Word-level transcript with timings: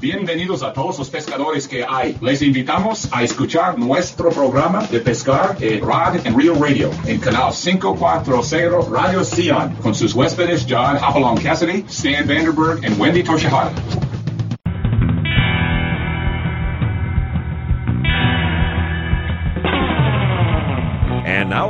Bienvenidos 0.00 0.62
a 0.62 0.72
todos 0.72 0.98
los 0.98 1.10
pescadores 1.10 1.68
que 1.68 1.84
hay. 1.86 2.16
Les 2.22 2.40
invitamos 2.40 3.06
a 3.12 3.22
escuchar 3.22 3.78
nuestro 3.78 4.30
programa 4.30 4.86
de 4.86 4.98
pescar 4.98 5.58
en 5.60 5.82
Rod 5.82 6.26
and 6.26 6.34
Reel 6.38 6.58
Radio 6.58 6.90
en 7.04 7.20
canal 7.20 7.52
540 7.52 8.90
Radio 8.90 9.22
Sion 9.22 9.74
con 9.82 9.94
sus 9.94 10.14
huéspedes 10.14 10.66
John 10.66 10.96
Hopalong 10.96 11.38
Cassidy, 11.38 11.84
Stan 11.86 12.26
Vanderberg, 12.26 12.82
and 12.82 12.98
Wendy 12.98 13.22
Toshihara. 13.22 13.74
And 21.26 21.50
now 21.50 21.69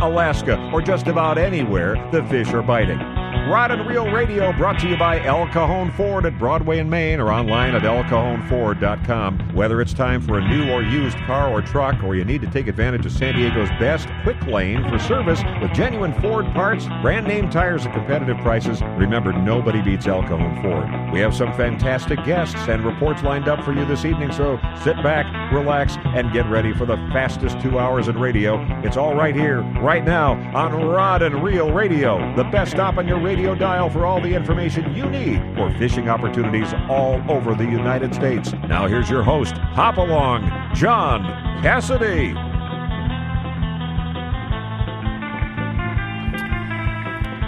Alaska, 0.00 0.70
or 0.72 0.80
just 0.80 1.06
about 1.06 1.38
anywhere 1.38 1.94
the 2.12 2.22
fish 2.24 2.48
are 2.48 2.62
biting. 2.62 3.25
Rod 3.46 3.70
and 3.70 3.86
Reel 3.86 4.10
Radio 4.10 4.52
brought 4.52 4.80
to 4.80 4.88
you 4.88 4.96
by 4.96 5.22
El 5.24 5.46
Cajon 5.46 5.92
Ford 5.92 6.26
at 6.26 6.36
Broadway 6.36 6.80
and 6.80 6.90
Main 6.90 7.20
or 7.20 7.30
online 7.30 7.76
at 7.76 7.82
elcajonford.com. 7.82 9.54
Whether 9.54 9.80
it's 9.80 9.94
time 9.94 10.20
for 10.20 10.38
a 10.38 10.48
new 10.48 10.68
or 10.68 10.82
used 10.82 11.16
car 11.18 11.48
or 11.48 11.62
truck 11.62 12.02
or 12.02 12.16
you 12.16 12.24
need 12.24 12.40
to 12.40 12.50
take 12.50 12.66
advantage 12.66 13.06
of 13.06 13.12
San 13.12 13.36
Diego's 13.36 13.68
best 13.78 14.08
quick 14.24 14.44
lane 14.48 14.82
for 14.88 14.98
service 14.98 15.40
with 15.62 15.72
genuine 15.72 16.12
Ford 16.20 16.46
parts, 16.54 16.86
brand 17.02 17.28
name 17.28 17.48
tires 17.48 17.86
at 17.86 17.94
competitive 17.94 18.36
prices, 18.38 18.82
remember 18.98 19.32
nobody 19.32 19.80
beats 19.80 20.08
El 20.08 20.22
Cajon 20.22 20.60
Ford. 20.60 21.12
We 21.12 21.20
have 21.20 21.32
some 21.32 21.52
fantastic 21.52 22.24
guests 22.24 22.56
and 22.68 22.84
reports 22.84 23.22
lined 23.22 23.46
up 23.46 23.64
for 23.64 23.72
you 23.72 23.84
this 23.84 24.04
evening, 24.04 24.32
so 24.32 24.58
sit 24.82 24.96
back, 25.04 25.52
relax, 25.52 25.96
and 26.06 26.32
get 26.32 26.50
ready 26.50 26.74
for 26.74 26.84
the 26.84 26.96
fastest 27.12 27.60
two 27.60 27.78
hours 27.78 28.08
in 28.08 28.18
radio. 28.18 28.60
It's 28.82 28.96
all 28.96 29.14
right 29.14 29.36
here, 29.36 29.60
right 29.80 30.04
now, 30.04 30.32
on 30.52 30.72
Rod 30.84 31.22
and 31.22 31.44
Reel 31.44 31.70
Radio, 31.70 32.34
the 32.34 32.42
best 32.42 32.72
stop 32.72 32.96
on 32.96 33.06
your 33.06 33.20
radio 33.20 33.35
dial 33.58 33.90
for 33.90 34.06
all 34.06 34.20
the 34.20 34.34
information 34.34 34.94
you 34.94 35.08
need 35.08 35.40
for 35.56 35.70
fishing 35.78 36.08
opportunities 36.08 36.72
all 36.88 37.22
over 37.30 37.54
the 37.54 37.64
United 37.64 38.14
States. 38.14 38.52
Now 38.68 38.86
here's 38.86 39.10
your 39.10 39.22
host, 39.22 39.54
Hop 39.54 39.98
Along, 39.98 40.50
John 40.74 41.22
Cassidy. 41.62 42.34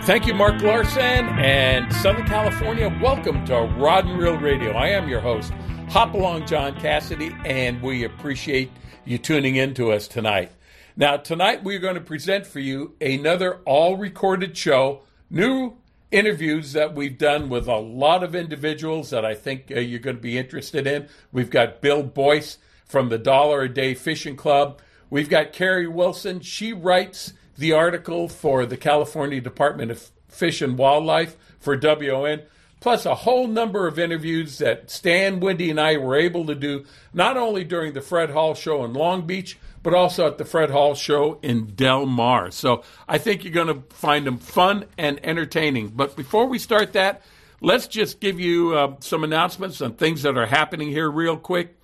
Thank 0.06 0.27
you, 0.27 0.34
Mark 0.34 0.62
Larson 0.62 1.00
and 1.00 1.92
Southern 1.92 2.27
California. 2.27 2.94
Welcome 3.03 3.44
to 3.47 3.62
Rod 3.78 4.06
and 4.06 4.19
Reel 4.19 4.39
Radio. 4.39 4.72
I 4.72 4.89
am 4.89 5.09
your 5.09 5.20
host, 5.20 5.53
Hop 5.91 6.14
Along 6.14 6.47
John 6.47 6.78
Cassidy, 6.81 7.34
and 7.44 7.83
we 7.83 8.05
appreciate 8.05 8.70
you 9.05 9.19
tuning 9.19 9.56
in 9.56 9.75
to 9.75 9.92
us 9.92 10.09
tonight. 10.09 10.53
Now, 10.97 11.16
tonight 11.16 11.64
we're 11.64 11.78
going 11.78 11.94
to 11.94 12.00
present 12.00 12.47
for 12.47 12.61
you 12.61 12.94
another 13.00 13.61
all 13.64 13.97
recorded 13.97 14.56
show, 14.56 15.03
new 15.31 15.78
interviews 16.11 16.73
that 16.73 16.95
we've 16.95 17.19
done 17.19 17.48
with 17.48 17.67
a 17.69 17.77
lot 17.77 18.23
of 18.23 18.34
individuals 18.34 19.11
that 19.11 19.25
I 19.25 19.34
think 19.34 19.70
uh, 19.70 19.81
you're 19.81 19.98
going 19.98 20.17
to 20.17 20.23
be 20.23 20.39
interested 20.39 20.87
in. 20.87 21.09
We've 21.33 21.50
got 21.50 21.81
Bill 21.81 22.03
Boyce 22.03 22.59
from 22.87 23.09
the 23.09 23.19
Dollar 23.19 23.62
a 23.62 23.69
Day 23.69 23.95
Fishing 23.95 24.37
Club. 24.37 24.81
We've 25.11 25.28
got 25.28 25.53
Carrie 25.53 25.89
Wilson. 25.89 26.41
She 26.41 26.73
writes 26.73 27.33
the 27.56 27.73
article 27.73 28.28
for 28.28 28.65
the 28.65 28.77
California 28.77 29.41
Department 29.41 29.91
of 29.91 30.10
Fish 30.28 30.62
and 30.62 30.78
Wildlife 30.78 31.37
for 31.59 31.77
WON, 31.77 32.43
plus 32.81 33.04
a 33.04 33.15
whole 33.15 33.47
number 33.47 33.87
of 33.87 33.99
interviews 33.99 34.59
that 34.59 34.91
Stan, 34.91 35.41
Wendy, 35.41 35.71
and 35.71 35.81
I 35.81 35.97
were 35.97 36.16
able 36.16 36.47
to 36.47 36.54
do 36.54 36.84
not 37.12 37.37
only 37.37 37.65
during 37.65 37.93
the 37.93 38.00
Fred 38.00 38.31
Hall 38.31 38.54
show 38.54 38.84
in 38.84 38.93
Long 38.93 39.27
Beach, 39.27 39.59
but 39.88 39.97
also 39.97 40.26
at 40.26 40.37
the 40.37 40.44
Fred 40.44 40.69
Hall 40.69 40.94
show 40.94 41.38
in 41.41 41.69
Del 41.69 42.04
Mar. 42.04 42.50
So 42.50 42.82
I 43.09 43.16
think 43.16 43.43
you're 43.43 43.54
going 43.54 43.69
to 43.75 43.82
find 43.88 44.26
them 44.26 44.37
fun 44.37 44.84
and 44.99 45.19
entertaining. 45.25 45.88
But 45.97 46.15
before 46.15 46.44
we 46.44 46.59
start 46.59 46.93
that, 46.93 47.22
let's 47.62 47.87
just 47.87 48.21
give 48.21 48.38
you 48.38 48.77
uh, 48.77 48.97
some 49.00 49.25
announcements 49.25 49.81
on 49.81 49.94
things 49.94 50.25
that 50.25 50.37
are 50.37 50.44
happening 50.44 50.91
here 50.91 51.10
real 51.10 51.38
quick. 51.38 51.75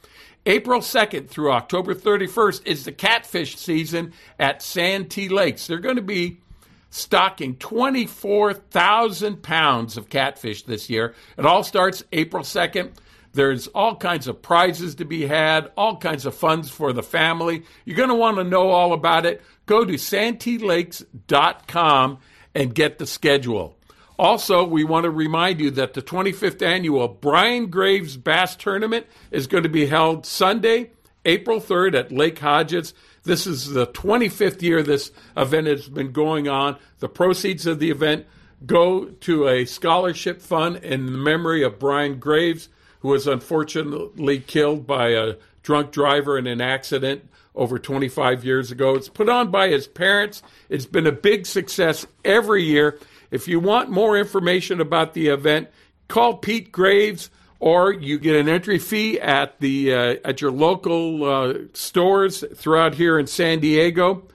April 0.45 0.83
2nd 0.83 1.31
through 1.31 1.53
October 1.53 1.95
31st 1.95 2.67
is 2.67 2.85
the 2.85 2.93
catfish 2.93 3.57
season 3.57 4.13
at 4.39 4.61
Santee 4.61 5.31
Lakes. 5.31 5.67
They're 5.67 5.79
going 5.79 5.97
to 5.97 6.03
be 6.03 6.43
stocking 6.91 7.57
24,000 7.57 9.43
pounds 9.43 9.97
of 9.97 10.11
catfish 10.11 10.65
this 10.65 10.91
year. 10.91 11.15
It 11.39 11.47
all 11.47 11.65
starts 11.65 12.05
April 12.13 12.43
2nd. 12.43 12.91
There's 13.35 13.67
all 13.69 13.97
kinds 13.97 14.27
of 14.29 14.41
prizes 14.41 14.95
to 14.97 15.05
be 15.05 15.27
had, 15.27 15.71
all 15.77 15.97
kinds 15.97 16.25
of 16.25 16.35
funds 16.35 16.71
for 16.71 16.93
the 16.93 17.03
family. 17.03 17.65
You're 17.85 17.97
going 17.97 18.09
to 18.09 18.15
want 18.15 18.39
to 18.39 18.45
know 18.45 18.71
all 18.71 18.93
about 18.93 19.27
it. 19.27 19.43
Go 19.67 19.85
to 19.85 19.95
santeelakes.com 19.95 22.19
and 22.55 22.75
get 22.75 22.99
the 22.99 23.07
schedule. 23.07 23.77
Also, 24.17 24.65
we 24.65 24.85
want 24.85 25.03
to 25.05 25.11
remind 25.11 25.61
you 25.61 25.73
that 25.73 25.95
the 25.95 26.03
25th 26.03 26.63
annual 26.63 27.09
Brian 27.09 27.67
Graves 27.67 28.17
Bass 28.17 28.55
Tournament 28.55 29.07
is 29.33 29.49
going 29.49 29.65
to 29.65 29.69
be 29.69 29.87
held 29.87 30.25
Sunday, 30.25 30.93
April 31.25 31.61
3rd 31.61 31.99
at 31.99 32.13
Lake 32.13 32.39
Hodges. 32.39 32.95
This 33.25 33.49
is 33.49 33.71
the 33.71 33.89
25th 33.89 34.63
year 34.63 34.81
this 34.83 35.11
event 35.37 35.67
has 35.67 35.89
been 35.89 36.13
going 36.13 36.47
on. 36.47 36.77
The 37.01 37.09
proceeds 37.09 37.67
of 37.67 37.81
the 37.81 37.91
event 37.91 38.27
go 38.65 39.07
to 39.07 39.49
a 39.49 39.65
scholarship 39.65 40.41
fund 40.41 40.77
in 40.77 41.21
memory 41.23 41.65
of 41.65 41.81
Brian 41.81 42.21
Graves, 42.21 42.69
who 43.05 43.11
was 43.11 43.27
unfortunately 43.27 44.41
killed 44.41 44.87
by 44.87 45.09
a 45.09 45.35
drunk 45.63 45.93
driver 45.93 46.39
in 46.39 46.47
an 46.47 46.63
accident 46.63 47.29
over 47.55 47.79
25 47.79 48.43
years 48.47 48.71
ago. 48.71 48.95
It's 48.95 49.11
put 49.11 49.29
on 49.29 49.51
by 49.51 49.69
his 49.69 49.87
parents. 49.87 50.43
It's 50.71 50.87
been 50.87 51.07
a 51.07 51.13
big 51.13 51.45
success 51.45 52.07
every 52.25 52.63
year. 52.65 52.99
If 53.31 53.47
you 53.47 53.61
want 53.61 53.91
more 53.91 54.17
information 54.17 54.81
about 54.81 55.13
the 55.13 55.29
event, 55.29 55.69
call 56.09 56.39
Pete 56.39 56.73
Graves 56.73 57.29
or 57.61 57.93
you 57.93 58.19
get 58.19 58.37
an 58.37 58.49
entry 58.49 58.79
fee 58.79 59.21
at 59.21 59.61
the 59.61 59.93
uh, 59.93 60.17
at 60.25 60.41
your 60.41 60.51
local 60.51 61.25
uh, 61.25 61.55
stores 61.75 62.43
throughout 62.55 62.95
here 62.95 63.19
in 63.19 63.27
San 63.27 63.61
Diego. 63.61 64.27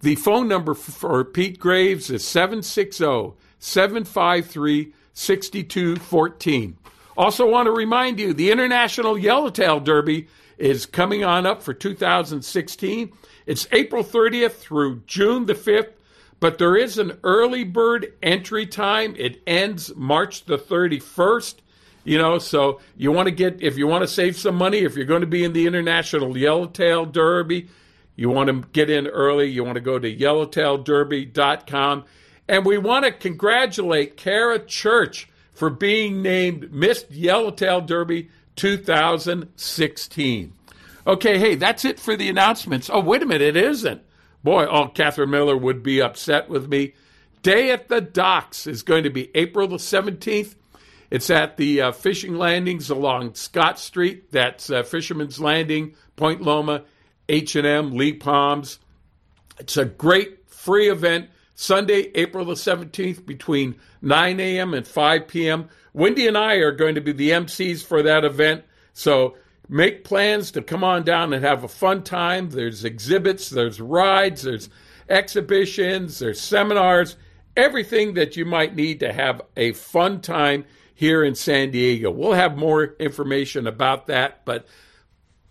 The 0.00 0.16
phone 0.16 0.48
number 0.48 0.74
for 0.74 1.24
Pete 1.24 1.60
Graves 1.60 2.10
is 2.10 2.26
760 2.26 3.34
753 3.60 4.92
6214. 5.12 6.76
Also, 7.16 7.48
want 7.48 7.66
to 7.66 7.72
remind 7.72 8.20
you 8.20 8.34
the 8.34 8.50
International 8.50 9.16
Yellowtail 9.16 9.80
Derby 9.80 10.28
is 10.58 10.86
coming 10.86 11.24
on 11.24 11.46
up 11.46 11.62
for 11.62 11.72
2016. 11.72 13.12
It's 13.46 13.66
April 13.72 14.04
30th 14.04 14.52
through 14.52 15.02
June 15.06 15.46
the 15.46 15.54
5th, 15.54 15.92
but 16.40 16.58
there 16.58 16.76
is 16.76 16.98
an 16.98 17.18
early 17.24 17.64
bird 17.64 18.12
entry 18.22 18.66
time. 18.66 19.14
It 19.16 19.40
ends 19.46 19.94
March 19.96 20.44
the 20.44 20.58
31st. 20.58 21.56
You 22.04 22.18
know, 22.18 22.38
so 22.38 22.80
you 22.96 23.10
want 23.10 23.26
to 23.26 23.34
get, 23.34 23.60
if 23.62 23.76
you 23.76 23.86
want 23.86 24.02
to 24.02 24.08
save 24.08 24.36
some 24.36 24.54
money, 24.54 24.78
if 24.78 24.94
you're 24.94 25.06
going 25.06 25.22
to 25.22 25.26
be 25.26 25.42
in 25.42 25.52
the 25.52 25.66
International 25.66 26.36
Yellowtail 26.36 27.06
Derby, 27.06 27.68
you 28.14 28.30
want 28.30 28.48
to 28.48 28.68
get 28.72 28.90
in 28.90 29.06
early. 29.08 29.48
You 29.48 29.64
want 29.64 29.74
to 29.74 29.80
go 29.80 29.98
to 29.98 30.16
yellowtailderby.com. 30.16 32.04
And 32.48 32.64
we 32.64 32.78
want 32.78 33.04
to 33.06 33.10
congratulate 33.10 34.16
Kara 34.16 34.60
Church 34.60 35.28
for 35.56 35.70
being 35.70 36.22
named 36.22 36.72
Miss 36.72 37.06
Yellowtail 37.10 37.80
Derby 37.80 38.30
2016. 38.56 40.52
Okay, 41.06 41.38
hey, 41.38 41.54
that's 41.54 41.84
it 41.84 41.98
for 42.00 42.16
the 42.16 42.28
announcements. 42.28 42.90
Oh, 42.92 43.00
wait 43.00 43.22
a 43.22 43.26
minute, 43.26 43.56
it 43.56 43.56
isn't. 43.56 44.02
Boy, 44.42 44.66
oh, 44.66 44.88
Catherine 44.88 45.30
Miller 45.30 45.56
would 45.56 45.82
be 45.82 46.02
upset 46.02 46.48
with 46.48 46.68
me. 46.68 46.94
Day 47.42 47.70
at 47.70 47.88
the 47.88 48.00
Docks 48.00 48.66
is 48.66 48.82
going 48.82 49.04
to 49.04 49.10
be 49.10 49.30
April 49.34 49.68
the 49.68 49.76
17th. 49.76 50.54
It's 51.10 51.30
at 51.30 51.56
the 51.56 51.80
uh, 51.80 51.92
fishing 51.92 52.36
landings 52.36 52.90
along 52.90 53.34
Scott 53.34 53.78
Street. 53.78 54.32
That's 54.32 54.68
uh, 54.70 54.82
Fisherman's 54.82 55.40
Landing, 55.40 55.94
Point 56.16 56.42
Loma, 56.42 56.82
H&M, 57.28 57.92
Lee 57.92 58.12
Palms. 58.12 58.80
It's 59.58 59.76
a 59.76 59.84
great 59.84 60.48
free 60.48 60.90
event. 60.90 61.30
Sunday, 61.56 62.10
April 62.14 62.44
the 62.44 62.54
17th, 62.54 63.24
between 63.24 63.76
9 64.02 64.38
a.m. 64.38 64.74
and 64.74 64.86
5 64.86 65.26
p.m. 65.26 65.68
Wendy 65.94 66.28
and 66.28 66.36
I 66.36 66.56
are 66.56 66.70
going 66.70 66.94
to 66.94 67.00
be 67.00 67.12
the 67.12 67.30
MCs 67.30 67.82
for 67.82 68.02
that 68.02 68.24
event. 68.24 68.62
So 68.92 69.36
make 69.66 70.04
plans 70.04 70.50
to 70.52 70.62
come 70.62 70.84
on 70.84 71.02
down 71.02 71.32
and 71.32 71.42
have 71.42 71.64
a 71.64 71.68
fun 71.68 72.02
time. 72.02 72.50
There's 72.50 72.84
exhibits, 72.84 73.48
there's 73.48 73.80
rides, 73.80 74.42
there's 74.42 74.68
exhibitions, 75.08 76.18
there's 76.18 76.40
seminars, 76.40 77.16
everything 77.56 78.14
that 78.14 78.36
you 78.36 78.44
might 78.44 78.76
need 78.76 79.00
to 79.00 79.12
have 79.12 79.40
a 79.56 79.72
fun 79.72 80.20
time 80.20 80.66
here 80.94 81.24
in 81.24 81.34
San 81.34 81.70
Diego. 81.70 82.10
We'll 82.10 82.34
have 82.34 82.58
more 82.58 82.94
information 83.00 83.66
about 83.66 84.08
that, 84.08 84.44
but 84.44 84.66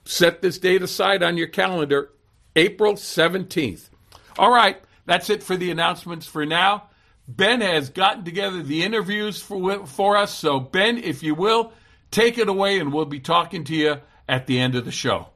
set 0.05 0.43
this 0.43 0.59
date 0.59 0.83
aside 0.83 1.23
on 1.23 1.35
your 1.35 1.47
calendar, 1.47 2.11
April 2.55 2.93
17th. 2.93 3.89
All 4.37 4.51
right, 4.51 4.79
that's 5.05 5.29
it 5.29 5.43
for 5.43 5.55
the 5.55 5.71
announcements 5.71 6.25
for 6.27 6.45
now. 6.45 6.83
Ben 7.27 7.61
has 7.61 7.89
gotten 7.89 8.23
together 8.23 8.61
the 8.61 8.83
interviews 8.83 9.41
for, 9.41 9.85
for 9.87 10.15
us. 10.15 10.33
So, 10.33 10.59
Ben, 10.59 10.97
if 10.97 11.23
you 11.23 11.33
will, 11.33 11.71
take 12.11 12.37
it 12.37 12.47
away 12.47 12.79
and 12.79 12.93
we'll 12.93 13.05
be 13.05 13.19
talking 13.19 13.63
to 13.65 13.75
you 13.75 13.97
at 14.27 14.47
the 14.47 14.59
end 14.59 14.75
of 14.75 14.85
the 14.85 14.91
show. 14.91 15.27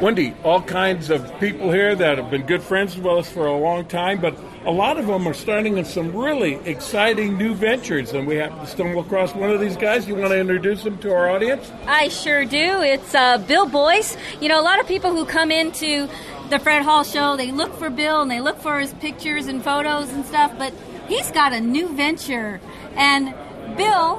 Wendy, 0.00 0.34
all 0.42 0.60
kinds 0.60 1.08
of 1.08 1.38
people 1.38 1.70
here 1.70 1.94
that 1.94 2.18
have 2.18 2.30
been 2.30 2.46
good 2.46 2.62
friends 2.62 2.96
with 2.96 3.06
us 3.06 3.30
for 3.30 3.46
a 3.46 3.56
long 3.56 3.86
time, 3.86 4.20
but 4.20 4.36
a 4.66 4.70
lot 4.70 4.98
of 4.98 5.06
them 5.06 5.26
are 5.26 5.34
starting 5.34 5.76
in 5.76 5.84
some 5.84 6.14
really 6.16 6.54
exciting 6.64 7.36
new 7.36 7.54
ventures, 7.54 8.12
and 8.12 8.26
we 8.26 8.36
have 8.36 8.58
to 8.60 8.66
stumble 8.66 9.00
across 9.00 9.34
one 9.34 9.50
of 9.50 9.60
these 9.60 9.76
guys. 9.76 10.08
You 10.08 10.14
want 10.14 10.30
to 10.30 10.38
introduce 10.38 10.82
him 10.84 10.96
to 10.98 11.12
our 11.12 11.28
audience? 11.28 11.70
I 11.86 12.08
sure 12.08 12.44
do. 12.44 12.80
It's 12.80 13.14
uh, 13.14 13.38
Bill 13.38 13.66
Boyce. 13.66 14.16
You 14.40 14.48
know, 14.48 14.58
a 14.58 14.62
lot 14.62 14.80
of 14.80 14.88
people 14.88 15.10
who 15.10 15.26
come 15.26 15.50
into 15.50 16.08
the 16.48 16.58
Fred 16.58 16.82
Hall 16.82 17.04
show, 17.04 17.36
they 17.36 17.52
look 17.52 17.74
for 17.74 17.90
Bill 17.90 18.22
and 18.22 18.30
they 18.30 18.40
look 18.40 18.58
for 18.60 18.80
his 18.80 18.92
pictures 18.94 19.46
and 19.46 19.62
photos 19.62 20.10
and 20.10 20.24
stuff, 20.24 20.52
but 20.56 20.72
he's 21.08 21.30
got 21.30 21.52
a 21.52 21.60
new 21.60 21.88
venture. 21.88 22.60
And 22.96 23.34
Bill, 23.76 24.16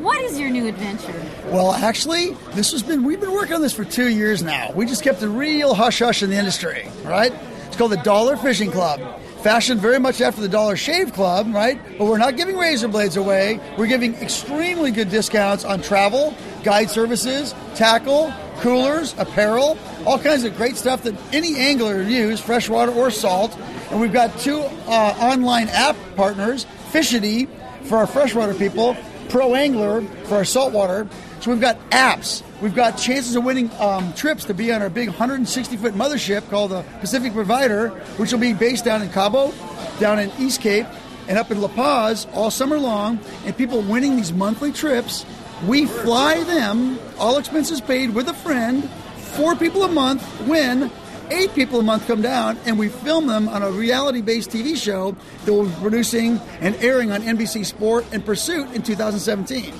what 0.00 0.20
is 0.22 0.38
your 0.38 0.50
new 0.50 0.68
adventure? 0.68 1.20
Well, 1.46 1.72
actually, 1.72 2.34
this 2.52 2.70
has 2.70 2.84
been 2.84 3.02
we've 3.02 3.20
been 3.20 3.32
working 3.32 3.54
on 3.54 3.62
this 3.62 3.72
for 3.72 3.84
two 3.84 4.08
years 4.08 4.44
now. 4.44 4.70
We 4.74 4.86
just 4.86 5.02
kept 5.02 5.22
a 5.22 5.28
real 5.28 5.74
hush 5.74 5.98
hush 5.98 6.22
in 6.22 6.30
the 6.30 6.36
industry, 6.36 6.86
right? 7.04 7.32
It's 7.66 7.76
called 7.76 7.92
the 7.92 7.96
Dollar 7.98 8.36
Fishing 8.36 8.70
Club. 8.70 9.00
Fashioned 9.42 9.80
very 9.80 10.00
much 10.00 10.20
after 10.20 10.40
the 10.40 10.48
Dollar 10.48 10.76
Shave 10.76 11.12
Club, 11.12 11.52
right? 11.54 11.80
But 11.96 12.06
we're 12.06 12.18
not 12.18 12.36
giving 12.36 12.56
razor 12.56 12.88
blades 12.88 13.16
away. 13.16 13.60
We're 13.76 13.86
giving 13.86 14.14
extremely 14.16 14.90
good 14.90 15.10
discounts 15.10 15.64
on 15.64 15.80
travel, 15.80 16.34
guide 16.64 16.90
services, 16.90 17.54
tackle, 17.76 18.32
coolers, 18.58 19.14
apparel, 19.16 19.78
all 20.04 20.18
kinds 20.18 20.42
of 20.42 20.56
great 20.56 20.76
stuff 20.76 21.04
that 21.04 21.14
any 21.32 21.56
angler 21.56 22.02
use, 22.02 22.40
freshwater 22.40 22.92
or 22.92 23.10
salt. 23.10 23.56
And 23.90 24.00
we've 24.00 24.12
got 24.12 24.36
two 24.38 24.58
uh, 24.58 25.16
online 25.20 25.68
app 25.68 25.96
partners, 26.16 26.66
Fishidy 26.90 27.48
for 27.84 27.98
our 27.98 28.06
freshwater 28.06 28.54
people 28.54 28.96
Pro 29.28 29.54
Angler 29.54 30.02
for 30.24 30.36
our 30.36 30.44
saltwater. 30.44 31.06
So 31.40 31.52
we've 31.52 31.60
got 31.60 31.78
apps. 31.90 32.42
We've 32.60 32.74
got 32.74 32.98
chances 32.98 33.36
of 33.36 33.44
winning 33.44 33.70
um, 33.78 34.12
trips 34.14 34.44
to 34.46 34.54
be 34.54 34.72
on 34.72 34.82
our 34.82 34.90
big 34.90 35.08
160 35.08 35.76
foot 35.76 35.94
mothership 35.94 36.48
called 36.50 36.72
the 36.72 36.82
Pacific 37.00 37.32
Provider, 37.32 37.90
which 38.16 38.32
will 38.32 38.40
be 38.40 38.52
based 38.52 38.84
down 38.84 39.02
in 39.02 39.10
Cabo, 39.10 39.52
down 40.00 40.18
in 40.18 40.32
East 40.38 40.60
Cape, 40.60 40.86
and 41.28 41.38
up 41.38 41.50
in 41.50 41.60
La 41.60 41.68
Paz 41.68 42.26
all 42.32 42.50
summer 42.50 42.78
long. 42.78 43.20
And 43.44 43.56
people 43.56 43.82
winning 43.82 44.16
these 44.16 44.32
monthly 44.32 44.72
trips, 44.72 45.24
we 45.66 45.86
fly 45.86 46.42
them, 46.44 46.98
all 47.18 47.38
expenses 47.38 47.80
paid 47.80 48.14
with 48.14 48.28
a 48.28 48.34
friend. 48.34 48.88
Four 49.36 49.54
people 49.54 49.84
a 49.84 49.88
month 49.88 50.24
win 50.48 50.90
eight 51.30 51.54
people 51.54 51.80
a 51.80 51.82
month 51.82 52.06
come 52.06 52.22
down, 52.22 52.58
and 52.64 52.78
we 52.78 52.88
film 52.88 53.26
them 53.26 53.48
on 53.48 53.62
a 53.62 53.70
reality 53.70 54.22
based 54.22 54.50
TV 54.50 54.76
show 54.76 55.14
that 55.44 55.52
we'll 55.52 55.68
be 55.68 55.74
producing 55.76 56.38
and 56.60 56.74
airing 56.76 57.12
on 57.12 57.22
NBC 57.22 57.64
Sport 57.64 58.06
and 58.12 58.24
Pursuit 58.24 58.72
in 58.72 58.82
2017. 58.82 59.74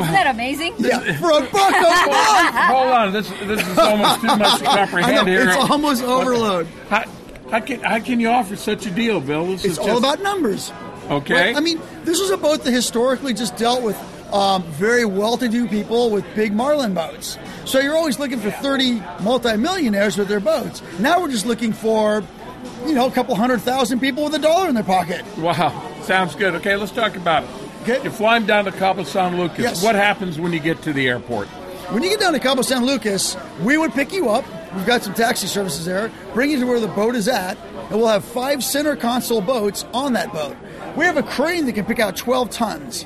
Isn't 0.00 0.12
that 0.12 0.26
amazing? 0.34 0.74
Yeah, 0.78 1.00
for 1.20 1.30
a 1.30 1.40
buck 1.50 1.74
a 1.74 1.80
month. 2.10 2.54
Hold 2.56 2.88
on, 2.92 3.12
this 3.12 3.28
this 3.28 3.66
is 3.66 3.78
almost 3.78 4.20
too 4.20 4.26
much 4.26 4.58
to 4.60 4.66
I 4.70 4.76
comprehend 4.78 5.14
know, 5.16 5.24
here. 5.24 5.48
it's 5.48 5.70
almost 5.70 6.02
overload. 6.02 6.66
How, 6.88 7.04
how 7.50 7.60
can 7.60 7.80
how 7.80 7.98
can 8.00 8.20
you 8.20 8.28
offer 8.28 8.56
such 8.56 8.86
a 8.86 8.90
deal, 8.90 9.20
Bill? 9.20 9.46
This 9.46 9.64
It's 9.64 9.72
is 9.74 9.78
all 9.78 9.86
just- 9.86 9.98
about 9.98 10.22
numbers. 10.22 10.72
okay. 11.10 11.34
Right? 11.48 11.56
I 11.56 11.60
mean, 11.60 11.80
this 12.04 12.20
was 12.20 12.30
a 12.30 12.36
boat 12.36 12.64
that 12.64 12.70
historically 12.72 13.34
just 13.34 13.56
dealt 13.56 13.82
with 13.82 13.96
um, 14.32 14.62
very 14.62 15.04
well-to-do 15.04 15.68
people 15.68 16.08
with 16.10 16.24
big 16.34 16.54
marlin 16.54 16.94
boats. 16.94 17.36
So 17.66 17.78
you're 17.80 17.94
always 17.94 18.18
looking 18.18 18.38
for 18.40 18.50
30 18.50 19.02
multimillionaires 19.20 20.16
with 20.16 20.28
their 20.28 20.40
boats. 20.40 20.80
Now 21.00 21.20
we're 21.20 21.30
just 21.30 21.44
looking 21.44 21.74
for, 21.74 22.24
you 22.86 22.94
know, 22.94 23.06
a 23.06 23.10
couple 23.10 23.34
hundred 23.34 23.60
thousand 23.60 24.00
people 24.00 24.24
with 24.24 24.34
a 24.34 24.38
dollar 24.38 24.68
in 24.68 24.74
their 24.74 24.84
pocket. 24.84 25.22
wow, 25.36 25.70
sounds 26.04 26.34
good. 26.34 26.54
Okay, 26.54 26.76
let's 26.76 26.92
talk 26.92 27.16
about 27.16 27.42
it. 27.44 27.50
Okay. 27.82 28.02
You 28.02 28.10
fly 28.10 28.36
him 28.36 28.46
down 28.46 28.64
to 28.66 28.72
Cabo 28.72 29.02
San 29.02 29.36
Lucas. 29.36 29.58
Yes. 29.58 29.82
What 29.82 29.94
happens 29.94 30.38
when 30.38 30.52
you 30.52 30.60
get 30.60 30.82
to 30.82 30.92
the 30.92 31.08
airport? 31.08 31.48
When 31.90 32.02
you 32.02 32.10
get 32.10 32.20
down 32.20 32.32
to 32.32 32.38
Cabo 32.38 32.62
San 32.62 32.86
Lucas, 32.86 33.36
we 33.62 33.76
would 33.76 33.92
pick 33.92 34.12
you 34.12 34.28
up. 34.28 34.44
We've 34.74 34.86
got 34.86 35.02
some 35.02 35.14
taxi 35.14 35.46
services 35.46 35.84
there, 35.84 36.10
bring 36.32 36.50
you 36.50 36.60
to 36.60 36.66
where 36.66 36.80
the 36.80 36.88
boat 36.88 37.14
is 37.14 37.28
at, 37.28 37.58
and 37.90 37.98
we'll 37.98 38.08
have 38.08 38.24
five 38.24 38.64
center 38.64 38.96
console 38.96 39.40
boats 39.40 39.84
on 39.92 40.14
that 40.14 40.32
boat. 40.32 40.56
We 40.96 41.04
have 41.04 41.16
a 41.16 41.22
crane 41.22 41.66
that 41.66 41.74
can 41.74 41.84
pick 41.84 41.98
out 41.98 42.16
12 42.16 42.50
tons. 42.50 43.04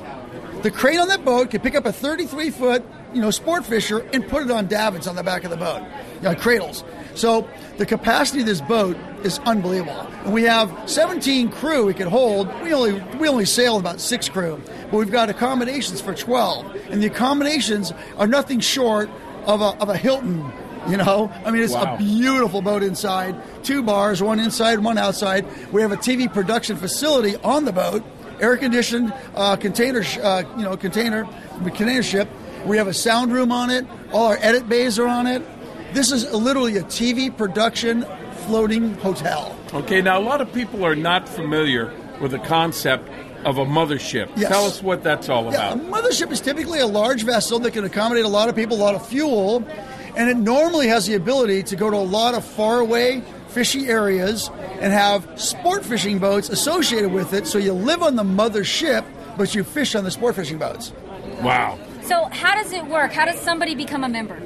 The 0.61 0.71
crane 0.71 0.99
on 0.99 1.07
that 1.09 1.25
boat 1.25 1.51
can 1.51 1.61
pick 1.61 1.75
up 1.75 1.85
a 1.85 1.91
33 1.91 2.51
foot, 2.51 2.85
you 3.13 3.21
know, 3.21 3.31
sport 3.31 3.65
fisher 3.65 3.99
and 4.13 4.27
put 4.27 4.43
it 4.43 4.51
on 4.51 4.67
davits 4.67 5.07
on 5.07 5.15
the 5.15 5.23
back 5.23 5.43
of 5.43 5.49
the 5.51 5.57
boat, 5.57 5.81
you 6.15 6.21
know, 6.23 6.35
cradles. 6.35 6.83
So 7.15 7.47
the 7.77 7.85
capacity 7.85 8.41
of 8.41 8.45
this 8.45 8.61
boat 8.61 8.95
is 9.23 9.39
unbelievable. 9.39 9.99
And 10.23 10.33
we 10.33 10.43
have 10.43 10.71
17 10.89 11.49
crew 11.49 11.85
we 11.85 11.93
could 11.93 12.07
hold. 12.07 12.47
We 12.61 12.73
only 12.73 12.93
we 13.17 13.27
only 13.27 13.45
sail 13.45 13.77
about 13.77 13.99
six 13.99 14.29
crew, 14.29 14.61
but 14.91 14.97
we've 14.97 15.11
got 15.11 15.29
accommodations 15.29 15.99
for 16.01 16.13
12, 16.13 16.91
and 16.91 17.01
the 17.01 17.07
accommodations 17.07 17.91
are 18.17 18.27
nothing 18.27 18.59
short 18.59 19.09
of 19.45 19.61
a, 19.61 19.75
of 19.81 19.89
a 19.89 19.97
Hilton. 19.97 20.51
You 20.87 20.95
know, 20.97 21.29
I 21.43 21.51
mean, 21.51 21.63
it's 21.63 21.73
Wow. 21.73 21.95
a 21.95 21.97
beautiful 21.97 22.61
boat 22.61 22.81
inside. 22.83 23.35
Two 23.63 23.83
bars, 23.83 24.21
one 24.23 24.39
inside, 24.39 24.79
one 24.79 24.97
outside. 24.97 25.45
We 25.73 25.81
have 25.81 25.91
a 25.91 25.97
TV 25.97 26.31
production 26.31 26.77
facility 26.77 27.35
on 27.37 27.65
the 27.65 27.73
boat, 27.73 28.03
air 28.39 28.55
conditioned 28.55 29.11
uh, 29.35 29.55
container, 29.57 30.03
sh- 30.03 30.19
uh, 30.19 30.43
you 30.55 30.63
know, 30.63 30.77
container 30.77 31.27
container 31.63 32.03
ship. 32.03 32.29
We 32.67 32.75
have 32.77 32.87
a 32.87 32.93
sound 32.93 33.31
room 33.31 33.51
on 33.51 33.69
it. 33.69 33.85
All 34.11 34.27
our 34.27 34.37
edit 34.41 34.67
bays 34.67 34.99
are 34.99 35.07
on 35.07 35.25
it. 35.25 35.41
This 35.93 36.11
is 36.11 36.29
literally 36.33 36.75
a 36.75 36.83
TV 36.83 37.35
production 37.35 38.05
floating 38.45 38.93
hotel. 38.95 39.57
Okay, 39.73 40.01
now 40.01 40.19
a 40.19 40.21
lot 40.21 40.41
of 40.41 40.51
people 40.53 40.85
are 40.85 40.95
not 40.95 41.29
familiar 41.29 41.93
with 42.19 42.31
the 42.31 42.39
concept 42.39 43.09
of 43.45 43.57
a 43.57 43.65
mothership. 43.65 44.29
Yes. 44.35 44.49
Tell 44.49 44.65
us 44.65 44.83
what 44.83 45.01
that's 45.01 45.29
all 45.29 45.47
about. 45.47 45.77
Yeah, 45.77 45.81
a 45.81 45.91
mothership 45.91 46.29
is 46.31 46.41
typically 46.41 46.79
a 46.79 46.87
large 46.87 47.23
vessel 47.23 47.57
that 47.59 47.71
can 47.71 47.85
accommodate 47.85 48.25
a 48.25 48.29
lot 48.29 48.49
of 48.49 48.55
people, 48.55 48.75
a 48.75 48.79
lot 48.79 48.95
of 48.95 49.07
fuel, 49.07 49.65
and 50.17 50.29
it 50.29 50.35
normally 50.35 50.87
has 50.87 51.05
the 51.05 51.13
ability 51.13 51.63
to 51.63 51.75
go 51.77 51.89
to 51.89 51.95
a 51.95 51.97
lot 51.97 52.33
of 52.33 52.43
faraway 52.43 53.23
fishy 53.47 53.87
areas 53.87 54.49
and 54.81 54.91
have 54.91 55.39
sport 55.39 55.85
fishing 55.85 56.19
boats 56.19 56.49
associated 56.49 57.13
with 57.13 57.33
it. 57.33 57.47
So 57.47 57.59
you 57.59 57.71
live 57.71 58.03
on 58.03 58.17
the 58.17 58.23
mothership, 58.23 59.05
but 59.37 59.55
you 59.55 59.63
fish 59.63 59.95
on 59.95 60.03
the 60.03 60.11
sport 60.11 60.35
fishing 60.35 60.57
boats. 60.57 60.91
Wow. 61.41 61.79
So, 62.07 62.29
how 62.31 62.55
does 62.55 62.71
it 62.71 62.85
work? 62.87 63.11
How 63.11 63.25
does 63.25 63.37
somebody 63.41 63.75
become 63.75 64.05
a 64.05 64.09
member? 64.09 64.41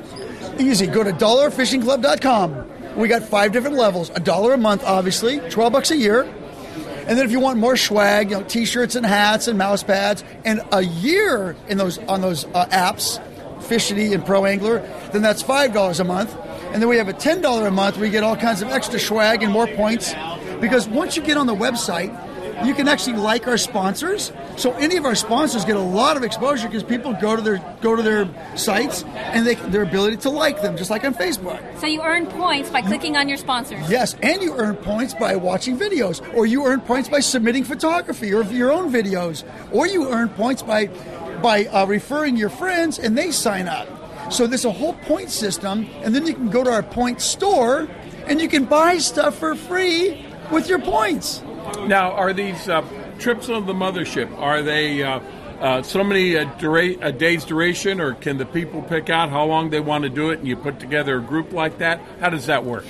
Easy. 0.60 0.88
Go 0.88 1.04
to 1.04 1.12
dollarfishingclub.com. 1.12 2.96
We 2.98 3.08
got 3.08 3.22
five 3.22 3.52
different 3.52 3.78
levels. 3.78 4.10
A 4.16 4.20
dollar 4.20 4.54
a 4.54 4.58
month, 4.58 4.84
obviously, 4.84 5.40
12 5.52 5.72
bucks 5.72 5.92
a 5.92 5.98
year. 5.98 6.24
And 6.24 7.18
then 7.18 7.26
if 7.26 7.32
you 7.32 7.40
want 7.40 7.60
more 7.60 7.78
swag, 7.78 8.32
you 8.32 8.38
know, 8.38 8.44
t-shirts 8.44 8.96
and 8.96 9.06
hats 9.06 9.48
and 9.48 9.60
mouse 9.60 9.84
pads, 9.84 10.24
and 10.44 10.62
a 10.72 10.82
year 10.82 11.56
in 11.68 11.78
those 11.78 12.00
on 12.00 12.22
those 12.22 12.46
uh, 12.46 12.66
apps, 12.68 13.20
Fishidy 13.60 14.14
and 14.14 14.26
Pro 14.26 14.46
Angler, 14.46 14.80
then 15.12 15.22
that's 15.22 15.44
five 15.44 15.72
dollars 15.74 16.00
a 16.00 16.04
month. 16.04 16.36
And 16.74 16.82
then 16.82 16.90
we 16.90 16.98
have 16.98 17.10
a 17.10 17.14
ten 17.14 17.42
dollar 17.42 17.68
a 17.68 17.72
month 17.72 17.98
where 17.98 18.06
you 18.08 18.12
get 18.12 18.24
all 18.24 18.36
kinds 18.36 18.64
of 18.64 18.70
extra 18.70 19.00
swag 19.00 19.44
and 19.44 19.52
more 19.52 19.68
points. 19.68 20.14
Because 20.60 20.88
once 20.88 21.16
you 21.16 21.22
get 21.22 21.38
on 21.38 21.48
the 21.48 21.56
website, 21.56 22.12
you 22.66 22.74
can 22.74 22.88
actually 22.88 23.18
like 23.18 23.48
our 23.48 23.58
sponsors. 23.58 24.32
So 24.58 24.74
any 24.74 24.98
of 24.98 25.06
our 25.06 25.16
sponsors 25.16 25.66
get 25.66 25.76
a 25.76 25.80
lot 25.80 26.18
of 26.18 26.24
exposure 26.24 26.68
because 26.68 26.84
people 26.84 27.14
go 27.14 27.36
to 27.36 27.42
their 27.42 27.58
go 27.82 27.96
to 27.96 28.02
their 28.02 28.28
sites 28.58 29.04
and 29.04 29.46
they 29.46 29.56
their 29.56 29.84
ability 29.84 30.18
to 30.18 30.30
like 30.30 30.62
them, 30.62 30.78
just 30.78 30.90
like 30.90 31.04
on 31.04 31.14
Facebook. 31.14 31.60
So, 31.80 31.88
you 31.88 32.02
earn 32.02 32.28
points 32.28 32.70
by 32.70 32.82
clicking 32.82 33.18
on 33.18 33.28
your 33.28 33.38
sponsors. 33.38 33.90
Yes, 33.90 34.16
and 34.22 34.42
you 34.42 34.56
earn 34.56 34.76
points 34.76 35.14
by 35.14 35.36
watching 35.36 35.78
videos, 35.78 36.22
or 36.36 36.46
you 36.46 36.66
earn 36.66 36.82
points 36.82 37.10
by 37.10 37.20
submitting 37.20 37.64
photography 37.64 38.34
or 38.34 38.44
your 38.44 38.72
own 38.72 38.92
videos, 38.92 39.44
or 39.72 39.88
you 39.88 40.10
earn 40.10 40.30
points 40.30 40.62
by 40.62 40.88
by 41.42 41.66
uh, 41.66 41.86
referring 41.86 42.38
your 42.38 42.50
friends 42.50 43.00
and 43.00 43.18
they 43.18 43.32
sign 43.32 43.68
up. 43.68 43.88
So 44.32 44.48
there's 44.48 44.66
a 44.66 44.72
whole 44.72 44.94
point 44.94 45.30
system, 45.30 45.90
and 46.04 46.16
then 46.16 46.26
you 46.26 46.34
can 46.34 46.50
go 46.50 46.64
to 46.64 46.72
our 46.72 46.84
point 46.84 47.22
store 47.22 47.90
and 48.28 48.40
you 48.40 48.48
can 48.48 48.66
buy 48.66 48.98
stuff 49.00 49.38
for 49.40 49.56
free 49.56 50.26
with 50.52 50.70
your 50.70 50.80
points. 50.80 51.42
Now, 51.88 52.12
are 52.12 52.34
these 52.34 52.70
uh, 52.70 52.82
trips 53.20 53.50
on 53.50 53.66
the 53.66 53.74
mothership? 53.74 54.36
Are 54.38 54.62
they 54.62 55.04
uh, 55.04 55.20
uh, 55.60 55.84
so 55.84 56.04
many 56.04 56.38
uh, 56.38 56.46
dura- 56.58 56.98
a 57.02 57.12
day's 57.12 57.46
duration, 57.46 58.02
or 58.02 58.14
can 58.16 58.38
the 58.38 58.46
people 58.46 58.82
pick 58.82 59.10
out 59.10 59.30
how 59.30 59.46
long 59.46 59.70
they 59.70 59.80
want 59.80 60.04
to 60.04 60.10
do 60.10 60.32
it, 60.32 60.40
and 60.40 60.48
you 60.48 60.56
put 60.56 60.80
together 60.80 61.18
a 61.18 61.22
group 61.22 61.54
like 61.54 61.78
that? 61.78 62.02
How 62.20 62.30
does 62.30 62.48
that 62.48 62.66
work? 62.66 62.86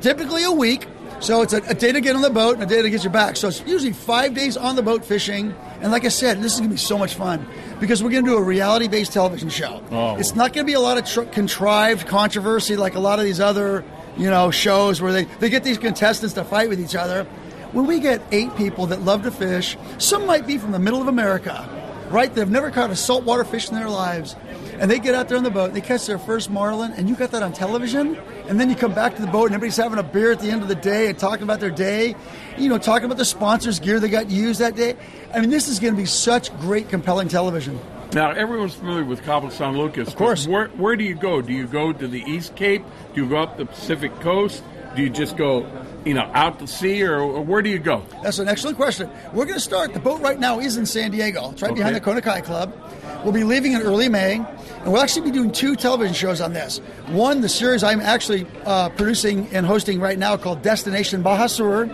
Typically 0.00 0.44
a 0.44 0.50
week. 0.52 0.86
So 1.20 1.40
it's 1.40 1.54
a, 1.54 1.62
a 1.62 1.74
day 1.74 1.92
to 1.92 2.00
get 2.00 2.14
on 2.14 2.20
the 2.20 2.30
boat 2.30 2.54
and 2.54 2.62
a 2.62 2.66
day 2.66 2.82
to 2.82 2.90
get 2.90 3.02
you 3.02 3.10
back. 3.10 3.36
So 3.36 3.48
it's 3.48 3.62
usually 3.66 3.92
five 3.92 4.34
days 4.34 4.56
on 4.56 4.76
the 4.76 4.82
boat 4.82 5.02
fishing. 5.04 5.54
And 5.80 5.90
like 5.90 6.04
I 6.04 6.08
said, 6.08 6.42
this 6.42 6.52
is 6.52 6.58
going 6.58 6.68
to 6.68 6.74
be 6.74 6.78
so 6.78 6.98
much 6.98 7.14
fun 7.14 7.46
because 7.80 8.02
we're 8.02 8.10
going 8.10 8.24
to 8.24 8.30
do 8.32 8.36
a 8.36 8.42
reality 8.42 8.86
based 8.86 9.14
television 9.14 9.48
show. 9.48 9.82
Oh. 9.90 10.16
It's 10.16 10.34
not 10.34 10.52
going 10.52 10.66
to 10.66 10.70
be 10.70 10.74
a 10.74 10.80
lot 10.80 10.98
of 10.98 11.06
tr- 11.06 11.22
contrived 11.22 12.06
controversy 12.06 12.76
like 12.76 12.96
a 12.96 13.00
lot 13.00 13.18
of 13.18 13.24
these 13.24 13.40
other, 13.40 13.82
you 14.18 14.28
know, 14.28 14.50
shows 14.50 15.00
where 15.00 15.12
they, 15.12 15.24
they 15.24 15.48
get 15.48 15.64
these 15.64 15.78
contestants 15.78 16.34
to 16.34 16.44
fight 16.44 16.68
with 16.68 16.80
each 16.80 16.94
other. 16.94 17.26
When 17.72 17.86
we 17.86 18.00
get 18.00 18.22
eight 18.32 18.54
people 18.56 18.86
that 18.86 19.02
love 19.02 19.22
to 19.24 19.30
fish, 19.30 19.76
some 19.98 20.26
might 20.26 20.46
be 20.46 20.58
from 20.58 20.72
the 20.72 20.78
middle 20.78 21.00
of 21.00 21.08
America, 21.08 21.68
right? 22.10 22.32
They've 22.34 22.48
never 22.48 22.70
caught 22.70 22.90
a 22.90 22.96
saltwater 22.96 23.44
fish 23.44 23.68
in 23.68 23.74
their 23.74 23.88
lives. 23.88 24.36
And 24.78 24.90
they 24.90 24.98
get 24.98 25.14
out 25.14 25.28
there 25.28 25.38
on 25.38 25.44
the 25.44 25.50
boat, 25.50 25.72
they 25.72 25.80
catch 25.80 26.06
their 26.06 26.18
first 26.18 26.50
marlin, 26.50 26.92
and 26.92 27.08
you 27.08 27.16
got 27.16 27.30
that 27.30 27.42
on 27.42 27.52
television. 27.52 28.16
And 28.46 28.60
then 28.60 28.68
you 28.68 28.76
come 28.76 28.92
back 28.92 29.16
to 29.16 29.22
the 29.22 29.26
boat, 29.26 29.46
and 29.46 29.54
everybody's 29.54 29.76
having 29.76 29.98
a 29.98 30.02
beer 30.02 30.32
at 30.32 30.40
the 30.40 30.50
end 30.50 30.62
of 30.62 30.68
the 30.68 30.74
day 30.74 31.08
and 31.08 31.18
talking 31.18 31.44
about 31.44 31.60
their 31.60 31.70
day, 31.70 32.14
you 32.58 32.68
know, 32.68 32.78
talking 32.78 33.06
about 33.06 33.16
the 33.16 33.24
sponsors' 33.24 33.80
gear 33.80 33.98
they 34.00 34.08
got 34.08 34.30
used 34.30 34.60
that 34.60 34.76
day. 34.76 34.94
I 35.32 35.40
mean, 35.40 35.50
this 35.50 35.66
is 35.66 35.80
going 35.80 35.94
to 35.94 35.96
be 35.96 36.06
such 36.06 36.56
great, 36.60 36.90
compelling 36.90 37.28
television. 37.28 37.80
Now, 38.12 38.30
everyone's 38.30 38.74
familiar 38.74 39.04
with 39.04 39.24
Cabo 39.24 39.48
San 39.48 39.76
Lucas. 39.76 40.08
Of 40.08 40.16
course. 40.16 40.46
Where, 40.46 40.68
where 40.68 40.94
do 40.94 41.04
you 41.04 41.14
go? 41.14 41.42
Do 41.42 41.52
you 41.52 41.66
go 41.66 41.92
to 41.92 42.06
the 42.06 42.22
East 42.22 42.54
Cape? 42.54 42.84
Do 43.14 43.22
you 43.22 43.28
go 43.28 43.38
up 43.38 43.56
the 43.56 43.66
Pacific 43.66 44.14
Coast? 44.20 44.62
Do 44.96 45.02
you 45.02 45.10
just 45.10 45.36
go, 45.36 45.66
you 46.06 46.14
know, 46.14 46.28
out 46.32 46.58
to 46.60 46.66
sea, 46.66 47.02
or, 47.02 47.20
or 47.20 47.42
where 47.42 47.60
do 47.60 47.68
you 47.68 47.78
go? 47.78 48.02
That's 48.22 48.38
an 48.38 48.48
excellent 48.48 48.76
question. 48.78 49.10
We're 49.34 49.44
going 49.44 49.58
to 49.58 49.60
start. 49.60 49.92
The 49.92 50.00
boat 50.00 50.22
right 50.22 50.40
now 50.40 50.58
is 50.58 50.78
in 50.78 50.86
San 50.86 51.10
Diego. 51.10 51.50
It's 51.50 51.60
right 51.60 51.70
Okay. 51.70 51.80
behind 51.80 51.94
the 51.96 52.00
Kona 52.00 52.22
Kai 52.22 52.40
Club. 52.40 52.74
We'll 53.22 53.32
be 53.34 53.44
leaving 53.44 53.72
in 53.72 53.82
early 53.82 54.08
May, 54.08 54.36
and 54.36 54.86
we'll 54.92 55.02
actually 55.02 55.30
be 55.30 55.32
doing 55.32 55.52
two 55.52 55.76
television 55.76 56.14
shows 56.14 56.40
on 56.40 56.54
this. 56.54 56.78
One, 57.08 57.42
the 57.42 57.48
series 57.48 57.84
I'm 57.84 58.00
actually 58.00 58.46
uh, 58.64 58.88
producing 58.90 59.48
and 59.54 59.66
hosting 59.66 60.00
right 60.00 60.18
now 60.18 60.36
called 60.38 60.62
Destination 60.62 61.22
Baja 61.22 61.46
Sur, 61.46 61.86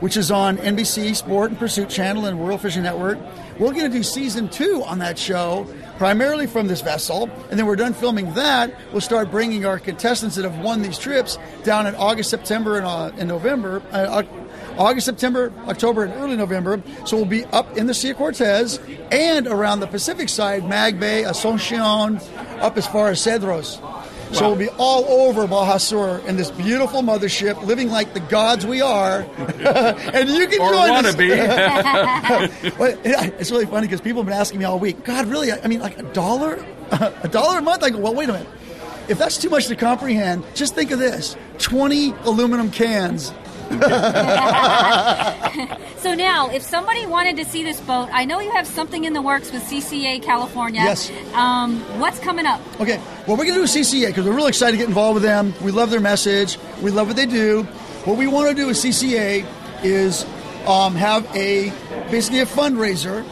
which 0.00 0.16
is 0.16 0.30
on 0.32 0.56
NBC 0.58 1.14
Sport 1.14 1.50
and 1.50 1.58
Pursuit 1.58 1.88
Channel 1.88 2.26
and 2.26 2.40
World 2.40 2.60
Fishing 2.60 2.82
Network. 2.82 3.18
We're 3.58 3.72
going 3.72 3.90
to 3.90 3.96
do 3.96 4.02
season 4.02 4.48
two 4.48 4.82
on 4.84 4.98
that 5.00 5.18
show, 5.18 5.66
primarily 5.98 6.46
from 6.46 6.68
this 6.68 6.80
vessel, 6.80 7.28
and 7.50 7.58
then 7.58 7.66
we're 7.66 7.76
done 7.76 7.92
filming 7.92 8.32
that. 8.34 8.74
We'll 8.92 9.00
start 9.00 9.30
bringing 9.30 9.66
our 9.66 9.78
contestants 9.78 10.36
that 10.36 10.44
have 10.44 10.58
won 10.60 10.80
these 10.80 10.98
trips 10.98 11.36
down 11.64 11.86
in 11.86 11.94
August, 11.96 12.30
September, 12.30 12.78
and, 12.78 12.86
uh, 12.86 13.10
November. 13.24 13.82
Uh, 13.92 14.22
August, 14.78 15.06
September, 15.06 15.52
October, 15.66 16.04
and 16.04 16.14
early 16.14 16.36
November. 16.36 16.80
So 17.04 17.16
we'll 17.16 17.26
be 17.26 17.44
up 17.46 17.76
in 17.76 17.88
the 17.88 17.94
Sea 17.94 18.10
of 18.10 18.16
Cortez 18.16 18.78
and 19.10 19.48
around 19.48 19.80
the 19.80 19.88
Pacific 19.88 20.28
side, 20.28 20.68
Mag 20.68 21.00
Bay, 21.00 21.24
Asuncion, 21.24 22.22
up 22.60 22.76
as 22.76 22.86
far 22.86 23.08
as 23.08 23.18
Cedros. 23.20 23.80
So 24.32 24.48
we'll 24.48 24.58
be 24.58 24.68
all 24.78 25.04
over 25.06 25.46
Baja 25.46 25.78
Sur 25.78 26.18
in 26.26 26.36
this 26.36 26.50
beautiful 26.50 27.02
mothership, 27.02 27.62
living 27.64 27.90
like 27.90 28.14
the 28.14 28.20
gods 28.20 28.66
we 28.66 28.80
are. 28.80 29.20
and 29.38 30.28
you 30.28 30.46
can 30.46 30.60
Or 30.60 30.72
join 30.72 30.90
wanna 30.90 31.08
us. 31.08 31.16
be. 31.16 31.30
It's 33.38 33.50
really 33.50 33.66
funny 33.66 33.86
because 33.86 34.00
people 34.00 34.22
have 34.22 34.26
been 34.26 34.38
asking 34.38 34.58
me 34.60 34.64
all 34.64 34.78
week, 34.78 35.04
God, 35.04 35.26
really? 35.26 35.52
I 35.52 35.66
mean, 35.66 35.80
like 35.80 35.98
a 35.98 36.02
dollar? 36.12 36.64
a 36.90 37.28
dollar 37.28 37.58
a 37.58 37.62
month? 37.62 37.82
I 37.82 37.90
go, 37.90 37.98
well, 37.98 38.14
wait 38.14 38.28
a 38.28 38.32
minute. 38.32 38.48
If 39.08 39.18
that's 39.18 39.38
too 39.38 39.48
much 39.48 39.66
to 39.68 39.76
comprehend, 39.76 40.44
just 40.54 40.74
think 40.74 40.90
of 40.90 40.98
this 40.98 41.36
20 41.58 42.10
aluminum 42.24 42.70
cans. 42.70 43.32
So 45.98 46.14
now, 46.14 46.48
if 46.48 46.62
somebody 46.62 47.06
wanted 47.06 47.36
to 47.38 47.44
see 47.44 47.64
this 47.64 47.80
boat, 47.80 48.08
I 48.12 48.24
know 48.24 48.38
you 48.38 48.52
have 48.52 48.68
something 48.68 49.02
in 49.02 49.14
the 49.14 49.20
works 49.20 49.50
with 49.50 49.64
CCA 49.64 50.22
California. 50.22 50.80
Yes. 50.80 51.10
Um, 51.34 51.80
what's 51.98 52.20
coming 52.20 52.46
up? 52.46 52.60
Okay, 52.80 52.98
well, 53.26 53.36
we're 53.36 53.44
going 53.44 53.48
to 53.48 53.54
do 53.54 53.62
a 53.62 53.64
CCA 53.64 54.06
because 54.06 54.24
we're 54.24 54.32
really 54.32 54.50
excited 54.50 54.72
to 54.72 54.78
get 54.78 54.86
involved 54.86 55.14
with 55.14 55.24
them. 55.24 55.52
We 55.60 55.72
love 55.72 55.90
their 55.90 56.00
message. 56.00 56.56
We 56.82 56.92
love 56.92 57.08
what 57.08 57.16
they 57.16 57.26
do. 57.26 57.64
What 58.04 58.16
we 58.16 58.28
want 58.28 58.48
to 58.48 58.54
do 58.54 58.68
with 58.68 58.76
CCA 58.76 59.44
is 59.82 60.24
um, 60.68 60.94
have 60.94 61.26
a 61.34 61.70
basically 62.12 62.40
a 62.40 62.46
fundraiser, 62.46 63.24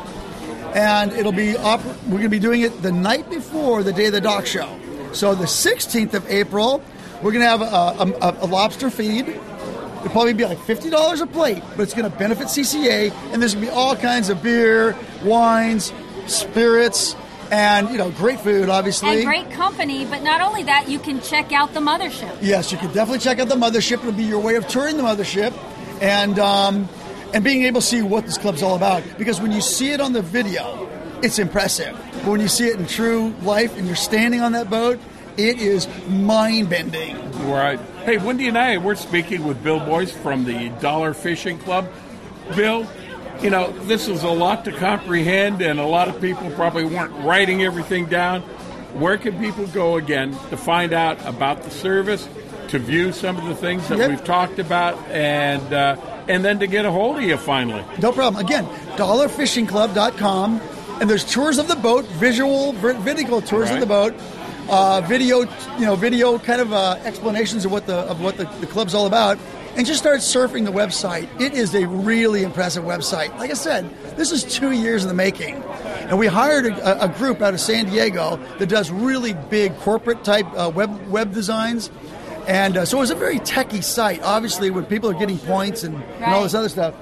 and 0.74 1.12
it'll 1.12 1.30
be 1.30 1.56
op- 1.56 1.84
we're 1.84 2.18
going 2.18 2.22
to 2.22 2.28
be 2.28 2.40
doing 2.40 2.62
it 2.62 2.82
the 2.82 2.92
night 2.92 3.30
before 3.30 3.84
the 3.84 3.92
day 3.92 4.06
of 4.06 4.12
the 4.12 4.20
dock 4.20 4.44
show. 4.44 4.76
So 5.12 5.36
the 5.36 5.44
16th 5.44 6.14
of 6.14 6.28
April, 6.28 6.82
we're 7.22 7.32
going 7.32 7.44
to 7.44 7.48
have 7.48 7.62
a, 7.62 8.18
a, 8.20 8.44
a 8.44 8.46
lobster 8.46 8.90
feed. 8.90 9.40
It'll 10.06 10.12
probably 10.12 10.34
be 10.34 10.44
like 10.44 10.60
fifty 10.60 10.88
dollars 10.88 11.20
a 11.20 11.26
plate, 11.26 11.64
but 11.76 11.82
it's 11.82 11.92
going 11.92 12.08
to 12.08 12.16
benefit 12.16 12.46
CCA, 12.46 13.10
and 13.32 13.42
there's 13.42 13.54
going 13.54 13.66
to 13.66 13.72
be 13.72 13.76
all 13.76 13.96
kinds 13.96 14.28
of 14.28 14.40
beer, 14.40 14.96
wines, 15.24 15.92
spirits, 16.28 17.16
and 17.50 17.90
you 17.90 17.98
know, 17.98 18.12
great 18.12 18.38
food, 18.38 18.68
obviously. 18.68 19.08
And 19.08 19.24
great 19.24 19.50
company, 19.50 20.04
but 20.04 20.22
not 20.22 20.40
only 20.40 20.62
that, 20.62 20.88
you 20.88 21.00
can 21.00 21.20
check 21.20 21.50
out 21.50 21.74
the 21.74 21.80
mothership. 21.80 22.38
Yes, 22.40 22.70
you 22.70 22.78
can 22.78 22.86
definitely 22.92 23.18
check 23.18 23.40
out 23.40 23.48
the 23.48 23.56
mothership. 23.56 23.94
It'll 23.94 24.12
be 24.12 24.22
your 24.22 24.38
way 24.38 24.54
of 24.54 24.68
touring 24.68 24.96
the 24.96 25.02
mothership, 25.02 25.52
and 26.00 26.38
um, 26.38 26.88
and 27.34 27.42
being 27.42 27.64
able 27.64 27.80
to 27.80 27.86
see 27.88 28.00
what 28.00 28.26
this 28.26 28.38
club's 28.38 28.62
all 28.62 28.76
about. 28.76 29.02
Because 29.18 29.40
when 29.40 29.50
you 29.50 29.60
see 29.60 29.90
it 29.90 30.00
on 30.00 30.12
the 30.12 30.22
video, 30.22 30.88
it's 31.20 31.40
impressive. 31.40 31.98
But 32.12 32.26
when 32.26 32.40
you 32.40 32.46
see 32.46 32.68
it 32.68 32.78
in 32.78 32.86
true 32.86 33.34
life, 33.42 33.76
and 33.76 33.88
you're 33.88 33.96
standing 33.96 34.40
on 34.40 34.52
that 34.52 34.70
boat, 34.70 35.00
it 35.36 35.60
is 35.60 35.86
mind 36.08 36.68
bending. 36.70 37.16
Right. 37.48 37.78
Hey, 38.04 38.18
Wendy 38.18 38.48
and 38.48 38.56
I, 38.56 38.78
we're 38.78 38.94
speaking 38.94 39.44
with 39.44 39.62
Bill 39.62 39.80
Boyce 39.80 40.10
from 40.10 40.44
the 40.44 40.68
Dollar 40.80 41.12
Fishing 41.14 41.58
Club. 41.58 41.88
Bill, 42.54 42.86
you 43.42 43.50
know, 43.50 43.70
this 43.86 44.08
is 44.08 44.22
a 44.22 44.28
lot 44.30 44.64
to 44.66 44.72
comprehend, 44.72 45.60
and 45.62 45.78
a 45.80 45.86
lot 45.86 46.08
of 46.08 46.20
people 46.20 46.50
probably 46.52 46.84
weren't 46.84 47.12
writing 47.24 47.62
everything 47.62 48.06
down. 48.06 48.42
Where 48.94 49.18
can 49.18 49.38
people 49.38 49.66
go 49.66 49.96
again 49.96 50.30
to 50.50 50.56
find 50.56 50.92
out 50.92 51.18
about 51.26 51.62
the 51.64 51.70
service, 51.70 52.26
to 52.68 52.78
view 52.78 53.12
some 53.12 53.36
of 53.36 53.44
the 53.44 53.54
things 53.54 53.86
that 53.88 53.98
Yep. 53.98 54.10
we've 54.10 54.24
talked 54.24 54.58
about, 54.58 54.96
and 55.08 55.72
uh, 55.72 55.96
and 56.28 56.44
then 56.44 56.58
to 56.60 56.66
get 56.66 56.84
a 56.86 56.90
hold 56.90 57.16
of 57.18 57.22
you 57.22 57.36
finally? 57.36 57.84
No 58.00 58.10
problem. 58.12 58.42
Again, 58.44 58.64
dollarfishingclub.com, 58.96 60.60
and 61.00 61.10
there's 61.10 61.24
tours 61.24 61.58
of 61.58 61.68
the 61.68 61.76
boat, 61.76 62.04
visual, 62.06 62.72
ver- 62.74 62.94
video 62.94 63.40
tours 63.40 63.68
Right. 63.68 63.74
of 63.74 63.80
the 63.80 63.86
boat, 63.86 64.14
uh, 64.68 65.00
video, 65.02 65.40
you 65.78 65.86
know, 65.86 65.96
video 65.96 66.38
kind 66.38 66.60
of 66.60 66.72
uh, 66.72 66.98
explanations 67.04 67.64
of 67.64 67.72
what 67.72 67.86
the 67.86 67.96
of 67.96 68.20
what 68.20 68.36
the, 68.36 68.44
the 68.60 68.66
club's 68.66 68.94
all 68.94 69.06
about, 69.06 69.38
and 69.76 69.86
just 69.86 70.00
start 70.00 70.20
surfing 70.20 70.64
the 70.64 70.72
website. 70.72 71.28
It 71.40 71.54
is 71.54 71.74
a 71.74 71.86
really 71.86 72.42
impressive 72.42 72.84
website. 72.84 73.36
Like 73.38 73.50
I 73.50 73.54
said, 73.54 73.88
this 74.16 74.32
is 74.32 74.44
two 74.44 74.72
years 74.72 75.02
in 75.02 75.08
the 75.08 75.14
making, 75.14 75.62
and 76.08 76.18
we 76.18 76.26
hired 76.26 76.66
a, 76.66 77.04
a 77.04 77.08
group 77.08 77.42
out 77.42 77.54
of 77.54 77.60
San 77.60 77.86
Diego 77.86 78.36
that 78.58 78.68
does 78.68 78.90
really 78.90 79.34
big 79.34 79.76
corporate 79.78 80.24
type 80.24 80.46
uh, 80.54 80.70
web 80.74 81.06
web 81.08 81.32
designs. 81.32 81.90
And 82.46 82.76
uh, 82.76 82.84
so 82.84 82.98
it 82.98 83.00
was 83.00 83.10
a 83.10 83.16
very 83.16 83.40
techy 83.40 83.80
site. 83.80 84.22
Obviously, 84.22 84.70
when 84.70 84.84
people 84.84 85.10
are 85.10 85.18
getting 85.18 85.38
points 85.38 85.82
and, 85.82 85.96
and 85.96 86.24
all 86.24 86.44
this 86.44 86.54
other 86.54 86.68
stuff. 86.68 86.94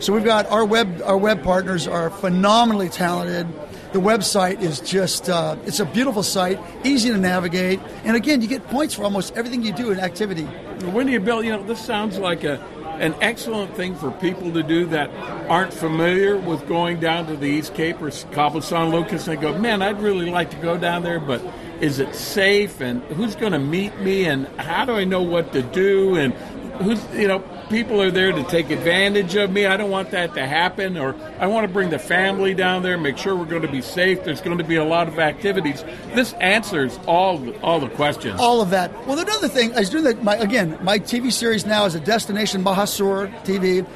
So 0.00 0.12
we've 0.14 0.24
got 0.24 0.46
our 0.46 0.64
web 0.64 1.02
our 1.04 1.16
web 1.16 1.42
partners 1.42 1.86
are 1.86 2.10
phenomenally 2.10 2.88
talented. 2.88 3.46
The 3.92 4.00
website 4.00 4.60
is 4.60 4.80
just 4.80 5.28
uh, 5.28 5.56
it's 5.64 5.80
a 5.80 5.84
beautiful 5.84 6.22
site, 6.22 6.60
easy 6.84 7.10
to 7.10 7.16
navigate, 7.16 7.80
and 8.04 8.16
again, 8.16 8.40
you 8.40 8.46
get 8.46 8.64
points 8.68 8.94
for 8.94 9.02
almost 9.02 9.34
everything 9.36 9.62
you 9.62 9.72
do 9.72 9.90
in 9.90 9.98
activity. 9.98 10.48
Wendy 10.84 11.16
and 11.16 11.24
Bill, 11.24 11.42
you 11.42 11.50
know, 11.50 11.62
this 11.64 11.80
sounds 11.80 12.16
like 12.16 12.44
a 12.44 12.64
an 13.00 13.14
excellent 13.22 13.74
thing 13.76 13.94
for 13.94 14.10
people 14.10 14.52
to 14.52 14.62
do 14.62 14.84
that 14.84 15.10
aren't 15.48 15.72
familiar 15.72 16.36
with 16.36 16.68
going 16.68 17.00
down 17.00 17.26
to 17.26 17.34
the 17.34 17.46
East 17.46 17.74
Cape 17.74 18.00
or 18.02 18.10
Cabo 18.32 18.60
San 18.60 18.90
Lucas 18.90 19.26
and 19.26 19.38
they 19.38 19.40
go, 19.40 19.56
man, 19.56 19.80
I'd 19.80 20.02
really 20.02 20.30
like 20.30 20.50
to 20.50 20.56
go 20.58 20.76
down 20.76 21.02
there, 21.02 21.18
but 21.18 21.42
is 21.80 21.98
it 21.98 22.14
safe? 22.14 22.82
And 22.82 23.02
who's 23.04 23.34
going 23.34 23.52
to 23.52 23.58
meet 23.58 23.98
me? 24.00 24.26
And 24.26 24.46
how 24.60 24.84
do 24.84 24.92
I 24.92 25.04
know 25.04 25.22
what 25.22 25.54
to 25.54 25.62
do? 25.62 26.16
And 26.16 26.34
who's, 26.82 27.04
you 27.14 27.28
know, 27.28 27.40
people 27.68 28.00
are 28.00 28.10
there 28.10 28.32
to 28.32 28.42
take 28.44 28.70
advantage 28.70 29.36
of 29.36 29.50
me. 29.50 29.66
I 29.66 29.76
don't 29.76 29.90
want 29.90 30.10
that 30.10 30.34
to 30.34 30.46
happen. 30.46 30.96
Or 30.96 31.14
I 31.38 31.46
want 31.46 31.66
to 31.66 31.72
bring 31.72 31.90
the 31.90 31.98
family 31.98 32.54
down 32.54 32.82
there, 32.82 32.98
make 32.98 33.18
sure 33.18 33.36
we're 33.36 33.44
going 33.44 33.62
to 33.62 33.68
be 33.68 33.82
safe. 33.82 34.24
There's 34.24 34.40
going 34.40 34.58
to 34.58 34.64
be 34.64 34.76
a 34.76 34.84
lot 34.84 35.08
of 35.08 35.18
activities. 35.18 35.84
This 36.14 36.32
answers 36.34 36.98
all 37.06 37.52
all 37.60 37.80
the 37.80 37.88
questions. 37.90 38.40
all 38.40 38.60
of 38.60 38.70
that. 38.70 38.92
Well, 39.06 39.18
another 39.18 39.48
thing, 39.48 39.74
I 39.74 39.80
was 39.80 39.90
doing 39.90 40.04
that. 40.04 40.22
My 40.22 40.36
again, 40.36 40.78
my 40.82 40.98
TV 40.98 41.32
series 41.32 41.66
now 41.66 41.84
is 41.84 41.94
a 41.94 42.00
Destination 42.00 42.62
Baja 42.62 42.84
Sur 42.84 43.28
TV. 43.44 43.86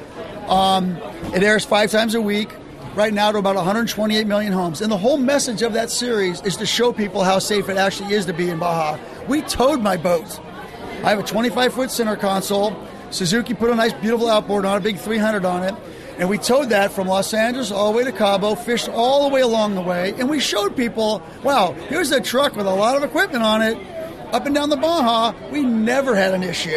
Um, 0.49 0.97
it 1.33 1.43
airs 1.43 1.65
five 1.65 1.91
times 1.91 2.15
a 2.15 2.21
week. 2.21 2.53
Right 2.95 3.13
now, 3.13 3.29
to 3.29 3.39
about 3.39 3.57
128 3.57 4.25
million 4.25 4.53
homes, 4.53 4.79
and 4.79 4.89
the 4.89 4.97
whole 4.97 5.17
message 5.17 5.61
of 5.63 5.73
that 5.73 5.91
series 5.91 6.41
is 6.43 6.55
to 6.55 6.65
show 6.65 6.93
people 6.93 7.25
how 7.25 7.39
safe 7.39 7.67
it 7.67 7.75
actually 7.75 8.13
is 8.13 8.25
to 8.27 8.31
be 8.31 8.49
in 8.49 8.57
Baja. 8.57 8.97
We 9.27 9.41
towed 9.41 9.81
my 9.81 9.97
boat. 9.97 10.39
I 11.05 11.09
have 11.09 11.19
a 11.19 11.23
25 11.23 11.71
foot 11.71 11.91
center 11.91 12.15
console. 12.15 12.75
Suzuki 13.11 13.53
put 13.53 13.69
a 13.69 13.75
nice, 13.75 13.93
beautiful 13.93 14.27
outboard 14.27 14.65
on 14.65 14.75
a 14.75 14.79
big 14.79 14.97
300 14.97 15.45
on 15.45 15.61
it. 15.61 15.75
And 16.17 16.27
we 16.27 16.39
towed 16.39 16.69
that 16.69 16.93
from 16.93 17.07
Los 17.07 17.31
Angeles 17.31 17.69
all 17.69 17.91
the 17.91 17.97
way 17.99 18.03
to 18.05 18.11
Cabo, 18.11 18.55
fished 18.55 18.89
all 18.89 19.29
the 19.29 19.35
way 19.35 19.41
along 19.41 19.75
the 19.75 19.81
way, 19.81 20.15
and 20.17 20.27
we 20.27 20.39
showed 20.39 20.75
people, 20.75 21.21
wow, 21.43 21.73
here's 21.89 22.09
a 22.09 22.19
truck 22.19 22.55
with 22.55 22.65
a 22.65 22.73
lot 22.73 22.97
of 22.97 23.03
equipment 23.03 23.43
on 23.43 23.61
it, 23.61 23.77
up 24.33 24.47
and 24.47 24.55
down 24.55 24.71
the 24.71 24.77
Baja. 24.77 25.35
We 25.51 25.61
never 25.61 26.15
had 26.15 26.33
an 26.33 26.41
issue. 26.41 26.71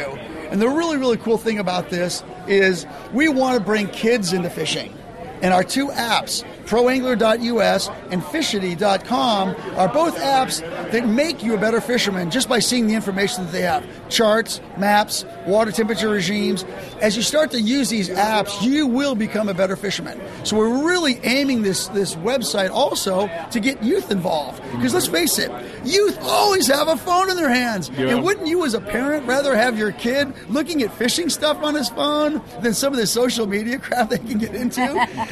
And 0.50 0.61
the 0.61 0.68
really, 0.68 0.99
really 0.99 1.16
cool 1.16 1.38
thing 1.38 1.58
about 1.58 1.88
this 1.88 2.23
is 2.47 2.85
we 3.14 3.28
want 3.28 3.58
to 3.58 3.64
bring 3.64 3.88
kids 3.88 4.35
into 4.35 4.50
fishing. 4.50 4.94
And 5.40 5.54
our 5.54 5.64
two 5.64 5.87
apps, 5.87 6.44
ProAngler.us 6.68 7.88
and 8.10 8.22
Fishidy.com 8.22 9.56
are 9.76 9.88
both 9.88 10.16
apps 10.18 10.60
that 10.92 11.08
make 11.08 11.42
you 11.42 11.54
a 11.54 11.58
better 11.58 11.80
fisherman 11.80 12.30
just 12.30 12.46
by 12.46 12.58
seeing 12.58 12.87
the 12.87 12.94
information 12.94 13.44
that 13.44 13.52
they 13.52 13.62
have 13.62 13.87
charts, 14.10 14.60
maps, 14.76 15.25
water 15.46 15.72
temperature 15.72 16.10
regimes. 16.10 16.64
As 17.00 17.16
you 17.16 17.22
start 17.22 17.50
to 17.52 17.60
use 17.60 17.88
these 17.88 18.10
apps, 18.10 18.62
you 18.62 18.87
will 18.87 19.14
become 19.14 19.48
a 19.48 19.54
better 19.54 19.76
fisherman. 19.76 20.20
So 20.44 20.58
we're 20.58 20.87
really 20.87 21.18
aiming 21.22 21.62
this, 21.62 21.88
this 21.88 22.14
website 22.16 22.70
also 22.70 23.28
to 23.50 23.60
get 23.60 23.82
youth 23.82 24.10
involved. 24.10 24.62
Because 24.72 24.92
let's 24.92 25.08
face 25.08 25.38
it, 25.38 25.50
youth 25.87 26.18
always 26.20 26.66
have 26.66 26.88
a 26.88 26.96
phone 26.98 27.30
in 27.30 27.37
their 27.37 27.48
hands. 27.48 27.88
And 27.96 28.22
wouldn't 28.22 28.46
you, 28.46 28.66
as 28.66 28.75
a 28.75 28.80
parent, 28.80 29.26
rather 29.26 29.56
have 29.56 29.78
your 29.78 29.92
kid 29.92 30.34
looking 30.50 30.82
at 30.82 30.92
fishing 30.92 31.30
stuff 31.30 31.62
on 31.62 31.75
his 31.75 31.88
phone 31.88 32.42
than 32.60 32.75
some 32.75 32.92
of 32.92 32.98
the 32.98 33.06
social 33.06 33.46
media 33.46 33.78
crap 33.78 34.10
they 34.10 34.18
can 34.18 34.37
get 34.37 34.54
into? 34.54 34.82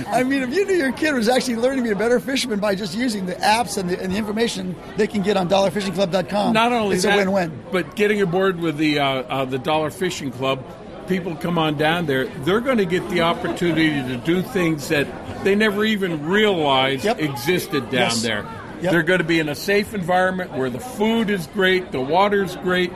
I 0.09 0.23
mean, 0.23 0.43
if 0.43 0.55
you 0.55 0.65
knew 0.65 0.75
your 0.75 0.93
kid 0.93 1.15
was 1.15 1.26
actually 1.29 1.57
learning 1.57 1.85
to 1.85 1.89
be 1.89 1.93
a 1.93 1.97
better 1.97 2.21
fisherman 2.21 2.59
by 2.61 2.75
just 2.75 2.95
using 2.95 3.27
the 3.27 3.35
apps 3.37 3.79
and 3.79 3.89
the, 3.91 4.01
and 4.01 4.13
the 4.13 4.17
information 4.17 4.75
they 4.97 5.07
can 5.07 5.23
get 5.23 5.37
on 5.37 5.49
dollarfishingclub.com, 5.49 6.53
Not 6.53 6.73
only 6.73 6.97
it's 6.97 7.05
that, 7.05 7.15
a 7.15 7.31
win-win. 7.31 7.65
but 7.73 7.97
getting 7.97 8.21
aboard 8.23 8.59
with 8.61 8.77
the 8.79 8.99
uh, 8.99 9.05
uh, 9.07 9.45
the 9.45 9.59
Dollar 9.59 9.91
Fishing 9.91 10.31
Club, 10.31 10.65
people 11.09 11.37
come 11.37 11.59
on 11.59 11.77
down 11.77 12.07
there. 12.07 12.27
They're 12.27 12.61
going 12.61 12.79
to 12.79 12.85
get 12.87 13.09
the 13.11 13.21
opportunity 13.23 13.91
to 13.91 14.17
do 14.17 14.43
things 14.43 14.89
that 14.89 15.07
they 15.45 15.55
never 15.55 15.85
even 15.85 16.27
realized 16.27 17.05
Yep. 17.05 17.21
existed 17.21 17.85
down 17.85 17.93
Yes. 17.93 18.23
there. 18.23 18.45
Yep. 18.83 18.93
They're 18.93 19.03
going 19.03 19.19
to 19.21 19.25
be 19.25 19.39
in 19.39 19.49
a 19.49 19.55
safe 19.55 19.95
environment 19.95 20.53
where 20.53 20.69
the 20.69 20.81
food 20.81 21.31
is 21.31 21.47
great, 21.49 21.93
the 21.93 22.01
water's 22.01 22.57
great. 22.57 22.93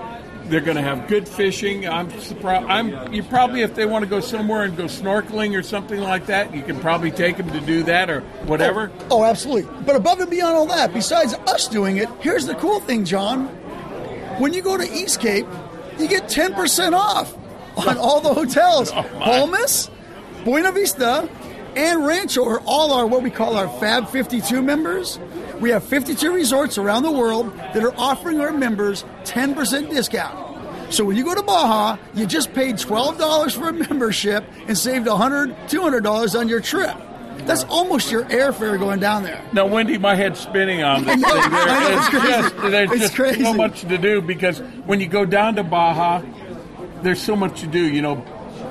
They're 0.50 0.60
going 0.60 0.76
to 0.76 0.82
have 0.82 1.06
good 1.06 1.28
fishing. 1.28 1.88
I'm 1.88 2.10
surprised. 2.18 2.66
I'm 2.66 3.12
you 3.12 3.22
probably 3.22 3.62
if 3.62 3.76
they 3.76 3.86
want 3.86 4.02
to 4.02 4.10
go 4.10 4.18
somewhere 4.18 4.64
and 4.64 4.76
go 4.76 4.84
snorkeling 4.84 5.56
or 5.56 5.62
something 5.62 6.00
like 6.00 6.26
that, 6.26 6.52
you 6.52 6.62
can 6.62 6.80
probably 6.80 7.12
take 7.12 7.36
them 7.36 7.50
to 7.52 7.60
do 7.60 7.84
that 7.84 8.10
or 8.10 8.22
whatever. 8.46 8.90
Oh, 9.02 9.20
oh, 9.20 9.24
absolutely. 9.24 9.70
But 9.86 9.94
above 9.94 10.18
and 10.18 10.28
beyond 10.28 10.56
all 10.56 10.66
that, 10.66 10.92
besides 10.92 11.34
us 11.34 11.68
doing 11.68 11.98
it, 11.98 12.08
here's 12.20 12.46
the 12.46 12.56
cool 12.56 12.80
thing, 12.80 13.04
John. 13.04 13.46
When 14.40 14.52
you 14.52 14.60
go 14.60 14.76
to 14.76 14.82
East 14.92 15.20
Cape, 15.20 15.46
you 16.00 16.08
get 16.08 16.24
10% 16.24 16.94
off 16.94 17.36
on 17.76 17.96
all 17.96 18.20
the 18.20 18.34
hotels. 18.34 18.90
Oh, 18.94 19.02
Palmas, 19.20 19.88
Buena 20.44 20.72
Vista, 20.72 21.28
and 21.76 22.04
Rancho 22.04 22.44
are 22.44 22.60
all 22.66 22.92
our 22.92 23.06
what 23.06 23.22
we 23.22 23.30
call 23.30 23.56
our 23.56 23.68
Fab 23.78 24.08
52 24.08 24.62
members. 24.62 25.20
We 25.60 25.70
have 25.70 25.84
52 25.84 26.32
resorts 26.32 26.78
around 26.78 27.02
the 27.02 27.10
world 27.12 27.54
that 27.56 27.84
are 27.84 27.94
offering 27.98 28.40
our 28.40 28.52
members 28.52 29.04
10% 29.24 29.90
discount. 29.90 30.92
So 30.92 31.04
when 31.04 31.16
you 31.16 31.24
go 31.24 31.34
to 31.34 31.42
Baja, 31.42 31.98
you 32.14 32.26
just 32.26 32.52
paid 32.52 32.76
$12 32.76 33.54
for 33.56 33.68
a 33.68 33.72
membership 33.72 34.44
and 34.66 34.76
saved 34.76 35.06
$100, 35.06 35.54
$200 35.68 36.38
on 36.38 36.48
your 36.48 36.60
trip. 36.60 36.96
That's 37.46 37.64
almost 37.64 38.10
your 38.10 38.24
airfare 38.24 38.78
going 38.78 39.00
down 39.00 39.22
there. 39.22 39.42
Now, 39.52 39.66
Wendy, 39.66 39.98
my 39.98 40.14
head's 40.14 40.40
spinning 40.40 40.82
on 40.82 41.04
this 41.04 41.16
know, 41.20 41.28
thing. 41.40 41.50
There- 41.50 41.66
know, 41.66 41.98
it's 41.98 42.08
crazy. 42.08 42.26
just, 42.42 42.56
there's 42.56 42.90
It's 42.90 43.00
just 43.00 43.14
crazy. 43.14 43.42
so 43.44 43.54
much 43.54 43.80
to 43.82 43.98
do 43.98 44.20
because 44.20 44.58
when 44.86 45.00
you 45.00 45.06
go 45.08 45.24
down 45.24 45.54
to 45.56 45.62
Baja, 45.62 46.22
there's 47.02 47.20
so 47.22 47.36
much 47.36 47.60
to 47.60 47.66
do. 47.66 47.80
You 47.86 48.02
know, 48.02 48.16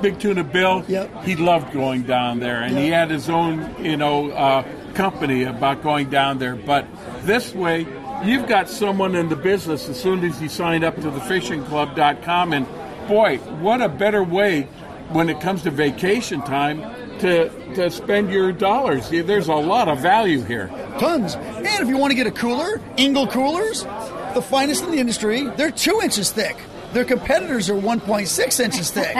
Big 0.01 0.19
Tuna 0.19 0.43
Bill, 0.43 0.84
Yep. 0.88 1.24
he 1.24 1.36
loved 1.36 1.74
going 1.74 2.03
down 2.03 2.39
there, 2.39 2.62
and 2.62 2.77
he 2.77 2.89
had 2.89 3.10
his 3.10 3.29
own, 3.29 3.84
you 3.84 3.98
know, 3.98 4.29
uh, 4.31 4.63
company 5.00 5.44
about 5.44 5.82
going 5.82 6.10
down 6.10 6.39
there. 6.39 6.58
But 6.58 6.86
this 7.22 7.56
way, 7.56 7.88
you've 8.22 8.50
got 8.50 8.68
someone 8.68 9.15
in 9.15 9.29
the 9.29 9.36
business 9.38 9.88
as 9.88 9.98
soon 9.98 10.25
as 10.25 10.41
you 10.41 10.50
signed 10.50 10.84
up 10.84 10.96
to 10.96 11.10
the 11.10 11.22
fishingclub.com, 11.22 12.51
and 12.51 12.68
boy, 13.08 13.38
what 13.62 13.82
a 13.82 13.88
better 13.88 14.22
way 14.22 14.63
when 15.13 15.29
it 15.29 15.39
comes 15.39 15.63
to 15.63 15.72
vacation 15.72 16.41
time 16.41 16.82
to 17.20 17.48
to 17.75 17.89
spend 17.89 18.29
your 18.29 18.51
dollars. 18.51 19.10
There's 19.10 19.48
a 19.48 19.56
lot 19.56 19.88
of 19.88 20.00
value 20.00 20.44
here. 20.44 20.68
Tons. 21.00 21.36
And 21.36 21.65
if 21.65 21.88
you 21.88 21.96
want 21.96 22.12
to 22.12 22.15
get 22.15 22.27
a 22.27 22.32
cooler, 22.32 22.82
Engel 22.98 23.25
coolers, 23.25 23.84
the 24.34 24.41
finest 24.41 24.84
in 24.84 24.91
the 24.91 24.98
industry, 24.98 25.44
they're 25.56 25.72
two 25.72 26.01
inches 26.03 26.29
thick. 26.32 26.58
Their 26.93 27.05
competitors 27.05 27.69
are 27.69 27.75
1.6 27.75 28.60
inches 28.60 28.91
thick. 28.91 29.15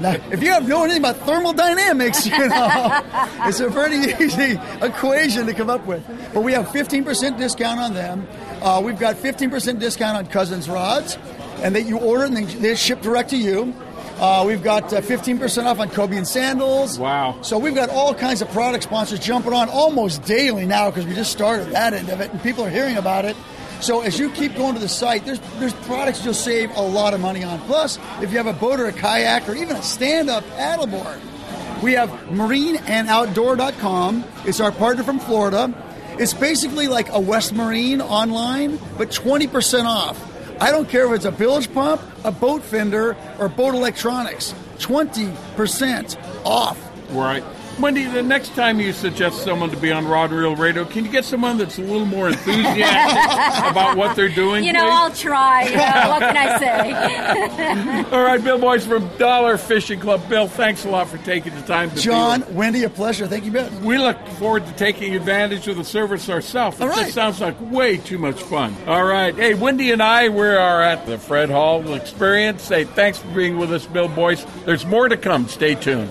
now, 0.00 0.16
if 0.30 0.42
you 0.42 0.50
have 0.50 0.68
know 0.68 0.84
anything 0.84 1.02
about 1.02 1.16
thermodynamics, 1.18 2.26
you 2.26 2.36
know, 2.36 3.00
it's 3.44 3.60
a 3.60 3.70
pretty 3.70 4.12
easy 4.24 4.58
equation 4.82 5.46
to 5.46 5.54
come 5.54 5.70
up 5.70 5.86
with. 5.86 6.04
But 6.34 6.42
we 6.42 6.52
have 6.52 6.66
15% 6.66 7.38
discount 7.38 7.80
on 7.80 7.94
them. 7.94 8.26
Uh, 8.62 8.80
we've 8.84 8.98
got 8.98 9.16
15% 9.16 9.78
discount 9.78 10.16
on 10.16 10.26
Cousins 10.26 10.68
rods, 10.68 11.16
and 11.62 11.74
that 11.76 11.86
you 11.86 11.98
order 11.98 12.24
and 12.24 12.36
they, 12.36 12.44
they 12.44 12.74
ship 12.74 13.00
direct 13.00 13.30
to 13.30 13.36
you. 13.36 13.72
Uh, 14.18 14.44
we've 14.46 14.62
got 14.62 14.90
uh, 14.94 15.00
15% 15.02 15.66
off 15.66 15.78
on 15.78 15.90
Cobian 15.90 16.26
sandals. 16.26 16.98
Wow. 16.98 17.38
So 17.42 17.58
we've 17.58 17.74
got 17.74 17.90
all 17.90 18.14
kinds 18.14 18.40
of 18.40 18.48
product 18.50 18.84
sponsors 18.84 19.20
jumping 19.20 19.52
on 19.52 19.68
almost 19.68 20.22
daily 20.24 20.64
now 20.64 20.90
because 20.90 21.04
we 21.04 21.14
just 21.14 21.30
started 21.30 21.70
that 21.72 21.92
end 21.92 22.08
of 22.08 22.22
it 22.22 22.30
and 22.30 22.42
people 22.42 22.64
are 22.64 22.70
hearing 22.70 22.96
about 22.96 23.26
it. 23.26 23.36
So 23.80 24.00
as 24.00 24.18
you 24.18 24.30
keep 24.30 24.56
going 24.56 24.74
to 24.74 24.80
the 24.80 24.88
site, 24.88 25.24
there's 25.24 25.40
there's 25.58 25.74
products 25.74 26.24
you'll 26.24 26.34
save 26.34 26.74
a 26.76 26.80
lot 26.80 27.14
of 27.14 27.20
money 27.20 27.44
on. 27.44 27.60
Plus, 27.60 27.98
if 28.20 28.30
you 28.32 28.38
have 28.38 28.46
a 28.46 28.52
boat 28.52 28.80
or 28.80 28.86
a 28.86 28.92
kayak 28.92 29.48
or 29.48 29.54
even 29.54 29.76
a 29.76 29.82
stand-up 29.82 30.44
paddleboard, 30.56 31.20
we 31.82 31.92
have 31.92 32.08
marineandoutdoor.com. 32.30 34.24
It's 34.44 34.60
our 34.60 34.72
partner 34.72 35.02
from 35.02 35.18
Florida. 35.18 35.74
It's 36.18 36.32
basically 36.32 36.88
like 36.88 37.10
a 37.10 37.20
West 37.20 37.52
Marine 37.52 38.00
online, 38.00 38.78
but 38.96 39.10
20% 39.10 39.84
off. 39.84 40.18
I 40.60 40.70
don't 40.70 40.88
care 40.88 41.04
if 41.06 41.12
it's 41.12 41.26
a 41.26 41.32
bilge 41.32 41.70
pump, 41.74 42.00
a 42.24 42.32
boat 42.32 42.62
fender, 42.62 43.14
or 43.38 43.50
boat 43.50 43.74
electronics. 43.74 44.54
20% 44.78 46.16
off. 46.46 46.78
Right. 47.10 47.44
Wendy, 47.78 48.04
the 48.06 48.22
next 48.22 48.54
time 48.54 48.80
you 48.80 48.92
suggest 48.94 49.42
someone 49.44 49.68
to 49.70 49.76
be 49.76 49.92
on 49.92 50.06
Rod 50.08 50.32
Reel 50.32 50.56
Radio, 50.56 50.86
can 50.86 51.04
you 51.04 51.10
get 51.10 51.26
someone 51.26 51.58
that's 51.58 51.76
a 51.76 51.82
little 51.82 52.06
more 52.06 52.28
enthusiastic 52.28 53.70
about 53.70 53.98
what 53.98 54.16
they're 54.16 54.30
doing? 54.30 54.64
You 54.64 54.72
know, 54.72 54.84
please? 54.84 54.92
I'll 54.92 55.10
try. 55.12 55.62
You 55.64 55.76
know, 55.76 56.08
what 56.08 56.20
can 56.22 56.36
I 56.38 56.58
say? 56.58 58.04
All 58.16 58.22
right, 58.22 58.42
Bill 58.42 58.58
Boyce 58.58 58.86
from 58.86 59.06
Dollar 59.18 59.58
Fishing 59.58 60.00
Club. 60.00 60.26
Bill, 60.26 60.48
thanks 60.48 60.86
a 60.86 60.88
lot 60.88 61.08
for 61.08 61.18
taking 61.18 61.54
the 61.54 61.60
time 61.62 61.90
to 61.90 61.96
be 61.96 62.00
John, 62.00 62.44
Wendy, 62.54 62.84
a 62.84 62.88
pleasure. 62.88 63.26
Thank 63.26 63.44
you, 63.44 63.52
Ben. 63.52 63.84
We 63.84 63.98
look 63.98 64.26
forward 64.38 64.64
to 64.66 64.72
taking 64.72 65.14
advantage 65.14 65.68
of 65.68 65.76
the 65.76 65.84
service 65.84 66.30
ourselves. 66.30 66.80
It 66.80 66.84
All 66.84 66.88
right. 66.88 67.00
just 67.02 67.14
sounds 67.14 67.42
like 67.42 67.60
way 67.60 67.98
too 67.98 68.16
much 68.18 68.42
fun. 68.42 68.74
All 68.86 69.04
right. 69.04 69.34
Hey, 69.34 69.52
Wendy 69.52 69.90
and 69.92 70.02
I, 70.02 70.30
we 70.30 70.46
are 70.46 70.80
at 70.82 71.04
the 71.04 71.18
Fred 71.18 71.50
Hall 71.50 71.92
Experience. 71.92 72.62
Say 72.62 72.84
thanks 72.84 73.18
for 73.18 73.28
being 73.34 73.58
with 73.58 73.70
us, 73.70 73.84
Bill 73.84 74.08
Boyce. 74.08 74.44
There's 74.64 74.86
more 74.86 75.10
to 75.10 75.16
come. 75.18 75.46
Stay 75.48 75.74
tuned. 75.74 76.10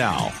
now. 0.01 0.40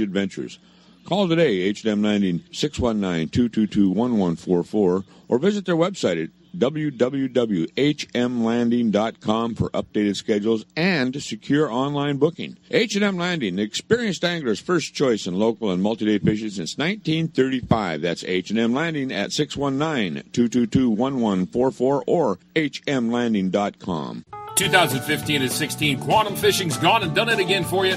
range 0.00 0.08
adventures. 0.08 0.58
Call 1.04 1.28
today, 1.28 1.72
HM 1.72 2.02
90 2.02 2.44
619 2.52 3.28
222 3.28 3.90
1144, 3.90 5.04
or 5.28 5.38
visit 5.38 5.66
their 5.66 5.76
website 5.76 6.20
at 6.22 6.30
www.hmlanding.com 6.56 9.54
for 9.54 9.70
updated 9.70 10.16
schedules 10.16 10.64
and 10.76 11.22
secure 11.22 11.70
online 11.70 12.16
booking. 12.16 12.56
H&M 12.72 13.16
Landing, 13.16 13.54
the 13.54 13.62
experienced 13.62 14.24
angler's 14.24 14.58
first 14.58 14.92
choice 14.92 15.28
in 15.28 15.34
local 15.34 15.70
and 15.70 15.80
multi-day 15.80 16.18
fishing 16.18 16.50
since 16.50 16.76
1935. 16.76 18.02
That's 18.02 18.24
H&M 18.24 18.74
Landing 18.74 19.12
at 19.12 19.30
619-222-1144 19.30 22.02
or 22.06 22.40
hmlanding.com. 22.56 24.24
2015 24.56 25.42
and 25.42 25.52
16 25.52 26.00
Quantum 26.00 26.34
Fishing's 26.34 26.76
gone 26.76 27.04
and 27.04 27.14
done 27.14 27.28
it 27.28 27.38
again 27.38 27.62
for 27.64 27.86
you 27.86 27.96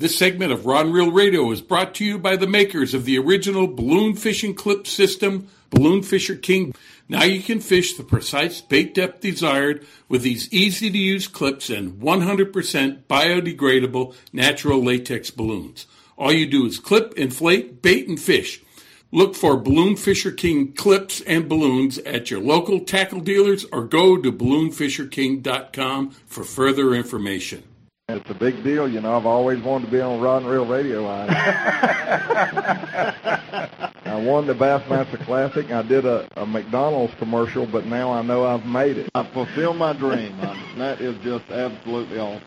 This 0.00 0.16
segment 0.16 0.50
of 0.50 0.64
Rod 0.64 0.86
Reel 0.86 1.12
Radio 1.12 1.50
is 1.50 1.60
brought 1.60 1.94
to 1.96 2.06
you 2.06 2.18
by 2.18 2.34
the 2.36 2.46
makers 2.46 2.94
of 2.94 3.04
the 3.04 3.18
original 3.18 3.66
balloon 3.66 4.16
fishing 4.16 4.54
clip 4.54 4.86
system, 4.86 5.48
Balloon 5.68 6.02
Fisher 6.02 6.36
King. 6.36 6.74
Now 7.06 7.24
you 7.24 7.42
can 7.42 7.60
fish 7.60 7.92
the 7.92 8.02
precise 8.02 8.62
bait 8.62 8.94
depth 8.94 9.20
desired 9.20 9.86
with 10.08 10.22
these 10.22 10.50
easy 10.50 10.88
to 10.90 10.96
use 10.96 11.28
clips 11.28 11.68
and 11.68 12.00
100% 12.00 13.02
biodegradable 13.10 14.14
natural 14.32 14.82
latex 14.82 15.30
balloons. 15.30 15.84
All 16.16 16.32
you 16.32 16.46
do 16.46 16.64
is 16.64 16.78
clip, 16.78 17.12
inflate, 17.18 17.82
bait, 17.82 18.08
and 18.08 18.18
fish. 18.18 18.62
Look 19.12 19.34
for 19.34 19.58
Balloon 19.58 19.96
Fisher 19.96 20.32
King 20.32 20.72
clips 20.72 21.20
and 21.26 21.46
balloons 21.46 21.98
at 21.98 22.30
your 22.30 22.40
local 22.40 22.80
tackle 22.80 23.20
dealers 23.20 23.66
or 23.70 23.84
go 23.84 24.16
to 24.16 24.32
balloonfisherking.com 24.32 26.10
for 26.24 26.44
further 26.44 26.94
information. 26.94 27.64
It's 28.16 28.30
a 28.30 28.34
big 28.34 28.62
deal, 28.64 28.88
you 28.88 29.00
know. 29.00 29.16
I've 29.16 29.26
always 29.26 29.62
wanted 29.62 29.86
to 29.86 29.92
be 29.92 30.00
on 30.00 30.20
Rod 30.20 30.42
and 30.42 30.50
Reel 30.50 30.66
Radio. 30.66 31.06
I, 31.06 31.26
I 34.04 34.16
won 34.22 34.46
the 34.46 34.54
Bassmaster 34.54 35.24
Classic. 35.24 35.70
I 35.70 35.82
did 35.82 36.04
a, 36.04 36.28
a 36.36 36.44
McDonald's 36.44 37.14
commercial, 37.14 37.66
but 37.66 37.86
now 37.86 38.12
I 38.12 38.22
know 38.22 38.44
I've 38.44 38.66
made 38.66 38.98
it. 38.98 39.10
I 39.14 39.22
fulfilled 39.24 39.76
my 39.76 39.92
dream. 39.92 40.34
I, 40.42 40.56
that 40.78 41.00
is 41.00 41.16
just 41.22 41.48
absolutely 41.50 42.18
awesome. 42.18 42.42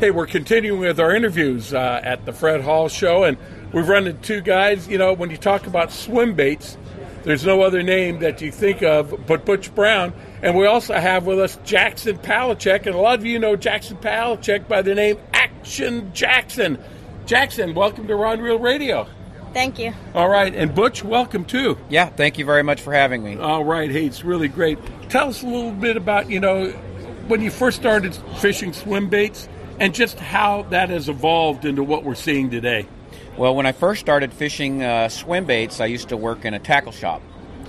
Hey, 0.00 0.10
we're 0.10 0.26
continuing 0.26 0.80
with 0.80 1.00
our 1.00 1.14
interviews 1.14 1.72
uh, 1.72 2.00
at 2.02 2.26
the 2.26 2.32
Fred 2.32 2.60
Hall 2.60 2.88
Show, 2.88 3.24
and 3.24 3.38
we've 3.72 3.88
run 3.88 4.06
into 4.06 4.20
two 4.20 4.40
guys. 4.42 4.86
You 4.88 4.98
know, 4.98 5.12
when 5.12 5.30
you 5.30 5.36
talk 5.36 5.66
about 5.66 5.90
swim 5.90 6.34
baits, 6.34 6.76
there's 7.26 7.44
no 7.44 7.60
other 7.62 7.82
name 7.82 8.20
that 8.20 8.40
you 8.40 8.52
think 8.52 8.82
of 8.82 9.26
but 9.26 9.44
Butch 9.44 9.74
Brown. 9.74 10.12
And 10.42 10.56
we 10.56 10.64
also 10.66 10.94
have 10.94 11.26
with 11.26 11.40
us 11.40 11.58
Jackson 11.64 12.16
Palachek, 12.18 12.86
and 12.86 12.94
a 12.94 12.98
lot 12.98 13.18
of 13.18 13.26
you 13.26 13.40
know 13.40 13.56
Jackson 13.56 13.96
Palachek 13.96 14.68
by 14.68 14.80
the 14.80 14.94
name 14.94 15.18
Action 15.34 16.12
Jackson. 16.14 16.78
Jackson, 17.26 17.74
welcome 17.74 18.06
to 18.06 18.14
Rod 18.14 18.40
Reel 18.40 18.60
Radio. 18.60 19.08
Thank 19.52 19.80
you. 19.80 19.92
All 20.14 20.28
right, 20.28 20.54
and 20.54 20.72
Butch, 20.72 21.02
welcome 21.02 21.44
too. 21.44 21.76
Yeah, 21.88 22.10
thank 22.10 22.38
you 22.38 22.44
very 22.44 22.62
much 22.62 22.80
for 22.80 22.92
having 22.92 23.24
me. 23.24 23.36
All 23.36 23.64
right, 23.64 23.90
hey, 23.90 24.06
it's 24.06 24.22
really 24.22 24.48
great. 24.48 24.78
Tell 25.08 25.28
us 25.28 25.42
a 25.42 25.46
little 25.46 25.72
bit 25.72 25.96
about, 25.96 26.30
you 26.30 26.38
know, 26.38 26.70
when 27.26 27.40
you 27.40 27.50
first 27.50 27.76
started 27.76 28.14
fishing 28.38 28.72
swim 28.72 29.08
baits 29.08 29.48
and 29.80 29.92
just 29.92 30.20
how 30.20 30.62
that 30.70 30.90
has 30.90 31.08
evolved 31.08 31.64
into 31.64 31.82
what 31.82 32.04
we're 32.04 32.14
seeing 32.14 32.50
today. 32.50 32.86
Well, 33.36 33.54
when 33.54 33.66
I 33.66 33.72
first 33.72 34.00
started 34.00 34.32
fishing 34.32 34.82
uh, 34.82 35.10
swim 35.10 35.44
baits, 35.44 35.80
I 35.80 35.86
used 35.86 36.08
to 36.08 36.16
work 36.16 36.46
in 36.46 36.54
a 36.54 36.58
tackle 36.58 36.92
shop 36.92 37.20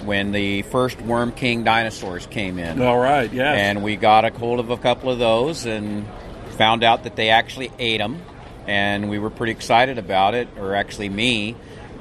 when 0.06 0.32
the 0.32 0.62
first 0.64 1.02
Worm 1.02 1.34
King 1.34 1.66
dinosaurs 1.66 2.26
came 2.28 2.58
in. 2.58 2.82
All 2.82 2.98
right, 2.98 3.32
yeah. 3.32 3.52
And 3.52 3.84
we 3.84 3.98
got 3.98 4.24
a 4.24 4.30
hold 4.30 4.62
of 4.62 4.70
a 4.70 4.78
couple 4.78 5.10
of 5.10 5.20
those 5.20 5.66
and 5.66 6.06
found 6.52 6.84
out 6.84 7.04
that 7.04 7.18
they 7.18 7.30
actually 7.30 7.72
ate 7.80 7.98
them, 7.98 8.22
and 8.66 9.10
we 9.10 9.20
were 9.20 9.30
pretty 9.30 9.52
excited 9.52 9.98
about 9.98 10.36
it, 10.36 10.48
or 10.58 10.74
actually 10.74 11.10
me, 11.10 11.56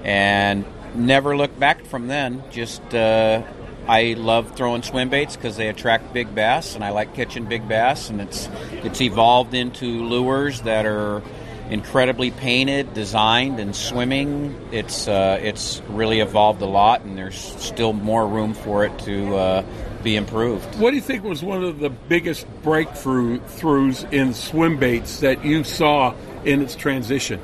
and 0.04 0.64
never 0.94 1.36
looked 1.36 1.58
back 1.58 1.84
from 1.84 2.06
then. 2.06 2.44
Just 2.52 2.94
uh, 2.94 3.42
I 3.88 4.14
love 4.14 4.54
throwing 4.54 4.82
swim 4.82 5.08
baits 5.08 5.34
because 5.34 5.56
they 5.56 5.68
attract 5.68 6.12
big 6.12 6.32
bass, 6.34 6.76
and 6.76 6.84
I 6.84 6.90
like 6.90 7.14
catching 7.14 7.46
big 7.46 7.66
bass, 7.68 8.10
and 8.10 8.20
it's 8.20 8.48
it's 8.84 9.00
evolved 9.00 9.54
into 9.54 10.04
lures 10.04 10.60
that 10.62 10.86
are 10.86 11.22
incredibly 11.70 12.30
painted, 12.30 12.94
designed, 12.94 13.58
and 13.58 13.74
swimming. 13.74 14.54
It's 14.72 15.08
uh, 15.08 15.38
it's 15.42 15.82
really 15.88 16.20
evolved 16.20 16.62
a 16.62 16.66
lot, 16.66 17.02
and 17.02 17.16
there's 17.16 17.36
still 17.36 17.92
more 17.92 18.26
room 18.26 18.54
for 18.54 18.84
it 18.84 18.98
to 19.00 19.36
uh, 19.36 19.64
be 20.02 20.16
improved. 20.16 20.78
What 20.78 20.90
do 20.90 20.96
you 20.96 21.02
think 21.02 21.24
was 21.24 21.42
one 21.42 21.64
of 21.64 21.80
the 21.80 21.90
biggest 21.90 22.46
breakthroughs 22.62 24.12
in 24.12 24.34
swim 24.34 24.78
baits 24.78 25.20
that 25.20 25.44
you 25.44 25.64
saw 25.64 26.14
in 26.44 26.62
its 26.62 26.76
transition? 26.76 27.40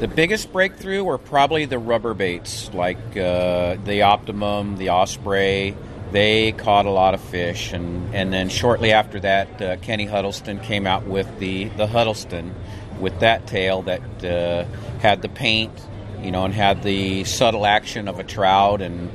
The 0.00 0.08
biggest 0.08 0.50
breakthrough 0.50 1.04
were 1.04 1.18
probably 1.18 1.66
the 1.66 1.78
rubber 1.78 2.14
baits, 2.14 2.72
like 2.72 2.96
uh, 3.16 3.76
the 3.84 4.02
Optimum, 4.02 4.78
the 4.78 4.90
Osprey. 4.90 5.76
They 6.10 6.52
caught 6.52 6.86
a 6.86 6.90
lot 6.90 7.12
of 7.12 7.20
fish, 7.20 7.72
and, 7.72 8.14
and 8.14 8.32
then 8.32 8.48
shortly 8.48 8.92
after 8.92 9.20
that, 9.20 9.62
uh, 9.62 9.76
Kenny 9.76 10.06
Huddleston 10.06 10.58
came 10.58 10.86
out 10.86 11.04
with 11.04 11.38
the, 11.38 11.66
the 11.76 11.86
Huddleston, 11.86 12.54
with 13.00 13.20
that 13.20 13.46
tail 13.46 13.82
that 13.82 14.24
uh, 14.24 14.64
had 15.00 15.22
the 15.22 15.28
paint, 15.28 15.72
you 16.22 16.30
know, 16.30 16.44
and 16.44 16.54
had 16.54 16.82
the 16.82 17.24
subtle 17.24 17.66
action 17.66 18.08
of 18.08 18.18
a 18.18 18.24
trout. 18.24 18.82
And 18.82 19.10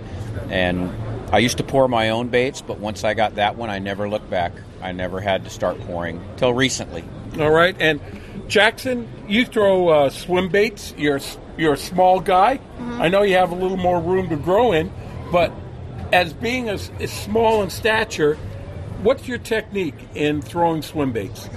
and 0.49 0.91
I 1.31 1.39
used 1.39 1.57
to 1.57 1.63
pour 1.63 1.87
my 1.87 2.09
own 2.09 2.29
baits, 2.29 2.61
but 2.61 2.79
once 2.79 3.03
I 3.03 3.13
got 3.13 3.35
that 3.35 3.55
one, 3.55 3.69
I 3.69 3.79
never 3.79 4.09
looked 4.09 4.29
back. 4.29 4.53
I 4.81 4.91
never 4.91 5.19
had 5.19 5.43
to 5.45 5.49
start 5.49 5.79
pouring 5.81 6.21
till 6.37 6.53
recently. 6.53 7.03
All 7.39 7.51
right, 7.51 7.75
and 7.79 7.99
Jackson, 8.47 9.07
you 9.27 9.45
throw 9.45 9.89
uh, 9.89 10.09
swim 10.09 10.49
baits. 10.49 10.93
You're 10.97 11.19
you're 11.57 11.73
a 11.73 11.77
small 11.77 12.19
guy. 12.19 12.57
Mm-hmm. 12.57 13.01
I 13.01 13.07
know 13.07 13.23
you 13.23 13.35
have 13.35 13.51
a 13.51 13.55
little 13.55 13.77
more 13.77 13.99
room 13.99 14.29
to 14.29 14.35
grow 14.35 14.71
in, 14.71 14.91
but 15.31 15.51
as 16.11 16.33
being 16.33 16.69
as, 16.69 16.91
as 16.99 17.11
small 17.11 17.63
in 17.63 17.69
stature, 17.69 18.35
what's 19.01 19.27
your 19.27 19.37
technique 19.37 19.95
in 20.13 20.41
throwing 20.41 20.81
swim 20.81 21.11
baits? 21.11 21.49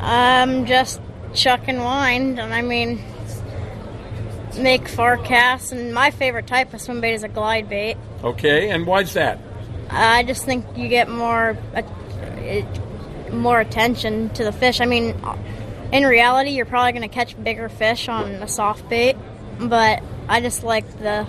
Um, 0.00 0.66
just 0.66 1.00
chuck 1.34 1.62
and 1.68 1.78
wind, 1.78 2.38
and 2.38 2.54
I 2.54 2.62
mean, 2.62 3.02
make 4.58 4.88
far 4.88 5.16
casts. 5.16 5.72
And 5.72 5.92
my 5.92 6.10
favorite 6.10 6.46
type 6.46 6.72
of 6.72 6.80
swim 6.80 7.00
bait 7.00 7.14
is 7.14 7.22
a 7.22 7.28
glide 7.28 7.68
bait. 7.68 7.96
Okay, 8.22 8.70
and 8.70 8.86
why's 8.86 9.14
that? 9.14 9.38
I 9.90 10.22
just 10.22 10.44
think 10.44 10.64
you 10.76 10.88
get 10.88 11.08
more 11.08 11.56
uh, 11.74 11.82
more 13.32 13.60
attention 13.60 14.30
to 14.30 14.44
the 14.44 14.52
fish. 14.52 14.80
I 14.80 14.86
mean, 14.86 15.14
in 15.92 16.04
reality, 16.04 16.50
you're 16.50 16.66
probably 16.66 16.92
going 16.92 17.08
to 17.08 17.14
catch 17.14 17.40
bigger 17.42 17.68
fish 17.68 18.08
on 18.08 18.30
a 18.34 18.48
soft 18.48 18.88
bait, 18.88 19.16
but 19.58 20.02
I 20.28 20.40
just 20.40 20.62
like 20.62 20.88
the 20.98 21.26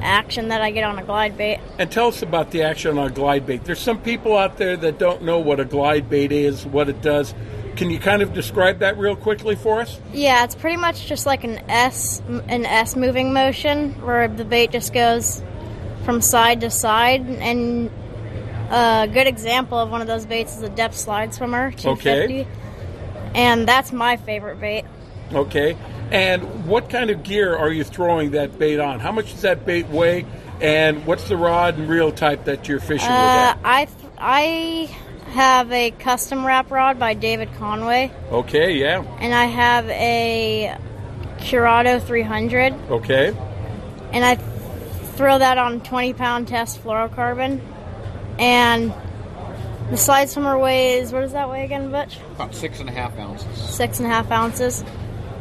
action 0.00 0.48
that 0.48 0.60
I 0.60 0.70
get 0.70 0.84
on 0.84 0.98
a 0.98 1.04
glide 1.04 1.36
bait. 1.36 1.60
And 1.78 1.90
tell 1.90 2.08
us 2.08 2.22
about 2.22 2.50
the 2.50 2.62
action 2.62 2.98
on 2.98 3.06
a 3.06 3.10
glide 3.10 3.46
bait. 3.46 3.64
There's 3.64 3.80
some 3.80 4.00
people 4.00 4.36
out 4.36 4.58
there 4.58 4.76
that 4.76 4.98
don't 4.98 5.22
know 5.22 5.38
what 5.38 5.60
a 5.60 5.64
glide 5.64 6.10
bait 6.10 6.30
is, 6.30 6.66
what 6.66 6.88
it 6.88 7.00
does. 7.00 7.34
Can 7.76 7.90
you 7.90 7.98
kind 7.98 8.22
of 8.22 8.32
describe 8.32 8.78
that 8.80 8.96
real 8.98 9.16
quickly 9.16 9.56
for 9.56 9.80
us? 9.80 9.98
Yeah, 10.12 10.44
it's 10.44 10.54
pretty 10.54 10.76
much 10.76 11.06
just 11.06 11.26
like 11.26 11.44
an 11.44 11.58
S 11.68 12.22
an 12.48 12.64
S 12.64 12.96
moving 12.96 13.32
motion 13.32 13.92
where 14.02 14.28
the 14.28 14.44
bait 14.44 14.70
just 14.70 14.92
goes 14.92 15.42
from 16.04 16.20
side 16.20 16.60
to 16.60 16.70
side 16.70 17.22
and 17.26 17.90
a 18.70 19.08
good 19.12 19.26
example 19.26 19.78
of 19.78 19.90
one 19.90 20.00
of 20.00 20.06
those 20.06 20.26
baits 20.26 20.56
is 20.56 20.62
a 20.62 20.68
Deps 20.70 20.94
Slide 20.94 21.32
Swimmer 21.34 21.70
250. 21.72 22.40
Okay. 22.42 22.46
And 23.34 23.66
that's 23.66 23.92
my 23.92 24.16
favorite 24.16 24.60
bait. 24.60 24.84
Okay. 25.32 25.76
And 26.10 26.66
what 26.66 26.90
kind 26.90 27.10
of 27.10 27.22
gear 27.22 27.56
are 27.56 27.70
you 27.70 27.82
throwing 27.84 28.32
that 28.32 28.58
bait 28.58 28.78
on? 28.78 29.00
How 29.00 29.10
much 29.12 29.32
does 29.32 29.42
that 29.42 29.66
bait 29.66 29.88
weigh? 29.88 30.26
And 30.60 31.04
what's 31.06 31.28
the 31.28 31.36
rod 31.36 31.76
and 31.78 31.88
reel 31.88 32.12
type 32.12 32.44
that 32.44 32.68
you're 32.68 32.78
fishing 32.78 33.08
with? 33.08 33.18
Uh, 33.18 33.22
That? 33.24 33.58
I 33.64 33.84
th- 33.86 34.12
I 34.18 34.96
have 35.34 35.70
a 35.72 35.90
custom 35.90 36.46
wrap 36.46 36.70
rod 36.70 36.98
by 36.98 37.14
David 37.14 37.48
Conway, 37.58 38.10
Okay, 38.30 38.72
yeah. 38.72 39.02
and 39.20 39.34
I 39.34 39.44
have 39.46 39.88
a 39.90 40.76
Curado 41.40 41.98
300, 41.98 42.72
Okay. 42.90 43.34
and 44.12 44.24
I 44.24 44.36
throw 45.16 45.38
that 45.38 45.58
on 45.58 45.80
20 45.80 46.12
pound 46.14 46.48
test 46.48 46.82
fluorocarbon, 46.82 47.60
and 48.38 48.92
the 49.90 49.96
slide 49.96 50.30
swimmer 50.30 50.56
weighs 50.58 51.12
what 51.12 51.20
does 51.20 51.32
that 51.32 51.50
weigh 51.50 51.64
again, 51.64 51.90
Butch? 51.90 52.16
About 52.34 52.54
six 52.54 52.80
and 52.80 52.88
a 52.88 52.92
half 52.92 53.18
ounces. 53.18 53.58
Six 53.58 53.98
and 53.98 54.06
a 54.06 54.10
half 54.10 54.30
ounces. 54.30 54.82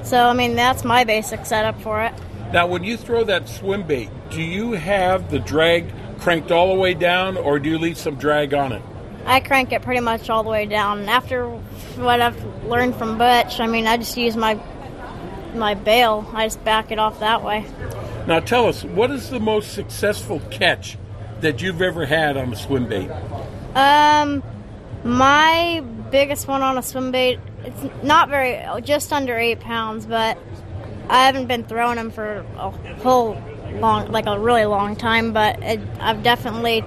So 0.04 0.28
I 0.28 0.34
mean 0.34 0.56
that's 0.56 0.84
my 0.84 1.04
basic 1.06 1.46
setup 1.46 1.80
for 1.82 2.04
it. 2.04 2.14
Now, 2.52 2.68
when 2.68 2.84
you 2.84 2.98
throw 2.98 3.24
that 3.24 3.48
swim 3.50 3.84
bait, 3.84 4.10
do 4.30 4.42
you 4.42 4.74
have 4.74 5.32
the 5.32 5.40
drag 5.40 5.92
cranked 6.20 6.52
all 6.52 6.68
the 6.74 6.80
way 6.80 6.94
down, 6.94 7.36
or 7.38 7.58
do 7.58 7.70
you 7.70 7.80
leave 7.80 7.98
some 7.98 8.16
drag 8.16 8.54
on 8.54 8.74
it? 8.74 8.82
I 9.26 9.40
crank 9.40 9.72
it 9.72 9.82
pretty 9.82 10.02
much 10.02 10.30
all 10.30 10.44
the 10.44 10.50
way 10.50 10.66
down. 10.66 11.08
After 11.08 11.48
what 11.48 12.22
I've 12.22 12.66
learned 12.66 12.96
from 12.96 13.18
Butch, 13.18 13.60
I 13.60 13.68
mean, 13.68 13.88
I 13.88 13.98
just 13.98 14.18
use 14.18 14.36
my 14.36 14.60
my 15.56 15.76
bail. 15.76 16.30
I 16.34 16.46
just 16.48 16.64
back 16.64 16.92
it 16.92 17.00
off 17.00 17.20
that 17.20 17.44
way. 17.44 17.66
Now, 18.28 18.40
tell 18.40 18.68
us, 18.68 18.84
what 18.84 19.12
is 19.12 19.30
the 19.30 19.40
most 19.40 19.74
successful 19.74 20.40
catch 20.50 20.98
that 21.42 21.62
you've 21.62 21.82
ever 21.82 22.06
had 22.06 22.38
on 22.38 22.54
a 22.54 22.56
swim 22.56 22.88
bait? 22.88 23.10
Um, 23.76 24.42
my 25.04 25.84
biggest 26.10 26.48
one 26.48 26.62
on 26.62 26.78
a 26.78 26.82
swim 26.82 27.12
bait, 27.12 27.40
it's 27.66 28.04
not 28.04 28.30
very, 28.30 28.64
just 28.82 29.12
under 29.12 29.38
eight 29.38 29.60
pounds, 29.60 30.06
but 30.06 30.38
I 31.10 31.26
haven't 31.26 31.48
been 31.48 31.66
throwing 31.66 31.98
them 31.98 32.12
for 32.12 32.46
a 32.56 32.72
whole 32.72 33.38
long, 33.74 34.10
like 34.12 34.26
a 34.26 34.40
really 34.40 34.66
long 34.66 34.96
time. 34.96 35.34
But 35.34 35.62
it, 35.62 35.82
I've 36.00 36.24
definitely, 36.24 36.86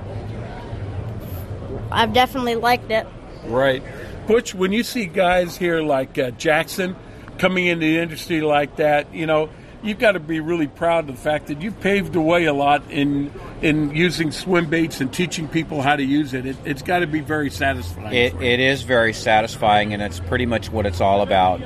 I've 1.90 2.12
definitely 2.12 2.56
liked 2.56 2.90
it. 2.90 3.06
Right. 3.44 3.82
Butch, 4.26 4.54
when 4.54 4.72
you 4.72 4.82
see 4.82 5.06
guys 5.06 5.56
here 5.56 5.80
like 5.80 6.18
uh, 6.18 6.32
Jackson 6.32 6.96
coming 7.38 7.66
into 7.66 7.86
the 7.86 7.98
industry 7.98 8.40
like 8.40 8.76
that, 8.76 9.14
you 9.14 9.26
know, 9.26 9.50
you've 9.82 9.98
got 9.98 10.12
to 10.12 10.20
be 10.20 10.40
really 10.40 10.66
proud 10.66 11.08
of 11.08 11.14
the 11.14 11.22
fact 11.22 11.46
that 11.46 11.62
you've 11.62 11.78
paved 11.80 12.12
the 12.12 12.20
way 12.20 12.44
a 12.46 12.52
lot 12.52 12.82
in 12.90 13.32
in 13.62 13.94
using 13.94 14.32
swim 14.32 14.68
baits 14.68 15.00
and 15.00 15.12
teaching 15.12 15.48
people 15.48 15.80
how 15.80 15.96
to 15.96 16.02
use 16.02 16.34
it. 16.34 16.44
it 16.44 16.56
it's 16.64 16.82
got 16.82 17.00
to 17.00 17.06
be 17.06 17.20
very 17.20 17.50
satisfying. 17.50 18.12
It, 18.12 18.34
it 18.42 18.60
is 18.60 18.82
very 18.82 19.12
satisfying, 19.12 19.94
and 19.94 20.02
it's 20.02 20.20
pretty 20.20 20.46
much 20.46 20.70
what 20.70 20.86
it's 20.86 21.00
all 21.00 21.22
about. 21.22 21.60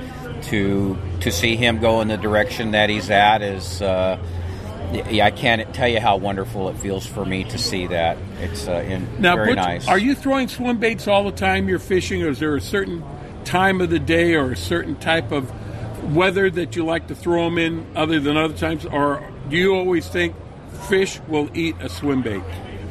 To 0.44 0.96
to 1.20 1.30
see 1.30 1.56
him 1.56 1.80
go 1.80 2.00
in 2.00 2.09
the 2.09 2.16
direction 2.16 2.70
that 2.70 2.88
he's 2.88 3.11
at 3.11 3.42
is, 3.42 3.83
uh, 3.83 4.18
I 4.92 5.30
can't 5.30 5.72
tell 5.74 5.88
you 5.88 6.00
how 6.00 6.16
wonderful 6.16 6.70
it 6.70 6.78
feels 6.78 7.04
for 7.04 7.26
me 7.26 7.44
to 7.44 7.59
see 7.59 7.87
that. 7.88 8.16
It's 8.40 8.66
uh, 8.66 8.72
in, 8.72 9.07
Now, 9.20 9.37
very 9.37 9.48
Butch, 9.48 9.57
nice. 9.57 9.88
are 9.88 9.98
you 9.98 10.14
throwing 10.14 10.48
swim 10.48 10.79
baits 10.79 11.07
all 11.07 11.24
the 11.24 11.33
time 11.33 11.68
you're 11.68 11.79
fishing, 11.79 12.22
or 12.22 12.29
is 12.29 12.38
there 12.38 12.57
a 12.57 12.61
certain 12.61 13.05
time 13.44 13.81
of 13.81 13.90
the 13.90 13.98
day 13.98 14.35
or 14.35 14.53
a 14.53 14.57
certain 14.57 14.96
type 14.96 15.33
of 15.33 15.50
weather 16.14 16.50
that 16.50 16.76
you 16.76 16.85
like 16.85 17.09
to 17.09 17.14
throw 17.14 17.44
them 17.44 17.59
in 17.59 17.87
other 17.94 18.20
than 18.20 18.37
other 18.37 18.57
times? 18.57 18.87
Or 18.87 19.22
do 19.48 19.57
you 19.57 19.74
always 19.74 20.09
think 20.09 20.35
fish 20.88 21.20
will 21.29 21.48
eat 21.55 21.76
a 21.81 21.88
swim 21.88 22.22
bait? 22.22 22.42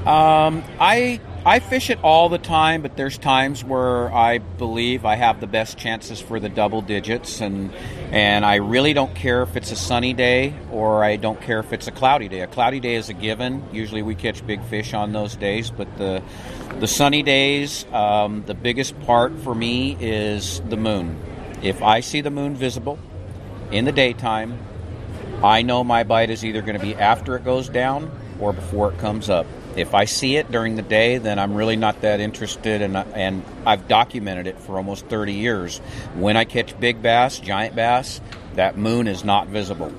Um, 0.05 0.63
I 0.79 1.19
I 1.45 1.59
fish 1.59 1.89
it 1.89 1.99
all 2.03 2.27
the 2.27 2.37
time, 2.37 2.81
but 2.81 2.97
there's 2.97 3.17
times 3.17 3.63
where 3.63 4.13
I 4.13 4.39
believe 4.39 5.05
I 5.05 5.15
have 5.15 5.39
the 5.39 5.47
best 5.47 5.77
chances 5.77 6.19
for 6.19 6.37
the 6.37 6.49
double 6.49 6.81
digits, 6.81 7.39
and 7.39 7.71
and 8.11 8.45
I 8.45 8.55
really 8.55 8.91
don't 8.91 9.15
care 9.15 9.41
if 9.43 9.55
it's 9.55 9.71
a 9.71 9.75
sunny 9.77 10.13
day 10.13 10.53
or 10.69 11.03
I 11.03 11.15
don't 11.15 11.39
care 11.39 11.59
if 11.59 11.71
it's 11.71 11.87
a 11.87 11.91
cloudy 11.91 12.27
day. 12.27 12.41
A 12.41 12.47
cloudy 12.47 12.81
day 12.81 12.95
is 12.95 13.07
a 13.07 13.13
given. 13.13 13.63
Usually 13.71 14.01
we 14.01 14.15
catch 14.15 14.45
big 14.45 14.61
fish 14.63 14.93
on 14.93 15.13
those 15.13 15.37
days, 15.37 15.71
but 15.71 15.97
the 15.97 16.21
the 16.79 16.87
sunny 16.87 17.23
days, 17.23 17.85
um, 17.93 18.43
the 18.45 18.53
biggest 18.53 18.99
part 19.01 19.37
for 19.39 19.55
me 19.55 19.95
is 19.99 20.61
the 20.67 20.77
moon. 20.77 21.17
If 21.61 21.81
I 21.81 22.01
see 22.01 22.19
the 22.19 22.31
moon 22.31 22.55
visible 22.55 22.99
in 23.71 23.85
the 23.85 23.93
daytime, 23.93 24.59
I 25.41 25.61
know 25.61 25.85
my 25.85 26.03
bite 26.03 26.31
is 26.31 26.43
either 26.43 26.61
going 26.61 26.77
to 26.77 26.85
be 26.85 26.95
after 26.95 27.37
it 27.37 27.45
goes 27.45 27.69
down 27.69 28.11
or 28.41 28.51
before 28.51 28.91
it 28.91 28.97
comes 28.99 29.29
up. 29.29 29.45
If 29.79 29.95
I 29.95 30.03
see 30.05 30.35
it 30.35 30.51
during 30.51 30.75
the 30.75 30.81
day, 30.81 31.19
then 31.19 31.39
I'm 31.39 31.53
really 31.55 31.77
not 31.77 32.01
that 32.01 32.19
interested, 32.19 32.81
and 32.81 32.97
and 32.97 33.43
I've 33.65 33.87
documented 33.87 34.45
it 34.45 34.59
for 34.59 34.75
almost 34.75 35.05
30 35.05 35.33
years. 35.33 35.77
When 36.15 36.35
I 36.35 36.43
catch 36.43 36.77
big 36.79 37.01
bass, 37.01 37.39
giant 37.39 37.75
bass, 37.75 38.19
that 38.55 38.77
moon 38.77 39.07
is 39.07 39.23
not 39.23 39.47
visible. 39.47 39.93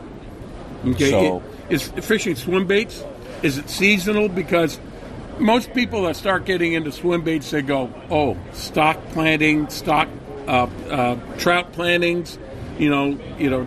Okay. 0.86 1.10
So- 1.10 1.42
is 1.70 1.88
fishing 1.88 2.34
swim 2.34 2.66
baits? 2.66 3.02
Is 3.42 3.56
it 3.56 3.70
seasonal? 3.70 4.28
Because 4.28 4.78
most 5.38 5.72
people 5.72 6.02
that 6.02 6.16
start 6.16 6.44
getting 6.44 6.74
into 6.74 6.92
swim 6.92 7.22
baits, 7.22 7.50
they 7.50 7.62
go, 7.62 7.90
"Oh, 8.10 8.36
stock 8.52 8.98
planting, 9.12 9.68
stock 9.70 10.08
uh, 10.46 10.66
uh, 10.90 11.16
trout 11.38 11.72
plantings, 11.72 12.38
you 12.78 12.90
know, 12.90 13.18
you 13.38 13.48
know, 13.48 13.66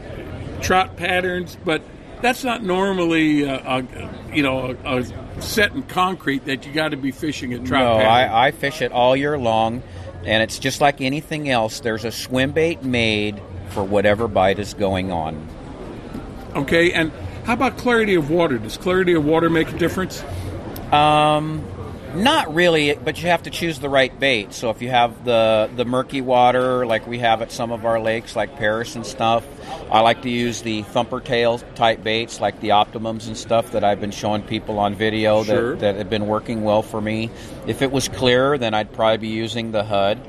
trout 0.61 0.95
patterns." 0.95 1.57
But 1.65 1.81
that's 2.21 2.43
not 2.43 2.61
normally, 2.63 3.49
uh, 3.49 3.79
a, 3.79 4.35
you 4.35 4.43
know, 4.43 4.75
a, 4.85 4.97
a 4.99 5.03
set 5.39 5.73
in 5.73 5.83
concrete 5.83 6.45
that 6.45 6.65
you 6.65 6.73
got 6.73 6.89
to 6.89 6.97
be 6.97 7.11
fishing 7.11 7.53
at 7.53 7.65
trout. 7.65 7.99
no. 7.99 8.05
I, 8.05 8.47
I 8.47 8.51
fish 8.51 8.81
it 8.81 8.91
all 8.91 9.15
year 9.15 9.37
long, 9.37 9.83
and 10.25 10.43
it's 10.43 10.59
just 10.59 10.81
like 10.81 11.01
anything 11.01 11.49
else. 11.49 11.79
There's 11.79 12.05
a 12.05 12.11
swim 12.11 12.51
bait 12.51 12.83
made 12.83 13.41
for 13.69 13.83
whatever 13.83 14.27
bite 14.27 14.59
is 14.59 14.73
going 14.73 15.11
on. 15.11 15.47
Okay, 16.55 16.93
and 16.93 17.11
how 17.45 17.53
about 17.53 17.77
clarity 17.77 18.15
of 18.15 18.29
water? 18.29 18.57
Does 18.57 18.77
clarity 18.77 19.13
of 19.13 19.25
water 19.25 19.49
make 19.49 19.69
a 19.69 19.77
difference? 19.77 20.23
Um, 20.91 21.65
not 22.15 22.53
really, 22.53 22.93
but 22.95 23.21
you 23.21 23.29
have 23.29 23.43
to 23.43 23.49
choose 23.49 23.79
the 23.79 23.89
right 23.89 24.17
bait. 24.19 24.53
So 24.53 24.69
if 24.69 24.81
you 24.81 24.89
have 24.89 25.25
the 25.25 25.69
the 25.75 25.85
murky 25.85 26.21
water, 26.21 26.85
like 26.85 27.07
we 27.07 27.19
have 27.19 27.41
at 27.41 27.51
some 27.51 27.71
of 27.71 27.85
our 27.85 27.99
lakes, 27.99 28.35
like 28.35 28.57
Perris 28.57 28.95
and 28.95 29.05
stuff, 29.05 29.45
I 29.91 30.01
like 30.01 30.21
to 30.23 30.29
use 30.29 30.61
the 30.61 30.83
thumper 30.83 31.19
tail 31.19 31.59
type 31.75 32.03
baits, 32.03 32.39
like 32.39 32.59
the 32.61 32.69
Optimums 32.69 33.27
and 33.27 33.37
stuff 33.37 33.71
that 33.71 33.83
I've 33.83 33.99
been 34.01 34.11
showing 34.11 34.41
people 34.43 34.79
on 34.79 34.95
video 34.95 35.43
Sure. 35.43 35.71
that, 35.71 35.79
that 35.79 35.95
have 35.95 36.09
been 36.09 36.27
working 36.27 36.63
well 36.63 36.81
for 36.81 37.01
me. 37.01 37.29
If 37.67 37.81
it 37.81 37.91
was 37.91 38.07
clear, 38.09 38.57
then 38.57 38.73
I'd 38.73 38.93
probably 38.93 39.17
be 39.17 39.27
using 39.29 39.71
the 39.71 39.83
HUD. 39.83 40.19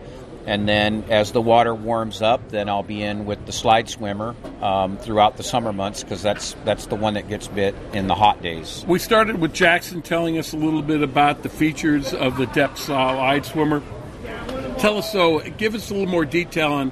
And 0.47 0.69
then 0.69 1.05
as 1.09 1.33
the 1.33 1.41
water 1.41 1.75
warms 1.75 2.21
up, 2.21 2.51
then 2.51 2.69
I'll 2.69 2.83
be 2.83 3.03
in 3.03 3.25
with 3.25 3.47
the 3.47 3.53
slide 3.53 3.89
swimmer 3.89 4.35
um, 4.61 4.99
throughout 4.99 5.37
the 5.37 5.43
summer 5.43 5.73
months 5.73 6.03
because 6.03 6.23
that's 6.23 6.55
that's 6.65 6.87
the 6.87 6.97
one 6.97 7.15
that 7.15 7.29
gets 7.29 7.49
bit 7.49 7.75
in 7.93 8.09
the 8.09 8.15
hot 8.15 8.43
days. 8.43 8.85
We 8.87 8.99
started 8.99 9.41
with 9.41 9.55
Jackson 9.55 10.03
telling 10.03 10.37
us 10.39 10.53
a 10.53 10.57
little 10.57 10.83
bit 10.83 11.03
about 11.03 11.43
the 11.43 11.49
features 11.49 12.13
of 12.13 12.37
the 12.37 12.47
Deps 12.47 12.79
Slide 12.79 13.47
Swimmer. 13.47 13.83
Tell 14.79 14.99
us 14.99 15.11
so, 15.11 15.41
give 15.41 15.75
us 15.75 15.91
a 15.91 15.95
little 15.95 16.11
more 16.11 16.27
detail 16.27 16.73
on 16.73 16.91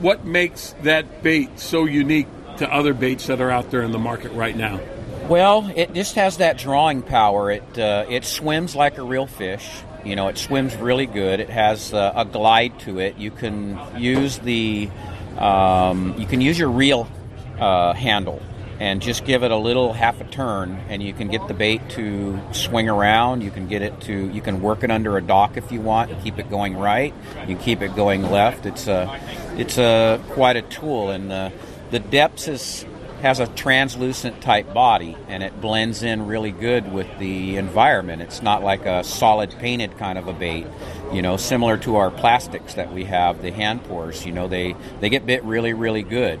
what 0.00 0.24
makes 0.24 0.74
that 0.82 1.22
bait 1.22 1.58
so 1.58 1.84
unique 1.84 2.28
to 2.58 2.72
other 2.72 2.94
baits 2.94 3.26
that 3.26 3.40
are 3.40 3.50
out 3.50 3.70
there 3.70 3.82
in 3.82 3.90
the 3.90 3.98
market 3.98 4.32
right 4.32 4.56
now. 4.56 4.80
Well, 5.28 5.72
it 5.74 5.94
just 5.94 6.16
has 6.16 6.36
that 6.38 6.58
drawing 6.58 7.02
power. 7.02 7.50
It 7.50 7.78
uh, 7.78 8.04
it 8.08 8.24
swims 8.24 8.76
like 8.76 8.98
a 8.98 9.02
real 9.02 9.26
fish. 9.26 9.68
You 10.04 10.16
know, 10.16 10.28
it 10.28 10.38
swims 10.38 10.76
really 10.76 11.06
good. 11.06 11.40
It 11.40 11.50
has 11.50 11.94
uh, 11.94 12.12
a 12.14 12.24
glide 12.24 12.78
to 12.80 12.98
it. 12.98 13.16
You 13.18 13.30
can 13.30 13.78
use 13.96 14.38
the 14.38 14.90
um, 15.38 16.14
you 16.18 16.26
can 16.26 16.40
use 16.40 16.58
your 16.58 16.70
reel 16.70 17.08
uh, 17.58 17.92
handle 17.92 18.42
and 18.80 19.00
just 19.00 19.24
give 19.24 19.44
it 19.44 19.52
a 19.52 19.56
little 19.56 19.92
half 19.92 20.20
a 20.20 20.24
turn, 20.24 20.76
and 20.88 21.00
you 21.00 21.12
can 21.12 21.28
get 21.28 21.46
the 21.46 21.54
bait 21.54 21.88
to 21.90 22.40
swing 22.50 22.88
around. 22.88 23.42
You 23.42 23.52
can 23.52 23.68
get 23.68 23.80
it 23.80 24.00
to 24.02 24.28
you 24.30 24.40
can 24.40 24.60
work 24.60 24.82
it 24.82 24.90
under 24.90 25.16
a 25.16 25.22
dock 25.22 25.56
if 25.56 25.70
you 25.70 25.80
want. 25.80 26.10
Keep 26.24 26.38
it 26.40 26.50
going 26.50 26.76
right. 26.76 27.14
You 27.46 27.56
keep 27.56 27.80
it 27.80 27.94
going 27.94 28.22
left. 28.22 28.66
It's 28.66 28.88
a 28.88 29.20
it's 29.56 29.78
a 29.78 30.20
quite 30.30 30.56
a 30.56 30.62
tool, 30.62 31.10
and 31.10 31.30
the 31.30 31.52
the 31.92 32.00
Deps 32.00 32.48
is 32.48 32.84
has 33.22 33.38
a 33.38 33.46
translucent 33.46 34.40
type 34.42 34.74
body 34.74 35.16
and 35.28 35.44
it 35.44 35.60
blends 35.60 36.02
in 36.02 36.26
really 36.26 36.50
good 36.50 36.92
with 36.92 37.06
the 37.20 37.56
environment. 37.56 38.20
It's 38.20 38.42
not 38.42 38.64
like 38.64 38.84
a 38.84 39.04
solid 39.04 39.50
painted 39.58 39.96
kind 39.96 40.18
of 40.18 40.26
a 40.26 40.32
bait, 40.32 40.66
you 41.12 41.22
know, 41.22 41.36
similar 41.36 41.78
to 41.78 41.96
our 41.96 42.10
plastics 42.10 42.74
that 42.74 42.92
we 42.92 43.04
have, 43.04 43.40
the 43.40 43.52
hand 43.52 43.84
pours. 43.84 44.26
You 44.26 44.32
know, 44.32 44.48
they 44.48 44.74
they 45.00 45.08
get 45.08 45.24
bit 45.24 45.44
really 45.44 45.72
really 45.72 46.02
good. 46.02 46.40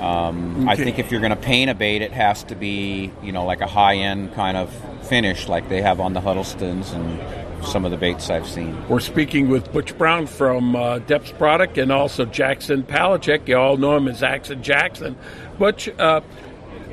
Um, 0.00 0.68
I 0.68 0.74
think 0.76 0.98
if 0.98 1.12
you're 1.12 1.20
going 1.20 1.30
to 1.30 1.36
paint 1.36 1.70
a 1.70 1.74
bait, 1.74 2.02
it 2.02 2.10
has 2.12 2.42
to 2.44 2.54
be 2.54 3.12
you 3.22 3.32
know 3.32 3.44
like 3.44 3.60
a 3.60 3.66
high 3.66 3.96
end 3.96 4.34
kind 4.34 4.56
of 4.56 4.74
finish 5.06 5.46
like 5.46 5.68
they 5.68 5.82
have 5.82 6.00
on 6.00 6.14
the 6.14 6.20
Huddlestons 6.20 6.92
and 6.94 7.20
some 7.66 7.84
of 7.84 7.90
the 7.90 7.96
baits 7.96 8.30
I've 8.30 8.46
seen. 8.46 8.76
We're 8.88 9.00
speaking 9.00 9.48
with 9.48 9.72
Butch 9.72 9.96
Brown 9.96 10.26
from 10.26 10.76
uh, 10.76 10.98
Deps 11.00 11.36
Product 11.38 11.78
and 11.78 11.90
also 11.90 12.24
Jackson 12.24 12.82
Palachek. 12.82 13.48
You 13.48 13.56
all 13.56 13.76
know 13.76 13.96
him 13.96 14.08
as 14.08 14.22
Action 14.22 14.62
Jackson. 14.62 15.16
Butch, 15.58 15.88
uh, 15.98 16.20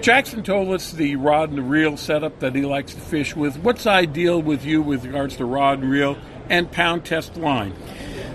Jackson 0.01 0.43
told 0.43 0.69
us 0.73 0.91
the 0.91 1.15
rod 1.15 1.49
and 1.49 1.57
the 1.57 1.63
reel 1.63 1.97
setup 1.97 2.39
that 2.39 2.55
he 2.55 2.61
likes 2.61 2.93
to 2.93 2.99
fish 2.99 3.35
with. 3.35 3.57
What's 3.57 3.85
ideal 3.85 4.41
with 4.41 4.65
you 4.65 4.81
with 4.81 5.05
regards 5.05 5.35
to 5.37 5.45
rod 5.45 5.79
and 5.79 5.91
reel 5.91 6.17
and 6.49 6.71
pound 6.71 7.05
test 7.05 7.37
line? 7.37 7.73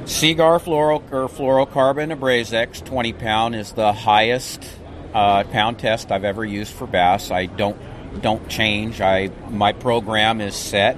Seaguar 0.04 0.60
fluoro 0.60 1.02
or 1.12 1.28
fluorocarbon 1.28 2.16
AbrazX 2.16 2.84
20 2.84 3.12
pound 3.14 3.56
is 3.56 3.72
the 3.72 3.92
highest 3.92 4.64
uh, 5.12 5.42
pound 5.44 5.80
test 5.80 6.12
I've 6.12 6.24
ever 6.24 6.44
used 6.44 6.72
for 6.72 6.86
bass. 6.86 7.30
I 7.30 7.46
don't 7.46 7.76
don't 8.22 8.48
change. 8.48 9.00
I 9.00 9.30
my 9.50 9.72
program 9.72 10.40
is 10.40 10.54
set 10.54 10.96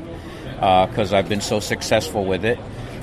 because 0.55 1.13
I've 1.13 1.29
been 1.29 1.41
so 1.41 1.61
successful 1.61 2.25
with 2.25 2.45
it. 2.45 2.59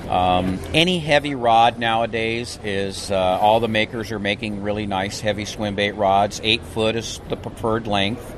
Um, 0.10 0.60
any 0.74 1.00
heavy 1.00 1.36
rod 1.36 1.80
nowadays 1.80 2.60
is 2.64 3.10
uh, 3.10 3.16
all 3.16 3.60
the 3.60 3.68
makers 3.68 4.12
are 4.12 4.20
making 4.20 4.62
really 4.62 4.86
nice 4.86 5.20
heavy 5.20 5.46
swim 5.46 5.76
bait 5.76 5.94
rods. 5.94 6.40
Eight 6.44 6.64
foot 6.64 6.96
is 6.96 7.20
the 7.30 7.36
preferred 7.36 7.88
length. 7.88 8.34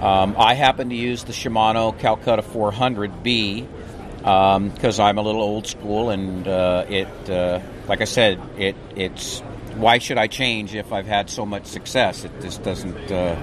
Um, 0.00 0.36
I 0.38 0.54
happen 0.54 0.90
to 0.90 0.94
use 0.94 1.24
the 1.24 1.32
Shimano 1.32 1.98
Calcutta 1.98 2.42
400B 2.42 3.66
because 4.18 4.98
I'm 4.98 5.18
a 5.18 5.22
little 5.22 5.42
old 5.42 5.66
school, 5.66 6.10
and 6.10 6.46
uh, 6.46 6.84
it, 6.88 7.30
uh, 7.30 7.60
like 7.86 8.00
I 8.00 8.04
said, 8.04 8.40
it 8.56 8.76
it's 8.96 9.40
why 9.76 9.98
should 9.98 10.18
I 10.18 10.26
change 10.26 10.74
if 10.74 10.92
I've 10.92 11.06
had 11.06 11.30
so 11.30 11.46
much 11.46 11.66
success? 11.66 12.24
It 12.24 12.32
just 12.40 12.62
doesn't, 12.62 13.10
uh, 13.10 13.36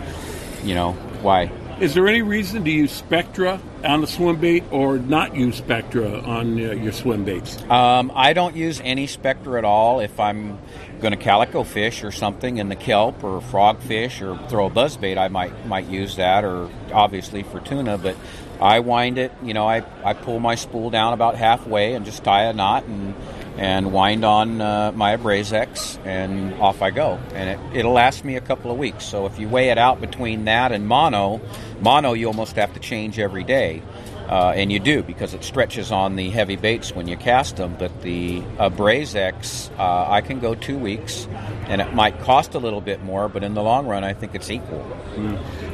you 0.64 0.76
know, 0.76 0.94
why. 1.22 1.52
Is 1.80 1.94
there 1.94 2.08
any 2.08 2.22
reason 2.22 2.64
to 2.66 2.72
use 2.72 2.92
Spectra 2.92 3.60
on 3.86 4.02
the 4.02 4.08
swim 4.08 4.40
bait 4.40 4.64
or 4.72 4.98
not 4.98 5.36
use 5.36 5.58
Spectra 5.58 6.20
on 6.22 6.54
uh, 6.54 6.74
your 6.74 6.92
swim 6.92 7.24
baits? 7.24 7.62
Um, 7.70 8.12
I 8.14 8.34
don't 8.34 8.56
use 8.56 8.82
any 8.84 9.08
Spectra 9.08 9.58
at 9.58 9.66
all. 9.66 10.00
If 10.00 10.20
I'm 10.20 10.60
going 11.00 11.12
to 11.12 11.18
calico 11.18 11.64
fish 11.64 12.04
or 12.04 12.12
something 12.12 12.58
in 12.58 12.70
the 12.70 12.76
kelp 12.76 13.24
or 13.24 13.42
frog 13.42 13.80
fish 13.82 14.22
or 14.22 14.38
throw 14.50 14.68
a 14.68 14.70
buzz 14.70 14.98
bait, 14.98 15.18
I 15.18 15.28
might 15.28 15.66
might 15.68 15.86
use 15.86 16.16
that, 16.16 16.44
or 16.44 16.70
obviously 16.92 17.44
for 17.44 17.60
tuna. 17.60 17.98
But 17.98 18.16
I 18.60 18.80
wind 18.80 19.18
it. 19.18 19.32
You 19.44 19.54
know, 19.54 19.68
I, 19.68 19.84
I 20.04 20.14
pull 20.14 20.40
my 20.40 20.56
spool 20.56 20.90
down 20.90 21.14
about 21.14 21.36
halfway 21.36 21.94
and 21.94 22.06
just 22.06 22.24
tie 22.24 22.44
a 22.44 22.54
knot 22.54 22.86
and 22.86 23.14
and 23.58 23.94
wind 23.94 24.26
on 24.26 24.60
uh, 24.62 24.92
my 24.94 25.16
AbrazX, 25.16 26.04
and 26.06 26.54
off 26.56 26.82
I 26.82 26.92
go. 26.92 27.20
And 27.34 27.50
it, 27.50 27.78
it'll 27.80 27.94
last 27.94 28.26
me 28.26 28.36
a 28.36 28.42
couple 28.42 28.72
of 28.72 28.78
weeks. 28.78 29.06
So 29.06 29.26
if 29.26 29.40
you 29.40 29.48
weigh 29.48 29.70
it 29.70 29.78
out 29.78 30.02
between 30.02 30.46
that 30.46 30.72
and 30.72 30.88
mono, 30.88 31.42
mono 31.80 32.14
you 32.14 32.28
almost 32.28 32.56
have 32.56 32.74
to 32.74 32.80
change 32.80 33.20
every 33.20 33.44
day. 33.44 33.82
Uh, 34.28 34.54
and 34.56 34.72
you 34.72 34.80
do 34.80 35.04
because 35.04 35.36
it 35.36 35.44
stretches 35.44 35.92
on 35.92 36.16
the 36.16 36.32
heavy 36.32 36.56
baits 36.56 36.96
when 36.96 37.08
you 37.08 37.16
cast 37.16 37.58
them. 37.58 37.76
But 37.78 38.02
the 38.02 38.42
AbrazX, 38.58 39.70
uh, 39.78 40.10
I 40.10 40.22
can 40.22 40.40
go 40.40 40.56
two 40.56 40.80
weeks, 40.80 41.28
and 41.68 41.80
it 41.80 41.94
might 41.94 42.20
cost 42.22 42.56
a 42.56 42.60
little 42.60 42.82
bit 42.82 43.04
more, 43.04 43.30
but 43.30 43.44
in 43.44 43.54
the 43.54 43.62
long 43.62 43.86
run, 43.86 44.04
I 44.04 44.14
think 44.14 44.34
it's 44.34 44.50
equal. 44.50 44.84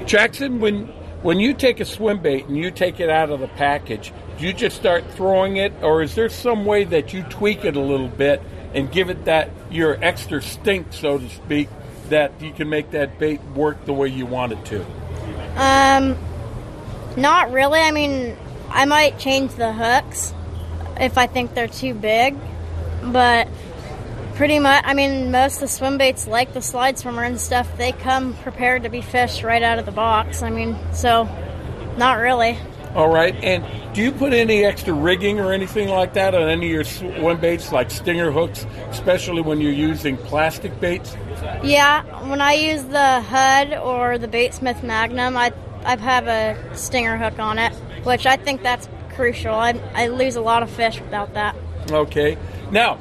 Jackson, 0.05 0.59
when 0.59 0.91
when 1.21 1.39
you 1.39 1.53
take 1.53 1.79
a 1.79 1.85
swim 1.85 2.19
bait 2.19 2.45
and 2.47 2.57
you 2.57 2.71
take 2.71 2.99
it 2.99 3.09
out 3.09 3.29
of 3.29 3.39
the 3.39 3.47
package, 3.47 4.11
do 4.37 4.45
you 4.45 4.53
just 4.53 4.75
start 4.75 5.03
throwing 5.11 5.57
it, 5.57 5.71
or 5.81 6.01
is 6.01 6.15
there 6.15 6.29
some 6.29 6.65
way 6.65 6.83
that 6.83 7.13
you 7.13 7.23
tweak 7.23 7.63
it 7.63 7.75
a 7.75 7.79
little 7.79 8.07
bit 8.07 8.41
and 8.73 8.91
give 8.91 9.09
it 9.09 9.25
that 9.25 9.49
your 9.69 10.03
extra 10.03 10.41
stink, 10.41 10.87
so 10.91 11.17
to 11.17 11.29
speak, 11.29 11.69
that 12.09 12.41
you 12.41 12.51
can 12.51 12.69
make 12.69 12.91
that 12.91 13.19
bait 13.19 13.41
work 13.55 13.85
the 13.85 13.93
way 13.93 14.07
you 14.07 14.25
want 14.25 14.51
it 14.51 14.65
to? 14.65 14.85
Um, 15.55 16.17
not 17.17 17.51
really. 17.51 17.79
I 17.79 17.91
mean, 17.91 18.35
I 18.69 18.85
might 18.85 19.19
change 19.19 19.53
the 19.53 19.71
hooks 19.71 20.33
if 20.99 21.17
I 21.17 21.27
think 21.27 21.53
they're 21.53 21.67
too 21.67 21.93
big, 21.93 22.35
but 23.03 23.47
pretty 24.31 24.59
much. 24.59 24.83
I 24.85 24.93
mean, 24.93 25.31
most 25.31 25.55
of 25.55 25.61
the 25.61 25.67
swim 25.67 25.97
baits, 25.97 26.27
like 26.27 26.53
the 26.53 26.61
slide 26.61 26.97
swimmer 26.97 27.23
and 27.23 27.39
stuff, 27.39 27.77
they 27.77 27.91
come 27.91 28.33
prepared 28.35 28.83
to 28.83 28.89
be 28.89 29.01
fished 29.01 29.43
right 29.43 29.61
out 29.61 29.79
of 29.79 29.85
the 29.85 29.91
box. 29.91 30.41
I 30.41 30.49
mean, 30.49 30.77
so 30.93 31.23
not 31.97 32.19
really. 32.19 32.57
All 32.95 33.07
right, 33.07 33.33
and 33.41 33.63
do 33.93 34.01
you 34.01 34.11
put 34.11 34.33
any 34.33 34.65
extra 34.65 34.93
rigging 34.93 35.39
or 35.39 35.53
anything 35.53 35.87
like 35.87 36.13
that 36.15 36.35
on 36.35 36.49
any 36.49 36.65
of 36.65 36.71
your 36.71 36.83
swim 36.83 37.39
baits, 37.39 37.71
like 37.71 37.89
stinger 37.89 38.31
hooks, 38.31 38.65
especially 38.89 39.41
when 39.41 39.61
you're 39.61 39.71
using 39.71 40.17
plastic 40.17 40.77
baits? 40.81 41.15
Yeah, 41.63 42.03
when 42.27 42.41
I 42.41 42.53
use 42.53 42.83
the 42.83 43.21
HUD 43.21 43.75
or 43.75 44.17
the 44.17 44.27
Batesmith 44.27 44.83
Magnum, 44.83 45.37
I 45.37 45.53
I 45.83 45.95
have 45.95 46.27
a 46.27 46.75
stinger 46.75 47.17
hook 47.17 47.39
on 47.39 47.57
it, 47.57 47.73
which 48.03 48.25
I 48.25 48.35
think 48.35 48.61
that's 48.61 48.87
crucial. 49.15 49.53
I, 49.53 49.79
I 49.93 50.07
lose 50.07 50.35
a 50.35 50.41
lot 50.41 50.61
of 50.61 50.69
fish 50.69 50.99
without 50.99 51.33
that. 51.33 51.55
Okay. 51.89 52.37
Now, 52.71 52.99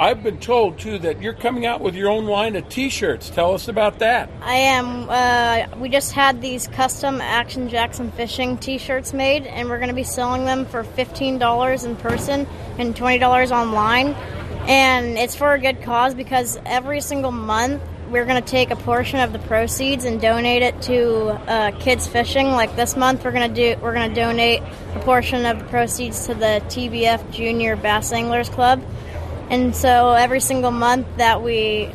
I've 0.00 0.22
been 0.22 0.38
told 0.38 0.78
too 0.78 0.98
that 1.00 1.20
you're 1.20 1.34
coming 1.34 1.66
out 1.66 1.82
with 1.82 1.94
your 1.94 2.08
own 2.08 2.24
line 2.24 2.56
of 2.56 2.66
T-shirts. 2.70 3.28
Tell 3.28 3.52
us 3.52 3.68
about 3.68 3.98
that. 3.98 4.30
I 4.40 4.54
am. 4.54 5.10
Uh, 5.10 5.66
we 5.78 5.90
just 5.90 6.12
had 6.12 6.40
these 6.40 6.66
custom 6.68 7.20
Action 7.20 7.68
Jackson 7.68 8.10
Fishing 8.12 8.56
T-shirts 8.56 9.12
made, 9.12 9.46
and 9.46 9.68
we're 9.68 9.76
going 9.76 9.90
to 9.90 9.94
be 9.94 10.02
selling 10.02 10.46
them 10.46 10.64
for 10.64 10.84
fifteen 10.84 11.38
dollars 11.38 11.84
in 11.84 11.96
person 11.96 12.46
and 12.78 12.96
twenty 12.96 13.18
dollars 13.18 13.52
online. 13.52 14.14
And 14.66 15.18
it's 15.18 15.36
for 15.36 15.52
a 15.52 15.58
good 15.58 15.82
cause 15.82 16.14
because 16.14 16.58
every 16.64 17.02
single 17.02 17.30
month 17.30 17.82
we're 18.08 18.24
going 18.24 18.42
to 18.42 18.48
take 18.48 18.70
a 18.70 18.76
portion 18.76 19.20
of 19.20 19.34
the 19.34 19.38
proceeds 19.40 20.06
and 20.06 20.18
donate 20.18 20.62
it 20.62 20.80
to 20.82 21.28
uh, 21.46 21.78
kids 21.78 22.06
fishing. 22.06 22.46
Like 22.46 22.74
this 22.74 22.96
month, 22.96 23.22
we're 23.22 23.32
going 23.32 23.52
to 23.52 23.74
do 23.74 23.80
we're 23.82 23.92
going 23.92 24.08
to 24.08 24.14
donate 24.14 24.62
a 24.94 25.00
portion 25.00 25.44
of 25.44 25.58
the 25.58 25.64
proceeds 25.66 26.24
to 26.24 26.32
the 26.32 26.62
TBF 26.68 27.32
Junior 27.32 27.76
Bass 27.76 28.12
Anglers 28.12 28.48
Club. 28.48 28.82
And 29.50 29.74
so 29.74 30.12
every 30.12 30.40
single 30.40 30.70
month 30.70 31.06
that 31.16 31.42
we 31.42 31.90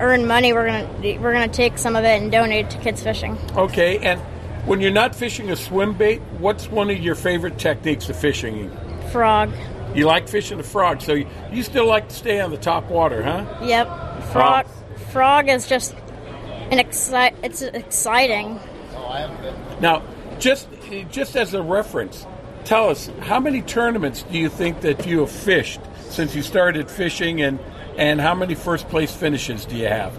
earn 0.00 0.26
money, 0.26 0.52
we're 0.52 0.66
gonna 0.66 1.20
we're 1.20 1.32
gonna 1.32 1.48
take 1.48 1.78
some 1.78 1.94
of 1.94 2.04
it 2.04 2.20
and 2.20 2.32
donate 2.32 2.70
to 2.70 2.78
kids 2.78 3.02
fishing. 3.02 3.38
Okay, 3.56 3.98
and 3.98 4.20
when 4.66 4.80
you're 4.80 4.90
not 4.90 5.14
fishing 5.14 5.50
a 5.50 5.56
swim 5.56 5.94
bait, 5.94 6.20
what's 6.38 6.68
one 6.68 6.90
of 6.90 6.98
your 6.98 7.14
favorite 7.14 7.58
techniques 7.58 8.08
of 8.08 8.16
fishing? 8.16 8.70
Frog. 9.12 9.52
You 9.94 10.06
like 10.06 10.28
fishing 10.28 10.58
the 10.58 10.64
frog, 10.64 11.00
so 11.00 11.12
you, 11.12 11.28
you 11.52 11.62
still 11.62 11.86
like 11.86 12.08
to 12.08 12.14
stay 12.14 12.40
on 12.40 12.50
the 12.50 12.56
top 12.56 12.90
water, 12.90 13.22
huh? 13.22 13.44
Yep. 13.62 13.86
Frog. 14.32 14.66
Frog 15.12 15.48
is 15.48 15.68
just 15.68 15.94
an 16.70 16.80
excite. 16.80 17.36
It's 17.44 17.62
exciting. 17.62 18.58
Oh, 18.96 19.06
I 19.06 19.20
haven't 19.20 19.40
been. 19.42 19.80
Now, 19.80 20.02
just 20.40 20.68
just 21.10 21.36
as 21.36 21.54
a 21.54 21.62
reference, 21.62 22.26
tell 22.64 22.88
us 22.88 23.10
how 23.20 23.38
many 23.38 23.62
tournaments 23.62 24.24
do 24.24 24.36
you 24.36 24.48
think 24.48 24.80
that 24.80 25.06
you 25.06 25.20
have 25.20 25.30
fished 25.30 25.80
since 26.14 26.34
you 26.34 26.42
started 26.42 26.90
fishing, 26.90 27.42
and 27.42 27.58
and 27.96 28.20
how 28.20 28.34
many 28.34 28.54
first 28.54 28.88
place 28.88 29.14
finishes 29.14 29.64
do 29.64 29.76
you 29.76 29.86
have? 29.86 30.16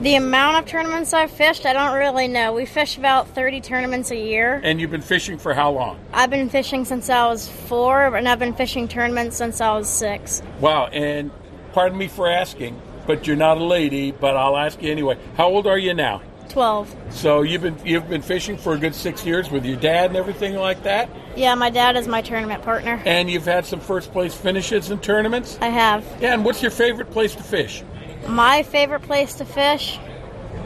The 0.00 0.14
amount 0.14 0.58
of 0.58 0.66
tournaments 0.66 1.12
I've 1.12 1.30
fished, 1.30 1.66
I 1.66 1.72
don't 1.72 1.98
really 1.98 2.28
know. 2.28 2.52
We 2.52 2.66
fish 2.66 2.96
about 2.96 3.28
30 3.30 3.60
tournaments 3.60 4.12
a 4.12 4.16
year. 4.16 4.60
And 4.62 4.80
you've 4.80 4.92
been 4.92 5.02
fishing 5.02 5.38
for 5.38 5.54
how 5.54 5.72
long? 5.72 5.98
I've 6.12 6.30
been 6.30 6.48
fishing 6.48 6.84
since 6.84 7.10
I 7.10 7.26
was 7.26 7.48
four, 7.48 8.14
and 8.14 8.28
I've 8.28 8.38
been 8.38 8.54
fishing 8.54 8.86
tournaments 8.86 9.36
since 9.36 9.60
I 9.60 9.76
was 9.76 9.88
six. 9.88 10.40
Wow, 10.60 10.86
and 10.86 11.32
pardon 11.72 11.98
me 11.98 12.06
for 12.06 12.30
asking, 12.30 12.80
but 13.08 13.26
you're 13.26 13.34
not 13.34 13.58
a 13.58 13.64
lady, 13.64 14.12
but 14.12 14.36
I'll 14.36 14.56
ask 14.56 14.80
you 14.80 14.92
anyway. 14.92 15.18
How 15.36 15.48
old 15.48 15.66
are 15.66 15.78
you 15.78 15.94
now? 15.94 16.22
12. 16.48 16.94
So 17.10 17.42
you've 17.42 17.62
been 17.62 17.76
you've 17.84 18.08
been 18.08 18.22
fishing 18.22 18.56
for 18.56 18.74
a 18.74 18.78
good 18.78 18.94
six 18.94 19.24
years 19.24 19.50
with 19.50 19.64
your 19.64 19.76
dad 19.76 20.06
and 20.10 20.16
everything 20.16 20.54
like 20.56 20.82
that, 20.84 21.08
Yeah, 21.36 21.54
my 21.54 21.70
dad 21.70 21.96
is 21.96 22.08
my 22.08 22.22
tournament 22.22 22.62
partner. 22.62 23.00
and 23.04 23.30
you've 23.30 23.44
had 23.44 23.66
some 23.66 23.80
first 23.80 24.12
place 24.12 24.34
finishes 24.34 24.90
in 24.90 24.98
tournaments. 24.98 25.58
I 25.60 25.68
have. 25.68 26.04
Yeah, 26.20 26.34
and 26.34 26.44
what's 26.44 26.62
your 26.62 26.70
favorite 26.70 27.10
place 27.10 27.34
to 27.34 27.42
fish? 27.42 27.82
My 28.26 28.62
favorite 28.62 29.02
place 29.02 29.34
to 29.34 29.44
fish 29.44 29.98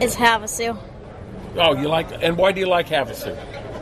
is 0.01 0.15
Havasu. 0.15 0.77
Oh, 1.55 1.75
you 1.75 1.87
like 1.87 2.07
and 2.23 2.37
why 2.37 2.51
do 2.51 2.59
you 2.59 2.67
like 2.67 2.87
Havasu? 2.89 3.37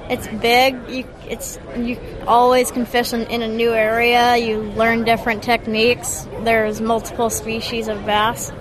It's 0.09 0.27
big. 0.27 0.75
You 0.89 1.05
it's 1.29 1.57
you 1.77 1.97
always 2.27 2.69
can 2.69 2.85
fish 2.85 3.13
in, 3.13 3.21
in 3.27 3.41
a 3.41 3.47
new 3.47 3.71
area. 3.73 4.35
You 4.35 4.61
learn 4.61 5.05
different 5.05 5.41
techniques. 5.41 6.27
There's 6.43 6.81
multiple 6.81 7.29
species 7.29 7.87
of 7.87 8.05
bass. 8.05 8.51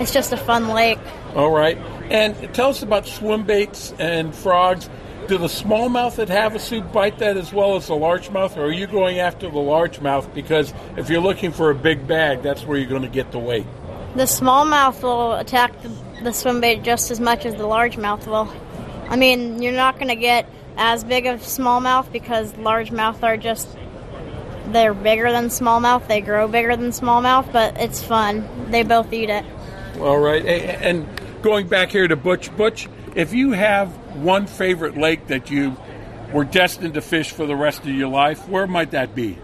It's 0.00 0.10
just 0.12 0.32
a 0.32 0.38
fun 0.38 0.68
lake. 0.68 0.98
All 1.34 1.50
right, 1.50 1.76
and 2.10 2.54
tell 2.54 2.70
us 2.70 2.82
about 2.82 3.06
swim 3.06 3.44
baits 3.44 3.92
and 3.98 4.34
frogs. 4.34 4.88
Do 5.28 5.38
the 5.38 5.46
smallmouth 5.46 6.20
at 6.20 6.28
Havasu 6.28 6.92
bite 6.92 7.18
that 7.18 7.36
as 7.36 7.52
well 7.52 7.74
as 7.74 7.88
the 7.88 7.94
largemouth, 7.94 8.56
or 8.56 8.66
are 8.66 8.72
you 8.72 8.86
going 8.86 9.18
after 9.18 9.48
the 9.48 9.58
largemouth? 9.58 10.32
Because 10.32 10.72
if 10.96 11.10
you're 11.10 11.20
looking 11.20 11.50
for 11.50 11.70
a 11.70 11.74
big 11.74 12.06
bag, 12.06 12.42
that's 12.42 12.64
where 12.64 12.78
you're 12.78 12.88
going 12.88 13.02
to 13.02 13.08
get 13.08 13.32
the 13.32 13.38
weight. 13.38 13.66
The 14.14 14.22
smallmouth 14.22 15.02
will 15.02 15.34
attack 15.34 15.82
the, 15.82 15.88
the 16.22 16.32
swim 16.32 16.60
bait 16.60 16.84
just 16.84 17.10
as 17.10 17.18
much 17.18 17.44
as 17.44 17.54
the 17.54 17.64
largemouth 17.64 18.26
will. 18.26 18.52
I 19.08 19.16
mean, 19.16 19.60
you're 19.60 19.72
not 19.72 19.96
going 19.96 20.08
to 20.08 20.16
get 20.16 20.48
as 20.76 21.02
big 21.02 21.26
of 21.26 21.40
smallmouth 21.40 22.12
because 22.12 22.52
largemouth 22.54 23.22
are 23.22 23.36
just 23.36 23.68
they're 24.68 24.94
bigger 24.94 25.30
than 25.30 25.46
smallmouth. 25.46 26.06
They 26.08 26.20
grow 26.20 26.48
bigger 26.48 26.76
than 26.76 26.90
smallmouth, 26.90 27.52
but 27.52 27.76
it's 27.78 28.02
fun. 28.02 28.70
They 28.70 28.82
both 28.82 29.12
eat 29.12 29.30
it. 29.30 29.44
All 30.00 30.18
right, 30.18 30.44
and 30.44 31.06
going 31.42 31.68
back 31.68 31.90
here 31.90 32.06
to 32.08 32.16
Butch, 32.16 32.54
Butch, 32.56 32.88
if 33.14 33.32
you 33.32 33.52
have 33.52 33.88
one 34.16 34.46
favorite 34.46 34.96
lake 34.96 35.28
that 35.28 35.50
you 35.50 35.76
were 36.32 36.44
destined 36.44 36.94
to 36.94 37.00
fish 37.00 37.30
for 37.30 37.46
the 37.46 37.56
rest 37.56 37.80
of 37.80 37.88
your 37.88 38.08
life, 38.08 38.48
where 38.48 38.66
might 38.66 38.90
that 38.92 39.14
be? 39.14 39.38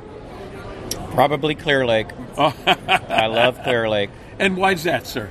Probably 1.11 1.55
Clear 1.55 1.87
Lake. 1.87 2.09
Oh. 2.37 2.55
I 2.66 3.26
love 3.26 3.62
Clear 3.62 3.88
Lake. 3.88 4.11
And 4.38 4.57
why's 4.57 4.85
that, 4.85 5.07
sir? 5.07 5.31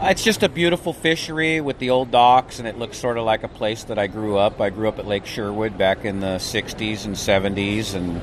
It's 0.00 0.22
just 0.22 0.42
a 0.42 0.48
beautiful 0.48 0.92
fishery 0.92 1.60
with 1.60 1.78
the 1.78 1.90
old 1.90 2.10
docks, 2.10 2.60
and 2.60 2.68
it 2.68 2.78
looks 2.78 2.96
sort 2.96 3.18
of 3.18 3.24
like 3.24 3.42
a 3.42 3.48
place 3.48 3.84
that 3.84 3.98
I 3.98 4.06
grew 4.06 4.38
up. 4.38 4.60
I 4.60 4.70
grew 4.70 4.88
up 4.88 4.98
at 5.00 5.06
Lake 5.06 5.26
Sherwood 5.26 5.76
back 5.76 6.04
in 6.04 6.20
the 6.20 6.38
'60s 6.38 7.04
and 7.04 7.16
'70s, 7.16 7.94
and 7.94 8.20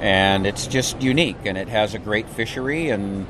and 0.00 0.46
it's 0.46 0.66
just 0.66 1.02
unique, 1.02 1.36
and 1.44 1.58
it 1.58 1.68
has 1.68 1.92
a 1.92 1.98
great 1.98 2.28
fishery, 2.30 2.88
and 2.88 3.26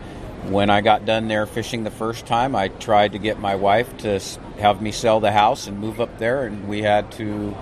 when 0.51 0.71
I 0.71 0.81
got 0.81 1.05
done 1.05 1.29
there 1.29 1.47
fishing 1.47 1.85
the 1.85 1.91
first 1.91 2.27
time, 2.27 2.55
I 2.55 2.69
tried 2.69 3.13
to 3.13 3.19
get 3.19 3.39
my 3.39 3.55
wife 3.55 3.97
to 3.99 4.21
have 4.59 4.81
me 4.81 4.93
sell 4.93 5.21
the 5.21 5.33
house 5.33 5.67
and 5.67 5.79
move 5.79 6.01
up 6.01 6.19
there, 6.19 6.45
and 6.45 6.69
we 6.69 6.83
had 6.83 7.13
to 7.13 7.55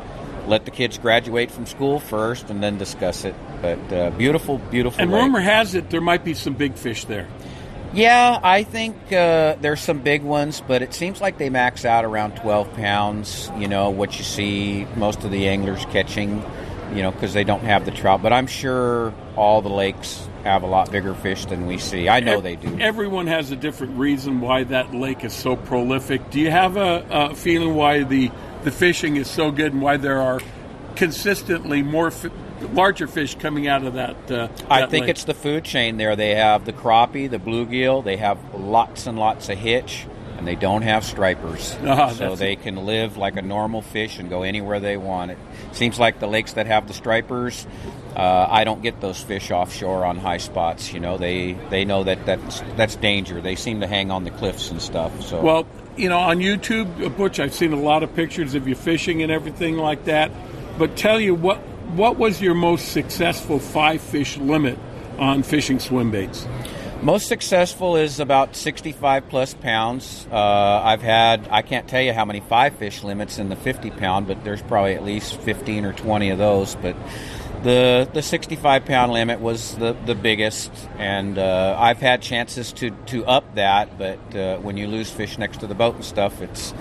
let 0.46 0.64
the 0.64 0.70
kids 0.70 0.98
graduate 0.98 1.50
from 1.50 1.66
school 1.66 1.98
first 1.98 2.50
and 2.50 2.62
then 2.62 2.78
discuss 2.78 3.24
it. 3.24 3.34
But 3.60 3.92
uh, 3.92 4.10
beautiful, 4.10 4.58
beautiful. 4.58 5.00
And 5.00 5.10
lake. 5.10 5.22
rumor 5.22 5.40
has 5.40 5.74
it 5.74 5.90
there 5.90 6.00
might 6.00 6.24
be 6.24 6.34
some 6.34 6.54
big 6.54 6.74
fish 6.74 7.04
there. 7.04 7.28
Yeah, 7.92 8.38
I 8.42 8.62
think 8.62 8.96
uh, 9.12 9.56
there's 9.60 9.80
some 9.80 10.00
big 10.00 10.22
ones, 10.22 10.62
but 10.66 10.82
it 10.82 10.92
seems 10.92 11.20
like 11.20 11.38
they 11.38 11.50
max 11.50 11.84
out 11.84 12.04
around 12.04 12.36
12 12.36 12.74
pounds. 12.74 13.50
You 13.56 13.68
know 13.68 13.90
what 13.90 14.18
you 14.18 14.24
see 14.24 14.86
most 14.96 15.24
of 15.24 15.30
the 15.30 15.48
anglers 15.48 15.84
catching, 15.86 16.44
you 16.94 17.02
know, 17.02 17.10
because 17.10 17.32
they 17.32 17.44
don't 17.44 17.62
have 17.62 17.84
the 17.84 17.90
trout. 17.90 18.22
But 18.22 18.32
I'm 18.32 18.46
sure 18.46 19.14
all 19.34 19.62
the 19.62 19.70
lakes 19.70 20.28
have 20.46 20.62
a 20.62 20.66
lot 20.66 20.90
bigger 20.90 21.14
fish 21.14 21.44
than 21.46 21.66
we 21.66 21.76
see. 21.78 22.08
I 22.08 22.20
know 22.20 22.36
Ev- 22.38 22.42
they 22.42 22.56
do. 22.56 22.78
Everyone 22.78 23.26
has 23.26 23.50
a 23.50 23.56
different 23.56 23.98
reason 23.98 24.40
why 24.40 24.64
that 24.64 24.94
lake 24.94 25.24
is 25.24 25.32
so 25.32 25.56
prolific. 25.56 26.30
Do 26.30 26.40
you 26.40 26.50
have 26.50 26.76
a, 26.76 27.06
a 27.10 27.34
feeling 27.34 27.74
why 27.74 28.02
the 28.04 28.30
the 28.64 28.70
fishing 28.70 29.16
is 29.16 29.28
so 29.30 29.50
good 29.50 29.72
and 29.72 29.82
why 29.82 29.96
there 29.96 30.20
are 30.20 30.40
consistently 30.96 31.82
more 31.82 32.10
fi- 32.10 32.30
larger 32.72 33.06
fish 33.06 33.34
coming 33.36 33.68
out 33.68 33.84
of 33.84 33.94
that? 33.94 34.30
Uh, 34.30 34.48
I 34.70 34.86
think 34.86 35.02
lake? 35.02 35.10
it's 35.10 35.24
the 35.24 35.34
food 35.34 35.64
chain 35.64 35.96
there. 35.96 36.16
They 36.16 36.34
have 36.34 36.64
the 36.64 36.72
crappie, 36.72 37.28
the 37.30 37.38
bluegill. 37.38 38.04
They 38.04 38.16
have 38.16 38.38
lots 38.54 39.06
and 39.06 39.18
lots 39.18 39.48
of 39.48 39.58
hitch, 39.58 40.06
and 40.38 40.46
they 40.46 40.54
don't 40.54 40.82
have 40.82 41.04
stripers. 41.04 41.76
Ah, 41.86 42.12
so 42.12 42.34
they 42.36 42.56
can 42.56 42.86
live 42.86 43.16
like 43.16 43.36
a 43.36 43.42
normal 43.42 43.82
fish 43.82 44.18
and 44.18 44.28
go 44.30 44.42
anywhere 44.42 44.80
they 44.80 44.96
want. 44.96 45.32
It 45.32 45.38
seems 45.72 45.98
like 45.98 46.18
the 46.18 46.26
lakes 46.28 46.54
that 46.54 46.66
have 46.66 46.88
the 46.88 46.94
stripers, 46.94 47.66
uh, 48.16 48.48
I 48.50 48.64
don't 48.64 48.82
get 48.82 49.02
those 49.02 49.22
fish 49.22 49.50
offshore 49.50 50.06
on 50.06 50.16
high 50.16 50.38
spots. 50.38 50.92
You 50.92 51.00
know, 51.00 51.18
they 51.18 51.52
they 51.68 51.84
know 51.84 52.02
that 52.04 52.24
that's 52.24 52.62
that's 52.76 52.96
danger. 52.96 53.42
They 53.42 53.56
seem 53.56 53.80
to 53.80 53.86
hang 53.86 54.10
on 54.10 54.24
the 54.24 54.30
cliffs 54.30 54.70
and 54.70 54.80
stuff. 54.80 55.22
So 55.22 55.42
Well, 55.42 55.66
you 55.96 56.08
know, 56.08 56.18
on 56.18 56.38
YouTube, 56.38 57.04
uh, 57.04 57.10
Butch, 57.10 57.38
I've 57.38 57.52
seen 57.52 57.74
a 57.74 57.80
lot 57.80 58.02
of 58.02 58.14
pictures 58.14 58.54
of 58.54 58.66
you 58.66 58.74
fishing 58.74 59.22
and 59.22 59.30
everything 59.30 59.76
like 59.76 60.04
that. 60.06 60.30
But 60.78 60.96
tell 60.96 61.20
you 61.20 61.34
what, 61.34 61.58
what 61.94 62.16
was 62.16 62.40
your 62.40 62.54
most 62.54 62.92
successful 62.92 63.58
five 63.58 64.00
fish 64.00 64.38
limit 64.38 64.78
on 65.18 65.42
fishing 65.42 65.78
swim 65.78 66.10
baits? 66.10 66.46
Most 67.02 67.28
successful 67.28 67.96
is 67.96 68.20
about 68.20 68.56
65 68.56 69.28
plus 69.28 69.52
pounds. 69.52 70.26
Uh, 70.32 70.36
I've 70.82 71.02
had, 71.02 71.46
I 71.50 71.60
can't 71.60 71.86
tell 71.86 72.00
you 72.00 72.14
how 72.14 72.24
many 72.24 72.40
five 72.40 72.74
fish 72.76 73.04
limits 73.04 73.38
in 73.38 73.50
the 73.50 73.56
50 73.56 73.90
pound, 73.90 74.26
but 74.26 74.42
there's 74.44 74.62
probably 74.62 74.94
at 74.94 75.04
least 75.04 75.36
15 75.42 75.84
or 75.84 75.92
20 75.92 76.30
of 76.30 76.38
those. 76.38 76.74
But 76.76 76.96
the 77.62 78.08
the 78.12 78.22
65 78.22 78.84
pound 78.84 79.12
limit 79.12 79.40
was 79.40 79.76
the, 79.76 79.96
the 80.06 80.14
biggest, 80.14 80.70
and 80.98 81.38
uh, 81.38 81.76
I've 81.78 81.98
had 82.00 82.22
chances 82.22 82.72
to, 82.74 82.90
to 83.06 83.24
up 83.26 83.54
that, 83.54 83.98
but 83.98 84.34
uh, 84.34 84.58
when 84.58 84.76
you 84.76 84.86
lose 84.86 85.10
fish 85.10 85.38
next 85.38 85.60
to 85.60 85.66
the 85.66 85.74
boat 85.74 85.94
and 85.96 86.04
stuff, 86.04 86.40
it's. 86.42 86.72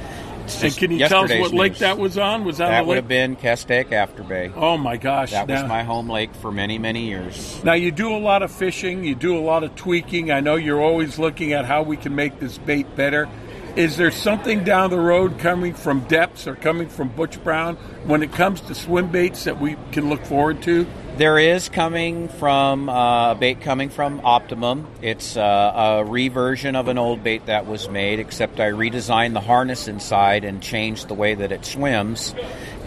it's 0.44 0.64
And 0.64 0.76
can 0.78 0.92
you 0.92 1.08
tell 1.08 1.24
us 1.24 1.32
what 1.40 1.54
lake 1.54 1.78
that 1.80 1.98
was 1.98 2.18
on? 2.18 2.44
Was 2.46 2.58
that, 2.60 2.70
That 2.70 2.86
would 2.86 2.94
lake? 2.94 3.04
have 3.04 3.08
been 3.08 3.36
Castaic 3.36 3.92
After 3.92 4.24
Bay. 4.24 4.52
Oh 4.56 4.78
my 4.78 4.98
gosh! 4.98 5.32
That 5.32 5.48
was 5.48 5.64
my 5.64 5.84
home 5.84 6.10
lake 6.10 6.34
for 6.36 6.52
many, 6.52 6.78
many 6.78 7.06
years. 7.06 7.64
Now 7.64 7.74
you 7.74 7.92
do 7.92 8.14
a 8.16 8.20
lot 8.20 8.44
of 8.44 8.52
fishing, 8.52 9.04
you 9.04 9.16
do 9.16 9.38
a 9.38 9.42
lot 9.42 9.64
of 9.64 9.76
tweaking. 9.76 10.32
I 10.32 10.40
know 10.40 10.56
you're 10.56 10.82
always 10.82 11.18
looking 11.18 11.54
at 11.54 11.66
how 11.66 11.84
we 11.84 11.98
can 11.98 12.16
make 12.16 12.40
this 12.40 12.58
bait 12.58 12.96
better. 12.96 13.28
Is 13.76 13.98
there 13.98 14.12
something 14.12 14.64
down 14.64 14.90
the 14.90 14.98
road 14.98 15.38
coming 15.40 15.74
from 15.74 16.06
Deps 16.08 16.48
or 16.48 16.56
coming 16.56 16.88
from 16.88 17.10
Butch 17.10 17.44
Brown 17.44 17.76
when 18.06 18.24
it 18.24 18.32
comes 18.32 18.62
to 18.62 18.74
swim 18.74 19.12
baits 19.12 19.44
that 19.44 19.60
we 19.60 19.76
can 19.92 20.08
look 20.08 20.24
forward 20.24 20.62
to? 20.62 20.88
There 21.18 21.38
is 21.38 21.68
coming 21.68 22.30
from 22.30 22.88
uh, 22.88 23.34
a 23.34 23.36
bait 23.36 23.60
coming 23.60 23.90
from 23.90 24.22
Optimum. 24.24 24.88
It's 25.02 25.36
uh, 25.36 25.42
a 25.76 26.06
reversion 26.06 26.78
of 26.78 26.88
an 26.88 26.98
old 26.98 27.22
bait 27.22 27.48
that 27.48 27.68
was 27.68 27.90
made, 27.90 28.20
except 28.20 28.62
I 28.62 28.72
redesigned 28.72 29.34
the 29.34 29.42
harness 29.42 29.90
inside 29.90 30.46
and 30.46 30.64
changed 30.64 31.10
the 31.10 31.14
way 31.14 31.36
that 31.36 31.52
it 31.52 31.66
swims, 31.66 32.34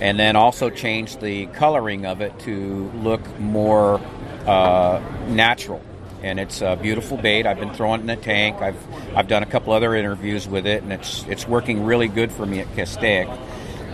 and 0.01 0.19
then 0.19 0.37
also 0.37 0.71
changed 0.71 1.21
the 1.21 1.49
coloring 1.49 2.07
of 2.07 2.23
it 2.23 2.39
to 2.41 2.91
look 2.95 3.39
more 3.39 4.01
uh, 4.47 5.03
natural. 5.29 5.83
And 6.23 6.41
it's 6.41 6.61
a 6.63 6.77
beautiful 6.77 7.17
bait. 7.17 7.47
I've 7.47 7.61
been 7.61 7.73
throwing 7.75 8.01
it 8.01 8.03
in 8.03 8.07
the 8.09 8.17
tank. 8.17 8.57
I've 8.61 8.77
I've 9.17 9.29
done 9.29 9.43
a 9.43 9.47
couple 9.47 9.73
other 9.73 9.95
interviews 9.95 10.49
with 10.49 10.67
it, 10.67 10.83
and 10.83 10.93
it's 10.93 11.25
it's 11.29 11.47
working 11.47 11.85
really 11.85 12.09
good 12.09 12.33
for 12.33 12.45
me 12.45 12.61
at 12.61 12.67
Castaic. 12.75 13.29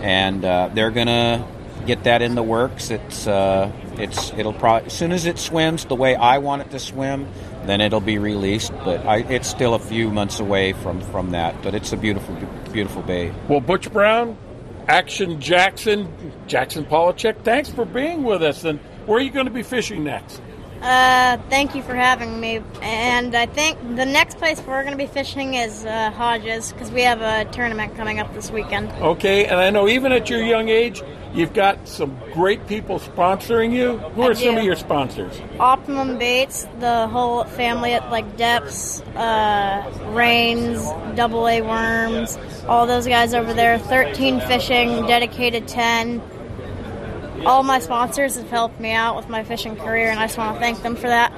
And 0.01 0.43
uh, 0.43 0.69
they're 0.73 0.91
gonna 0.91 1.47
get 1.85 2.03
that 2.03 2.21
in 2.21 2.35
the 2.35 2.43
works. 2.43 2.89
It's 2.91 3.27
uh, 3.27 3.71
it's 3.97 4.31
it'll 4.33 4.53
probably 4.53 4.87
as 4.87 4.93
soon 4.93 5.11
as 5.11 5.25
it 5.25 5.37
swims 5.37 5.85
the 5.85 5.95
way 5.95 6.15
I 6.15 6.39
want 6.39 6.61
it 6.63 6.71
to 6.71 6.79
swim, 6.79 7.27
then 7.65 7.81
it'll 7.81 8.01
be 8.01 8.17
released. 8.17 8.71
But 8.83 9.05
I, 9.05 9.17
it's 9.17 9.47
still 9.47 9.73
a 9.73 9.79
few 9.79 10.09
months 10.09 10.39
away 10.39 10.73
from 10.73 11.01
from 11.01 11.31
that. 11.31 11.61
But 11.61 11.75
it's 11.75 11.93
a 11.93 11.97
beautiful 11.97 12.35
beautiful 12.71 13.01
bait. 13.03 13.33
Well, 13.47 13.61
Butch 13.61 13.91
Brown, 13.91 14.37
Action 14.87 15.39
Jackson, 15.39 16.07
Jackson 16.47 16.85
Polachek, 16.85 17.43
thanks 17.43 17.69
for 17.69 17.85
being 17.85 18.23
with 18.23 18.43
us. 18.43 18.63
And 18.63 18.79
where 19.05 19.17
are 19.17 19.21
you 19.21 19.31
going 19.31 19.47
to 19.47 19.51
be 19.51 19.63
fishing 19.63 20.03
next? 20.03 20.41
Uh, 20.85 21.39
thank 21.49 21.73
you 21.73 21.81
for 21.81 21.95
having 21.95 22.39
me. 22.39 22.61
And 22.83 23.33
I 23.33 23.47
think 23.47 23.79
the 23.95 24.05
next 24.05 24.37
place 24.37 24.61
we're 24.61 24.83
going 24.83 24.95
to 24.95 25.03
be 25.03 25.07
fishing 25.07 25.55
is 25.55 25.83
uh, 25.83 26.11
Hodges 26.11 26.71
because 26.71 26.91
we 26.91 27.01
have 27.01 27.21
a 27.21 27.49
tournament 27.51 27.95
coming 27.95 28.19
up 28.19 28.31
this 28.35 28.51
weekend. 28.51 28.91
Okay, 28.91 29.45
and 29.45 29.59
I 29.59 29.71
know 29.71 29.87
even 29.87 30.11
at 30.11 30.29
your 30.29 30.43
young 30.43 30.69
age, 30.69 31.01
you've 31.33 31.53
got 31.55 31.87
some 31.87 32.15
great 32.33 32.67
people 32.67 32.99
sponsoring 32.99 33.73
you. 33.73 33.97
Who 33.97 34.21
are 34.21 34.35
some 34.35 34.57
of 34.57 34.63
your 34.63 34.75
sponsors? 34.75 35.41
Optimum 35.59 36.19
Baits, 36.19 36.67
the 36.79 37.07
whole 37.07 37.45
family 37.45 37.93
at 37.93 38.11
like 38.11 38.37
Deps, 38.37 39.01
uh, 39.15 40.11
Reins, 40.11 40.83
Double 41.15 41.47
A 41.47 41.63
Worms, 41.63 42.37
all 42.67 42.85
those 42.85 43.07
guys 43.07 43.33
over 43.33 43.55
there. 43.55 43.79
13 43.79 44.39
Fishing, 44.41 45.07
Dedicated 45.07 45.67
10. 45.67 46.21
All 47.43 47.63
my 47.63 47.79
sponsors 47.79 48.35
have 48.35 48.49
helped 48.49 48.79
me 48.79 48.91
out 48.91 49.15
with 49.15 49.29
my 49.29 49.43
fishing 49.43 49.75
career, 49.75 50.09
and 50.09 50.19
I 50.19 50.25
just 50.25 50.37
want 50.37 50.55
to 50.55 50.59
thank 50.59 50.81
them 50.81 50.95
for 50.95 51.07
that. 51.07 51.31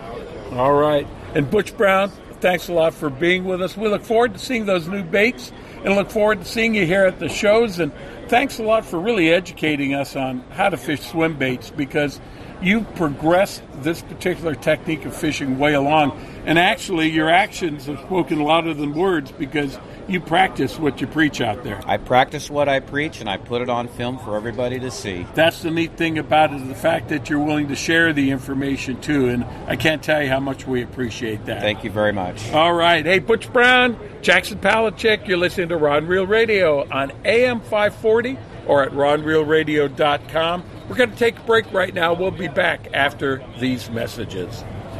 All 0.54 0.74
right. 0.74 1.08
And 1.36 1.50
Butch 1.50 1.76
Brown, 1.76 2.10
thanks 2.40 2.68
a 2.68 2.74
lot 2.74 2.94
for 2.94 3.10
being 3.10 3.46
with 3.46 3.62
us. 3.62 3.76
We 3.76 3.90
look 3.90 4.04
forward 4.04 4.34
to 4.34 4.40
seeing 4.40 4.66
those 4.66 4.88
new 4.88 5.04
baits 5.04 5.52
and 5.84 5.96
look 5.96 6.10
forward 6.10 6.40
to 6.40 6.46
seeing 6.46 6.76
you 6.76 6.86
here 6.86 7.06
at 7.06 7.20
the 7.20 7.30
shows. 7.30 7.80
And 7.80 7.92
thanks 8.28 8.60
a 8.60 8.64
lot 8.64 8.86
for 8.86 9.00
really 9.00 9.30
educating 9.32 9.94
us 9.94 10.16
on 10.16 10.40
how 10.52 10.70
to 10.70 10.78
fish 10.78 11.02
swim 11.02 11.38
baits 11.38 11.70
because 11.70 12.20
you've 12.62 12.96
progressed 12.96 13.62
this 13.82 14.02
particular 14.02 14.56
technique 14.56 15.06
of 15.06 15.16
fishing 15.16 15.60
way 15.60 15.74
along. 15.74 16.12
And 16.46 16.58
actually, 16.58 17.10
your 17.10 17.30
actions 17.30 17.86
have 17.86 18.00
spoken 18.00 18.40
louder 18.40 18.74
than 18.74 18.94
words 18.94 19.32
because 19.32 19.78
you 20.08 20.20
practice 20.20 20.80
what 20.80 21.02
you 21.02 21.08
preach 21.08 21.42
out 21.42 21.64
there. 21.64 21.82
I 21.86 21.98
practice 21.98 22.50
what 22.50 22.70
I 22.70 22.80
preach, 22.80 23.20
and 23.20 23.30
I 23.30 23.38
put 23.38 23.62
it 23.62 23.70
on 23.70 23.88
film 23.88 24.18
for 24.20 24.36
everybody 24.36 24.80
to 24.80 24.92
see. 24.92 25.26
That's 25.34 25.62
the 25.62 25.72
neat 25.72 25.98
thing 25.98 26.18
about 26.18 26.54
it, 26.54 26.68
the 26.68 26.76
fact 26.76 27.10
that 27.10 27.30
you're 27.30 27.40
willing 27.40 27.68
to 27.68 27.76
share 27.76 28.14
the 28.14 28.32
information 28.32 29.02
too. 29.02 29.28
And 29.30 29.44
I 29.68 29.76
can't 29.76 30.02
tell 30.02 30.22
you 30.22 30.30
how 30.30 30.40
much 30.40 30.66
we 30.66 30.82
appreciate 30.82 31.46
that. 31.46 31.62
Thank 31.62 31.84
you 31.84 31.92
very 31.92 32.14
much. 32.14 32.52
All 32.52 32.74
right. 32.74 33.06
Hey, 33.06 33.20
Butch 33.20 33.52
Brown, 33.52 33.98
Jackson 34.22 34.60
Palachek, 34.60 35.28
you're 35.28 35.38
listening 35.38 35.70
to 35.70 35.78
Rod 35.78 36.06
Reel 36.06 36.26
Radio 36.26 36.88
on 36.90 37.12
AM 37.26 37.60
540 37.60 38.38
or 38.66 38.84
at 38.84 38.92
rodandreelradio.com. 38.92 40.64
We're 40.90 40.96
going 40.96 41.12
to 41.12 41.18
take 41.18 41.38
a 41.38 41.44
break 41.44 41.72
right 41.74 41.94
now. 41.94 42.14
We'll 42.14 42.32
be 42.32 42.48
back 42.48 42.88
after 42.94 43.44
these 43.60 43.90
messages. 43.90 44.64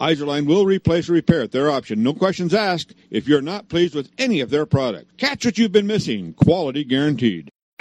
Izorline 0.00 0.46
will 0.46 0.66
replace 0.66 1.08
or 1.08 1.12
repair 1.12 1.42
at 1.42 1.52
their 1.52 1.70
option. 1.70 2.02
No 2.02 2.14
questions 2.14 2.52
asked 2.52 2.94
if 3.10 3.28
you're 3.28 3.40
not 3.40 3.68
pleased 3.68 3.94
with 3.94 4.10
any 4.18 4.40
of 4.40 4.50
their 4.50 4.66
products. 4.66 5.12
Catch 5.16 5.44
what 5.44 5.58
you've 5.58 5.72
been 5.72 5.86
missing. 5.86 6.32
Quality 6.34 6.84
guaranteed. 6.84 7.50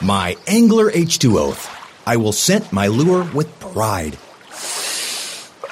My 0.00 0.36
Angler 0.46 0.92
H2 0.92 1.36
oath. 1.36 1.74
I 2.06 2.18
will 2.18 2.30
scent 2.30 2.72
my 2.72 2.86
lure 2.86 3.24
with 3.34 3.58
pride. 3.58 4.16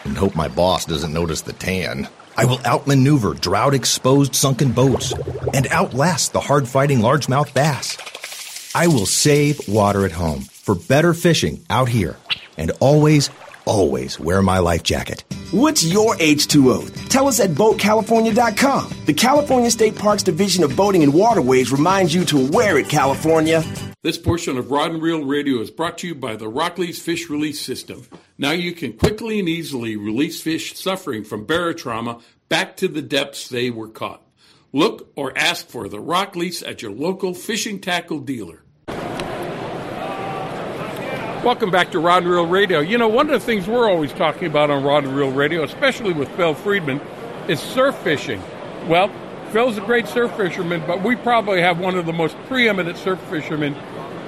And 0.04 0.16
hope 0.16 0.34
my 0.34 0.48
boss 0.48 0.84
doesn't 0.84 1.12
notice 1.12 1.42
the 1.42 1.52
tan. 1.52 2.08
I 2.36 2.44
will 2.44 2.60
outmaneuver 2.66 3.34
drought 3.34 3.72
exposed 3.72 4.34
sunken 4.34 4.72
boats 4.72 5.14
and 5.54 5.68
outlast 5.68 6.32
the 6.32 6.40
hard 6.40 6.66
fighting 6.66 6.98
largemouth 6.98 7.54
bass. 7.54 7.96
I 8.74 8.88
will 8.88 9.06
save 9.06 9.68
water 9.68 10.04
at 10.04 10.12
home 10.12 10.40
for 10.40 10.74
better 10.74 11.14
fishing 11.14 11.64
out 11.70 11.88
here 11.88 12.16
and 12.58 12.72
always, 12.80 13.30
always 13.66 14.18
wear 14.18 14.40
my 14.40 14.58
life 14.58 14.82
jacket. 14.82 15.24
What's 15.50 15.84
your 15.84 16.16
H2O? 16.16 17.08
Tell 17.08 17.28
us 17.28 17.40
at 17.40 17.50
BoatCalifornia.com. 17.50 18.92
The 19.04 19.14
California 19.14 19.70
State 19.70 19.96
Parks 19.96 20.22
Division 20.22 20.64
of 20.64 20.74
Boating 20.74 21.02
and 21.02 21.12
Waterways 21.12 21.70
reminds 21.70 22.14
you 22.14 22.24
to 22.26 22.50
wear 22.50 22.78
it, 22.78 22.88
California. 22.88 23.62
This 24.02 24.18
portion 24.18 24.56
of 24.56 24.70
Rod 24.70 24.92
and 24.92 25.02
Reel 25.02 25.24
Radio 25.24 25.60
is 25.60 25.70
brought 25.70 25.98
to 25.98 26.06
you 26.06 26.14
by 26.14 26.36
the 26.36 26.50
RokLees 26.50 27.00
Fish 27.00 27.28
Release 27.28 27.60
System. 27.60 28.06
Now 28.38 28.52
you 28.52 28.72
can 28.72 28.92
quickly 28.92 29.40
and 29.40 29.48
easily 29.48 29.96
release 29.96 30.40
fish 30.40 30.76
suffering 30.76 31.24
from 31.24 31.46
barotrauma 31.46 32.22
back 32.48 32.76
to 32.76 32.88
the 32.88 33.02
depths 33.02 33.48
they 33.48 33.70
were 33.70 33.88
caught. 33.88 34.22
Look 34.72 35.10
or 35.16 35.36
ask 35.36 35.68
for 35.68 35.88
the 35.88 36.02
RokLees 36.02 36.68
at 36.68 36.82
your 36.82 36.92
local 36.92 37.34
fishing 37.34 37.80
tackle 37.80 38.20
dealer. 38.20 38.62
Welcome 41.47 41.70
back 41.70 41.92
to 41.92 42.01
Rod 42.01 42.24
and 42.24 42.32
Reel 42.32 42.44
Radio. 42.44 42.80
You 42.80 42.99
know, 42.99 43.07
one 43.07 43.30
of 43.30 43.40
the 43.40 43.47
things 43.47 43.68
we're 43.68 43.88
always 43.88 44.12
talking 44.12 44.49
about 44.49 44.68
on 44.68 44.82
Rod 44.82 45.05
and 45.05 45.14
Reel 45.14 45.30
Radio, 45.30 45.62
especially 45.62 46.12
with 46.12 46.28
Phil 46.30 46.55
Friedman, 46.55 47.01
is 47.47 47.61
surf 47.61 47.94
fishing. 47.99 48.42
Well, 48.88 49.12
Phil's 49.53 49.78
a 49.78 49.80
great 49.80 50.09
surf 50.09 50.36
fisherman, 50.36 50.82
but 50.88 51.05
we 51.05 51.14
probably 51.14 51.61
have 51.61 51.78
one 51.78 51.94
of 51.94 52.05
the 52.05 52.12
most 52.12 52.36
preeminent 52.49 52.99
surf 52.99 53.20
fishermen 53.30 53.76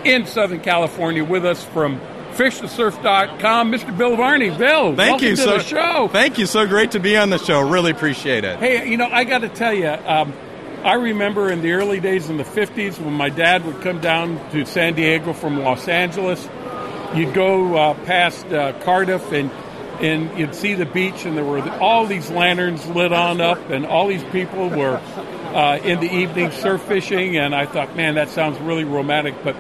in 0.05 0.27
Southern 0.27 0.61
California 0.61 1.25
with 1.25 1.45
us 1.45 1.65
from 1.65 2.01
fishthesurf.com, 2.35 3.73
Mr. 3.73 3.99
Bill 3.99 4.15
Varney. 4.15 4.51
Bill, 4.51 4.95
thank 4.95 5.21
you 5.21 5.35
to 5.35 5.43
so 5.43 5.59
the 5.59 5.65
show. 5.65 6.07
Thank 6.13 6.39
you. 6.39 6.47
So 6.47 6.69
great 6.69 6.93
to 6.93 7.01
be 7.01 7.17
on 7.17 7.31
the 7.31 7.39
show. 7.39 7.69
Really 7.69 7.91
appreciate 7.91 8.45
it. 8.45 8.61
Hey, 8.61 8.89
you 8.89 8.97
know, 8.97 9.09
I 9.11 9.25
got 9.25 9.41
to 9.41 9.49
tell 9.49 9.75
you, 9.75 9.89
um, 9.89 10.33
I 10.85 10.95
remember 10.95 11.51
in 11.51 11.63
the 11.63 11.73
early 11.73 11.99
days 11.99 12.31
in 12.31 12.37
the 12.37 12.45
50s 12.45 12.97
when 13.01 13.15
my 13.15 13.29
dad 13.29 13.65
would 13.65 13.81
come 13.81 14.01
down 14.01 14.39
to 14.53 14.65
San 14.65 14.95
Diego 14.95 15.33
from 15.33 15.59
Los 15.59 15.89
Angeles. 15.89 16.49
You'd 17.15 17.35
go 17.35 17.77
uh, 17.77 17.95
past 18.05 18.47
uh, 18.47 18.79
Cardiff 18.81 19.33
and 19.33 19.51
and 20.01 20.39
you'd 20.39 20.55
see 20.55 20.75
the 20.75 20.87
beach, 20.87 21.25
and 21.25 21.37
there 21.37 21.45
were 21.45 21.69
all 21.81 22.07
these 22.07 22.31
lanterns 22.31 22.87
lit 22.87 23.13
on 23.13 23.41
up, 23.41 23.71
and 23.71 23.85
all 23.85 24.07
these 24.07 24.23
people 24.25 24.69
were 24.69 24.97
uh, 24.97 25.81
in 25.83 25.99
the 26.01 26.13
evening 26.13 26.53
surf 26.53 26.83
fishing. 26.83 27.37
And 27.37 27.55
I 27.55 27.67
thought, 27.67 27.97
man, 27.97 28.15
that 28.15 28.29
sounds 28.29 28.61
really 28.61 28.85
romantic. 28.85 29.35
But 29.43 29.57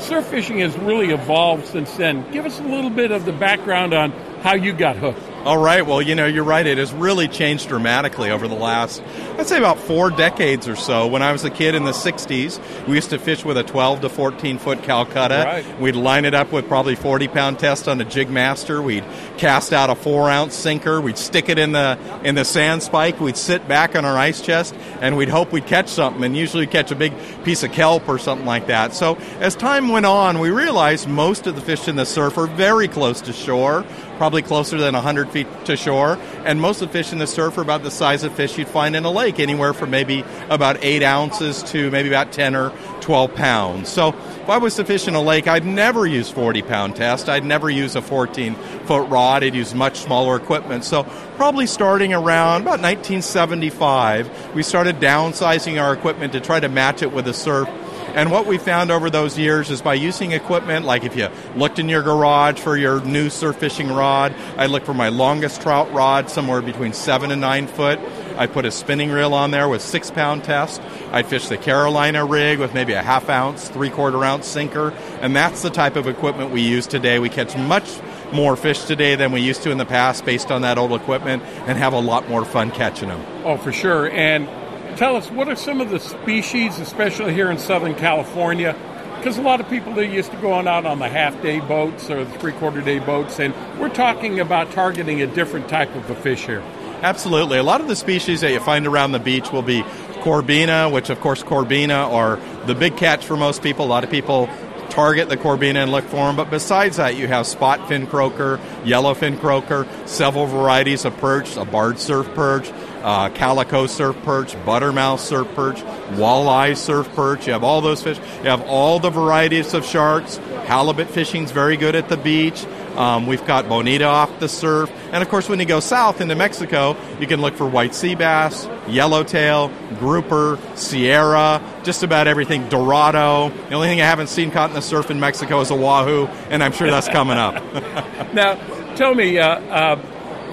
surf 0.00 0.26
fishing 0.26 0.60
has 0.60 0.76
really 0.78 1.10
evolved 1.10 1.66
since 1.66 1.94
then. 1.96 2.30
Give 2.32 2.46
us 2.46 2.58
a 2.58 2.62
little 2.62 2.90
bit 2.90 3.10
of 3.10 3.24
the 3.24 3.32
background 3.32 3.92
on 3.92 4.12
how 4.42 4.54
you 4.54 4.72
got 4.72 4.96
hooked. 4.96 5.22
All 5.44 5.58
right. 5.58 5.84
Well, 5.84 6.00
you 6.00 6.14
know, 6.14 6.26
you're 6.26 6.44
right. 6.44 6.64
It 6.64 6.78
has 6.78 6.92
really 6.92 7.26
changed 7.26 7.68
dramatically 7.68 8.30
over 8.30 8.46
the 8.46 8.54
last, 8.54 9.02
I'd 9.38 9.48
say, 9.48 9.58
about 9.58 9.76
four 9.76 10.08
decades 10.10 10.68
or 10.68 10.76
so. 10.76 11.08
When 11.08 11.20
I 11.20 11.32
was 11.32 11.44
a 11.44 11.50
kid 11.50 11.74
in 11.74 11.82
the 11.82 11.90
60s, 11.90 12.86
we 12.86 12.94
used 12.94 13.10
to 13.10 13.18
fish 13.18 13.44
with 13.44 13.56
a 13.56 13.64
12 13.64 14.02
to 14.02 14.08
14 14.08 14.58
foot 14.58 14.84
Calcutta. 14.84 15.42
Right. 15.44 15.80
We'd 15.80 15.96
line 15.96 16.26
it 16.26 16.34
up 16.34 16.52
with 16.52 16.68
probably 16.68 16.94
40 16.94 17.26
pound 17.26 17.58
test 17.58 17.88
on 17.88 18.00
a 18.00 18.04
jig 18.04 18.30
master. 18.30 18.80
We'd 18.80 19.04
cast 19.36 19.72
out 19.72 19.90
a 19.90 19.96
four 19.96 20.30
ounce 20.30 20.54
sinker. 20.54 21.00
We'd 21.00 21.18
stick 21.18 21.48
it 21.48 21.58
in 21.58 21.72
the 21.72 21.98
in 22.22 22.36
the 22.36 22.44
sand 22.44 22.84
spike. 22.84 23.18
We'd 23.18 23.36
sit 23.36 23.66
back 23.66 23.96
on 23.96 24.04
our 24.04 24.16
ice 24.16 24.40
chest 24.40 24.76
and 25.00 25.16
we'd 25.16 25.28
hope 25.28 25.50
we'd 25.50 25.66
catch 25.66 25.88
something. 25.88 26.22
And 26.22 26.36
usually 26.36 26.68
catch 26.68 26.92
a 26.92 26.96
big 26.96 27.14
piece 27.42 27.64
of 27.64 27.72
kelp 27.72 28.08
or 28.08 28.18
something 28.18 28.46
like 28.46 28.68
that. 28.68 28.94
So 28.94 29.16
as 29.40 29.56
time 29.56 29.88
went 29.88 30.06
on, 30.06 30.38
we 30.38 30.50
realized 30.50 31.08
most 31.08 31.48
of 31.48 31.56
the 31.56 31.62
fish 31.62 31.88
in 31.88 31.96
the 31.96 32.06
surf 32.06 32.38
are 32.38 32.46
very 32.46 32.86
close 32.86 33.20
to 33.22 33.32
shore 33.32 33.84
probably 34.22 34.40
closer 34.40 34.78
than 34.78 34.94
100 34.94 35.30
feet 35.30 35.48
to 35.64 35.76
shore. 35.76 36.16
And 36.44 36.60
most 36.60 36.80
of 36.80 36.86
the 36.86 36.92
fish 36.92 37.10
in 37.10 37.18
the 37.18 37.26
surf 37.26 37.58
are 37.58 37.60
about 37.60 37.82
the 37.82 37.90
size 37.90 38.22
of 38.22 38.32
fish 38.32 38.56
you'd 38.56 38.68
find 38.68 38.94
in 38.94 39.04
a 39.04 39.10
lake, 39.10 39.40
anywhere 39.40 39.72
from 39.72 39.90
maybe 39.90 40.24
about 40.48 40.76
8 40.80 41.02
ounces 41.02 41.60
to 41.72 41.90
maybe 41.90 42.08
about 42.08 42.30
10 42.30 42.54
or 42.54 42.70
12 43.00 43.34
pounds. 43.34 43.88
So 43.88 44.10
if 44.10 44.48
I 44.48 44.58
was 44.58 44.76
to 44.76 44.84
fish 44.84 45.08
in 45.08 45.16
a 45.16 45.20
lake, 45.20 45.48
I'd 45.48 45.66
never 45.66 46.06
use 46.06 46.30
40 46.30 46.62
pound 46.62 46.94
test. 46.94 47.28
I'd 47.28 47.44
never 47.44 47.68
use 47.68 47.96
a 47.96 48.00
14 48.00 48.54
foot 48.84 49.08
rod. 49.08 49.42
I'd 49.42 49.56
use 49.56 49.74
much 49.74 49.98
smaller 49.98 50.36
equipment. 50.36 50.84
So 50.84 51.02
probably 51.34 51.66
starting 51.66 52.14
around 52.14 52.62
about 52.62 52.80
1975, 52.80 54.54
we 54.54 54.62
started 54.62 55.00
downsizing 55.00 55.82
our 55.82 55.92
equipment 55.92 56.32
to 56.34 56.40
try 56.40 56.60
to 56.60 56.68
match 56.68 57.02
it 57.02 57.10
with 57.10 57.24
the 57.24 57.34
surf 57.34 57.68
and 58.14 58.30
what 58.30 58.46
we 58.46 58.58
found 58.58 58.90
over 58.90 59.10
those 59.10 59.38
years 59.38 59.70
is 59.70 59.82
by 59.82 59.94
using 59.94 60.32
equipment, 60.32 60.84
like 60.84 61.04
if 61.04 61.16
you 61.16 61.28
looked 61.56 61.78
in 61.78 61.88
your 61.88 62.02
garage 62.02 62.58
for 62.58 62.76
your 62.76 63.00
new 63.04 63.30
surf 63.30 63.56
fishing 63.56 63.88
rod, 63.88 64.34
I 64.56 64.66
looked 64.66 64.86
for 64.86 64.94
my 64.94 65.08
longest 65.08 65.62
trout 65.62 65.92
rod, 65.92 66.28
somewhere 66.28 66.62
between 66.62 66.92
seven 66.92 67.30
and 67.30 67.40
nine 67.40 67.66
foot. 67.66 67.98
I 68.36 68.46
put 68.46 68.64
a 68.64 68.70
spinning 68.70 69.10
reel 69.10 69.34
on 69.34 69.50
there 69.50 69.68
with 69.68 69.82
six 69.82 70.10
pound 70.10 70.44
test. 70.44 70.80
I'd 71.10 71.26
fish 71.26 71.48
the 71.48 71.56
Carolina 71.56 72.24
rig 72.24 72.58
with 72.58 72.74
maybe 72.74 72.92
a 72.92 73.02
half 73.02 73.28
ounce, 73.28 73.68
three 73.68 73.90
quarter 73.90 74.24
ounce 74.24 74.46
sinker. 74.46 74.90
And 75.20 75.34
that's 75.36 75.62
the 75.62 75.70
type 75.70 75.96
of 75.96 76.06
equipment 76.06 76.50
we 76.50 76.62
use 76.62 76.86
today. 76.86 77.18
We 77.18 77.28
catch 77.28 77.56
much 77.56 77.88
more 78.32 78.56
fish 78.56 78.84
today 78.84 79.14
than 79.14 79.32
we 79.32 79.40
used 79.40 79.62
to 79.62 79.70
in 79.70 79.78
the 79.78 79.86
past 79.86 80.24
based 80.24 80.50
on 80.50 80.62
that 80.62 80.78
old 80.78 80.92
equipment 80.92 81.42
and 81.66 81.76
have 81.78 81.92
a 81.92 82.00
lot 82.00 82.28
more 82.28 82.44
fun 82.44 82.70
catching 82.70 83.08
them. 83.08 83.22
Oh, 83.44 83.56
for 83.56 83.72
sure. 83.72 84.10
And 84.10 84.48
tell 84.96 85.16
us 85.16 85.30
what 85.30 85.48
are 85.48 85.56
some 85.56 85.80
of 85.80 85.90
the 85.90 86.00
species, 86.00 86.78
especially 86.78 87.34
here 87.34 87.50
in 87.50 87.58
Southern 87.58 87.94
California? 87.94 88.76
Because 89.16 89.38
a 89.38 89.42
lot 89.42 89.60
of 89.60 89.68
people 89.68 89.98
are 89.98 90.04
used 90.04 90.30
to 90.32 90.36
going 90.38 90.66
out 90.66 90.84
on 90.84 90.98
the 90.98 91.08
half 91.08 91.40
day 91.42 91.60
boats 91.60 92.10
or 92.10 92.24
the 92.24 92.38
three 92.38 92.52
quarter 92.52 92.80
day 92.80 92.98
boats, 92.98 93.38
and 93.38 93.54
we're 93.78 93.88
talking 93.88 94.40
about 94.40 94.72
targeting 94.72 95.22
a 95.22 95.26
different 95.26 95.68
type 95.68 95.94
of 95.94 96.10
a 96.10 96.14
fish 96.14 96.46
here. 96.46 96.62
Absolutely. 97.02 97.58
A 97.58 97.62
lot 97.62 97.80
of 97.80 97.88
the 97.88 97.96
species 97.96 98.40
that 98.42 98.52
you 98.52 98.60
find 98.60 98.86
around 98.86 99.12
the 99.12 99.18
beach 99.18 99.50
will 99.50 99.62
be 99.62 99.82
corbina, 100.22 100.90
which, 100.92 101.10
of 101.10 101.20
course, 101.20 101.42
corbina 101.42 102.10
are 102.12 102.38
the 102.66 102.74
big 102.74 102.96
catch 102.96 103.26
for 103.26 103.36
most 103.36 103.62
people. 103.62 103.84
A 103.84 103.86
lot 103.86 104.04
of 104.04 104.10
people 104.10 104.48
target 104.88 105.28
the 105.28 105.36
corbina 105.36 105.76
and 105.76 105.90
look 105.90 106.04
for 106.04 106.26
them. 106.26 106.36
But 106.36 106.50
besides 106.50 106.98
that, 106.98 107.16
you 107.16 107.26
have 107.26 107.46
spot 107.46 107.88
fin 107.88 108.06
croaker, 108.06 108.58
yellowfin 108.84 109.40
croaker, 109.40 109.86
several 110.04 110.46
varieties 110.46 111.04
of 111.04 111.16
perch, 111.16 111.56
a 111.56 111.64
barred 111.64 111.98
surf 111.98 112.28
perch, 112.34 112.70
uh, 113.02 113.28
calico 113.30 113.86
surf 113.86 114.16
perch, 114.22 114.56
buttermouth 114.64 115.20
surf 115.20 115.48
perch, 115.54 115.76
walleye 116.12 116.76
surf 116.76 117.12
perch. 117.14 117.46
You 117.46 117.52
have 117.52 117.64
all 117.64 117.80
those 117.80 118.02
fish. 118.02 118.18
You 118.42 118.50
have 118.50 118.62
all 118.62 118.98
the 118.98 119.10
varieties 119.10 119.74
of 119.74 119.84
sharks. 119.84 120.36
Halibut 120.66 121.08
fishing's 121.08 121.50
very 121.50 121.76
good 121.76 121.94
at 121.94 122.08
the 122.08 122.16
beach. 122.16 122.64
Um, 122.96 123.26
we've 123.26 123.44
got 123.46 123.68
bonita 123.68 124.04
off 124.04 124.38
the 124.38 124.48
surf. 124.48 124.90
And 125.12 125.22
of 125.22 125.28
course, 125.28 125.48
when 125.48 125.58
you 125.58 125.64
go 125.64 125.80
south 125.80 126.20
into 126.20 126.34
Mexico, 126.34 126.96
you 127.18 127.26
can 127.26 127.40
look 127.40 127.54
for 127.56 127.66
white 127.66 127.94
sea 127.94 128.14
bass, 128.14 128.68
yellowtail, 128.86 129.70
grouper, 129.98 130.58
sierra, 130.74 131.62
just 131.84 132.02
about 132.02 132.28
everything, 132.28 132.68
dorado. 132.68 133.48
The 133.48 133.74
only 133.74 133.88
thing 133.88 134.00
I 134.00 134.06
haven't 134.06 134.28
seen 134.28 134.50
caught 134.50 134.70
in 134.70 134.74
the 134.74 134.82
surf 134.82 135.10
in 135.10 135.20
Mexico 135.20 135.60
is 135.60 135.70
a 135.70 135.74
wahoo, 135.74 136.26
and 136.50 136.62
I'm 136.62 136.72
sure 136.72 136.90
that's 136.90 137.08
coming 137.08 137.38
up. 137.38 137.54
now, 138.34 138.54
tell 138.94 139.14
me, 139.14 139.38
uh, 139.38 139.58
uh, 139.58 139.96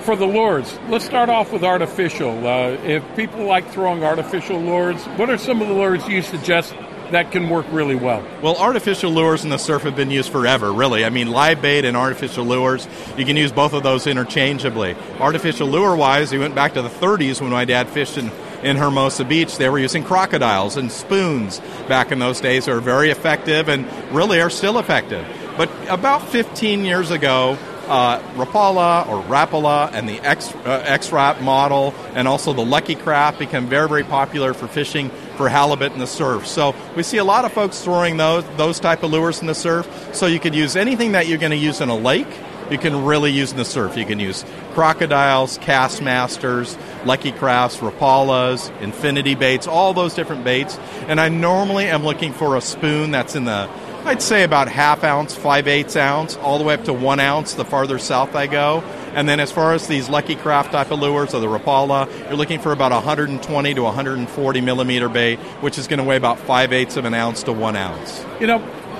for 0.10 0.16
the 0.16 0.26
lures, 0.26 0.80
let's 0.88 1.05
start 1.05 1.30
off 1.30 1.53
with 1.53 1.64
artificial. 1.64 2.32
Uh, 2.47 2.70
if 2.84 3.03
people 3.16 3.45
like 3.45 3.70
throwing 3.70 4.03
artificial 4.03 4.60
lures, 4.60 4.99
what 5.20 5.30
are 5.30 5.38
some 5.38 5.62
of 5.62 5.68
the 5.68 5.74
lures 5.76 6.07
you 6.07 6.24
suggest 6.24 6.74
that 7.12 7.30
can 7.32 7.47
work 7.47 7.68
really 7.70 7.93
well? 7.93 8.26
Well, 8.41 8.55
artificial 8.55 9.12
lures 9.12 9.43
in 9.43 9.51
the 9.51 9.60
surf 9.60 9.84
have 9.84 9.95
been 9.95 10.10
used 10.10 10.32
forever, 10.32 10.74
really. 10.74 11.05
I 11.05 11.12
mean, 11.12 11.30
live 11.30 11.62
bait 11.62 11.86
and 11.86 11.95
artificial 11.95 12.43
lures, 12.43 12.88
you 13.20 13.26
can 13.26 13.38
use 13.38 13.51
both 13.51 13.74
of 13.74 13.84
those 13.84 14.07
interchangeably. 14.07 14.95
Artificial 15.20 15.68
lure 15.68 15.95
wise, 15.95 16.32
we 16.32 16.39
went 16.39 16.55
back 16.55 16.74
to 16.74 16.82
the 16.82 16.89
30s 16.89 17.39
when 17.39 17.51
my 17.51 17.66
dad 17.66 17.88
fished 17.88 18.18
in 18.18 18.32
in 18.64 18.76
Hermosa 18.76 19.24
Beach, 19.24 19.57
they 19.57 19.70
were 19.70 19.80
using 19.80 20.03
crocodiles 20.03 20.76
and 20.76 20.91
spoons 20.91 21.60
back 21.88 22.12
in 22.12 22.20
those 22.20 22.41
days. 22.41 22.68
Were 22.68 22.82
very 22.82 23.10
effective 23.10 23.70
and 23.70 23.88
really 24.14 24.41
are 24.41 24.49
still 24.49 24.80
effective. 24.80 25.26
But 25.55 25.70
about 25.88 26.28
15 26.30 26.84
years 26.84 27.12
ago, 27.12 27.57
uh, 27.89 28.21
Rapala 28.35 29.07
or 29.07 29.23
Rapala 29.23 29.91
and 29.91 30.07
the 30.07 30.19
X, 30.21 30.53
uh, 30.53 30.83
X-Rap 30.85 31.41
model 31.41 31.93
and 32.13 32.27
also 32.27 32.53
the 32.53 32.63
Lucky 32.63 32.95
Craft 32.95 33.39
become 33.39 33.67
very, 33.67 33.87
very 33.87 34.03
popular 34.03 34.53
for 34.53 34.67
fishing 34.67 35.09
for 35.35 35.49
halibut 35.49 35.91
in 35.93 35.99
the 35.99 36.07
surf. 36.07 36.47
So 36.47 36.75
we 36.95 37.03
see 37.03 37.17
a 37.17 37.23
lot 37.23 37.45
of 37.45 37.51
folks 37.51 37.81
throwing 37.81 38.17
those, 38.17 38.45
those 38.57 38.79
type 38.79 39.03
of 39.03 39.11
lures 39.11 39.41
in 39.41 39.47
the 39.47 39.55
surf. 39.55 39.87
So 40.13 40.25
you 40.27 40.39
could 40.39 40.55
use 40.55 40.75
anything 40.75 41.13
that 41.13 41.27
you're 41.27 41.37
going 41.37 41.51
to 41.51 41.57
use 41.57 41.81
in 41.81 41.89
a 41.89 41.95
lake, 41.95 42.27
you 42.69 42.77
can 42.77 43.03
really 43.03 43.31
use 43.31 43.51
in 43.51 43.57
the 43.57 43.65
surf. 43.65 43.97
You 43.97 44.05
can 44.05 44.19
use 44.19 44.45
crocodiles, 44.73 45.57
Castmasters, 45.57 46.77
Lucky 47.05 47.31
Crafts, 47.31 47.77
Rapalas, 47.77 48.69
Infinity 48.81 49.35
baits, 49.35 49.67
all 49.67 49.93
those 49.93 50.13
different 50.13 50.43
baits. 50.43 50.77
And 51.07 51.19
I 51.19 51.29
normally 51.29 51.85
am 51.85 52.03
looking 52.03 52.31
for 52.31 52.55
a 52.55 52.61
spoon 52.61 53.11
that's 53.11 53.35
in 53.35 53.45
the 53.45 53.67
I'd 54.06 54.22
say 54.22 54.43
about 54.43 54.70
half 54.70 55.04
ounce, 55.04 55.36
five 55.36 55.68
eighths 55.68 55.95
ounce, 55.95 56.38
all 56.38 56.58
the 56.58 56.64
way 56.64 56.74
up 56.74 56.86
to 56.86 56.93
one 56.93 57.20
ounce 57.20 57.54
the 57.54 57.66
farther 57.66 58.00
south 58.00 58.36
I 58.36 58.47
go. 58.47 58.82
And 59.14 59.28
then 59.28 59.39
as 59.39 59.52
far 59.52 59.74
as 59.74 59.88
these 59.88 60.10
Lucky 60.10 60.36
Craft 60.36 60.72
type 60.72 60.91
of 60.91 61.00
lures 61.00 61.34
or 61.34 61.39
the 61.41 61.47
Rapala, 61.47 62.10
you're 62.28 62.38
looking 62.38 62.60
for 62.60 62.72
about 62.72 62.91
120 62.91 63.74
to 63.74 63.84
140 63.84 64.62
millimeter 64.62 65.10
bait, 65.10 65.38
which 65.62 65.78
is 65.78 65.88
going 65.88 65.97
to 65.97 66.04
weigh 66.04 66.16
about 66.16 66.39
five 66.39 66.72
eighths 66.72 66.95
of 66.95 67.06
an 67.06 67.14
ounce 67.14 67.43
to 67.43 67.54
one 67.54 67.76
ounce. 67.76 68.24
You 68.39 68.47
know, 68.47 68.58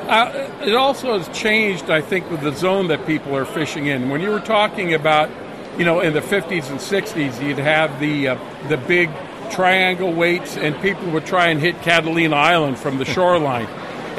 uh, 0.10 0.50
it 0.62 0.76
also 0.76 1.18
has 1.18 1.38
changed, 1.38 1.90
I 1.90 2.02
think, 2.02 2.30
with 2.30 2.42
the 2.42 2.52
zone 2.52 2.88
that 2.88 3.06
people 3.06 3.36
are 3.36 3.46
fishing 3.46 3.88
in. 3.88 4.10
When 4.10 4.22
you 4.22 4.32
were 4.32 4.40
talking 4.40 4.94
about, 4.94 5.30
you 5.78 5.86
know, 5.86 6.02
in 6.02 6.14
the 6.14 6.22
50s 6.22 6.70
and 6.70 6.80
60s, 6.80 7.42
you'd 7.46 7.60
have 7.60 8.00
the 8.00 8.30
uh, 8.30 8.38
the 8.68 8.78
big 8.78 9.10
triangle 9.52 10.12
weights, 10.12 10.58
and 10.58 10.80
people 10.82 11.10
would 11.12 11.26
try 11.26 11.48
and 11.48 11.60
hit 11.60 11.82
Catalina 11.82 12.36
Island 12.36 12.80
from 12.80 12.98
the 12.98 13.06
shoreline. 13.16 13.68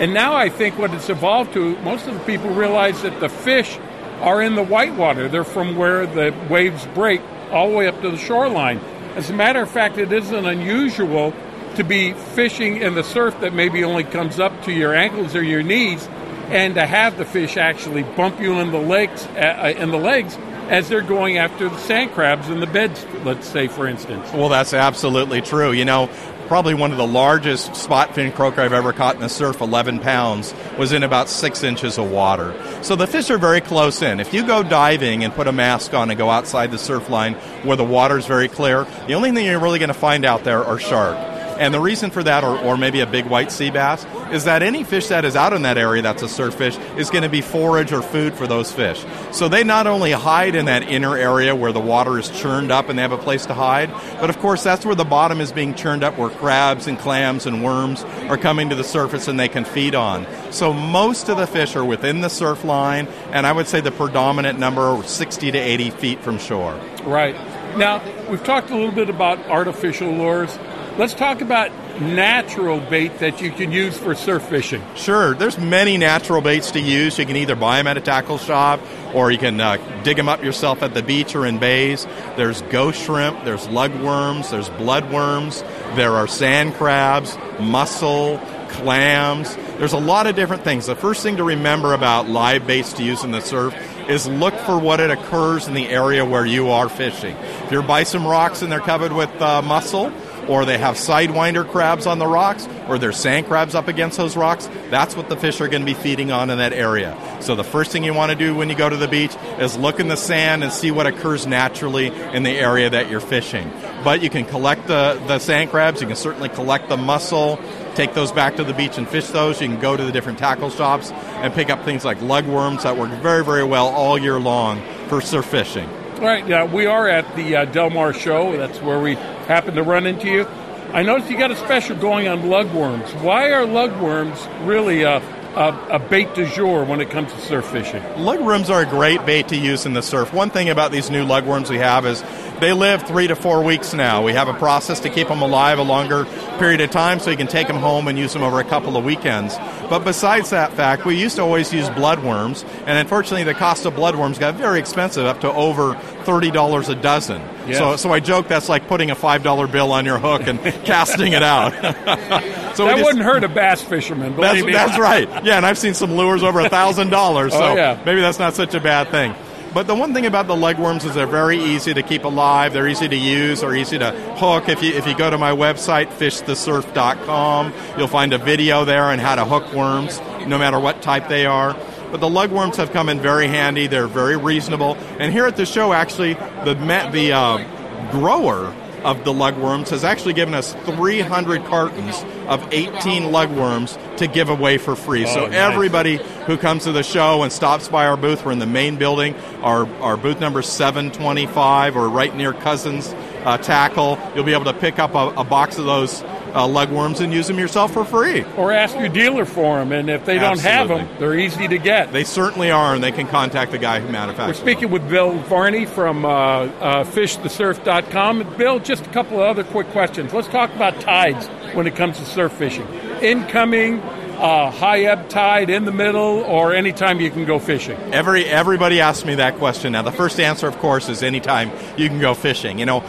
And 0.00 0.14
now 0.14 0.34
I 0.34 0.48
think 0.48 0.78
what 0.78 0.94
it's 0.94 1.10
evolved 1.10 1.52
to, 1.52 1.76
most 1.80 2.06
of 2.06 2.14
the 2.14 2.20
people 2.20 2.48
realize 2.48 3.02
that 3.02 3.20
the 3.20 3.28
fish 3.28 3.78
are 4.22 4.40
in 4.40 4.54
the 4.54 4.62
whitewater. 4.64 5.28
They're 5.28 5.44
from 5.44 5.76
where 5.76 6.06
the 6.06 6.34
waves 6.48 6.86
break 6.94 7.20
all 7.50 7.68
the 7.68 7.76
way 7.76 7.86
up 7.86 8.00
to 8.00 8.10
the 8.10 8.16
shoreline. 8.16 8.80
As 9.14 9.28
a 9.28 9.34
matter 9.34 9.60
of 9.60 9.70
fact, 9.70 9.98
it 9.98 10.10
isn't 10.10 10.46
unusual 10.46 11.34
to 11.74 11.84
be 11.84 12.14
fishing 12.14 12.78
in 12.78 12.94
the 12.94 13.04
surf 13.04 13.38
that 13.40 13.52
maybe 13.52 13.84
only 13.84 14.04
comes 14.04 14.40
up 14.40 14.64
to 14.64 14.72
your 14.72 14.94
ankles 14.94 15.36
or 15.36 15.42
your 15.42 15.62
knees, 15.62 16.08
and 16.48 16.76
to 16.76 16.86
have 16.86 17.18
the 17.18 17.26
fish 17.26 17.58
actually 17.58 18.02
bump 18.02 18.40
you 18.40 18.58
in 18.58 18.70
the 18.70 18.80
legs, 18.80 19.26
uh, 19.26 19.74
in 19.76 19.90
the 19.90 19.98
legs 19.98 20.38
as 20.70 20.88
they're 20.88 21.02
going 21.02 21.36
after 21.36 21.68
the 21.68 21.78
sand 21.78 22.12
crabs 22.12 22.48
in 22.48 22.60
the 22.60 22.66
beds, 22.66 23.04
let's 23.24 23.46
say, 23.46 23.68
for 23.68 23.86
instance. 23.86 24.32
Well, 24.32 24.48
that's 24.48 24.72
absolutely 24.72 25.42
true. 25.42 25.72
You 25.72 25.84
know, 25.84 26.08
probably 26.50 26.74
one 26.74 26.90
of 26.90 26.98
the 26.98 27.06
largest 27.06 27.76
spot 27.76 28.12
fin 28.12 28.32
croaker 28.32 28.60
I've 28.60 28.72
ever 28.72 28.92
caught 28.92 29.14
in 29.14 29.20
the 29.20 29.28
surf, 29.28 29.60
11 29.60 30.00
pounds, 30.00 30.52
was 30.76 30.90
in 30.90 31.04
about 31.04 31.28
six 31.28 31.62
inches 31.62 31.96
of 31.96 32.10
water. 32.10 32.60
So 32.82 32.96
the 32.96 33.06
fish 33.06 33.30
are 33.30 33.38
very 33.38 33.60
close 33.60 34.02
in. 34.02 34.18
If 34.18 34.34
you 34.34 34.44
go 34.44 34.64
diving 34.64 35.22
and 35.22 35.32
put 35.32 35.46
a 35.46 35.52
mask 35.52 35.94
on 35.94 36.10
and 36.10 36.18
go 36.18 36.28
outside 36.28 36.72
the 36.72 36.76
surf 36.76 37.08
line 37.08 37.34
where 37.62 37.76
the 37.76 37.84
water's 37.84 38.26
very 38.26 38.48
clear, 38.48 38.84
the 39.06 39.14
only 39.14 39.30
thing 39.30 39.46
you're 39.46 39.60
really 39.60 39.78
going 39.78 39.90
to 39.90 39.94
find 39.94 40.24
out 40.24 40.42
there 40.42 40.64
are 40.64 40.80
shark. 40.80 41.29
And 41.60 41.74
the 41.74 41.78
reason 41.78 42.10
for 42.10 42.22
that, 42.22 42.42
or, 42.42 42.58
or 42.58 42.78
maybe 42.78 43.00
a 43.00 43.06
big 43.06 43.26
white 43.26 43.52
sea 43.52 43.70
bass, 43.70 44.06
is 44.32 44.44
that 44.44 44.62
any 44.62 44.82
fish 44.82 45.08
that 45.08 45.26
is 45.26 45.36
out 45.36 45.52
in 45.52 45.60
that 45.62 45.76
area 45.76 46.00
that's 46.00 46.22
a 46.22 46.28
surf 46.28 46.54
fish 46.54 46.78
is 46.96 47.10
going 47.10 47.22
to 47.22 47.28
be 47.28 47.42
forage 47.42 47.92
or 47.92 48.00
food 48.00 48.32
for 48.32 48.46
those 48.46 48.72
fish. 48.72 49.04
So 49.30 49.46
they 49.46 49.62
not 49.62 49.86
only 49.86 50.12
hide 50.12 50.54
in 50.54 50.64
that 50.64 50.84
inner 50.84 51.18
area 51.18 51.54
where 51.54 51.70
the 51.72 51.80
water 51.80 52.18
is 52.18 52.30
churned 52.30 52.72
up 52.72 52.88
and 52.88 52.98
they 52.98 53.02
have 53.02 53.12
a 53.12 53.18
place 53.18 53.44
to 53.44 53.52
hide, 53.52 53.90
but 54.20 54.30
of 54.30 54.38
course 54.38 54.64
that's 54.64 54.86
where 54.86 54.94
the 54.94 55.04
bottom 55.04 55.38
is 55.38 55.52
being 55.52 55.74
churned 55.74 56.02
up 56.02 56.16
where 56.16 56.30
crabs 56.30 56.86
and 56.86 56.98
clams 56.98 57.44
and 57.44 57.62
worms 57.62 58.04
are 58.30 58.38
coming 58.38 58.70
to 58.70 58.74
the 58.74 58.82
surface 58.82 59.28
and 59.28 59.38
they 59.38 59.48
can 59.48 59.66
feed 59.66 59.94
on. 59.94 60.26
So 60.50 60.72
most 60.72 61.28
of 61.28 61.36
the 61.36 61.46
fish 61.46 61.76
are 61.76 61.84
within 61.84 62.22
the 62.22 62.30
surf 62.30 62.64
line, 62.64 63.06
and 63.32 63.46
I 63.46 63.52
would 63.52 63.68
say 63.68 63.82
the 63.82 63.92
predominant 63.92 64.58
number 64.58 64.80
are 64.80 65.04
60 65.04 65.50
to 65.50 65.58
80 65.58 65.90
feet 65.90 66.20
from 66.20 66.38
shore. 66.38 66.80
Right. 67.04 67.34
Now, 67.76 68.02
we've 68.28 68.42
talked 68.42 68.70
a 68.70 68.74
little 68.74 68.90
bit 68.90 69.10
about 69.10 69.38
artificial 69.46 70.10
lures. 70.10 70.58
Let's 70.98 71.14
talk 71.14 71.40
about 71.40 71.70
natural 72.00 72.80
bait 72.80 73.18
that 73.20 73.40
you 73.40 73.52
can 73.52 73.72
use 73.72 73.96
for 73.96 74.14
surf 74.14 74.42
fishing. 74.42 74.82
Sure, 74.96 75.34
there's 75.34 75.56
many 75.56 75.96
natural 75.96 76.40
baits 76.40 76.72
to 76.72 76.80
use. 76.80 77.18
You 77.18 77.26
can 77.26 77.36
either 77.36 77.54
buy 77.54 77.76
them 77.76 77.86
at 77.86 77.96
a 77.96 78.00
tackle 78.00 78.38
shop 78.38 78.80
or 79.14 79.30
you 79.30 79.38
can 79.38 79.60
uh, 79.60 79.76
dig 80.02 80.16
them 80.16 80.28
up 80.28 80.42
yourself 80.42 80.82
at 80.82 80.92
the 80.92 81.02
beach 81.02 81.34
or 81.34 81.46
in 81.46 81.58
bays. 81.58 82.06
There's 82.36 82.62
ghost 82.62 83.02
shrimp, 83.02 83.44
there's 83.44 83.66
lugworms, 83.68 84.50
there's 84.50 84.68
bloodworms, 84.70 85.60
there 85.94 86.12
are 86.12 86.26
sand 86.26 86.74
crabs, 86.74 87.36
mussel, 87.60 88.38
clams. 88.70 89.54
There's 89.78 89.92
a 89.92 89.98
lot 89.98 90.26
of 90.26 90.36
different 90.36 90.64
things. 90.64 90.86
The 90.86 90.96
first 90.96 91.22
thing 91.22 91.36
to 91.36 91.44
remember 91.44 91.92
about 91.94 92.28
live 92.28 92.66
baits 92.66 92.92
to 92.94 93.04
use 93.04 93.24
in 93.24 93.30
the 93.30 93.40
surf 93.40 93.74
is 94.08 94.26
look 94.26 94.54
for 94.54 94.78
what 94.78 95.00
it 95.00 95.10
occurs 95.10 95.68
in 95.68 95.74
the 95.74 95.88
area 95.88 96.24
where 96.24 96.46
you 96.46 96.70
are 96.70 96.88
fishing. 96.88 97.36
If 97.36 97.72
you're 97.72 97.82
by 97.82 98.04
some 98.04 98.26
rocks 98.26 98.62
and 98.62 98.70
they're 98.70 98.80
covered 98.80 99.12
with 99.12 99.30
uh, 99.40 99.62
mussel, 99.62 100.12
or 100.48 100.64
they 100.64 100.78
have 100.78 100.96
sidewinder 100.96 101.68
crabs 101.68 102.06
on 102.06 102.18
the 102.18 102.26
rocks, 102.26 102.68
or 102.88 102.98
there's 102.98 103.16
sand 103.16 103.46
crabs 103.46 103.74
up 103.74 103.88
against 103.88 104.16
those 104.16 104.36
rocks, 104.36 104.68
that's 104.90 105.16
what 105.16 105.28
the 105.28 105.36
fish 105.36 105.60
are 105.60 105.68
going 105.68 105.82
to 105.82 105.86
be 105.86 105.94
feeding 105.94 106.32
on 106.32 106.50
in 106.50 106.58
that 106.58 106.72
area. 106.72 107.16
So 107.40 107.54
the 107.54 107.64
first 107.64 107.92
thing 107.92 108.04
you 108.04 108.14
want 108.14 108.30
to 108.30 108.36
do 108.36 108.54
when 108.54 108.68
you 108.68 108.74
go 108.74 108.88
to 108.88 108.96
the 108.96 109.08
beach 109.08 109.34
is 109.58 109.76
look 109.76 110.00
in 110.00 110.08
the 110.08 110.16
sand 110.16 110.62
and 110.62 110.72
see 110.72 110.90
what 110.90 111.06
occurs 111.06 111.46
naturally 111.46 112.06
in 112.06 112.42
the 112.42 112.50
area 112.50 112.90
that 112.90 113.10
you're 113.10 113.20
fishing. 113.20 113.70
But 114.04 114.22
you 114.22 114.30
can 114.30 114.44
collect 114.44 114.86
the, 114.86 115.22
the 115.26 115.38
sand 115.38 115.70
crabs, 115.70 116.00
you 116.00 116.06
can 116.06 116.16
certainly 116.16 116.48
collect 116.48 116.88
the 116.88 116.96
mussel, 116.96 117.58
take 117.94 118.14
those 118.14 118.32
back 118.32 118.56
to 118.56 118.64
the 118.64 118.72
beach 118.74 118.98
and 118.98 119.08
fish 119.08 119.28
those. 119.28 119.60
You 119.60 119.68
can 119.68 119.80
go 119.80 119.96
to 119.96 120.04
the 120.04 120.12
different 120.12 120.38
tackle 120.38 120.70
shops 120.70 121.10
and 121.10 121.52
pick 121.52 121.70
up 121.70 121.84
things 121.84 122.04
like 122.04 122.18
lugworms 122.18 122.82
that 122.82 122.96
work 122.96 123.10
very, 123.22 123.44
very 123.44 123.64
well 123.64 123.88
all 123.88 124.18
year 124.18 124.38
long 124.38 124.82
for 125.08 125.20
surf 125.20 125.46
fishing. 125.46 125.88
All 126.20 126.26
right, 126.26 126.46
yeah, 126.46 126.64
we 126.64 126.84
are 126.84 127.08
at 127.08 127.34
the 127.34 127.56
uh, 127.56 127.64
Del 127.64 127.88
Mar 127.88 128.12
show. 128.12 128.54
That's 128.56 128.78
where 128.80 129.00
we 129.00 129.16
happen 129.50 129.74
to 129.74 129.82
run 129.82 130.06
into 130.06 130.28
you. 130.28 130.46
I 130.92 131.02
noticed 131.02 131.28
you 131.28 131.36
got 131.36 131.50
a 131.50 131.56
special 131.56 131.96
going 131.96 132.28
on 132.28 132.42
lugworms. 132.42 133.20
Why 133.20 133.50
are 133.50 133.66
lugworms 133.66 134.38
really 134.64 135.02
a, 135.02 135.16
a, 135.16 135.88
a, 135.90 135.98
bait 135.98 136.32
du 136.34 136.46
jour 136.46 136.84
when 136.84 137.00
it 137.00 137.10
comes 137.10 137.32
to 137.32 137.40
surf 137.40 137.66
fishing? 137.66 138.00
Lugworms 138.14 138.70
are 138.70 138.82
a 138.82 138.86
great 138.86 139.26
bait 139.26 139.48
to 139.48 139.56
use 139.56 139.86
in 139.86 139.92
the 139.92 140.02
surf. 140.02 140.32
One 140.32 140.50
thing 140.50 140.70
about 140.70 140.92
these 140.92 141.10
new 141.10 141.26
lugworms 141.26 141.68
we 141.68 141.78
have 141.78 142.06
is 142.06 142.22
they 142.60 142.72
live 142.72 143.02
three 143.02 143.26
to 143.26 143.36
four 143.36 143.62
weeks 143.64 143.94
now. 143.94 144.22
We 144.22 144.32
have 144.34 144.48
a 144.48 144.54
process 144.54 145.00
to 145.00 145.10
keep 145.10 145.28
them 145.28 145.42
alive 145.42 145.78
a 145.78 145.82
longer 145.82 146.26
period 146.58 146.80
of 146.80 146.90
time 146.90 147.20
so 147.20 147.30
you 147.30 147.36
can 147.36 147.46
take 147.46 147.66
them 147.66 147.76
home 147.76 148.08
and 148.08 148.18
use 148.18 148.32
them 148.32 148.42
over 148.42 148.60
a 148.60 148.64
couple 148.64 148.96
of 148.96 149.04
weekends. 149.04 149.56
But 149.88 150.00
besides 150.00 150.50
that 150.50 150.72
fact, 150.74 151.04
we 151.04 151.16
used 151.16 151.36
to 151.36 151.42
always 151.42 151.72
use 151.72 151.88
bloodworms, 151.88 152.64
and 152.86 152.90
unfortunately, 152.90 153.44
the 153.44 153.54
cost 153.54 153.86
of 153.86 153.94
bloodworms 153.94 154.38
got 154.38 154.54
very 154.54 154.78
expensive, 154.78 155.26
up 155.26 155.40
to 155.40 155.52
over 155.52 155.94
$30 155.94 156.88
a 156.88 156.94
dozen. 156.94 157.40
Yes. 157.66 157.78
So, 157.78 157.96
so 157.96 158.12
I 158.12 158.20
joke 158.20 158.48
that's 158.48 158.68
like 158.68 158.86
putting 158.86 159.10
a 159.10 159.16
$5 159.16 159.72
bill 159.72 159.92
on 159.92 160.04
your 160.04 160.18
hook 160.18 160.42
and 160.46 160.60
casting 160.84 161.32
it 161.32 161.42
out. 161.42 161.72
so 162.76 162.86
that 162.86 162.96
just, 162.96 163.04
wouldn't 163.04 163.24
hurt 163.24 163.42
a 163.42 163.48
bass 163.48 163.82
fisherman, 163.82 164.36
that's, 164.36 164.64
that's, 164.64 164.98
right. 164.98 165.28
Yeah, 165.44 165.56
and 165.56 165.66
I've 165.66 165.78
seen 165.78 165.94
some 165.94 166.12
lures 166.14 166.42
over 166.42 166.60
$1,000, 166.60 167.10
so 167.50 167.62
oh, 167.62 167.74
yeah. 167.74 168.00
maybe 168.04 168.20
that's 168.20 168.38
not 168.38 168.54
such 168.54 168.74
a 168.74 168.80
bad 168.80 169.08
thing. 169.08 169.34
But 169.72 169.86
the 169.86 169.94
one 169.94 170.12
thing 170.14 170.26
about 170.26 170.48
the 170.48 170.54
lugworms 170.54 171.04
is 171.04 171.14
they're 171.14 171.28
very 171.28 171.58
easy 171.58 171.94
to 171.94 172.02
keep 172.02 172.24
alive. 172.24 172.72
They're 172.72 172.88
easy 172.88 173.06
to 173.08 173.16
use 173.16 173.62
or 173.62 173.72
easy 173.74 173.98
to 173.98 174.10
hook. 174.36 174.68
If 174.68 174.82
you 174.82 174.92
if 174.92 175.06
you 175.06 175.16
go 175.16 175.30
to 175.30 175.38
my 175.38 175.52
website 175.52 176.08
fishthesurf.com, 176.08 177.72
you'll 177.96 178.08
find 178.08 178.32
a 178.32 178.38
video 178.38 178.84
there 178.84 179.04
on 179.04 179.20
how 179.20 179.36
to 179.36 179.44
hook 179.44 179.72
worms, 179.72 180.20
no 180.46 180.58
matter 180.58 180.80
what 180.80 181.02
type 181.02 181.28
they 181.28 181.46
are. 181.46 181.76
But 182.10 182.20
the 182.20 182.28
lugworms 182.28 182.76
have 182.76 182.90
come 182.90 183.08
in 183.08 183.20
very 183.20 183.46
handy. 183.46 183.86
They're 183.86 184.08
very 184.08 184.36
reasonable. 184.36 184.96
And 185.20 185.32
here 185.32 185.46
at 185.46 185.56
the 185.56 185.66
show, 185.66 185.92
actually, 185.92 186.34
the 186.34 186.74
the 187.12 187.32
uh, 187.32 188.10
grower 188.10 188.74
of 189.04 189.24
the 189.24 189.32
lugworms 189.32 189.90
has 189.90 190.02
actually 190.04 190.34
given 190.34 190.52
us 190.52 190.74
300 190.84 191.64
cartons 191.64 192.24
of 192.50 192.66
18 192.72 193.22
lugworms 193.32 193.96
to 194.16 194.26
give 194.26 194.50
away 194.50 194.76
for 194.76 194.96
free. 194.96 195.24
Oh, 195.24 195.34
so 195.34 195.46
nice. 195.46 195.54
everybody 195.54 196.16
who 196.46 196.56
comes 196.58 196.84
to 196.84 196.92
the 196.92 197.04
show 197.04 197.44
and 197.44 197.52
stops 197.52 197.88
by 197.88 198.06
our 198.06 198.16
booth, 198.16 198.44
we're 198.44 198.50
in 198.50 198.58
the 198.58 198.66
main 198.66 198.96
building. 198.96 199.36
Our, 199.62 199.86
our 200.02 200.16
booth 200.16 200.40
number 200.40 200.60
725 200.60 201.96
or 201.96 202.08
right 202.08 202.34
near 202.34 202.52
Cousins 202.52 203.14
uh, 203.44 203.56
Tackle. 203.56 204.18
You'll 204.34 204.44
be 204.44 204.52
able 204.52 204.64
to 204.64 204.74
pick 204.74 204.98
up 204.98 205.14
a, 205.14 205.28
a 205.40 205.44
box 205.44 205.78
of 205.78 205.84
those 205.84 206.22
uh, 206.54 206.66
lugworms 206.66 207.20
and 207.20 207.32
use 207.32 207.46
them 207.46 207.58
yourself 207.58 207.92
for 207.92 208.04
free. 208.04 208.44
Or 208.56 208.72
ask 208.72 208.96
your 208.98 209.08
dealer 209.08 209.44
for 209.44 209.78
them, 209.78 209.92
and 209.92 210.10
if 210.10 210.24
they 210.24 210.38
don't 210.38 210.60
have 210.60 210.88
them, 210.88 211.08
they're 211.18 211.38
easy 211.38 211.68
to 211.68 211.78
get. 211.78 212.12
They 212.12 212.24
certainly 212.24 212.70
are, 212.70 212.94
and 212.94 213.02
they 213.02 213.12
can 213.12 213.26
contact 213.26 213.72
the 213.72 213.78
guy 213.78 214.00
who 214.00 214.08
manufactures 214.10 214.58
We're 214.58 214.64
speaking 214.64 214.90
them. 214.90 214.92
with 214.92 215.08
Bill 215.08 215.32
Varney 215.38 215.86
from 215.86 216.24
uh, 216.24 216.28
uh, 216.28 217.04
FishTheSurf.com. 217.04 218.56
Bill, 218.56 218.78
just 218.78 219.06
a 219.06 219.10
couple 219.10 219.38
of 219.38 219.44
other 219.44 219.64
quick 219.64 219.88
questions. 219.88 220.32
Let's 220.32 220.48
talk 220.48 220.74
about 220.74 221.00
tides 221.00 221.46
when 221.74 221.86
it 221.86 221.96
comes 221.96 222.18
to 222.18 222.24
surf 222.24 222.52
fishing. 222.52 222.86
Incoming, 223.22 224.00
uh, 224.40 224.70
high 224.70 225.00
ebb 225.00 225.28
tide 225.28 225.70
in 225.70 225.84
the 225.84 225.92
middle, 225.92 226.40
or 226.44 226.72
anytime 226.72 227.20
you 227.20 227.30
can 227.30 227.44
go 227.44 227.58
fishing? 227.58 227.96
Every 228.12 228.44
everybody 228.46 229.00
asks 229.00 229.24
me 229.24 229.36
that 229.36 229.56
question. 229.56 229.92
Now, 229.92 230.02
the 230.02 230.12
first 230.12 230.40
answer, 230.40 230.66
of 230.66 230.78
course, 230.78 231.08
is 231.08 231.22
anytime 231.22 231.70
you 231.96 232.08
can 232.08 232.20
go 232.20 232.34
fishing. 232.34 232.78
You 232.78 232.86
know, 232.86 233.00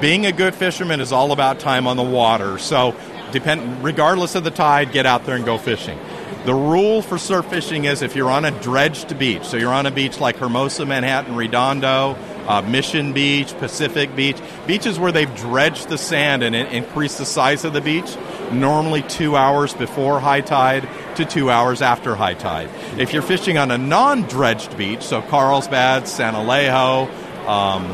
being 0.00 0.26
a 0.26 0.32
good 0.32 0.54
fisherman 0.54 1.00
is 1.00 1.12
all 1.12 1.32
about 1.32 1.60
time 1.60 1.86
on 1.86 1.96
the 1.96 2.02
water. 2.02 2.58
So, 2.58 2.94
depend 3.32 3.84
regardless 3.84 4.34
of 4.34 4.44
the 4.44 4.50
tide, 4.50 4.92
get 4.92 5.06
out 5.06 5.26
there 5.26 5.36
and 5.36 5.44
go 5.44 5.58
fishing. 5.58 5.98
The 6.44 6.54
rule 6.54 7.02
for 7.02 7.18
surf 7.18 7.44
fishing 7.46 7.84
is 7.84 8.00
if 8.00 8.16
you're 8.16 8.30
on 8.30 8.46
a 8.46 8.50
dredged 8.50 9.18
beach, 9.18 9.44
so 9.44 9.58
you're 9.58 9.74
on 9.74 9.84
a 9.84 9.90
beach 9.90 10.20
like 10.20 10.36
Hermosa, 10.36 10.86
Manhattan, 10.86 11.36
Redondo, 11.36 12.16
uh, 12.48 12.62
Mission 12.62 13.12
Beach, 13.12 13.54
Pacific 13.58 14.16
Beach, 14.16 14.38
beaches 14.66 14.98
where 14.98 15.12
they've 15.12 15.32
dredged 15.36 15.90
the 15.90 15.98
sand 15.98 16.42
and 16.42 16.56
in- 16.56 16.66
increased 16.68 17.18
the 17.18 17.26
size 17.26 17.66
of 17.66 17.74
the 17.74 17.82
beach, 17.82 18.16
normally 18.50 19.02
two 19.02 19.36
hours 19.36 19.74
before 19.74 20.18
high 20.18 20.40
tide 20.40 20.88
to 21.16 21.26
two 21.26 21.50
hours 21.50 21.82
after 21.82 22.14
high 22.14 22.32
tide. 22.32 22.70
If 22.98 23.12
you're 23.12 23.20
fishing 23.20 23.58
on 23.58 23.70
a 23.70 23.76
non 23.76 24.22
dredged 24.22 24.78
beach, 24.78 25.02
so 25.02 25.20
Carlsbad, 25.20 26.08
San 26.08 26.32
Alejo, 26.32 27.06
um, 27.46 27.84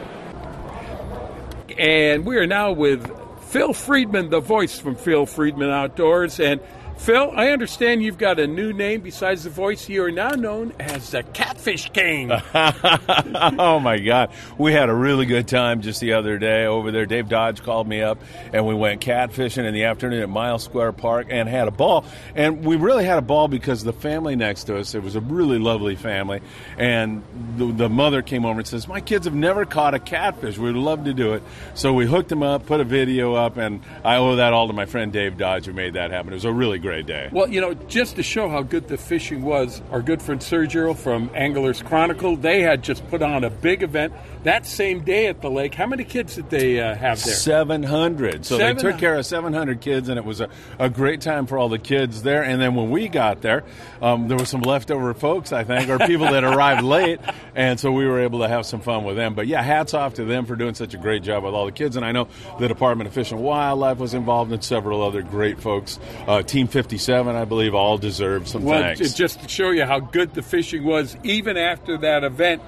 And 1.78 2.26
we 2.26 2.38
are 2.38 2.48
now 2.48 2.72
with 2.72 3.10
Phil 3.42 3.74
Friedman, 3.74 4.30
the 4.30 4.40
voice 4.40 4.78
from 4.78 4.96
Phil 4.96 5.26
Friedman 5.26 5.70
Outdoors. 5.70 6.40
And 6.40 6.62
Phil, 7.00 7.32
I 7.34 7.52
understand 7.52 8.04
you've 8.04 8.18
got 8.18 8.42
a 8.42 8.46
new 8.46 8.74
name 8.74 9.00
besides 9.00 9.46
the 9.46 9.50
voice. 9.50 9.88
You 9.88 10.04
are 10.04 10.12
now 10.12 10.32
known 10.32 10.74
as 10.82 11.12
the 11.12 11.24
Catfish 11.24 11.90
King. 11.92 12.30
oh 12.54 13.80
my 13.80 13.98
God, 13.98 14.32
we 14.58 14.74
had 14.74 14.90
a 14.90 14.94
really 14.94 15.26
good 15.26 15.48
time 15.48 15.82
just 15.82 16.02
the 16.02 16.14
other 16.14 16.38
day 16.38 16.66
over 16.66 16.92
there. 16.92 17.06
Dave 17.06 17.30
Dodge 17.30 17.64
called 17.64 17.88
me 17.88 18.02
up, 18.02 18.20
and 18.52 18.68
we 18.68 18.76
went 18.76 19.00
catfishing 19.00 19.64
in 19.64 19.74
the 19.74 19.86
afternoon 19.86 20.22
at 20.22 20.30
Mile 20.30 20.60
Square 20.60 20.92
Park 20.92 21.28
and 21.30 21.48
had 21.48 21.70
a 21.70 21.72
ball. 21.72 22.04
And 22.36 22.66
we 22.66 22.76
really 22.76 23.06
had 23.06 23.18
a 23.18 23.24
ball 23.24 23.48
because 23.48 23.82
the 23.82 23.94
family 23.94 24.36
next 24.36 24.66
to 24.66 24.78
us, 24.78 24.94
it 24.94 25.02
was 25.02 25.16
a 25.16 25.22
really 25.22 25.58
lovely 25.58 25.96
family, 25.96 26.42
and 26.78 27.24
the, 27.56 27.72
the 27.72 27.90
mother 27.90 28.22
came 28.22 28.46
over 28.46 28.60
and 28.60 28.68
says, 28.68 28.90
"My 28.90 29.00
kids 29.00 29.26
have 29.26 29.34
never 29.34 29.66
caught 29.66 29.94
a 29.94 30.00
catfish. 30.00 30.58
We'd 30.58 30.76
love 30.76 31.06
to 31.06 31.14
do 31.14 31.34
it." 31.34 31.44
So 31.76 31.94
we 31.94 32.06
hooked 32.06 32.30
them 32.30 32.44
up, 32.44 32.66
put 32.66 32.82
a 32.82 32.86
video 32.86 33.36
up, 33.36 33.56
and 33.56 33.80
I 34.04 34.18
owe 34.18 34.36
that 34.36 34.52
all 34.52 34.68
to 34.68 34.74
my 34.74 34.86
friend 34.86 35.14
Dave 35.14 35.38
Dodge 35.38 35.66
who 35.66 35.72
made 35.72 35.94
that 35.94 36.12
happen. 36.12 36.34
It 36.34 36.36
was 36.36 36.46
a 36.46 36.52
really 36.52 36.78
great 36.78 36.89
great 36.90 37.06
day. 37.06 37.30
Well, 37.32 37.48
you 37.48 37.62
know, 37.62 37.76
just 37.76 38.16
to 38.16 38.24
show 38.24 38.50
how 38.50 38.64
good 38.64 38.88
the 38.88 38.98
fishing 38.98 39.44
was, 39.44 39.80
our 39.92 40.02
good 40.02 40.24
friend 40.24 40.42
Sergio 40.42 40.98
from 40.98 41.30
Anglers 41.36 41.84
Chronicle, 41.84 42.36
they 42.36 42.62
had 42.64 42.82
just 42.82 43.08
put 43.10 43.22
on 43.22 43.44
a 43.44 43.52
big 43.52 43.84
event 43.84 44.12
that 44.44 44.66
same 44.66 45.02
day 45.02 45.28
at 45.28 45.42
the 45.42 45.52
lake. 45.52 45.76
How 45.76 45.86
many 45.86 46.04
kids 46.04 46.36
did 46.36 46.50
they 46.50 46.80
uh, 46.80 46.96
have 46.96 47.24
there? 47.24 47.36
700. 47.36 48.46
So 48.46 48.58
700. 48.58 48.78
they 48.78 48.92
took 48.92 49.00
care 49.00 49.16
of 49.16 49.26
700 49.26 49.82
kids, 49.82 50.10
and 50.10 50.18
it 50.18 50.26
was 50.26 50.42
a, 50.42 50.50
a 50.80 50.90
great 50.90 51.22
time 51.22 51.46
for 51.46 51.58
all 51.58 51.70
the 51.70 51.78
kids 51.78 52.24
there. 52.24 52.42
And 52.42 52.62
then 52.62 52.74
when 52.74 52.90
we 52.90 53.08
got 53.08 53.42
there, 53.42 53.64
um, 54.02 54.28
there 54.28 54.38
were 54.38 54.46
some 54.46 54.62
leftover 54.62 55.14
folks, 55.14 55.52
I 55.52 55.66
think, 55.66 55.90
or 55.90 56.00
people 56.00 56.26
that 56.28 56.44
arrived 56.44 56.84
late, 56.84 57.20
and 57.54 57.80
so 57.80 57.92
we 57.92 58.08
were 58.08 58.22
able 58.22 58.40
to 58.40 58.48
have 58.48 58.66
some 58.66 58.82
fun 58.82 59.04
with 59.04 59.16
them. 59.16 59.36
But 59.36 59.48
yeah, 59.48 59.62
hats 59.62 59.94
off 59.94 60.16
to 60.16 60.26
them 60.26 60.46
for 60.46 60.56
doing 60.56 60.74
such 60.74 60.94
a 60.94 60.98
great 60.98 61.22
job 61.22 61.44
with 61.44 61.54
all 61.54 61.66
the 61.66 61.72
kids. 61.72 61.98
And 61.98 62.06
I 62.06 62.14
know 62.14 62.30
the 62.60 62.68
Department 62.68 63.08
of 63.08 63.14
Fish 63.14 63.32
and 63.32 63.42
Wildlife 63.42 63.98
was 63.98 64.14
involved, 64.14 64.52
and 64.52 64.64
several 64.64 65.04
other 65.04 65.22
great 65.22 65.60
folks. 65.60 66.00
Uh, 66.28 66.42
Team 66.42 66.68
57, 66.80 67.36
I 67.36 67.44
believe, 67.44 67.76
all 67.76 67.98
deserve 67.98 68.48
some 68.48 68.64
well, 68.64 68.82
thanks. 68.82 69.14
Just 69.14 69.42
to 69.42 69.50
show 69.50 69.72
you 69.72 69.84
how 69.84 70.00
good 70.00 70.34
the 70.34 70.42
fishing 70.42 70.86
was, 70.86 71.18
even 71.24 71.58
after 71.58 71.98
that 71.98 72.24
event, 72.24 72.62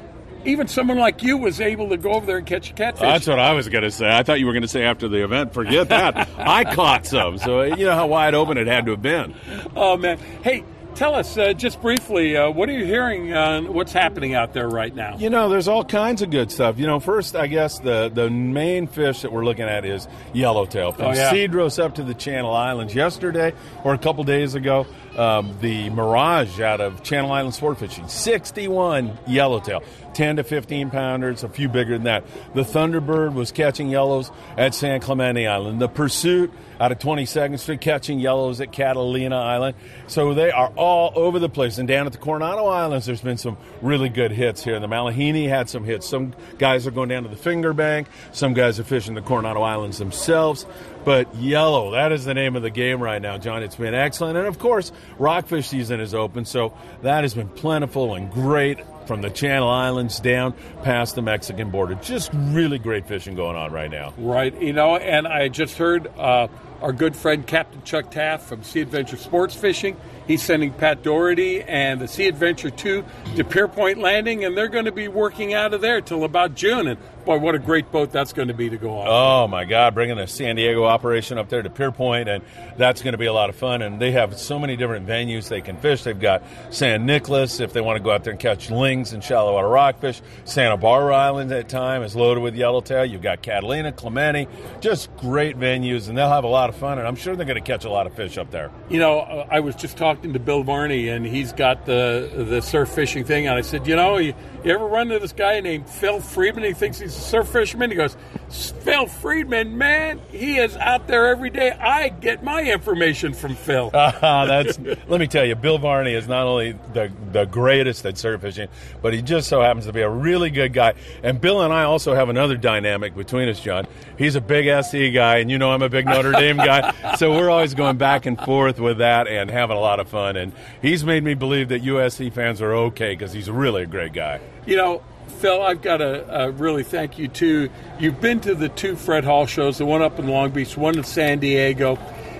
even 0.43 0.67
someone 0.67 0.97
like 0.97 1.23
you 1.23 1.37
was 1.37 1.61
able 1.61 1.87
to 1.87 1.95
go 1.95 2.11
over 2.11 2.25
there 2.25 2.39
and 2.39 2.45
catch 2.45 2.71
a 2.71 2.73
catfish. 2.73 2.99
That's 2.99 3.25
what 3.25 3.39
I 3.39 3.53
was 3.53 3.69
going 3.69 3.85
to 3.85 3.91
say. 3.91 4.09
I 4.09 4.23
thought 4.23 4.41
you 4.41 4.47
were 4.47 4.51
going 4.51 4.63
to 4.63 4.67
say 4.67 4.83
after 4.83 5.07
the 5.07 5.23
event. 5.23 5.53
Forget 5.53 5.87
that. 5.87 6.27
I 6.37 6.65
caught 6.75 7.05
some. 7.05 7.37
So 7.37 7.61
you 7.61 7.85
know 7.85 7.95
how 7.95 8.07
wide 8.07 8.33
open 8.33 8.57
it 8.57 8.67
had 8.67 8.85
to 8.87 8.91
have 8.91 9.01
been. 9.01 9.33
Oh 9.77 9.95
man! 9.95 10.17
Hey, 10.43 10.65
tell 10.95 11.15
us 11.15 11.37
uh, 11.37 11.53
just 11.53 11.81
briefly. 11.81 12.35
Uh, 12.37 12.49
what 12.51 12.69
are 12.69 12.73
you 12.73 12.85
hearing? 12.85 13.33
on 13.33 13.73
what's 13.73 13.93
happening 13.93 14.33
out 14.33 14.53
there 14.53 14.67
right 14.67 14.93
now? 14.93 15.17
You 15.17 15.29
know, 15.29 15.49
there's 15.49 15.67
all 15.67 15.83
kinds 15.83 16.21
of 16.21 16.29
good 16.29 16.51
stuff. 16.51 16.77
You 16.77 16.87
know, 16.87 16.99
first, 16.99 17.35
I 17.35 17.47
guess 17.47 17.79
the 17.79 18.09
the 18.13 18.29
main 18.29 18.87
fish 18.87 19.21
that 19.21 19.31
we're 19.31 19.45
looking 19.45 19.65
at 19.65 19.85
is 19.85 20.07
yellowtail 20.33 20.91
from 20.91 21.05
Oh, 21.05 21.11
yeah. 21.13 21.31
Cedros 21.31 21.81
up 21.81 21.95
to 21.95 22.03
the 22.03 22.13
Channel 22.13 22.53
Islands. 22.53 22.93
Yesterday 22.95 23.53
or 23.83 23.93
a 23.93 23.97
couple 23.97 24.23
days 24.23 24.55
ago, 24.55 24.85
um, 25.17 25.57
the 25.61 25.89
Mirage 25.89 26.59
out 26.59 26.81
of 26.81 27.03
Channel 27.03 27.31
Island 27.31 27.53
Sport 27.53 27.79
Fishing, 27.79 28.07
61 28.07 29.17
yellowtail, 29.27 29.83
10 30.13 30.37
to 30.37 30.43
15 30.43 30.89
pounders, 30.89 31.43
a 31.43 31.49
few 31.49 31.69
bigger 31.69 31.93
than 31.93 32.03
that. 32.03 32.25
The 32.53 32.61
Thunderbird 32.61 33.33
was 33.33 33.51
catching 33.51 33.89
yellows 33.89 34.31
at 34.57 34.73
San 34.73 35.01
Clemente 35.01 35.47
Island. 35.47 35.81
The 35.81 35.87
Pursuit 35.87 36.51
out 36.79 36.91
of 36.91 36.97
22nd 36.97 37.59
Street 37.59 37.79
catching 37.79 38.19
yellows 38.19 38.59
at 38.59 38.71
Catalina 38.71 39.37
Island. 39.37 39.75
So 40.07 40.33
they 40.33 40.49
are 40.49 40.69
all 40.75 41.13
over 41.15 41.37
the 41.37 41.47
place. 41.47 41.77
And 41.77 41.87
down 41.87 42.07
at 42.07 42.11
the 42.11 42.17
Coronado 42.17 42.65
Islands, 42.65 43.05
there's 43.05 43.21
been 43.21 43.37
some 43.37 43.55
really 43.83 44.09
good 44.09 44.31
hits 44.31 44.63
here. 44.63 44.79
The 44.79 44.87
Malihini 44.87 45.47
had 45.47 45.69
some 45.69 45.83
hits. 45.83 46.09
Some 46.09 46.33
guys 46.57 46.87
are 46.87 46.91
going 46.91 47.09
down 47.09 47.23
to 47.23 47.29
the 47.29 47.35
Finger 47.35 47.73
Bank. 47.73 48.07
Some 48.31 48.55
guys 48.55 48.79
are 48.79 48.83
fishing 48.83 49.13
the 49.13 49.21
Coronado 49.21 49.61
Islands 49.61 49.99
themselves. 49.99 50.65
But 51.03 51.33
yellow, 51.35 51.91
that 51.91 52.11
is 52.11 52.25
the 52.25 52.33
name 52.33 52.55
of 52.55 52.61
the 52.61 52.69
game 52.69 53.01
right 53.01 53.21
now, 53.21 53.37
John. 53.37 53.63
It's 53.63 53.75
been 53.75 53.93
excellent. 53.93 54.37
And 54.37 54.47
of 54.47 54.59
course, 54.59 54.91
rockfish 55.17 55.67
season 55.67 55.99
is 55.99 56.13
open, 56.13 56.45
so 56.45 56.73
that 57.01 57.23
has 57.23 57.33
been 57.33 57.49
plentiful 57.49 58.13
and 58.13 58.31
great 58.31 58.79
from 59.07 59.21
the 59.21 59.29
Channel 59.29 59.67
Islands 59.67 60.19
down 60.19 60.53
past 60.83 61.15
the 61.15 61.21
Mexican 61.21 61.71
border. 61.71 61.95
Just 61.95 62.31
really 62.33 62.77
great 62.77 63.07
fishing 63.07 63.35
going 63.35 63.55
on 63.55 63.71
right 63.71 63.89
now. 63.89 64.13
Right, 64.17 64.59
you 64.61 64.73
know, 64.73 64.95
and 64.95 65.27
I 65.27 65.47
just 65.47 65.77
heard 65.77 66.07
uh, 66.17 66.47
our 66.81 66.93
good 66.93 67.15
friend 67.15 67.45
Captain 67.45 67.81
Chuck 67.83 68.11
Taft 68.11 68.47
from 68.47 68.63
Sea 68.63 68.81
Adventure 68.81 69.17
Sports 69.17 69.55
Fishing. 69.55 69.97
He's 70.27 70.41
sending 70.41 70.71
Pat 70.71 71.03
Doherty 71.03 71.61
and 71.61 71.99
the 71.99 72.07
Sea 72.07 72.27
Adventure 72.27 72.69
2 72.69 73.03
to 73.35 73.43
Pier 73.43 73.67
Point 73.67 73.97
Landing, 73.97 74.45
and 74.45 74.57
they're 74.57 74.67
going 74.67 74.85
to 74.85 74.91
be 74.91 75.07
working 75.07 75.53
out 75.53 75.73
of 75.73 75.81
there 75.81 76.01
till 76.01 76.23
about 76.23 76.55
June. 76.55 76.87
And 76.87 76.99
boy, 77.25 77.37
what 77.37 77.55
a 77.55 77.59
great 77.59 77.91
boat 77.91 78.11
that's 78.11 78.33
going 78.33 78.47
to 78.47 78.53
be 78.53 78.69
to 78.69 78.77
go 78.77 78.99
on. 78.99 79.07
Oh 79.09 79.47
my 79.47 79.65
God! 79.65 79.93
Bringing 79.93 80.17
the 80.17 80.27
San 80.27 80.55
Diego 80.55 80.85
operation 80.85 81.37
up 81.37 81.49
there 81.49 81.61
to 81.61 81.69
Pierpoint, 81.69 82.27
and 82.27 82.43
that's 82.77 83.01
going 83.01 83.13
to 83.13 83.17
be 83.17 83.25
a 83.25 83.33
lot 83.33 83.49
of 83.49 83.55
fun. 83.55 83.81
And 83.81 84.01
they 84.01 84.11
have 84.11 84.37
so 84.37 84.59
many 84.59 84.75
different 84.75 85.07
venues 85.07 85.49
they 85.49 85.61
can 85.61 85.77
fish. 85.77 86.03
They've 86.03 86.19
got 86.19 86.43
San 86.69 87.05
Nicolas 87.05 87.59
if 87.59 87.73
they 87.73 87.81
want 87.81 87.97
to 87.97 88.03
go 88.03 88.11
out 88.11 88.23
there 88.23 88.31
and 88.31 88.39
catch 88.39 88.69
lings 88.69 89.13
and 89.13 89.23
shallow 89.23 89.53
water 89.53 89.67
rockfish. 89.67 90.21
Santa 90.45 90.77
Barbara 90.77 91.15
Island 91.15 91.51
at 91.51 91.69
time 91.69 92.03
is 92.03 92.15
loaded 92.15 92.41
with 92.41 92.55
yellowtail. 92.55 93.05
You've 93.05 93.21
got 93.21 93.41
Catalina, 93.41 93.91
Clemente, 93.91 94.47
just 94.79 95.15
great 95.17 95.57
venues, 95.57 96.09
and 96.09 96.17
they'll 96.17 96.29
have 96.29 96.43
a 96.43 96.47
lot 96.47 96.69
of 96.69 96.75
fun. 96.75 96.99
And 96.99 97.07
I'm 97.07 97.15
sure 97.15 97.35
they're 97.35 97.45
going 97.45 97.61
to 97.61 97.71
catch 97.71 97.85
a 97.85 97.89
lot 97.89 98.07
of 98.07 98.13
fish 98.13 98.37
up 98.37 98.51
there. 98.51 98.71
You 98.89 98.99
know, 98.99 99.19
I 99.19 99.59
was 99.59 99.75
just 99.75 99.97
talking 99.97 100.33
to 100.33 100.39
Bill 100.39 100.63
Varney, 100.63 101.09
and 101.09 101.25
he's 101.25 101.53
got 101.53 101.85
the 101.85 102.29
the 102.49 102.61
surf 102.61 102.89
fishing 102.89 103.23
thing. 103.23 103.47
And 103.47 103.57
I 103.57 103.61
said, 103.61 103.87
you 103.87 103.95
know, 103.95 104.17
you, 104.17 104.33
you 104.63 104.71
ever 104.73 104.85
run 104.85 105.07
into 105.07 105.19
this 105.19 105.33
guy 105.33 105.59
named 105.59 105.89
Phil 105.89 106.19
Friedman? 106.19 106.63
He 106.63 106.73
thinks 106.73 106.99
he's 106.99 107.10
a 107.17 107.21
surf 107.21 107.47
fisherman. 107.49 107.89
He 107.89 107.95
goes, 107.95 108.15
Phil 108.49 109.05
Friedman, 109.07 109.77
man, 109.77 110.19
he 110.31 110.57
is 110.57 110.75
out 110.75 111.07
there 111.07 111.27
every 111.27 111.49
day. 111.49 111.71
I 111.71 112.09
get 112.09 112.43
my 112.43 112.63
information 112.63 113.33
from 113.33 113.55
Phil. 113.55 113.91
Ah, 113.93 114.45
that's 114.47 114.77
let 115.07 115.19
me 115.19 115.27
tell 115.27 115.45
you, 115.45 115.55
Bill 115.55 115.77
Varney 115.77 116.13
is 116.13 116.27
not 116.27 116.45
only 116.47 116.73
the 116.93 117.11
the 117.31 117.45
greatest 117.45 118.05
at 118.05 118.17
surf 118.17 118.41
fishing, 118.41 118.67
but 119.01 119.13
he 119.13 119.21
just 119.21 119.47
so 119.47 119.61
happens 119.61 119.85
to 119.85 119.93
be 119.93 120.01
a 120.01 120.09
really 120.09 120.49
good 120.49 120.73
guy. 120.73 120.93
And 121.23 121.39
Bill 121.39 121.61
and 121.61 121.73
I 121.73 121.83
also 121.83 122.13
have 122.13 122.29
another 122.29 122.57
dynamic 122.57 123.15
between 123.15 123.47
us, 123.49 123.59
John. 123.59 123.87
He's 124.17 124.35
a 124.35 124.41
big 124.41 124.65
SC 124.83 125.13
guy, 125.13 125.37
and 125.37 125.49
you 125.49 125.57
know 125.57 125.71
I'm 125.71 125.81
a 125.81 125.89
big 125.89 126.05
Notre 126.05 126.31
Dame 126.31 126.57
guy, 126.57 127.15
so 127.17 127.31
we're 127.31 127.49
always 127.49 127.73
going 127.73 127.97
back 127.97 128.25
and 128.25 128.39
forth 128.39 128.79
with 128.79 128.97
that 128.99 129.27
and 129.27 129.49
having 129.49 129.77
a 129.77 129.81
lot 129.81 129.99
of 129.99 130.09
fun. 130.09 130.35
And 130.35 130.51
he's 130.81 131.03
made 131.03 131.23
me 131.23 131.33
believe 131.33 131.69
that 131.69 131.83
USC 131.83 132.31
fans 132.33 132.61
are 132.61 132.73
okay 132.73 133.13
because 133.13 133.31
he's 133.33 133.49
really 133.49 133.83
a 133.83 133.87
great 133.87 134.13
guy. 134.13 134.39
You 134.65 134.77
know, 134.77 135.01
Phil, 135.41 135.59
I've 135.59 135.81
got 135.81 135.97
to 135.97 136.43
uh, 136.43 136.47
really 136.49 136.83
thank 136.83 137.17
you 137.17 137.27
too. 137.27 137.71
You've 137.99 138.21
been 138.21 138.41
to 138.41 138.53
the 138.53 138.69
two 138.69 138.95
Fred 138.95 139.23
Hall 139.23 139.47
shows, 139.47 139.79
the 139.79 139.87
one 139.87 140.03
up 140.03 140.19
in 140.19 140.27
Long 140.27 140.51
Beach, 140.51 140.77
one 140.77 140.95
in 140.95 141.03
San 141.03 141.39
Diego, 141.39 141.97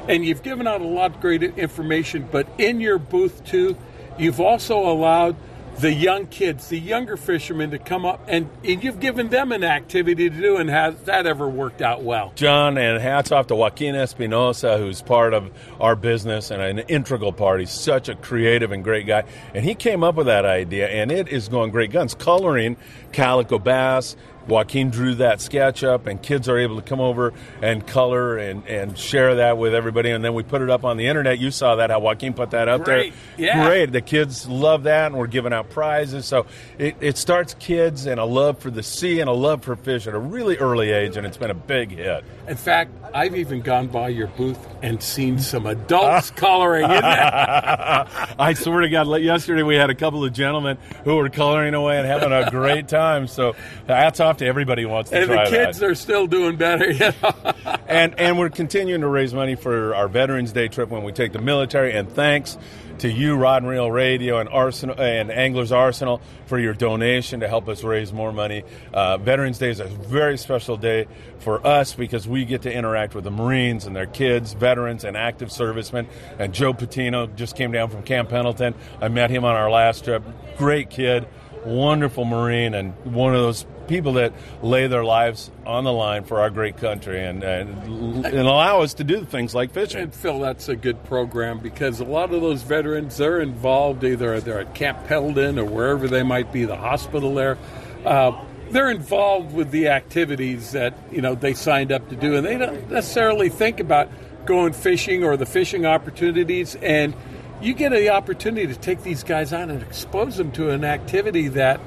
and 0.08 0.24
you've 0.24 0.43
given 0.43 0.68
out 0.68 0.82
a 0.82 0.88
lot 0.88 1.16
of 1.16 1.20
great 1.20 1.41
information. 1.41 2.30
But 2.32 2.47
in 2.60 2.80
your 2.80 2.99
booth 2.99 3.43
too, 3.43 3.76
you've 4.20 4.39
also 4.39 4.78
allowed 4.88 5.36
the 5.82 5.92
young 5.92 6.28
kids, 6.28 6.70
the 6.70 6.80
younger 6.80 7.18
fishermen, 7.18 7.72
to 7.72 7.80
come 7.80 8.06
up, 8.06 8.24
and, 8.28 8.48
and 8.64 8.84
you've 8.84 9.00
given 9.00 9.30
them 9.30 9.52
an 9.52 9.64
activity 9.64 10.30
to 10.30 10.36
do. 10.36 10.58
And 10.58 10.70
has 10.70 10.96
that 11.04 11.26
ever 11.26 11.50
worked 11.50 11.82
out 11.82 12.04
well? 12.04 12.32
John, 12.36 12.78
and 12.78 13.02
hats 13.02 13.32
off 13.32 13.48
to 13.48 13.56
Joaquin 13.56 13.96
Espinosa, 13.96 14.78
who's 14.78 15.02
part 15.02 15.34
of 15.34 15.52
our 15.80 15.96
business 15.96 16.52
and 16.52 16.62
an 16.62 16.80
integral 16.88 17.34
part. 17.34 17.60
He's 17.60 17.72
such 17.72 18.10
a 18.10 18.16
creative 18.16 18.72
and 18.72 18.84
great 18.84 19.08
guy. 19.08 19.24
And 19.56 19.66
he 19.66 19.74
came 19.74 20.04
up 20.04 20.16
with 20.16 20.28
that 20.28 20.46
idea, 20.46 20.88
and 20.88 21.12
it 21.12 21.28
is 21.30 21.50
going 21.50 21.72
great 21.72 21.92
guns. 21.92 22.14
Coloring 22.14 22.78
calico 23.12 23.58
bass. 23.58 24.16
Joaquin 24.48 24.89
drew 24.89 25.16
that 25.16 25.42
sketch 25.42 25.84
up, 25.84 26.08
and 26.08 26.22
kids 26.22 26.50
are 26.50 26.58
able 26.58 26.78
to 26.78 26.82
come 26.82 27.00
over 27.00 27.34
and 27.62 27.86
color 27.86 28.38
and, 28.38 28.66
and 28.68 28.98
share 28.98 29.36
that 29.36 29.58
with 29.58 29.74
everybody. 29.74 30.12
And 30.12 30.24
then 30.24 30.34
we 30.34 30.44
put 30.44 30.62
it 30.62 30.70
up 30.70 30.84
on 30.84 30.98
the 30.98 31.08
internet. 31.08 31.39
You 31.39 31.52
saw 31.52 31.76
that, 31.76 31.89
how 31.89 32.00
Joaquin 32.00 32.34
put 32.34 32.52
that 32.52 32.68
up 32.68 32.84
Great. 32.84 33.14
there. 33.38 33.48
Yeah. 33.48 33.66
Great. 33.66 33.92
The 33.92 34.02
kids 34.02 34.48
love 34.48 34.84
that, 34.84 35.08
and 35.08 35.18
we're 35.18 35.28
giving 35.28 35.54
out 35.54 35.70
prizes. 35.70 36.26
So 36.26 36.46
it, 36.78 36.96
it 37.00 37.18
starts 37.18 37.54
kids 37.56 38.06
and 38.06 38.20
a 38.20 38.26
love 38.26 38.60
for 38.60 38.72
the 38.72 38.84
sea 38.84 39.20
and 39.20 39.30
a 39.30 39.34
love 39.34 39.64
for 39.64 39.76
fish 39.76 40.08
at 40.08 40.14
a 40.14 40.20
really 40.20 40.58
early 40.58 40.92
age, 40.92 41.18
and 41.18 41.26
it's 41.26 41.38
been 41.38 41.52
a 41.52 41.56
big 41.56 41.92
hit. 41.92 42.24
In 42.48 42.58
fact, 42.58 42.92
I've 43.14 43.36
even 43.36 43.62
gone 43.62 43.88
by 43.88 44.10
your 44.10 44.28
booth 44.28 44.60
and 44.82 45.02
seen 45.02 45.39
some 45.39 45.66
adults 45.66 46.32
coloring 46.36 46.84
in 46.84 46.89
there. 46.89 47.02
I 48.39 48.54
swear 48.56 48.82
to 48.82 48.89
God, 48.89 49.08
yesterday 49.22 49.64
we 49.64 49.76
had 49.76 49.89
a 49.89 49.96
couple 49.96 50.24
of 50.24 50.34
gentlemen 50.34 50.78
who 51.04 51.16
were 51.16 51.30
coloring 51.30 51.74
away 51.74 51.98
and 51.98 52.08
having 52.08 52.32
a 52.32 52.50
great 52.50 52.88
time. 52.88 53.28
So 53.28 53.56
hats 53.88 54.20
off 54.32 54.38
to 54.38 54.46
everybody 54.46 54.84
who 54.84 54.90
wants 54.90 55.10
to 55.10 55.20
and 55.20 55.30
the 55.30 55.46
kids 55.50 55.80
that. 55.80 55.90
are 55.90 55.96
still 55.96 56.26
doing 56.26 56.56
better. 56.56 56.92
You 57.02 57.12
know? 57.24 57.54
and 57.88 58.20
and 58.20 58.38
we're 58.38 58.50
continuing 58.50 59.02
to 59.02 59.08
raise 59.08 59.34
money 59.34 59.56
for 59.56 59.96
our 59.96 60.08
Veterans 60.08 60.52
Day 60.52 60.68
trip 60.68 60.90
when 60.90 61.04
we 61.04 61.12
take 61.12 61.32
the 61.32 61.42
military. 61.42 61.94
And 61.94 62.12
thanks 62.12 62.58
to 63.00 63.12
you, 63.12 63.36
Rod 63.36 63.64
and 63.64 63.72
Reel 63.72 63.90
Radio 63.90 64.38
and 64.38 64.48
Arsenal 64.48 65.00
and 65.00 65.32
Anglers 65.32 65.72
Arsenal, 65.72 66.22
for 66.46 66.60
your 66.60 66.74
donation 66.74 67.40
to 67.40 67.48
help 67.48 67.68
us 67.68 67.84
raise 67.84 68.14
more 68.14 68.32
money. 68.32 68.64
Uh, 68.94 69.18
Veterans 69.18 69.58
Day 69.58 69.72
is 69.72 69.80
a 69.80 69.86
very 69.86 70.38
special 70.38 70.78
day 70.78 71.08
for 71.40 71.66
us 71.66 71.94
because 71.96 72.28
we 72.28 72.46
get 72.46 72.62
to 72.64 72.72
interact 72.72 73.16
with 73.16 73.24
the 73.24 73.32
Marines 73.32 73.86
and 73.86 73.96
their 73.96 74.06
kids, 74.06 74.54
veterans, 74.54 75.04
and 75.04 75.18
active 75.18 75.52
servicemen. 75.52 76.08
And 76.38 76.54
Joe 76.54 76.74
Patino 76.74 77.26
just 77.26 77.56
came 77.56 77.72
down 77.72 77.90
from 77.90 78.04
Camp 78.04 78.30
Pendleton. 78.30 78.76
I 79.02 79.08
met 79.08 79.32
him 79.32 79.44
on 79.44 79.56
our 79.56 79.72
last 79.72 80.04
trip. 80.04 80.24
Great 80.58 80.90
kid, 80.92 81.28
wonderful 81.66 82.26
Marine, 82.26 82.76
and 82.76 82.94
one 83.06 83.34
of 83.34 83.42
those 83.42 83.66
people 83.92 84.14
that 84.14 84.32
lay 84.64 84.88
their 84.88 85.04
lives 85.04 85.52
on 85.66 85.84
the 85.84 85.92
line 85.92 86.24
for 86.24 86.39
our 86.39 86.50
great 86.50 86.78
country 86.78 87.22
and, 87.22 87.44
and, 87.44 88.26
and 88.26 88.39
allow 88.39 88.82
us 88.82 88.94
to 88.94 89.04
do 89.04 89.26
things 89.26 89.54
like 89.54 89.72
fishing. 89.72 90.02
And 90.02 90.14
Phil, 90.16 90.39
that's 90.39 90.70
a 90.70 90.78
good 90.78 91.04
program 91.04 91.60
because 91.60 92.00
a 92.00 92.06
lot 92.06 92.34
of 92.34 92.42
those 92.42 92.64
veterans 92.64 93.18
they're 93.18 93.42
involved 93.42 94.06
either 94.06 94.39
they're 94.39 94.62
at 94.62 94.74
Camp 94.74 95.06
Pendleton 95.08 95.60
or 95.60 95.66
wherever 95.66 96.08
they 96.08 96.24
might 96.24 96.54
be, 96.54 96.64
the 96.64 96.78
hospital 96.78 97.36
there. 97.36 97.58
Uh, 98.06 98.32
they're 98.70 98.89
involved 98.89 99.54
with 99.54 99.72
the 99.72 99.89
activities 99.89 100.72
that 100.72 100.98
you 101.12 101.22
know 101.22 101.36
they 101.36 101.54
signed 101.54 101.92
up 101.92 102.08
to 102.08 102.16
do, 102.16 102.36
and 102.36 102.46
they 102.46 102.58
don't 102.58 102.89
necessarily 102.89 103.50
think 103.50 103.82
about 103.82 104.10
going 104.46 104.72
fishing 104.72 105.26
or 105.26 105.36
the 105.36 105.46
fishing 105.46 105.86
opportunities. 105.86 106.76
And 106.76 107.14
you 107.62 107.74
get 107.74 107.92
the 107.92 108.10
opportunity 108.10 108.68
to 108.68 108.80
take 108.80 109.04
these 109.04 109.24
guys 109.24 109.54
on 109.54 109.70
and 109.70 109.82
expose 109.84 110.38
them 110.38 110.52
to 110.54 110.70
an 110.70 110.84
activity 110.84 111.50
that, 111.50 111.80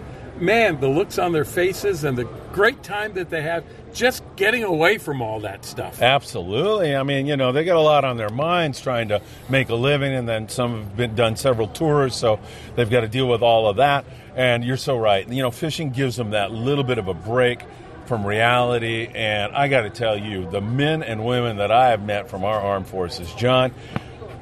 man, 0.45 0.81
the 0.81 0.89
looks 0.89 1.19
on 1.19 1.33
their 1.33 1.45
faces 1.45 2.05
and 2.05 2.17
the 2.19 2.25
great 2.53 2.83
time 2.83 3.15
that 3.15 3.31
they 3.31 3.43
have 3.43 3.65
just 3.93 4.23
getting 4.37 4.65
away 4.65 4.99
from 4.99 5.23
all 5.23 5.41
that 5.41 5.65
stuff. 5.65 6.03
Absolutely. 6.03 6.95
I 6.95 7.03
mean, 7.03 7.27
you 7.27 7.37
know, 7.37 7.53
they 7.53 7.65
got 7.65 7.77
a 7.77 7.81
lot 7.81 8.05
on 8.05 8.17
their 8.17 8.29
minds 8.31 8.81
trying 8.81 9.09
to 9.09 9.23
make 9.49 9.69
a 9.69 9.75
living, 9.75 10.13
and 10.13 10.29
then 10.29 10.49
some 10.49 10.85
have 10.85 10.97
been 10.97 11.15
done 11.15 11.37
several 11.37 11.69
tours, 11.69 12.15
so 12.15 12.41
they've 12.75 12.91
got 12.91 13.03
to 13.03 13.09
deal 13.09 13.29
with 13.29 13.43
all 13.43 13.69
of 13.69 13.77
that. 13.77 14.05
And 14.37 14.65
you're 14.65 14.77
so 14.77 14.99
right. 14.99 15.29
You 15.29 15.43
know, 15.43 15.51
fishing 15.51 15.91
gives 15.91 16.17
them 16.17 16.31
that 16.31 16.51
little 16.51 16.85
bit 16.85 16.99
of 16.99 17.09
a 17.09 17.15
break 17.15 17.63
from 18.07 18.27
reality. 18.27 19.09
And 19.15 19.55
I 19.55 19.69
got 19.69 19.83
to 19.83 19.91
tell 19.91 20.19
you, 20.19 20.51
the 20.51 20.61
men 20.61 21.03
and 21.03 21.25
women 21.25 21.59
that 21.59 21.71
I 21.71 21.91
have 21.91 22.05
met 22.05 22.29
from 22.29 22.45
our 22.45 22.61
armed 22.61 22.89
forces, 22.89 23.33
John, 23.35 23.73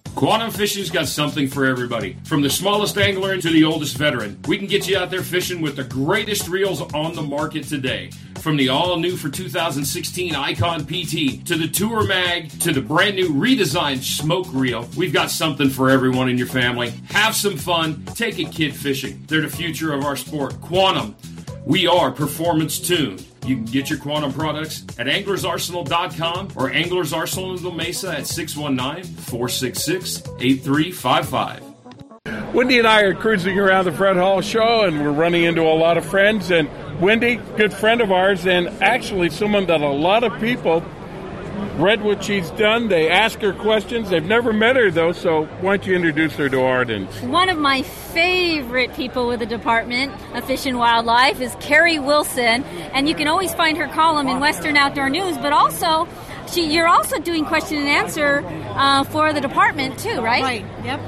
Quantum 0.15 0.51
Fishing's 0.51 0.91
got 0.91 1.07
something 1.07 1.47
for 1.47 1.65
everybody. 1.65 2.15
From 2.25 2.41
the 2.41 2.49
smallest 2.49 2.97
angler 2.97 3.37
to 3.37 3.49
the 3.49 3.63
oldest 3.63 3.97
veteran, 3.97 4.39
we 4.47 4.57
can 4.57 4.67
get 4.67 4.87
you 4.87 4.97
out 4.97 5.09
there 5.09 5.23
fishing 5.23 5.61
with 5.61 5.75
the 5.75 5.83
greatest 5.83 6.47
reels 6.47 6.81
on 6.93 7.15
the 7.15 7.21
market 7.21 7.63
today. 7.63 8.11
From 8.39 8.57
the 8.57 8.69
all 8.69 8.97
new 8.97 9.17
for 9.17 9.29
2016 9.29 10.35
Icon 10.35 10.85
PT 10.85 11.45
to 11.45 11.55
the 11.55 11.69
Tour 11.71 12.05
Mag 12.05 12.49
to 12.59 12.71
the 12.71 12.81
brand 12.81 13.15
new 13.15 13.29
redesigned 13.29 14.03
Smoke 14.03 14.47
Reel, 14.51 14.87
we've 14.97 15.13
got 15.13 15.31
something 15.31 15.69
for 15.69 15.89
everyone 15.89 16.29
in 16.29 16.37
your 16.37 16.47
family. 16.47 16.91
Have 17.09 17.35
some 17.35 17.57
fun, 17.57 18.03
take 18.13 18.37
a 18.37 18.45
kid 18.45 18.75
fishing. 18.75 19.23
They're 19.27 19.41
the 19.41 19.49
future 19.49 19.93
of 19.93 20.03
our 20.03 20.15
sport. 20.15 20.59
Quantum, 20.61 21.15
we 21.65 21.87
are 21.87 22.11
performance 22.11 22.79
tuned. 22.79 23.25
You 23.45 23.55
can 23.55 23.65
get 23.65 23.89
your 23.89 23.97
quantum 23.97 24.31
products 24.31 24.83
at 24.99 25.07
anglersarsenal.com 25.07 26.49
or 26.55 26.69
Anglers 26.69 27.11
Arsenal 27.11 27.57
in 27.57 27.75
Mesa 27.75 28.17
at 28.17 28.27
619 28.27 29.03
466 29.03 30.23
8355. 30.39 31.63
Wendy 32.53 32.77
and 32.79 32.87
I 32.87 33.01
are 33.01 33.15
cruising 33.15 33.57
around 33.57 33.85
the 33.85 33.91
Fred 33.91 34.17
Hall 34.17 34.41
show, 34.41 34.83
and 34.83 35.01
we're 35.01 35.11
running 35.11 35.43
into 35.43 35.61
a 35.61 35.73
lot 35.73 35.97
of 35.97 36.05
friends. 36.05 36.51
And 36.51 36.69
Wendy, 36.99 37.37
good 37.57 37.73
friend 37.73 38.01
of 38.01 38.11
ours, 38.11 38.45
and 38.45 38.67
actually 38.83 39.29
someone 39.29 39.65
that 39.67 39.81
a 39.81 39.89
lot 39.89 40.23
of 40.23 40.39
people 40.39 40.83
read 41.77 42.01
what 42.03 42.23
she's 42.23 42.49
done. 42.51 42.87
They 42.87 43.09
ask 43.09 43.39
her 43.39 43.53
questions. 43.53 44.09
They've 44.09 44.23
never 44.23 44.53
met 44.53 44.75
her 44.75 44.91
though, 44.91 45.11
so 45.11 45.45
why 45.61 45.77
don't 45.77 45.87
you 45.87 45.95
introduce 45.95 46.33
her 46.35 46.49
to 46.49 46.61
our 46.61 46.81
audience? 46.81 47.19
One 47.21 47.49
of 47.49 47.57
my 47.57 47.81
favorite 47.81 48.93
people 48.93 49.27
with 49.27 49.39
the 49.39 49.45
Department 49.45 50.13
of 50.35 50.43
Fish 50.45 50.65
and 50.65 50.77
Wildlife 50.77 51.39
is 51.41 51.55
Carrie 51.59 51.99
Wilson, 51.99 52.63
and 52.93 53.07
you 53.07 53.15
can 53.15 53.27
always 53.27 53.53
find 53.53 53.77
her 53.77 53.87
column 53.87 54.27
in 54.27 54.39
Western 54.39 54.77
Outdoor 54.77 55.09
News. 55.09 55.37
But 55.37 55.53
also, 55.53 56.07
she, 56.51 56.71
you're 56.73 56.87
also 56.87 57.19
doing 57.19 57.45
question 57.45 57.77
and 57.77 57.87
answer 57.87 58.43
uh, 58.75 59.03
for 59.05 59.33
the 59.33 59.41
department 59.41 59.97
too, 59.99 60.21
right? 60.21 60.43
Right. 60.43 60.65
Yep. 60.83 60.99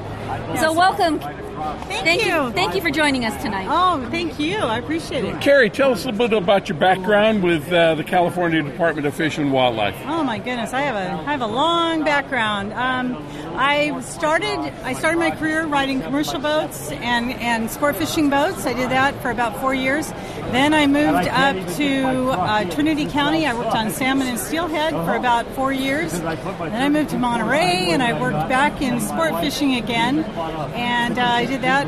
So 0.58 0.74
Yes. 0.74 0.76
welcome. 0.76 1.20
Thank, 1.54 2.06
Thank 2.06 2.26
you. 2.26 2.52
Thank 2.52 2.76
you 2.76 2.82
for 2.82 2.90
joining 2.90 3.26
us 3.26 3.42
tonight. 3.42 3.68
Oh, 3.70 4.08
thank 4.10 4.40
you. 4.40 4.58
I 4.58 4.80
appreciate 4.80 5.24
it. 5.24 5.40
Carrie, 5.42 5.70
tell 5.70 5.92
us 5.92 6.04
a 6.04 6.10
little 6.10 6.28
bit 6.28 6.38
about 6.42 6.68
your 6.68 6.78
background 6.78 7.44
with 7.44 7.72
uh, 7.72 7.96
the 7.96 8.04
California 8.04 8.64
Department 8.64 9.06
of 9.06 9.14
Fish 9.14 9.38
and 9.38 9.52
Wildlife. 9.52 9.96
Oh 10.06 10.24
my 10.24 10.40
goodness, 10.40 10.74
I 10.74 10.82
have 10.82 10.96
a 10.96 11.24
I 11.28 11.32
have 11.32 11.42
a 11.42 11.48
long 11.48 12.04
background. 12.04 12.74
Um, 12.74 13.16
I 13.56 14.00
started 14.02 14.58
I 14.84 14.94
started 14.94 15.20
my 15.20 15.32
career 15.32 15.66
riding 15.66 16.02
commercial 16.02 16.40
boats 16.40 16.92
and 16.92 17.32
and 17.34 17.70
sport 17.70 17.96
fishing 17.96 18.30
boats. 18.30 18.66
I 18.66 18.74
did 18.74 18.90
that 18.90 19.22
for 19.22 19.30
about 19.30 19.60
four 19.60 19.76
years. 19.76 20.12
Then 20.52 20.74
I 20.74 20.88
moved 20.88 21.28
up 21.30 21.56
to 21.78 22.32
uh, 22.32 22.70
Trinity 22.72 23.06
County. 23.06 23.46
I 23.46 23.54
worked 23.54 23.76
on 23.76 23.90
salmon 23.90 24.28
and 24.28 24.40
steelhead 24.40 24.94
for 25.06 25.16
about 25.16 25.48
four 25.56 25.72
years. 25.72 26.12
Then 26.12 26.76
I 26.76 26.90
moved 26.90 27.12
to 27.12 27.18
Monterey 27.18 27.90
and 27.90 28.04
I 28.04 28.20
worked 28.20 28.50
back 28.50 28.82
in 28.82 29.00
sport 29.00 29.40
fishing 29.40 29.76
again. 29.76 30.24
And 30.74 31.18
uh, 31.18 31.43
I 31.44 31.46
did 31.46 31.62
that 31.64 31.86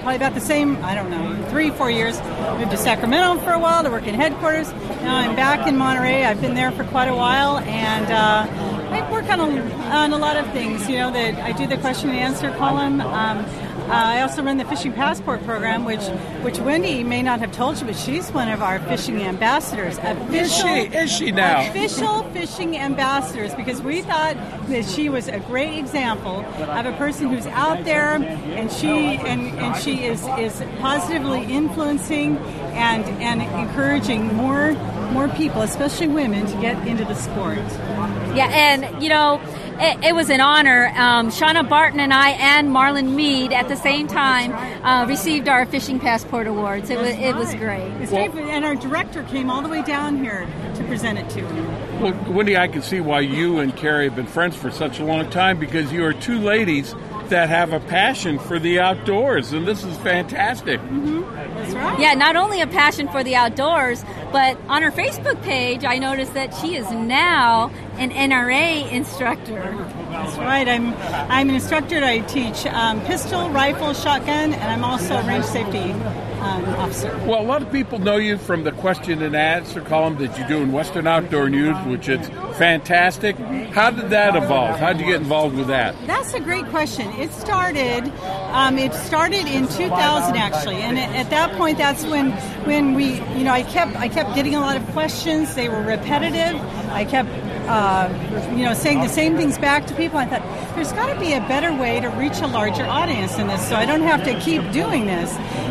probably 0.00 0.16
about 0.16 0.34
the 0.34 0.40
same, 0.40 0.76
I 0.84 0.96
don't 0.96 1.10
know, 1.10 1.48
three, 1.48 1.70
four 1.70 1.92
years. 1.92 2.20
Moved 2.58 2.72
to 2.72 2.76
Sacramento 2.76 3.40
for 3.44 3.52
a 3.52 3.58
while 3.60 3.84
to 3.84 3.88
work 3.88 4.08
in 4.08 4.16
headquarters. 4.16 4.72
Now 5.02 5.18
I'm 5.18 5.36
back 5.36 5.68
in 5.68 5.76
Monterey. 5.76 6.24
I've 6.24 6.40
been 6.40 6.54
there 6.54 6.72
for 6.72 6.82
quite 6.82 7.06
a 7.06 7.14
while, 7.14 7.58
and 7.58 8.10
uh, 8.10 8.48
I 8.90 9.08
work 9.12 9.26
on 9.30 9.38
a, 9.38 9.72
on 9.94 10.12
a 10.12 10.18
lot 10.18 10.36
of 10.36 10.50
things. 10.50 10.88
You 10.88 10.96
know, 10.96 11.12
that 11.12 11.36
I 11.36 11.52
do 11.52 11.68
the 11.68 11.76
question 11.76 12.10
and 12.10 12.18
answer 12.18 12.50
column. 12.56 13.00
Um, 13.00 13.46
uh, 13.90 13.92
I 13.92 14.22
also 14.22 14.42
run 14.44 14.56
the 14.56 14.64
fishing 14.64 14.92
passport 14.92 15.44
program, 15.44 15.84
which 15.84 16.06
which 16.42 16.60
Wendy 16.60 17.02
may 17.02 17.22
not 17.22 17.40
have 17.40 17.50
told 17.50 17.80
you, 17.80 17.86
but 17.86 17.96
she's 17.96 18.30
one 18.30 18.48
of 18.48 18.62
our 18.62 18.78
fishing 18.78 19.20
ambassadors. 19.22 19.98
Official, 19.98 20.32
Is 20.32 20.54
she? 20.56 20.96
Is 20.96 21.10
she 21.10 21.32
now? 21.32 21.68
Official 21.68 22.22
fishing 22.32 22.76
ambassadors, 22.76 23.52
because 23.54 23.82
we 23.82 24.02
thought 24.02 24.36
that 24.68 24.84
she 24.84 25.08
was 25.08 25.26
a 25.26 25.40
great 25.40 25.76
example 25.76 26.44
of 26.44 26.86
a 26.86 26.92
person 26.98 27.28
who's 27.30 27.46
out 27.48 27.84
there, 27.84 28.14
and 28.14 28.70
she 28.70 28.88
and, 28.88 29.58
and 29.58 29.76
she 29.82 30.04
is 30.04 30.22
is 30.38 30.62
positively 30.78 31.42
influencing 31.42 32.36
and 32.76 33.04
and 33.20 33.42
encouraging 33.42 34.32
more 34.36 34.72
more 35.10 35.28
people, 35.30 35.62
especially 35.62 36.06
women, 36.06 36.46
to 36.46 36.60
get 36.60 36.86
into 36.86 37.04
the 37.04 37.14
sport. 37.14 37.58
Yeah, 38.36 38.48
and 38.52 39.02
you 39.02 39.08
know, 39.08 39.40
it, 39.80 40.04
it 40.04 40.14
was 40.14 40.30
an 40.30 40.40
honor. 40.40 40.88
Um, 40.94 41.28
Shauna 41.28 41.68
Barton 41.68 42.00
and 42.00 42.12
I 42.12 42.30
and 42.30 42.68
Marlon 42.68 43.14
Mead 43.14 43.52
at 43.52 43.68
the 43.68 43.76
same 43.76 44.06
time 44.06 44.52
uh, 44.84 45.06
received 45.06 45.48
our 45.48 45.64
fishing 45.66 45.98
passport 45.98 46.46
awards. 46.46 46.90
It 46.90 46.98
was 46.98 47.10
it 47.10 47.34
was 47.34 47.54
great. 47.54 47.90
It's 48.00 48.10
great, 48.10 48.34
and 48.34 48.64
our 48.64 48.74
director 48.74 49.22
came 49.24 49.50
all 49.50 49.62
the 49.62 49.68
way 49.68 49.82
down 49.82 50.22
here 50.22 50.46
to 50.74 50.84
present 50.84 51.18
it 51.18 51.28
to 51.30 51.40
her. 51.40 52.00
Well, 52.00 52.32
Wendy, 52.32 52.56
I 52.56 52.68
can 52.68 52.82
see 52.82 53.00
why 53.00 53.20
you 53.20 53.58
and 53.58 53.74
Carrie 53.76 54.04
have 54.04 54.16
been 54.16 54.26
friends 54.26 54.56
for 54.56 54.70
such 54.70 55.00
a 55.00 55.04
long 55.04 55.28
time 55.30 55.58
because 55.58 55.92
you 55.92 56.04
are 56.04 56.12
two 56.12 56.38
ladies 56.38 56.94
that 57.30 57.48
have 57.48 57.72
a 57.72 57.80
passion 57.80 58.38
for 58.38 58.58
the 58.58 58.78
outdoors, 58.78 59.52
and 59.52 59.66
this 59.66 59.82
is 59.82 59.96
fantastic. 59.98 60.80
That's 60.80 61.74
right. 61.74 61.98
Yeah, 61.98 62.14
not 62.14 62.36
only 62.36 62.60
a 62.60 62.66
passion 62.66 63.08
for 63.08 63.24
the 63.24 63.34
outdoors, 63.34 64.04
but 64.30 64.58
on 64.68 64.82
her 64.82 64.90
Facebook 64.90 65.42
page, 65.42 65.84
I 65.84 65.98
noticed 65.98 66.34
that 66.34 66.54
she 66.54 66.76
is 66.76 66.90
now 66.90 67.70
an 67.96 68.10
NRA 68.10 68.90
instructor. 68.92 69.54
That's 70.10 70.36
right. 70.36 70.68
I'm 70.68 70.94
I'm 71.30 71.48
an 71.48 71.54
instructor. 71.54 72.04
I 72.04 72.20
teach 72.20 72.66
um, 72.66 73.00
pistol, 73.02 73.50
rifle, 73.50 73.94
shotgun, 73.94 74.52
and 74.52 74.62
I'm 74.62 74.84
also 74.84 75.16
a 75.16 75.26
range 75.26 75.46
safety 75.46 75.94
um, 76.40 76.64
officer. 76.76 77.16
Well, 77.26 77.40
a 77.40 77.44
lot 77.44 77.62
of 77.62 77.70
people 77.70 77.98
know 77.98 78.16
you 78.16 78.38
from 78.38 78.64
the 78.64 78.72
question 78.72 79.22
and 79.22 79.36
answer 79.36 79.80
column 79.80 80.16
that 80.18 80.38
you 80.38 80.46
do 80.46 80.58
in 80.58 80.72
Western 80.72 81.06
Outdoor 81.06 81.50
News, 81.50 81.76
which 81.86 82.08
is 82.08 82.28
fantastic. 82.56 83.36
How 83.36 83.90
did 83.90 84.10
that 84.10 84.36
evolve? 84.36 84.78
How 84.78 84.92
did 84.92 85.00
you 85.00 85.06
get 85.06 85.20
involved 85.20 85.56
with 85.56 85.68
that? 85.68 85.94
That's 86.06 86.34
a 86.34 86.40
great 86.40 86.66
question. 86.66 87.08
It 87.12 87.32
started. 87.32 88.10
Um, 88.52 88.78
it 88.78 88.94
started 88.94 89.46
in 89.46 89.68
2000 89.68 90.36
actually, 90.36 90.76
and 90.76 90.98
at, 90.98 91.10
at 91.14 91.30
that 91.30 91.56
point, 91.56 91.78
that's 91.78 92.04
when 92.04 92.30
when 92.66 92.94
we, 92.94 93.14
you 93.36 93.44
know, 93.44 93.52
I 93.52 93.62
kept 93.62 93.96
I 93.96 94.08
kept 94.08 94.34
getting 94.34 94.54
a 94.54 94.60
lot 94.60 94.76
of 94.76 94.86
questions. 94.88 95.54
They 95.54 95.68
were 95.68 95.82
repetitive. 95.82 96.60
I 96.90 97.04
kept. 97.04 97.28
Uh, 97.68 98.08
you 98.56 98.64
know, 98.64 98.74
saying 98.74 99.00
the 99.00 99.08
same 99.08 99.36
things 99.36 99.58
back 99.58 99.86
to 99.86 99.94
people. 99.94 100.18
I 100.18 100.26
thought 100.26 100.42
there's 100.74 100.92
got 100.92 101.12
to 101.12 101.20
be 101.20 101.34
a 101.34 101.40
better 101.40 101.72
way 101.72 102.00
to 102.00 102.08
reach 102.08 102.40
a 102.40 102.46
larger 102.46 102.84
audience 102.84 103.38
in 103.38 103.46
this, 103.46 103.68
so 103.68 103.76
I 103.76 103.86
don't 103.86 104.02
have 104.02 104.24
to 104.24 104.38
keep 104.40 104.62
doing 104.72 105.06
this. 105.06 105.30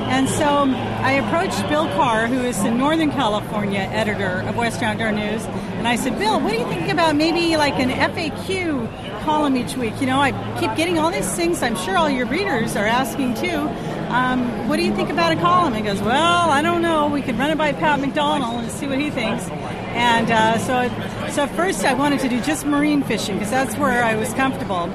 And 0.09 0.29
so 0.29 0.45
I 0.45 1.11
approached 1.13 1.67
Bill 1.69 1.87
Carr, 1.95 2.27
who 2.27 2.41
is 2.41 2.61
the 2.63 2.71
Northern 2.71 3.11
California 3.11 3.81
editor 3.81 4.41
of 4.47 4.55
West 4.55 4.81
Outdoor 4.81 5.11
News, 5.11 5.45
and 5.45 5.87
I 5.87 5.95
said, 5.95 6.17
Bill, 6.19 6.39
what 6.41 6.51
do 6.51 6.57
you 6.57 6.67
think 6.67 6.89
about 6.89 7.15
maybe 7.15 7.55
like 7.55 7.75
an 7.79 7.89
FAQ 7.89 9.23
column 9.23 9.55
each 9.55 9.77
week? 9.77 9.93
You 10.01 10.07
know, 10.07 10.19
I 10.19 10.31
keep 10.59 10.75
getting 10.75 10.99
all 10.99 11.11
these 11.11 11.33
things. 11.35 11.63
I'm 11.63 11.77
sure 11.77 11.97
all 11.97 12.09
your 12.09 12.25
readers 12.25 12.75
are 12.75 12.85
asking 12.85 13.35
too. 13.35 13.69
Um, 14.09 14.67
what 14.67 14.77
do 14.77 14.83
you 14.83 14.93
think 14.95 15.09
about 15.09 15.31
a 15.31 15.35
column? 15.35 15.73
He 15.75 15.81
goes, 15.81 16.01
Well, 16.01 16.49
I 16.49 16.61
don't 16.61 16.81
know. 16.81 17.07
We 17.07 17.21
could 17.21 17.37
run 17.37 17.51
it 17.51 17.57
by 17.57 17.71
Pat 17.71 17.99
McDonald 17.99 18.63
and 18.63 18.71
see 18.71 18.87
what 18.87 18.99
he 18.99 19.09
thinks. 19.09 19.47
And 19.89 20.29
uh, 20.31 20.57
so, 20.59 21.29
so 21.29 21.47
first 21.47 21.83
I 21.83 21.93
wanted 21.93 22.19
to 22.21 22.29
do 22.29 22.39
just 22.41 22.65
marine 22.65 23.03
fishing 23.03 23.35
because 23.35 23.51
that's 23.51 23.75
where 23.77 24.03
I 24.03 24.15
was 24.15 24.33
comfortable. 24.33 24.89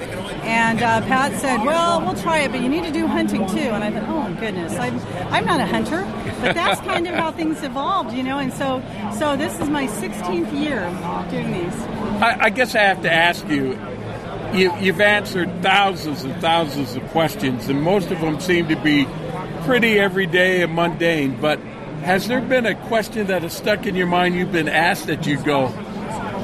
And 0.44 0.82
uh, 0.82 1.00
Pat 1.02 1.40
said, 1.40 1.64
"Well, 1.64 2.00
we'll 2.00 2.20
try 2.20 2.40
it, 2.40 2.52
but 2.52 2.60
you 2.60 2.68
need 2.68 2.84
to 2.84 2.92
do 2.92 3.06
hunting 3.06 3.46
too." 3.48 3.58
And 3.58 3.82
I 3.82 3.90
thought, 3.90 4.08
"Oh 4.08 4.40
goodness, 4.40 4.74
I'm 4.74 5.00
I'm 5.32 5.44
not 5.44 5.60
a 5.60 5.66
hunter." 5.66 6.02
But 6.40 6.54
that's 6.54 6.80
kind 6.82 7.06
of 7.06 7.14
how 7.14 7.32
things 7.32 7.62
evolved, 7.62 8.14
you 8.14 8.22
know. 8.22 8.38
And 8.38 8.52
so, 8.52 8.82
so 9.18 9.36
this 9.36 9.58
is 9.58 9.68
my 9.68 9.86
16th 9.86 10.52
year 10.52 10.80
doing 11.30 11.52
these. 11.52 11.80
I, 12.22 12.44
I 12.44 12.50
guess 12.50 12.74
I 12.74 12.80
have 12.80 13.02
to 13.02 13.12
ask 13.12 13.46
you. 13.48 13.78
You, 14.52 14.72
you've 14.76 15.00
answered 15.00 15.50
thousands 15.62 16.22
and 16.22 16.40
thousands 16.40 16.94
of 16.94 17.02
questions, 17.08 17.68
and 17.68 17.82
most 17.82 18.12
of 18.12 18.20
them 18.20 18.38
seem 18.38 18.68
to 18.68 18.76
be 18.76 19.04
pretty 19.64 19.98
everyday 19.98 20.62
and 20.62 20.72
mundane. 20.72 21.40
But 21.40 21.58
has 22.04 22.28
there 22.28 22.40
been 22.42 22.66
a 22.66 22.74
question 22.86 23.26
that 23.28 23.42
has 23.42 23.54
stuck 23.54 23.86
in 23.86 23.94
your 23.94 24.06
mind 24.06 24.34
you've 24.34 24.52
been 24.52 24.68
asked 24.68 25.06
that 25.06 25.26
you 25.26 25.42
go, 25.42 25.68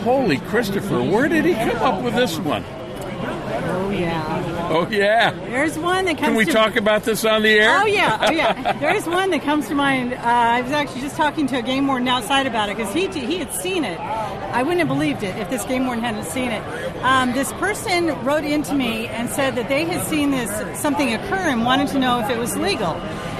Holy 0.02 0.38
Christopher, 0.38 1.02
where 1.02 1.28
did 1.28 1.44
he 1.44 1.52
come 1.52 1.76
up 1.76 2.02
with 2.02 2.14
this 2.14 2.38
one? 2.38 2.64
Oh 2.66 3.90
yeah. 3.90 4.68
Oh, 4.72 4.88
yeah. 4.88 5.32
There's 5.32 5.76
one 5.76 6.04
that 6.04 6.16
comes. 6.16 6.28
Can 6.28 6.36
we 6.36 6.44
to 6.44 6.52
talk 6.52 6.76
about 6.76 7.02
this 7.02 7.24
on 7.24 7.42
the 7.42 7.50
air? 7.50 7.80
Oh 7.80 7.86
yeah, 7.86 8.24
oh 8.26 8.30
yeah. 8.30 8.72
There's 8.80 9.04
one 9.04 9.30
that 9.30 9.42
comes 9.42 9.66
to 9.68 9.74
mind. 9.74 10.14
Uh, 10.14 10.20
I 10.22 10.62
was 10.62 10.70
actually 10.72 11.00
just 11.02 11.16
talking 11.16 11.46
to 11.48 11.58
a 11.58 11.62
game 11.62 11.86
warden 11.86 12.08
outside 12.08 12.46
about 12.46 12.70
it 12.70 12.76
because 12.76 12.94
he 12.94 13.08
he 13.08 13.38
had 13.38 13.52
seen 13.52 13.84
it. 13.84 13.98
I 13.98 14.62
wouldn't 14.62 14.78
have 14.78 14.88
believed 14.88 15.22
it 15.22 15.36
if 15.36 15.50
this 15.50 15.64
game 15.64 15.86
warden 15.86 16.04
hadn't 16.04 16.24
seen 16.24 16.50
it. 16.50 16.62
Um, 17.02 17.32
this 17.32 17.52
person 17.54 18.08
wrote 18.24 18.44
into 18.44 18.74
me 18.74 19.08
and 19.08 19.28
said 19.28 19.56
that 19.56 19.68
they 19.68 19.84
had 19.84 20.06
seen 20.06 20.30
this 20.30 20.50
something 20.80 21.12
occur 21.14 21.48
and 21.50 21.64
wanted 21.64 21.88
to 21.88 21.98
know 21.98 22.20
if 22.20 22.30
it 22.30 22.38
was 22.38 22.56
legal. 22.56 22.94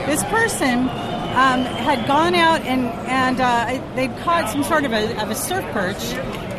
This 0.06 0.24
person 0.24 0.88
um, 1.36 1.64
had 1.64 2.06
gone 2.06 2.34
out 2.34 2.60
and 2.62 2.86
and 3.08 3.40
uh, 3.40 3.94
they'd 3.94 4.16
caught 4.18 4.50
some 4.50 4.64
sort 4.64 4.84
of 4.84 4.92
a, 4.92 5.20
of 5.22 5.30
a 5.30 5.34
surf 5.34 5.64
perch, 5.72 6.02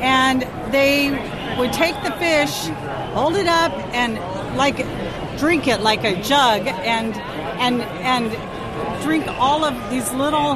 and 0.02 0.42
they 0.74 1.10
would 1.58 1.74
take 1.74 1.96
the 2.04 2.12
fish, 2.14 2.68
hold 3.14 3.36
it 3.36 3.48
up, 3.48 3.72
and 3.94 4.16
like 4.58 4.78
drink 5.38 5.68
it 5.68 5.82
like 5.82 6.04
a 6.04 6.22
jug, 6.22 6.68
and 6.68 7.16
and 7.60 7.82
and 7.82 8.32
drink 9.04 9.28
all 9.28 9.64
of 9.66 9.90
these 9.90 10.12
little 10.14 10.56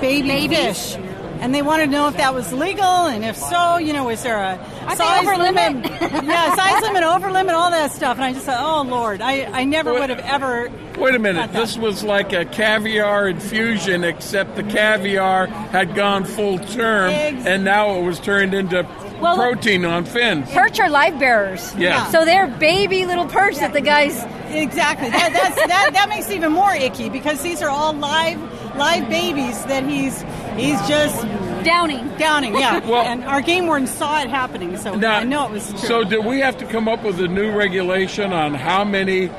baby 0.00 0.28
Babies? 0.28 0.94
fish. 0.94 1.05
And 1.40 1.54
they 1.54 1.62
wanted 1.62 1.86
to 1.86 1.92
know 1.92 2.08
if 2.08 2.16
that 2.16 2.34
was 2.34 2.52
legal, 2.52 2.84
and 2.84 3.24
if 3.24 3.36
so, 3.36 3.76
you 3.78 3.92
know, 3.92 4.04
was 4.04 4.22
there 4.22 4.36
a 4.36 4.58
Aren't 4.86 4.96
size 4.96 5.26
limit? 5.26 5.90
yeah, 6.00 6.54
size 6.54 6.82
limit, 6.82 7.02
over 7.02 7.30
limit, 7.30 7.54
all 7.54 7.70
that 7.70 7.92
stuff. 7.92 8.16
And 8.16 8.24
I 8.24 8.32
just 8.32 8.46
thought, 8.46 8.62
oh 8.62 8.88
Lord, 8.88 9.20
I, 9.20 9.44
I 9.44 9.64
never 9.64 9.92
would 9.92 10.10
have 10.10 10.20
ever. 10.20 10.70
Wait 10.98 11.14
a 11.14 11.18
minute. 11.18 11.52
This 11.52 11.76
was 11.76 12.02
like 12.02 12.32
a 12.32 12.44
caviar 12.44 13.28
infusion, 13.28 14.02
except 14.04 14.56
the 14.56 14.62
caviar 14.62 15.46
had 15.46 15.94
gone 15.94 16.24
full 16.24 16.58
term, 16.58 17.10
Ex- 17.10 17.46
and 17.46 17.64
now 17.64 17.98
it 17.98 18.02
was 18.02 18.18
turned 18.18 18.54
into 18.54 18.82
Well, 19.20 19.36
protein 19.36 19.84
on 19.84 20.04
fins. 20.04 20.50
Perch 20.50 20.80
are 20.80 20.88
live 20.88 21.18
bearers. 21.18 21.74
Yeah. 21.76 22.10
So 22.10 22.24
they're 22.24 22.46
baby 22.46 23.04
little 23.04 23.26
perch 23.26 23.56
that 23.56 23.72
the 23.72 23.80
guys. 23.82 24.24
Exactly. 24.48 25.10
That, 25.10 25.32
that's, 25.32 25.56
that, 25.66 25.90
that 25.92 26.08
makes 26.08 26.30
it 26.30 26.36
even 26.36 26.52
more 26.52 26.72
icky 26.72 27.10
because 27.10 27.42
these 27.42 27.60
are 27.62 27.68
all 27.68 27.92
live 27.92 28.40
live 28.76 29.08
babies 29.08 29.64
that 29.64 29.84
he's 29.88 30.22
he's 30.56 30.80
just 30.88 31.22
downing. 31.64 32.08
Downing, 32.18 32.54
yeah. 32.54 32.78
Well- 32.88 33.02
and 33.06 33.24
our 33.24 33.40
game 33.40 33.66
warden 33.66 33.86
saw 33.86 34.20
it 34.20 34.28
happening, 34.28 34.76
so 34.76 34.94
Now, 34.94 35.16
I 35.18 35.24
know 35.24 35.46
it 35.46 35.52
was 35.52 35.68
true. 35.70 35.78
So, 35.80 36.04
do 36.04 36.20
we 36.22 36.40
have 36.40 36.56
to 36.58 36.66
come 36.66 36.88
up 36.88 37.02
with 37.02 37.20
a 37.20 37.28
new 37.28 37.52
regulation 37.52 38.32
on 38.32 38.54
how 38.54 38.84
many 38.84 39.30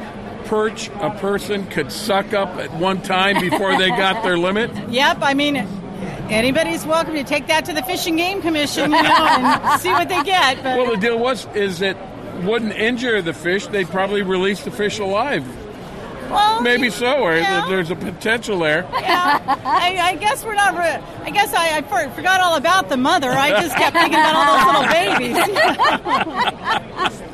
perch 0.45 0.89
a 1.01 1.09
person 1.20 1.65
could 1.68 1.91
suck 1.91 2.34
up 2.34 2.49
at 2.57 2.72
one 2.74 3.01
time 3.01 3.39
before 3.41 3.78
they 3.78 3.89
got 3.89 4.24
their 4.24 4.38
limit? 4.38 4.72
Yep, 4.89 5.18
I 5.22 5.34
mean, 5.34 5.57
anybody's 6.30 6.86
welcome 6.86 7.13
to 7.15 7.24
take 7.24 7.47
that 7.47 7.65
to 7.65 7.74
the 7.74 7.84
Fish 7.84 8.05
and 8.07 8.18
Game 8.18 8.41
Commission, 8.41 8.91
you 8.91 9.01
know, 9.03 9.09
and 9.09 9.82
see 9.82 9.91
what 9.91 10.09
they 10.09 10.24
get. 10.24 10.63
But 10.63 10.78
Well, 10.78 10.91
the 10.91 10.97
deal 10.97 11.18
was 11.20 11.47
is 11.55 11.82
it 11.82 11.97
wouldn't 12.43 12.74
injure 12.74 13.22
the 13.22 13.34
fish. 13.34 13.68
They'd 13.68 13.88
probably 13.89 14.22
release 14.22 14.63
the 14.63 14.72
fish 14.72 14.99
alive. 14.99 15.43
Well, 16.30 16.61
Maybe 16.61 16.89
so, 16.89 17.21
or 17.23 17.36
yeah. 17.36 17.65
there's 17.69 17.91
a 17.91 17.95
potential 17.95 18.59
there. 18.59 18.86
yeah, 18.99 19.39
I, 19.65 19.97
I 20.11 20.15
guess 20.15 20.43
we're 20.45 20.55
not. 20.55 20.73
Re- 20.75 21.01
I 21.23 21.30
guess 21.30 21.53
I, 21.53 21.78
I 21.78 21.82
for- 21.82 22.09
forgot 22.15 22.39
all 22.41 22.55
about 22.55 22.89
the 22.89 22.97
mother. 22.97 23.30
I 23.30 23.49
just 23.61 23.75
kept 23.75 23.95
thinking 23.95 24.19
about 24.19 24.36
all 24.36 24.58
those 24.58 24.66
little 24.66 24.87
babies. 25.20 25.37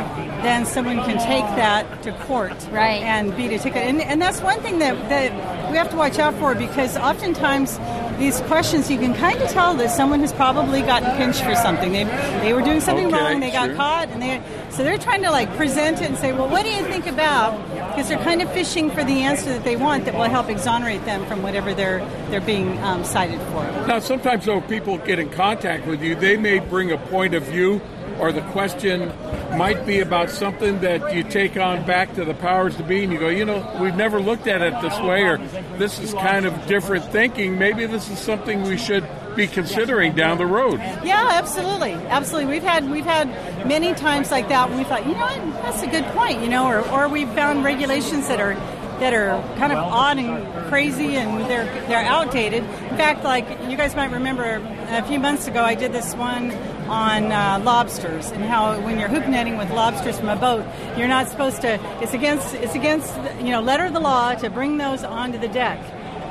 then 0.44 0.66
someone 0.66 0.98
can 0.98 1.18
take 1.18 1.46
that 1.56 2.04
to 2.04 2.12
court 2.26 2.52
right. 2.72 3.02
and 3.02 3.36
beat 3.36 3.52
a 3.52 3.60
ticket. 3.60 3.84
And, 3.84 4.02
and 4.02 4.22
that's 4.22 4.42
one 4.42 4.60
thing 4.62 4.80
that, 4.80 5.10
that 5.10 5.72
we 5.72 5.78
have 5.78 5.90
to 5.90 5.96
watch 5.96 6.20
out 6.20 6.34
for 6.36 6.54
because 6.56 6.98
oftentimes 6.98 7.80
these 8.18 8.40
questions 8.42 8.92
you 8.92 8.98
can 8.98 9.14
kind 9.14 9.42
of 9.42 9.50
tell 9.50 9.74
that 9.76 9.90
someone 9.90 10.20
has 10.20 10.32
probably 10.34 10.82
gotten 10.82 11.16
pinched 11.18 11.44
for 11.44 11.56
something. 11.56 11.92
They, 11.92 12.04
they 12.42 12.54
were 12.54 12.62
doing 12.62 12.80
something 12.80 13.08
Okay, 13.08 13.18
wrong, 13.18 13.40
they 13.40 13.52
got 13.52 13.68
sure. 13.68 13.76
caught, 13.76 14.10
and 14.10 14.22
they 14.22 14.42
so 14.72 14.84
they're 14.84 14.98
trying 14.98 15.22
to 15.22 15.30
like 15.30 15.56
present 15.56 16.02
it 16.02 16.06
and 16.06 16.18
say, 16.18 16.32
well, 16.32 16.50
what 16.50 16.64
do 16.64 16.72
you 16.72 16.84
think 16.84 17.06
about? 17.06 17.62
Because 17.90 18.10
they're 18.10 18.24
kind 18.24 18.42
of 18.42 18.52
fishing 18.52 18.90
for 18.90 19.04
the 19.04 19.22
answer 19.22 19.46
that 19.46 19.64
they 19.64 19.76
want 19.76 20.06
that 20.06 20.16
will 20.16 20.24
help 20.24 20.50
exonerate 20.50 21.06
them 21.06 21.26
from 21.28 21.44
whatever 21.44 21.74
they're 21.74 22.00
they're 22.30 22.42
being 22.42 22.78
um, 22.80 23.04
cited 23.04 23.40
for. 23.52 23.64
Now, 23.88 24.00
sometimes 24.00 24.46
though 24.46 24.62
people 24.62 24.98
get 24.98 25.20
in 25.20 25.30
contact 25.30 25.86
with 25.86 26.02
you, 26.02 26.16
they 26.16 26.38
may 26.38 26.60
bring 26.60 26.92
a 26.92 26.98
point 26.98 27.36
of 27.36 27.44
view, 27.44 27.82
or 28.20 28.32
the 28.32 28.42
question 28.52 29.12
might 29.58 29.86
be 29.86 30.00
about 30.00 30.30
something 30.30 30.80
that 30.82 31.14
you 31.14 31.24
take 31.24 31.58
on 31.58 31.86
back 31.86 32.14
to 32.16 32.26
the 32.26 32.34
powers 32.34 32.76
to 32.78 32.84
be, 32.84 33.04
and 33.04 33.14
you 33.14 33.20
go, 33.20 33.30
you 33.30 33.46
know, 33.46 33.78
we've 33.82 33.96
never 33.96 34.20
looked 34.20 34.48
at 34.48 34.62
it 34.62 34.74
this 34.82 35.00
way, 35.02 35.24
or 35.24 35.38
this 35.78 36.00
is 36.00 36.14
kind 36.14 36.46
of 36.46 36.66
different 36.68 37.06
thinking. 37.06 37.58
Maybe 37.58 37.86
this 37.86 38.10
is 38.10 38.20
something 38.20 38.64
we 38.64 38.78
should 38.78 39.08
be 39.36 39.48
considering 39.48 40.16
down 40.16 40.38
the 40.38 40.46
road. 40.46 40.80
Yeah, 41.04 41.28
absolutely, 41.32 41.94
absolutely. 41.94 42.52
We've 42.52 42.64
had 42.64 42.90
we've 42.90 43.06
had 43.06 43.28
many 43.68 43.94
times 43.94 44.32
like 44.32 44.50
that 44.50 44.70
when 44.70 44.78
we 44.78 44.84
thought, 44.84 45.06
you 45.06 45.14
know, 45.14 45.20
what, 45.22 45.64
that's 45.64 45.82
a 45.82 45.88
good 45.88 46.06
point, 46.16 46.42
you 46.42 46.50
know, 46.50 46.68
or 46.68 46.88
or 46.90 47.08
we've 47.08 47.32
found 47.34 47.64
regulations 47.64 48.28
that 48.28 48.40
are 48.40 48.56
that 49.00 49.14
are 49.14 49.42
kind 49.58 49.74
of 49.74 49.80
odd 49.80 50.18
and 50.18 50.68
crazy 50.70 51.16
and 51.16 51.50
they're 51.50 51.66
they're 51.88 52.06
outdated. 52.06 52.64
In 52.64 52.98
fact, 52.98 53.24
like 53.24 53.48
you 53.70 53.76
guys 53.76 53.96
might 53.96 54.12
remember 54.12 54.62
a 54.90 55.04
few 55.04 55.20
months 55.20 55.48
ago, 55.48 55.64
I 55.64 55.76
did 55.76 55.92
this 55.92 56.14
one 56.16 56.52
on 56.88 57.32
uh, 57.32 57.60
lobsters 57.64 58.32
and 58.32 58.44
how 58.44 58.80
when 58.82 59.00
you're 59.00 59.10
hoop 59.10 59.28
netting 59.28 59.58
with 59.58 59.70
lobsters 59.72 60.20
from 60.20 60.30
a 60.30 60.36
boat, 60.36 60.66
you're 60.98 61.08
not 61.08 61.28
supposed 61.30 61.62
to. 61.62 61.80
It's 62.02 62.14
against 62.14 62.54
it's 62.56 62.76
against 62.76 63.16
you 63.40 63.52
know 63.52 63.62
letter 63.62 63.86
of 63.86 63.94
the 63.94 64.00
law 64.00 64.34
to 64.36 64.50
bring 64.50 64.78
those 64.78 65.04
onto 65.04 65.38
the 65.40 65.48
deck, 65.48 65.80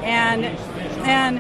and 0.03 0.45
and 1.07 1.39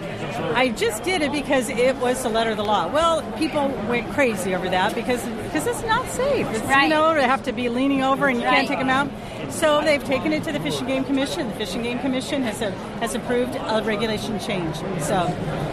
I 0.56 0.68
just 0.70 1.02
did 1.04 1.22
it 1.22 1.30
because 1.32 1.68
it 1.68 1.96
was 1.96 2.22
the 2.22 2.28
letter 2.28 2.50
of 2.50 2.56
the 2.56 2.64
law. 2.64 2.88
Well, 2.88 3.22
people 3.38 3.68
went 3.88 4.10
crazy 4.12 4.54
over 4.54 4.68
that 4.70 4.94
because 4.94 5.22
because 5.44 5.66
it's 5.66 5.82
not 5.84 6.06
safe. 6.08 6.46
It's, 6.50 6.60
Right. 6.62 6.84
You 6.84 6.88
know, 6.90 7.14
to 7.14 7.22
have 7.22 7.42
to 7.44 7.52
be 7.52 7.68
leaning 7.68 8.02
over 8.02 8.26
and 8.28 8.38
you 8.40 8.44
Right. 8.46 8.54
can't 8.56 8.68
take 8.68 8.78
them 8.78 8.90
out. 8.90 9.08
So 9.52 9.82
they've 9.82 10.02
taken 10.02 10.32
it 10.32 10.44
to 10.44 10.52
the 10.52 10.60
Fish 10.60 10.78
and 10.78 10.88
Game 10.88 11.04
Commission. 11.04 11.48
The 11.48 11.54
Fish 11.54 11.74
and 11.74 11.84
Game 11.84 11.98
Commission 11.98 12.42
has 12.42 12.62
a, 12.62 12.70
has 13.00 13.14
approved 13.14 13.54
a 13.54 13.82
regulation 13.84 14.40
change. 14.40 14.76
So 15.00 15.26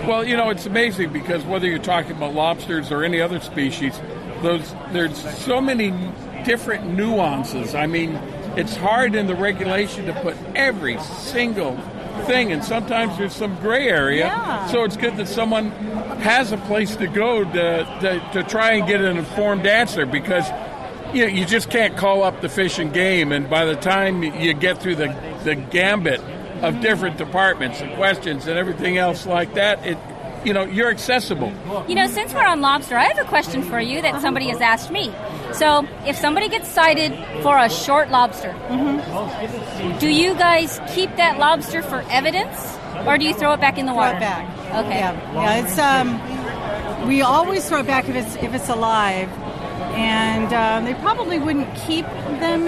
Well, 0.08 0.24
you 0.24 0.36
know, 0.36 0.50
it's 0.50 0.66
amazing 0.66 1.12
because 1.14 1.44
whether 1.46 1.66
you're 1.66 1.80
talking 1.80 2.12
about 2.12 2.34
lobsters 2.34 2.92
or 2.92 3.04
any 3.04 3.22
other 3.22 3.40
species, 3.40 4.00
those 4.42 4.74
there's 4.92 5.18
so 5.40 5.62
many 5.62 5.92
different 6.44 6.94
nuances. 6.94 7.74
I 7.74 7.88
mean, 7.88 8.16
it's 8.56 8.76
hard 8.76 9.16
in 9.16 9.28
the 9.28 9.36
regulation 9.36 10.06
to 10.08 10.14
put 10.22 10.36
every 10.56 11.00
single 11.00 11.78
thing, 12.26 12.52
and 12.52 12.64
sometimes 12.64 13.18
there's 13.18 13.36
some 13.36 13.56
gray 13.58 13.88
area. 13.88 14.26
Yeah. 14.26 14.68
So 14.68 14.84
it's 14.84 14.98
good 14.98 15.16
that 15.18 15.28
someone 15.28 15.72
has 16.20 16.52
a 16.52 16.58
place 16.58 16.96
to 16.98 17.08
go 17.08 17.44
to, 17.44 17.52
to, 17.54 18.30
to 18.34 18.44
try 18.44 18.74
and 18.74 18.88
get 18.88 19.02
an 19.02 19.18
informed 19.18 19.66
answer 19.66 20.06
because 20.06 20.50
you 21.14 21.26
know, 21.26 21.32
you 21.34 21.46
just 21.46 21.70
can't 21.70 21.98
call 21.98 22.24
up 22.24 22.42
the 22.42 22.50
fish 22.50 22.80
and 22.80 22.94
game, 22.94 23.32
and 23.32 23.50
by 23.50 23.66
the 23.66 23.76
time 23.76 24.24
you 24.24 24.54
get 24.54 24.82
through 24.82 24.96
the, 24.96 25.08
the 25.44 25.56
gambit 25.56 26.22
of 26.62 26.82
different 26.82 27.18
departments 27.18 27.82
and 27.82 27.94
questions 27.96 28.48
and 28.48 28.58
everything 28.58 28.98
else 28.98 29.26
like 29.26 29.54
that, 29.56 29.86
it 29.86 29.98
you 30.46 30.54
know, 30.54 30.64
you're 30.64 30.90
accessible. 30.90 31.52
You 31.88 31.96
know, 31.96 32.08
since 32.08 32.34
we're 32.34 32.46
on 32.46 32.62
lobster, 32.62 32.96
I 32.98 33.04
have 33.06 33.20
a 33.20 33.26
question 33.28 33.62
for 33.62 33.80
you 33.80 34.02
that 34.02 34.22
somebody 34.22 34.48
has 34.48 34.62
asked 34.62 34.90
me. 34.92 35.14
So, 35.52 35.86
if 36.06 36.16
somebody 36.16 36.48
gets 36.48 36.70
cited 36.70 37.14
for 37.44 37.58
a 37.58 37.70
short 37.70 38.10
lobster, 38.10 38.54
do 40.00 40.08
you 40.08 40.34
guys 40.36 40.80
keep 40.94 41.14
that 41.18 41.40
lobster 41.40 41.82
for 41.82 42.06
evidence, 42.10 42.78
or 43.06 43.18
do 43.18 43.26
you 43.26 43.34
throw 43.34 43.54
it 43.54 43.60
back 43.60 43.78
in 43.78 43.86
the 43.86 43.92
Throw 43.92 44.02
water? 44.02 44.18
it 44.18 44.20
back. 44.22 44.86
Okay. 44.86 45.00
Yeah, 45.00 45.34
yeah. 45.34 45.66
It's 45.66 45.78
um, 47.02 47.08
we 47.08 47.22
always 47.22 47.68
throw 47.68 47.80
it 47.80 47.88
back 47.88 48.08
if 48.08 48.16
it's 48.16 48.36
if 48.38 48.54
it's 48.54 48.70
alive, 48.70 49.30
and 49.80 50.54
um, 50.54 50.86
they 50.86 50.94
probably 51.02 51.40
wouldn't 51.40 51.74
keep 51.76 52.06
them 52.06 52.68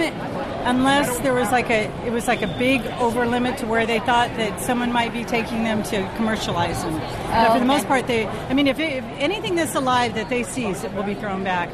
unless 0.64 1.18
there 1.20 1.34
was 1.34 1.50
like 1.50 1.70
a 1.70 1.84
it 2.06 2.12
was 2.12 2.28
like 2.28 2.42
a 2.42 2.46
big 2.58 2.82
over 3.00 3.26
limit 3.26 3.58
to 3.58 3.66
where 3.66 3.86
they 3.86 3.98
thought 4.00 4.28
that 4.36 4.60
someone 4.60 4.92
might 4.92 5.12
be 5.12 5.24
taking 5.24 5.64
them 5.64 5.82
to 5.82 6.08
commercialize 6.16 6.82
them. 6.82 6.92
but 6.94 7.46
for 7.46 7.50
okay. 7.50 7.58
the 7.58 7.64
most 7.64 7.86
part, 7.86 8.06
they 8.06 8.26
I 8.26 8.54
mean, 8.54 8.66
if, 8.66 8.78
it, 8.78 8.92
if 8.92 9.04
anything 9.18 9.54
that's 9.54 9.74
alive 9.74 10.14
that 10.14 10.28
they 10.28 10.42
seize, 10.42 10.84
it 10.84 10.92
will 10.94 11.02
be 11.02 11.14
thrown 11.14 11.44
back 11.44 11.68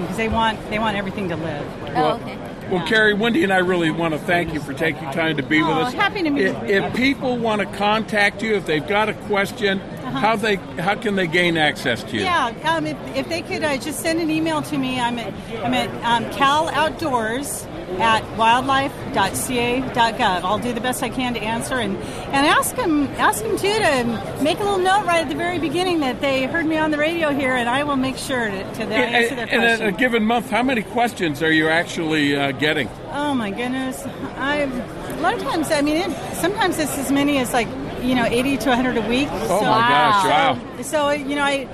because 0.00 0.16
they 0.16 0.28
want 0.28 0.58
they 0.70 0.78
want 0.78 0.96
everything 0.96 1.28
to 1.28 1.36
live. 1.36 1.66
Oh, 1.96 2.12
okay. 2.14 2.49
Well, 2.70 2.86
Carrie, 2.86 3.14
Wendy 3.14 3.42
and 3.42 3.52
I 3.52 3.58
really 3.58 3.90
want 3.90 4.14
to 4.14 4.20
thank 4.20 4.54
you 4.54 4.60
for 4.60 4.72
taking 4.72 5.02
time 5.10 5.36
to 5.38 5.42
be 5.42 5.60
with 5.60 5.70
Oh, 5.70 5.80
us. 5.82 5.92
happy 5.92 6.22
to 6.22 6.30
meet 6.30 6.46
If, 6.46 6.68
you. 6.68 6.74
if 6.76 6.94
people 6.94 7.36
want 7.36 7.60
to 7.60 7.66
contact 7.76 8.42
you, 8.42 8.54
if 8.54 8.64
they've 8.66 8.86
got 8.86 9.08
a 9.08 9.14
question, 9.14 9.80
how 9.80 10.36
they 10.36 10.54
how 10.78 10.94
can 10.94 11.16
they 11.16 11.26
gain 11.26 11.56
access 11.56 12.02
to 12.04 12.16
you? 12.16 12.24
Uh-huh. 12.24 12.52
Yeah, 12.62 12.76
um, 12.76 12.86
if, 12.86 12.96
if 13.16 13.28
they 13.28 13.42
could 13.42 13.64
uh, 13.64 13.76
just 13.76 14.00
send 14.00 14.20
an 14.20 14.30
email 14.30 14.62
to 14.62 14.78
me, 14.78 15.00
I'm 15.00 15.18
at, 15.18 15.32
I'm 15.64 15.74
at 15.74 15.88
um, 16.04 16.30
Cal 16.32 16.68
Outdoors 16.68 17.66
at 17.98 18.22
wildlife.ca.gov. 18.36 20.20
I'll 20.44 20.58
do 20.58 20.72
the 20.72 20.80
best 20.80 21.02
I 21.02 21.08
can 21.08 21.34
to 21.34 21.40
answer 21.40 21.74
and, 21.74 21.96
and 21.96 22.46
ask 22.46 22.76
them 22.76 23.08
ask 23.18 23.42
them 23.42 23.56
too 23.56 23.72
to 23.72 24.38
make 24.42 24.58
a 24.58 24.62
little 24.62 24.78
note 24.78 25.04
right 25.06 25.22
at 25.22 25.28
the 25.28 25.34
very 25.34 25.58
beginning 25.58 26.00
that 26.00 26.20
they 26.20 26.46
heard 26.46 26.66
me 26.66 26.76
on 26.76 26.90
the 26.90 26.98
radio 26.98 27.30
here, 27.30 27.54
and 27.54 27.68
I 27.68 27.84
will 27.84 27.96
make 27.96 28.16
sure 28.16 28.50
to, 28.50 28.74
to 28.74 28.82
answer 28.82 29.34
their 29.34 29.46
question. 29.46 29.86
a 29.86 29.92
given 29.92 30.24
month, 30.24 30.50
how 30.50 30.62
many 30.62 30.82
questions 30.82 31.42
are 31.42 31.52
you 31.52 31.68
actually 31.68 32.36
uh, 32.36 32.52
getting? 32.52 32.88
Oh 33.12 33.34
my 33.34 33.50
goodness! 33.50 34.04
I 34.36 34.56
a 34.56 35.20
lot 35.20 35.34
of 35.34 35.42
times. 35.42 35.70
I 35.70 35.82
mean, 35.82 35.96
it, 35.96 36.34
sometimes 36.36 36.78
it's 36.78 36.96
as 36.96 37.10
many 37.10 37.38
as 37.38 37.52
like 37.52 37.68
you 38.02 38.14
know, 38.14 38.24
eighty 38.24 38.56
to 38.56 38.74
hundred 38.74 38.96
a 38.96 39.08
week. 39.08 39.28
Oh 39.30 39.60
my 39.60 39.88
gosh! 39.88 40.24
Wow. 40.24 40.82
So 40.82 41.10
you 41.10 41.36
know, 41.36 41.42
I, 41.42 41.68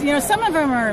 you 0.00 0.06
know, 0.06 0.20
some 0.20 0.42
of 0.42 0.52
them 0.52 0.70
are, 0.70 0.92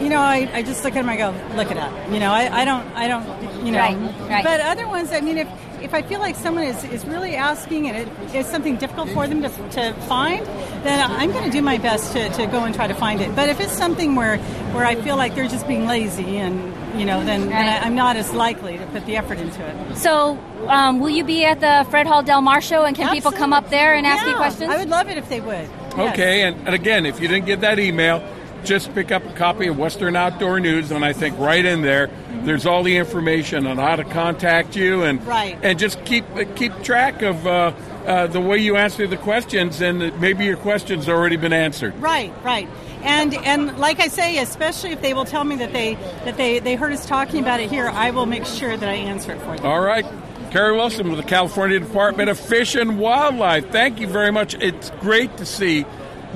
you 0.00 0.08
know, 0.08 0.20
I, 0.20 0.48
I 0.52 0.62
just 0.62 0.84
look 0.84 0.94
at 0.96 1.00
them, 1.00 1.08
I 1.08 1.16
go, 1.16 1.34
look 1.56 1.70
it 1.70 1.76
up. 1.76 1.92
You 2.12 2.20
know, 2.20 2.32
I, 2.32 2.62
I 2.62 2.64
don't, 2.64 2.86
I 2.94 3.08
don't, 3.08 3.66
you 3.66 3.72
know. 3.72 3.78
Right, 3.78 3.96
right. 4.28 4.44
But 4.44 4.60
other 4.60 4.86
ones, 4.86 5.12
I 5.12 5.20
mean, 5.20 5.38
if 5.38 5.48
if 5.80 5.94
I 5.94 6.02
feel 6.02 6.18
like 6.18 6.34
someone 6.34 6.64
is, 6.64 6.82
is 6.84 7.04
really 7.04 7.36
asking 7.36 7.88
and 7.88 7.96
it 7.96 8.34
is 8.34 8.46
something 8.46 8.76
difficult 8.76 9.08
for 9.10 9.28
them 9.28 9.42
to, 9.42 9.48
to 9.48 9.92
find, 10.08 10.44
then 10.82 11.10
I'm 11.10 11.30
going 11.30 11.44
to 11.44 11.50
do 11.50 11.62
my 11.62 11.78
best 11.78 12.12
to, 12.14 12.28
to 12.30 12.46
go 12.46 12.64
and 12.64 12.74
try 12.74 12.88
to 12.88 12.94
find 12.94 13.20
it. 13.20 13.34
But 13.36 13.48
if 13.48 13.60
it's 13.60 13.76
something 13.76 14.16
where 14.16 14.38
where 14.74 14.84
I 14.84 14.96
feel 14.96 15.16
like 15.16 15.34
they're 15.34 15.48
just 15.48 15.68
being 15.68 15.86
lazy 15.86 16.36
and 16.38 16.74
you 16.98 17.04
know, 17.04 17.24
then, 17.24 17.48
then 17.48 17.82
I, 17.82 17.86
I'm 17.86 17.94
not 17.94 18.16
as 18.16 18.32
likely 18.32 18.76
to 18.76 18.86
put 18.86 19.06
the 19.06 19.16
effort 19.16 19.38
into 19.38 19.64
it. 19.64 19.96
So, 19.96 20.38
um, 20.66 20.98
will 20.98 21.10
you 21.10 21.22
be 21.22 21.44
at 21.44 21.60
the 21.60 21.88
Fred 21.90 22.06
Hall 22.06 22.22
Del 22.22 22.40
Mar 22.40 22.60
show, 22.60 22.84
and 22.84 22.96
can 22.96 23.14
people 23.14 23.30
come 23.30 23.52
up 23.52 23.70
there 23.70 23.94
and 23.94 24.06
ask 24.06 24.24
you 24.24 24.32
Yeah, 24.32 24.36
questions? 24.36 24.70
I 24.70 24.78
would 24.78 24.88
love 24.88 25.08
it 25.08 25.16
if 25.16 25.28
they 25.28 25.40
would. 25.40 25.68
Yes. 25.96 26.12
Okay, 26.12 26.42
and, 26.42 26.56
and 26.66 26.74
again, 26.74 27.06
if 27.06 27.20
you 27.20 27.28
didn't 27.28 27.46
get 27.46 27.60
that 27.60 27.78
email, 27.78 28.18
just 28.64 28.94
pick 28.94 29.10
up 29.12 29.24
a 29.24 29.32
copy 29.34 29.66
of 29.68 29.78
Western 29.78 30.16
Outdoor 30.16 30.60
News, 30.60 30.90
and 30.90 31.04
I 31.04 31.12
think 31.12 31.38
right 31.38 31.64
in 31.64 31.82
there, 31.82 32.10
there's 32.44 32.66
all 32.66 32.82
the 32.82 32.96
information 32.96 33.66
on 33.66 33.78
how 33.78 33.96
to 33.96 34.04
contact 34.04 34.76
you 34.76 35.02
and 35.04 35.24
Right. 35.26 35.58
and 35.62 35.78
just 35.78 36.04
keep 36.04 36.24
keep 36.56 36.72
track 36.82 37.22
of 37.22 37.46
uh, 37.46 37.72
uh, 38.06 38.26
the 38.26 38.40
way 38.40 38.58
you 38.58 38.76
answer 38.76 39.06
the 39.06 39.16
questions, 39.16 39.80
and 39.80 40.18
maybe 40.20 40.44
your 40.44 40.56
questions 40.56 41.08
already 41.08 41.36
been 41.36 41.52
answered. 41.52 41.94
Right, 42.00 42.32
right. 42.42 42.68
And 43.02 43.34
and 43.34 43.78
like 43.78 44.00
I 44.00 44.08
say, 44.08 44.38
especially 44.38 44.90
if 44.90 45.02
they 45.02 45.14
will 45.14 45.24
tell 45.24 45.44
me 45.44 45.56
that 45.56 45.72
they 45.72 45.94
that 46.24 46.36
they, 46.36 46.58
they 46.58 46.74
heard 46.74 46.92
us 46.92 47.06
talking 47.06 47.40
about 47.40 47.60
it 47.60 47.70
here, 47.70 47.88
I 47.88 48.10
will 48.10 48.26
make 48.26 48.44
sure 48.44 48.76
that 48.76 48.88
I 48.88 48.94
answer 48.94 49.32
it 49.32 49.40
for 49.40 49.56
them. 49.56 49.66
All 49.66 49.80
right. 49.80 50.04
Carrie 50.50 50.74
Wilson 50.74 51.10
with 51.10 51.20
the 51.20 51.26
California 51.28 51.78
Department 51.78 52.30
of 52.30 52.38
Fish 52.40 52.74
and 52.74 52.98
Wildlife. 52.98 53.70
Thank 53.70 54.00
you 54.00 54.06
very 54.06 54.32
much. 54.32 54.54
It's 54.54 54.88
great 55.00 55.36
to 55.36 55.44
see 55.44 55.84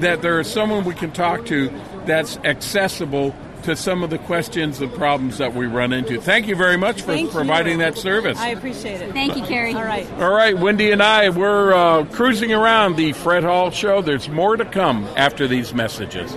that 0.01 0.21
there 0.21 0.39
is 0.39 0.49
someone 0.53 0.85
we 0.85 0.93
can 0.95 1.13
talk 1.13 1.47
to 1.47 1.71
that's 2.07 2.37
accessible 2.39 3.35
to 3.63 3.77
some 3.77 4.03
of 4.03 4.11
the 4.11 4.19
questions 4.19 4.81
and 4.81 4.93
problems 4.93 5.39
that 5.39 5.55
we 5.55 5.67
run 5.67 5.93
into. 5.93 6.21
Thank 6.21 6.49
you 6.49 6.57
very 6.57 6.77
much 6.77 7.03
for 7.03 7.09
Thank 7.09 7.29
you. 7.29 7.33
providing 7.33 7.79
that 7.79 7.97
service. 7.97 8.39
I 8.39 8.49
appreciate 8.49 9.01
it. 9.01 9.13
Thank 9.13 9.37
you, 9.37 9.45
Carrie. 9.45 9.75
All 9.75 9.85
right. 9.85 10.11
All 10.15 10.33
right, 10.33 10.57
Wendy 10.57 10.91
and 10.91 11.03
I, 11.03 11.29
we're 11.31 11.73
uh, 11.73 12.05
cruising 12.07 12.53
around 12.53 12.97
the 12.97 13.13
Fred 13.13 13.45
Hall 13.45 13.71
Show. 13.71 14.03
There's 14.03 14.29
more 14.29 14.57
to 14.57 14.65
come 14.65 15.05
after 15.17 15.47
these 15.47 15.73
messages. 15.73 16.37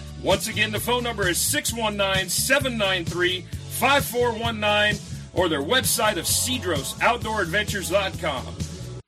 Once 0.23 0.47
again, 0.47 0.71
the 0.71 0.79
phone 0.79 1.03
number 1.03 1.27
is 1.27 1.39
619 1.39 2.29
793 2.29 3.41
5419 3.41 5.01
or 5.33 5.49
their 5.49 5.63
website 5.63 6.17
of 6.17 6.25
cedrosoutdooradventures.com. 6.25 8.70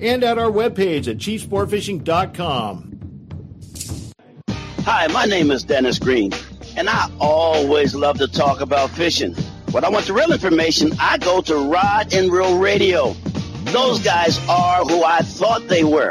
and 0.00 0.24
at 0.24 0.38
our 0.38 0.50
webpage 0.50 1.08
at 1.08 1.18
chiefsportfishing.com. 1.18 2.84
Hi, 4.84 5.06
my 5.08 5.24
name 5.26 5.50
is 5.50 5.64
Dennis 5.64 5.98
Green, 5.98 6.32
and 6.76 6.88
I 6.88 7.10
always 7.20 7.94
love 7.94 8.18
to 8.18 8.28
talk 8.28 8.60
about 8.60 8.90
fishing. 8.90 9.34
When 9.70 9.84
I 9.84 9.90
want 9.90 10.06
the 10.06 10.14
real 10.14 10.32
information, 10.32 10.92
I 10.98 11.18
go 11.18 11.42
to 11.42 11.56
Rod 11.56 12.14
and 12.14 12.32
Reel 12.32 12.58
Radio. 12.58 13.14
Those 13.64 14.00
guys 14.00 14.40
are 14.48 14.82
who 14.84 15.04
I 15.04 15.18
thought 15.18 15.68
they 15.68 15.84
were. 15.84 16.10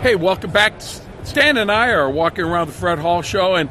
Hey, 0.00 0.14
welcome 0.14 0.50
back. 0.50 0.80
Stan 1.24 1.58
and 1.58 1.70
I 1.70 1.88
are 1.90 2.10
walking 2.10 2.44
around 2.44 2.68
the 2.68 2.72
Fred 2.72 2.98
Hall 2.98 3.20
show, 3.20 3.54
and 3.54 3.68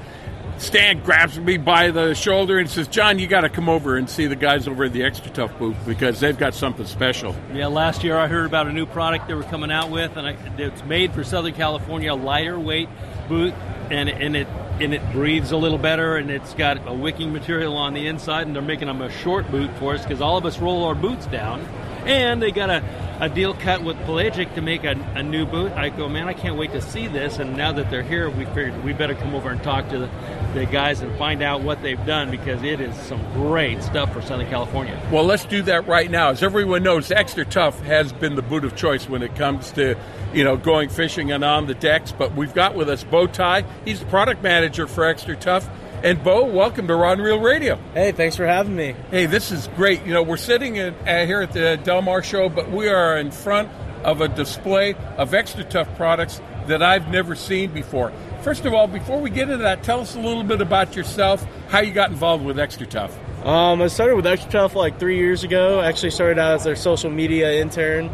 Stan 0.64 1.04
grabs 1.04 1.38
me 1.38 1.58
by 1.58 1.92
the 1.92 2.16
shoulder 2.16 2.58
and 2.58 2.70
says, 2.70 2.88
John, 2.88 3.20
you 3.20 3.28
got 3.28 3.42
to 3.42 3.50
come 3.50 3.68
over 3.68 3.98
and 3.98 4.10
see 4.10 4.28
the 4.28 4.36
guys 4.36 4.66
over 4.66 4.86
at 4.86 4.94
the 4.94 5.02
XtraTuf 5.02 5.60
booth 5.60 5.76
because 5.86 6.22
they've 6.22 6.38
got 6.38 6.54
something 6.54 6.86
special. 6.86 7.36
Yeah, 7.54 7.68
last 7.68 8.04
year 8.04 8.18
I 8.18 8.28
heard 8.30 8.46
about 8.46 8.68
a 8.68 8.72
new 8.72 8.86
product 8.86 9.28
they 9.28 9.34
were 9.34 9.44
coming 9.44 9.72
out 9.72 9.92
with, 9.92 10.16
and 10.16 10.26
I, 10.26 10.38
it's 10.58 10.84
made 10.86 11.14
for 11.14 11.24
Southern 11.24 11.54
California, 11.54 12.14
a 12.14 12.16
lighter 12.16 12.58
weight 12.58 12.88
boot, 13.28 13.54
and 13.92 14.10
and 14.10 14.38
it 14.38 14.48
and 14.80 14.94
it 14.94 15.12
breathes 15.12 15.52
a 15.52 15.58
little 15.58 15.78
better, 15.78 16.16
and 16.16 16.32
it's 16.32 16.54
got 16.54 16.88
a 16.88 16.94
wicking 16.94 17.34
material 17.34 17.76
on 17.76 17.94
the 17.94 18.08
inside, 18.08 18.48
and 18.48 18.56
they're 18.56 18.64
making 18.64 18.88
them 18.88 19.02
a 19.02 19.12
short 19.12 19.52
boot 19.52 19.70
for 19.78 19.94
us 19.94 20.02
because 20.02 20.22
all 20.22 20.38
of 20.38 20.46
us 20.46 20.60
roll 20.60 20.86
our 20.86 20.96
boots 20.96 21.26
down, 21.28 21.62
and 22.06 22.42
they 22.42 22.52
got 22.52 22.70
a 22.70 22.84
a 23.20 23.30
deal 23.30 23.54
cut 23.54 23.84
with 23.84 23.96
Pelagic 24.00 24.54
to 24.56 24.62
make 24.62 24.84
a, 24.84 24.92
a 25.16 25.24
new 25.24 25.46
boot. 25.46 25.72
I 25.74 25.90
go, 25.90 26.10
man, 26.10 26.28
I 26.28 26.34
can't 26.34 26.58
wait 26.58 26.72
to 26.72 26.82
see 26.82 27.08
this. 27.08 27.40
And 27.40 27.56
now 27.56 27.72
that 27.72 27.90
they're 27.90 28.04
here, 28.04 28.30
we 28.30 28.46
figured 28.46 28.84
we 28.84 28.92
better 28.92 29.16
come 29.16 29.34
over 29.34 29.50
and 29.50 29.62
talk 29.64 29.88
to 29.90 30.00
the, 30.00 30.10
the 30.54 30.66
guys 30.66 31.02
and 31.02 31.16
find 31.18 31.42
out 31.42 31.62
what 31.62 31.82
they've 31.82 32.04
done 32.06 32.32
because 32.32 32.62
it 32.64 32.82
is 32.82 32.96
some 32.96 33.22
great 33.34 33.82
stuff 33.82 34.12
for 34.12 34.22
Southern 34.22 34.50
California. 34.50 35.00
Well, 35.12 35.24
let's 35.24 35.46
do 35.46 35.62
that 35.64 35.88
right 35.88 36.10
now. 36.10 36.30
As 36.30 36.44
everyone 36.44 36.84
knows, 36.84 37.10
XtraTuf 37.10 37.80
has 37.82 38.12
been 38.12 38.36
the 38.36 38.42
boot 38.42 38.66
of 38.66 38.76
choice 38.76 39.08
when 39.08 39.24
it 39.24 39.36
comes 39.36 39.72
to, 39.74 39.96
you 40.34 40.44
know, 40.44 40.58
going 40.58 40.90
fishing 40.90 41.32
and 41.32 41.44
on 41.44 41.68
the 41.68 41.76
decks. 41.76 42.12
But 42.12 42.36
we've 42.36 42.54
got 42.54 42.76
with 42.76 42.90
us 42.90 43.04
Bo 43.04 43.28
Ty. 43.28 43.64
He's 43.86 44.00
the 44.00 44.06
product 44.08 44.44
manager 44.44 44.88
for 44.88 45.04
XtraTuf. 45.04 45.70
And 46.04 46.22
Bo, 46.22 46.44
welcome 46.44 46.86
to 46.88 46.96
Rod 46.96 47.14
and 47.14 47.22
Reel 47.22 47.40
Radio. 47.40 47.80
Hey, 47.94 48.12
thanks 48.12 48.36
for 48.36 48.46
having 48.46 48.76
me. 48.76 48.94
Hey, 49.10 49.26
this 49.26 49.54
is 49.54 49.70
great. 49.78 50.04
You 50.04 50.12
know, 50.12 50.22
we're 50.22 50.36
sitting 50.36 50.76
in, 50.76 50.94
uh, 50.94 51.26
here 51.26 51.42
at 51.42 51.54
the 51.54 51.80
Del 51.82 52.02
Mar 52.02 52.22
show, 52.22 52.50
but 52.50 52.70
we 52.70 52.90
are 52.90 53.18
in 53.18 53.32
front 53.32 53.70
of 54.04 54.20
a 54.20 54.28
display 54.28 54.96
of 55.16 55.32
XtraTuf 55.32 55.96
products 55.96 56.42
that 56.68 56.84
I've 56.84 57.08
never 57.08 57.36
seen 57.36 57.72
before. 57.72 58.12
First 58.42 58.66
of 58.66 58.74
all, 58.74 58.86
before 58.86 59.22
we 59.22 59.30
get 59.30 59.44
into 59.44 59.64
that, 59.64 59.82
tell 59.84 60.02
us 60.02 60.14
a 60.16 60.20
little 60.20 60.44
bit 60.44 60.60
about 60.60 60.94
yourself, 60.94 61.48
how 61.70 61.80
you 61.80 61.94
got 61.94 62.10
involved 62.10 62.44
with 62.44 62.58
XtraTuf. 62.58 63.10
Um, 63.46 63.82
I 63.82 63.88
started 63.88 64.18
with 64.18 64.26
XtraTuf 64.26 64.76
like 64.76 65.00
three 65.00 65.16
years 65.16 65.46
ago. 65.46 65.80
Actually, 65.80 66.12
started 66.12 66.38
out 66.38 66.56
as 66.56 66.66
their 66.66 66.76
social 66.76 67.12
media 67.12 67.62
intern, 67.62 68.10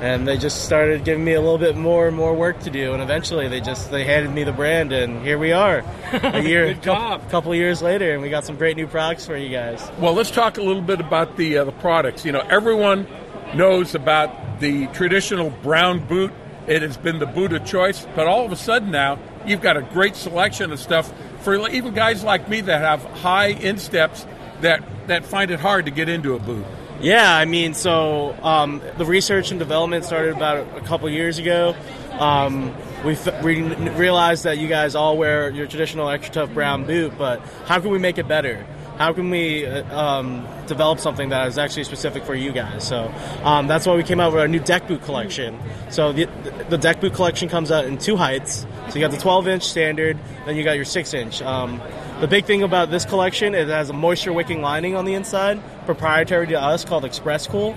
and 0.00 0.26
they 0.26 0.36
just 0.38 0.64
started 0.64 1.04
giving 1.04 1.24
me 1.24 1.34
a 1.34 1.40
little 1.40 1.58
bit 1.58 1.76
more 1.76 2.08
and 2.08 2.16
more 2.16 2.34
work 2.34 2.58
to 2.60 2.70
do. 2.70 2.92
And 2.94 3.02
eventually, 3.02 3.48
they 3.48 3.60
just 3.60 3.90
they 3.90 4.04
handed 4.04 4.32
me 4.32 4.44
the 4.44 4.52
brand, 4.52 4.92
and 4.92 5.22
here 5.22 5.38
we 5.38 5.52
are, 5.52 5.84
a 6.12 6.40
year, 6.42 6.72
Good 6.74 6.82
job. 6.82 7.20
couple, 7.20 7.30
couple 7.30 7.54
years 7.54 7.82
later, 7.82 8.12
and 8.12 8.22
we 8.22 8.30
got 8.30 8.44
some 8.44 8.56
great 8.56 8.76
new 8.76 8.86
products 8.86 9.26
for 9.26 9.36
you 9.36 9.50
guys. 9.50 9.90
Well, 9.98 10.14
let's 10.14 10.30
talk 10.30 10.58
a 10.58 10.62
little 10.62 10.82
bit 10.82 11.00
about 11.00 11.36
the 11.36 11.58
uh, 11.58 11.64
the 11.64 11.72
products. 11.72 12.24
You 12.24 12.32
know, 12.32 12.40
everyone 12.40 13.06
knows 13.54 13.94
about 13.94 14.60
the 14.60 14.86
traditional 14.88 15.50
brown 15.50 16.06
boot. 16.06 16.32
It 16.66 16.82
has 16.82 16.96
been 16.96 17.18
the 17.18 17.26
boot 17.26 17.52
of 17.52 17.64
choice, 17.64 18.06
but 18.14 18.26
all 18.26 18.44
of 18.44 18.52
a 18.52 18.56
sudden 18.56 18.90
now 18.90 19.18
you've 19.46 19.62
got 19.62 19.76
a 19.76 19.82
great 19.82 20.14
selection 20.16 20.70
of 20.72 20.78
stuff 20.78 21.12
for 21.40 21.68
even 21.68 21.94
guys 21.94 22.22
like 22.22 22.48
me 22.48 22.60
that 22.60 22.80
have 22.80 23.02
high 23.20 23.46
insteps 23.48 24.26
that 24.60 24.82
that 25.08 25.24
find 25.24 25.50
it 25.50 25.58
hard 25.58 25.86
to 25.86 25.90
get 25.90 26.08
into 26.08 26.34
a 26.34 26.38
boot. 26.38 26.64
Yeah, 27.00 27.34
I 27.34 27.46
mean, 27.46 27.72
so 27.72 28.36
um, 28.42 28.82
the 28.98 29.06
research 29.06 29.50
and 29.50 29.58
development 29.58 30.04
started 30.04 30.36
about 30.36 30.76
a 30.76 30.82
couple 30.82 31.08
years 31.08 31.38
ago. 31.38 31.74
Um, 32.18 32.74
we, 33.04 33.14
f- 33.14 33.42
we 33.42 33.62
realized 33.62 34.44
that 34.44 34.58
you 34.58 34.68
guys 34.68 34.94
all 34.94 35.16
wear 35.16 35.48
your 35.50 35.66
traditional 35.66 36.08
XtraTuf 36.08 36.52
brown 36.52 36.84
boot, 36.84 37.16
but 37.16 37.40
how 37.64 37.80
can 37.80 37.90
we 37.90 37.98
make 37.98 38.18
it 38.18 38.28
better? 38.28 38.66
How 38.98 39.14
can 39.14 39.30
we 39.30 39.64
uh, 39.64 39.98
um, 39.98 40.46
develop 40.66 41.00
something 41.00 41.30
that 41.30 41.48
is 41.48 41.56
actually 41.56 41.84
specific 41.84 42.24
for 42.24 42.34
you 42.34 42.52
guys? 42.52 42.86
So 42.86 43.10
um, 43.44 43.66
that's 43.66 43.86
why 43.86 43.96
we 43.96 44.02
came 44.02 44.20
out 44.20 44.32
with 44.32 44.42
our 44.42 44.48
new 44.48 44.60
deck 44.60 44.86
boot 44.86 45.02
collection. 45.02 45.58
So 45.88 46.12
the, 46.12 46.26
the 46.68 46.76
deck 46.76 47.00
boot 47.00 47.14
collection 47.14 47.48
comes 47.48 47.70
out 47.72 47.86
in 47.86 47.96
two 47.96 48.16
heights. 48.16 48.66
So 48.90 48.96
you 48.96 49.00
got 49.00 49.10
the 49.10 49.16
12 49.16 49.48
inch 49.48 49.62
standard, 49.62 50.18
then 50.44 50.54
you 50.54 50.64
got 50.64 50.76
your 50.76 50.84
6 50.84 51.14
inch. 51.14 51.40
Um, 51.40 51.80
the 52.20 52.28
big 52.28 52.44
thing 52.44 52.62
about 52.62 52.90
this 52.90 53.06
collection 53.06 53.54
is 53.54 53.68
it 53.68 53.72
has 53.72 53.88
a 53.88 53.94
moisture 53.94 54.32
wicking 54.32 54.60
lining 54.60 54.94
on 54.94 55.06
the 55.06 55.14
inside, 55.14 55.58
proprietary 55.86 56.46
to 56.48 56.60
us, 56.60 56.84
called 56.84 57.06
Express 57.06 57.46
Cool. 57.46 57.74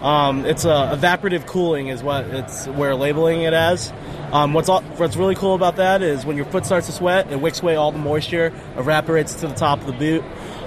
Um, 0.00 0.44
it's 0.46 0.64
a 0.64 0.98
evaporative 0.98 1.46
cooling 1.46 1.88
is 1.88 2.02
what 2.02 2.24
it's 2.26 2.66
we're 2.66 2.94
labeling 2.94 3.42
it 3.42 3.52
as. 3.52 3.92
Um, 4.32 4.52
what's 4.54 4.68
all, 4.68 4.82
what's 4.82 5.16
really 5.16 5.34
cool 5.34 5.54
about 5.54 5.76
that 5.76 6.02
is 6.02 6.26
when 6.26 6.36
your 6.36 6.46
foot 6.46 6.66
starts 6.66 6.86
to 6.86 6.92
sweat, 6.92 7.30
it 7.30 7.40
wicks 7.40 7.60
away 7.60 7.76
all 7.76 7.92
the 7.92 7.98
moisture, 7.98 8.52
evaporates 8.76 9.34
to 9.36 9.48
the 9.48 9.54
top 9.54 9.80
of 9.80 9.86
the 9.86 9.92
boot. 9.92 10.24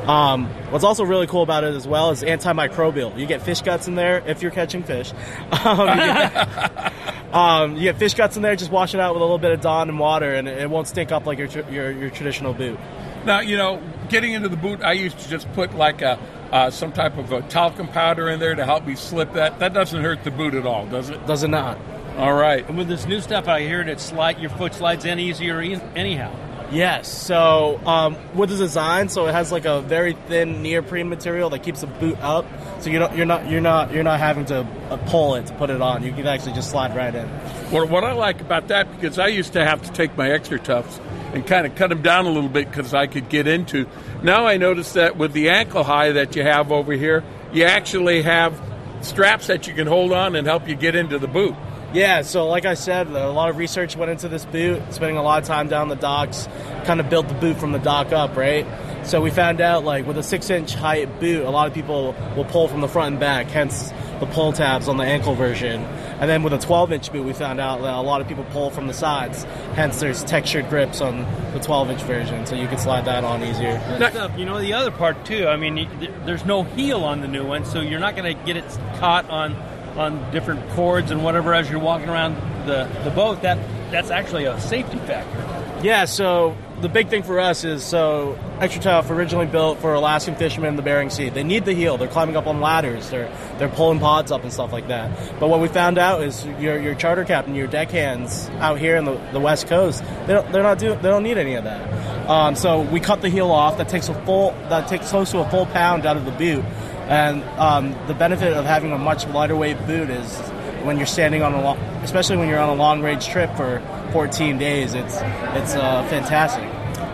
Um, 0.07 0.47
what's 0.69 0.85
also 0.85 1.03
really 1.03 1.27
cool 1.27 1.43
about 1.43 1.63
it 1.63 1.75
as 1.75 1.87
well 1.87 2.11
is 2.11 2.23
antimicrobial. 2.23 3.17
You 3.17 3.25
get 3.25 3.41
fish 3.41 3.61
guts 3.61 3.87
in 3.87 3.95
there 3.95 4.23
if 4.25 4.41
you're 4.41 4.51
catching 4.51 4.83
fish. 4.83 5.11
Um, 5.51 5.89
you, 5.89 5.95
get, 5.95 6.93
um, 7.33 7.75
you 7.75 7.81
get 7.81 7.97
fish 7.97 8.13
guts 8.13 8.37
in 8.37 8.41
there. 8.43 8.55
Just 8.55 8.71
wash 8.71 8.93
it 8.93 8.99
out 8.99 9.13
with 9.13 9.21
a 9.21 9.25
little 9.25 9.39
bit 9.39 9.51
of 9.51 9.59
Dawn 9.59 9.89
and 9.89 9.99
water, 9.99 10.33
and 10.33 10.47
it 10.47 10.69
won't 10.69 10.87
stink 10.87 11.11
up 11.11 11.25
like 11.25 11.37
your 11.39 11.49
your, 11.69 11.91
your 11.91 12.09
traditional 12.09 12.53
boot. 12.53 12.79
Now, 13.27 13.41
you 13.41 13.57
know, 13.57 13.83
getting 14.07 14.31
into 14.31 14.47
the 14.47 14.55
boot, 14.55 14.81
I 14.81 14.93
used 14.93 15.19
to 15.19 15.29
just 15.29 15.51
put 15.51 15.75
like 15.75 16.01
a 16.01 16.17
uh, 16.49 16.69
some 16.69 16.93
type 16.93 17.17
of 17.17 17.33
a 17.33 17.41
talcum 17.41 17.89
powder 17.89 18.29
in 18.29 18.39
there 18.39 18.55
to 18.55 18.63
help 18.63 18.85
me 18.85 18.95
slip 18.95 19.33
that. 19.33 19.59
That 19.59 19.73
doesn't 19.73 20.01
hurt 20.01 20.23
the 20.23 20.31
boot 20.31 20.53
at 20.53 20.65
all, 20.65 20.85
does 20.85 21.09
it? 21.09 21.27
Does 21.27 21.43
it 21.43 21.49
not? 21.49 21.77
All 22.15 22.33
right. 22.33 22.65
And 22.65 22.77
with 22.77 22.87
this 22.87 23.05
new 23.05 23.19
stuff, 23.19 23.49
I 23.49 23.63
hear 23.63 23.81
it 23.81 23.99
slide 23.99 24.39
your 24.39 24.49
foot 24.51 24.73
slides 24.73 25.03
in 25.03 25.19
easier 25.19 25.61
e- 25.61 25.75
anyhow. 25.93 26.33
Yes. 26.71 27.09
So 27.09 27.81
um, 27.85 28.15
with 28.33 28.49
the 28.49 28.55
design, 28.55 29.09
so 29.09 29.27
it 29.27 29.33
has 29.33 29.51
like 29.51 29.65
a 29.65 29.81
very 29.81 30.13
thin 30.13 30.61
neoprene 30.61 31.09
material 31.09 31.49
that 31.49 31.63
keeps 31.63 31.81
the 31.81 31.87
boot 31.87 32.17
up. 32.21 32.45
So 32.79 32.89
you 32.89 32.99
don't, 32.99 33.15
you're 33.15 33.25
not, 33.25 33.49
you're 33.49 33.59
not, 33.59 33.91
you're 33.91 34.03
not 34.03 34.19
having 34.19 34.45
to 34.45 34.59
uh, 34.89 34.97
pull 35.07 35.35
it 35.35 35.47
to 35.47 35.53
put 35.55 35.69
it 35.69 35.81
on. 35.81 36.03
You 36.03 36.13
can 36.13 36.27
actually 36.27 36.53
just 36.53 36.69
slide 36.69 36.95
right 36.95 37.13
in. 37.13 37.27
What, 37.71 37.89
what 37.89 38.05
I 38.05 38.13
like 38.13 38.39
about 38.39 38.69
that, 38.69 38.89
because 38.89 39.19
I 39.19 39.27
used 39.27 39.51
to 39.53 39.65
have 39.65 39.81
to 39.83 39.91
take 39.91 40.15
my 40.15 40.29
XtraTufs 40.29 41.06
and 41.33 41.45
kind 41.45 41.65
of 41.65 41.75
cut 41.75 41.89
them 41.89 42.01
down 42.01 42.25
a 42.25 42.29
little 42.29 42.49
bit 42.49 42.69
because 42.69 42.93
I 42.93 43.07
could 43.07 43.29
get 43.29 43.47
into. 43.47 43.87
Now 44.23 44.45
I 44.45 44.57
notice 44.57 44.93
that 44.93 45.17
with 45.17 45.33
the 45.33 45.49
ankle 45.49 45.83
high 45.83 46.13
that 46.13 46.35
you 46.35 46.43
have 46.43 46.71
over 46.71 46.93
here, 46.93 47.23
you 47.53 47.63
actually 47.63 48.21
have 48.21 48.61
straps 49.01 49.47
that 49.47 49.67
you 49.67 49.73
can 49.73 49.87
hold 49.87 50.11
on 50.11 50.35
and 50.35 50.47
help 50.47 50.67
you 50.67 50.75
get 50.75 50.95
into 50.95 51.19
the 51.19 51.27
boot. 51.27 51.55
Yeah, 51.93 52.21
so 52.23 52.47
like 52.47 52.65
I 52.65 52.73
said, 52.73 53.07
a 53.07 53.29
lot 53.29 53.49
of 53.49 53.57
research 53.57 53.95
went 53.95 54.11
into 54.11 54.27
this 54.27 54.43
boot, 54.45 54.81
spending 54.93 55.17
a 55.17 55.23
lot 55.23 55.41
of 55.41 55.47
time 55.47 55.69
down 55.69 55.87
the 55.87 55.95
docks, 55.95 56.47
kind 56.83 56.99
of 56.99 57.09
built 57.09 57.29
the 57.29 57.33
boot 57.33 57.57
from 57.57 57.71
the 57.71 57.79
dock 57.79 58.11
up, 58.11 58.35
right? 58.35 58.65
So 59.05 59.21
we 59.21 59.31
found 59.31 59.61
out, 59.61 59.85
like, 59.85 60.05
with 60.05 60.17
a 60.17 60.23
six 60.23 60.49
inch 60.49 60.75
height 60.75 61.21
boot, 61.21 61.45
a 61.45 61.49
lot 61.49 61.67
of 61.67 61.73
people 61.73 62.13
will 62.35 62.45
pull 62.45 62.67
from 62.67 62.81
the 62.81 62.89
front 62.89 63.13
and 63.13 63.19
back, 63.21 63.47
hence 63.47 63.93
the 64.19 64.25
pull 64.25 64.51
tabs 64.51 64.89
on 64.89 64.97
the 64.97 65.05
ankle 65.05 65.33
version. 65.35 65.81
And 66.19 66.29
then 66.29 66.43
with 66.43 66.51
a 66.51 66.57
12 66.57 66.91
inch 66.91 67.11
boot, 67.11 67.23
we 67.23 67.31
found 67.31 67.61
out 67.61 67.81
that 67.81 67.93
a 67.93 68.01
lot 68.01 68.19
of 68.19 68.27
people 68.27 68.43
pull 68.45 68.69
from 68.69 68.87
the 68.87 68.93
sides, 68.93 69.43
hence 69.75 69.99
there's 70.01 70.23
textured 70.25 70.67
grips 70.69 70.99
on 70.99 71.19
the 71.53 71.59
12 71.59 71.91
inch 71.91 72.01
version, 72.01 72.45
so 72.45 72.55
you 72.55 72.67
can 72.67 72.79
slide 72.79 73.05
that 73.05 73.23
on 73.23 73.43
easier. 73.43 73.79
Stuff. 73.97 74.37
You 74.37 74.45
know 74.45 74.59
the 74.59 74.73
other 74.73 74.91
part 74.91 75.25
too. 75.25 75.47
I 75.47 75.55
mean, 75.55 75.87
there's 76.25 76.43
no 76.43 76.63
heel 76.63 77.05
on 77.05 77.21
the 77.21 77.27
new 77.27 77.45
one, 77.45 77.63
so 77.63 77.79
you're 77.79 77.99
not 77.99 78.15
going 78.17 78.35
to 78.35 78.45
get 78.45 78.57
it 78.57 78.65
caught 78.97 79.29
on 79.29 79.55
on 79.97 80.31
different 80.31 80.67
cords 80.71 81.11
and 81.11 81.23
whatever 81.23 81.53
as 81.53 81.69
you're 81.69 81.79
walking 81.79 82.09
around 82.09 82.35
the, 82.67 82.89
the 83.03 83.11
boat. 83.11 83.41
That 83.41 83.57
that's 83.91 84.11
actually 84.11 84.45
a 84.45 84.59
safety 84.59 84.97
factor. 84.99 85.57
Yeah, 85.83 86.05
so 86.05 86.57
the 86.81 86.89
big 86.89 87.09
thing 87.09 87.23
for 87.23 87.39
us 87.39 87.63
is 87.63 87.83
so 87.83 88.37
XtraTuf 88.59 89.09
originally 89.09 89.45
built 89.45 89.79
for 89.79 89.93
Alaskan 89.93 90.35
fishermen 90.35 90.71
in 90.71 90.75
the 90.75 90.81
Bering 90.81 91.09
Sea. 91.09 91.29
They 91.29 91.43
need 91.43 91.65
the 91.65 91.73
heel. 91.73 91.97
They're 91.97 92.07
climbing 92.07 92.35
up 92.35 92.47
on 92.47 92.61
ladders. 92.61 93.09
They're 93.09 93.31
they're 93.57 93.69
pulling 93.69 93.99
pods 93.99 94.31
up 94.31 94.43
and 94.43 94.51
stuff 94.51 94.71
like 94.71 94.87
that. 94.87 95.39
But 95.39 95.49
what 95.49 95.59
we 95.59 95.67
found 95.67 95.97
out 95.97 96.21
is 96.23 96.45
your 96.59 96.79
your 96.79 96.95
charter 96.95 97.25
captain, 97.25 97.55
your 97.55 97.67
deckhands 97.67 98.49
out 98.59 98.79
here 98.79 98.95
in 98.95 99.05
the, 99.05 99.17
the 99.31 99.39
West 99.39 99.67
Coast, 99.67 100.03
they 100.25 100.33
don't, 100.33 100.51
they're 100.51 100.63
not 100.63 100.79
doing 100.79 100.97
they 101.01 101.09
don't 101.09 101.23
need 101.23 101.37
any 101.37 101.55
of 101.55 101.63
that. 101.63 102.27
Um, 102.27 102.55
so 102.55 102.81
we 102.81 102.99
cut 102.99 103.21
the 103.21 103.29
heel 103.29 103.51
off. 103.51 103.77
That 103.77 103.87
takes 103.87 104.09
a 104.09 104.25
full 104.25 104.51
that 104.69 104.87
takes 104.87 105.09
close 105.09 105.31
to 105.31 105.39
a 105.39 105.49
full 105.49 105.65
pound 105.67 106.05
out 106.05 106.17
of 106.17 106.25
the 106.25 106.31
boot. 106.31 106.65
And 107.07 107.43
um, 107.57 107.95
the 108.07 108.13
benefit 108.13 108.53
of 108.53 108.65
having 108.65 108.91
a 108.91 108.97
much 108.97 109.25
lighter 109.27 109.55
weight 109.55 109.77
boot 109.87 110.09
is 110.09 110.39
when 110.83 110.97
you're 110.97 111.05
standing 111.05 111.41
on 111.41 111.53
a 111.53 111.61
long, 111.61 111.77
especially 112.03 112.37
when 112.37 112.49
you're 112.49 112.59
on 112.59 112.69
a 112.69 112.75
long 112.75 113.01
range 113.01 113.27
trip 113.27 113.55
for 113.55 113.81
14 114.11 114.57
days, 114.57 114.93
it's 114.93 115.15
it's 115.15 115.75
uh, 115.75 116.05
fantastic. 116.09 116.63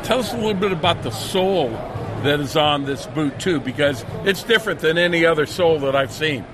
Tell 0.03 0.19
us 0.19 0.33
a 0.33 0.37
little 0.37 0.53
bit 0.55 0.71
about 0.71 1.03
the 1.03 1.11
sole 1.11 1.69
that 2.23 2.39
is 2.39 2.57
on 2.57 2.85
this 2.85 3.05
boot 3.07 3.39
too, 3.39 3.59
because 3.59 4.03
it's 4.23 4.43
different 4.43 4.79
than 4.79 4.97
any 4.97 5.25
other 5.25 5.45
sole 5.45 5.79
that 5.79 5.95
I've 5.95 6.11
seen. 6.11 6.45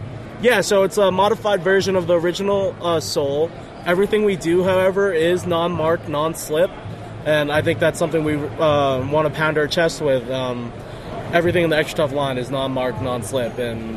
Yeah, 0.41 0.61
so 0.61 0.83
it's 0.83 0.97
a 0.97 1.11
modified 1.11 1.61
version 1.61 1.95
of 1.95 2.07
the 2.07 2.19
original 2.19 2.75
uh, 2.81 2.99
sole. 2.99 3.51
Everything 3.85 4.23
we 4.23 4.35
do, 4.35 4.63
however, 4.63 5.11
is 5.13 5.45
non-marked, 5.45 6.07
non-slip, 6.07 6.71
and 7.25 7.51
I 7.51 7.61
think 7.61 7.79
that's 7.79 7.99
something 7.99 8.23
we 8.23 8.35
uh, 8.35 9.05
want 9.09 9.27
to 9.27 9.33
pound 9.33 9.57
our 9.57 9.67
chest 9.67 10.01
with. 10.01 10.29
Um, 10.29 10.71
everything 11.33 11.63
in 11.63 11.69
the 11.69 11.75
XtraTuf 11.75 12.11
line 12.11 12.37
is 12.37 12.49
non-marked, 12.49 13.01
non-slip, 13.01 13.57
and 13.57 13.95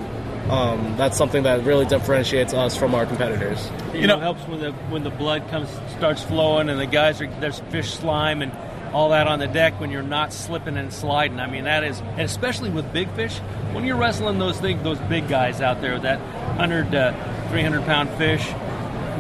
um, 0.51 0.97
that's 0.97 1.17
something 1.17 1.45
that 1.45 1.65
really 1.65 1.87
differentiates 1.87 2.53
us 2.53 2.77
from 2.77 2.95
our 2.95 3.07
competitors. 3.07 3.71
You, 3.95 4.07
know, 4.07 4.19
helps 4.19 4.43
when 4.43 4.61
the 4.61 4.73
when 4.91 5.05
the 5.05 5.11
blood 5.11 5.49
comes 5.49 5.69
starts 5.97 6.23
flowing 6.23 6.69
and 6.69 6.79
the 6.79 6.87
guys 6.87 7.21
are 7.21 7.29
there's 7.41 7.61
fish 7.71 7.93
slime 7.93 8.43
and 8.43 8.53
all 8.93 9.11
that 9.11 9.27
on 9.27 9.39
the 9.39 9.47
deck 9.47 9.81
when 9.81 9.91
you're 9.91 10.03
not 10.03 10.33
slipping 10.33 10.77
and 10.77 10.93
sliding. 10.93 11.41
I 11.41 11.49
mean 11.49 11.65
that 11.65 11.85
is 11.85 12.01
and 12.01 12.23
especially 12.23 12.71
with 12.71 12.93
big 12.93 13.11
fish 13.13 13.39
when 13.73 13.85
you're 13.85 13.97
wrestling 13.97 14.39
those 14.39 14.61
things 14.61 14.83
those 14.83 14.99
big 15.01 15.29
guys 15.29 15.61
out 15.61 15.81
there 15.81 15.99
that 15.99 16.21
100 16.59 16.95
uh, 16.95 17.49
300 17.49 17.85
pound 17.85 18.11
fish 18.11 18.47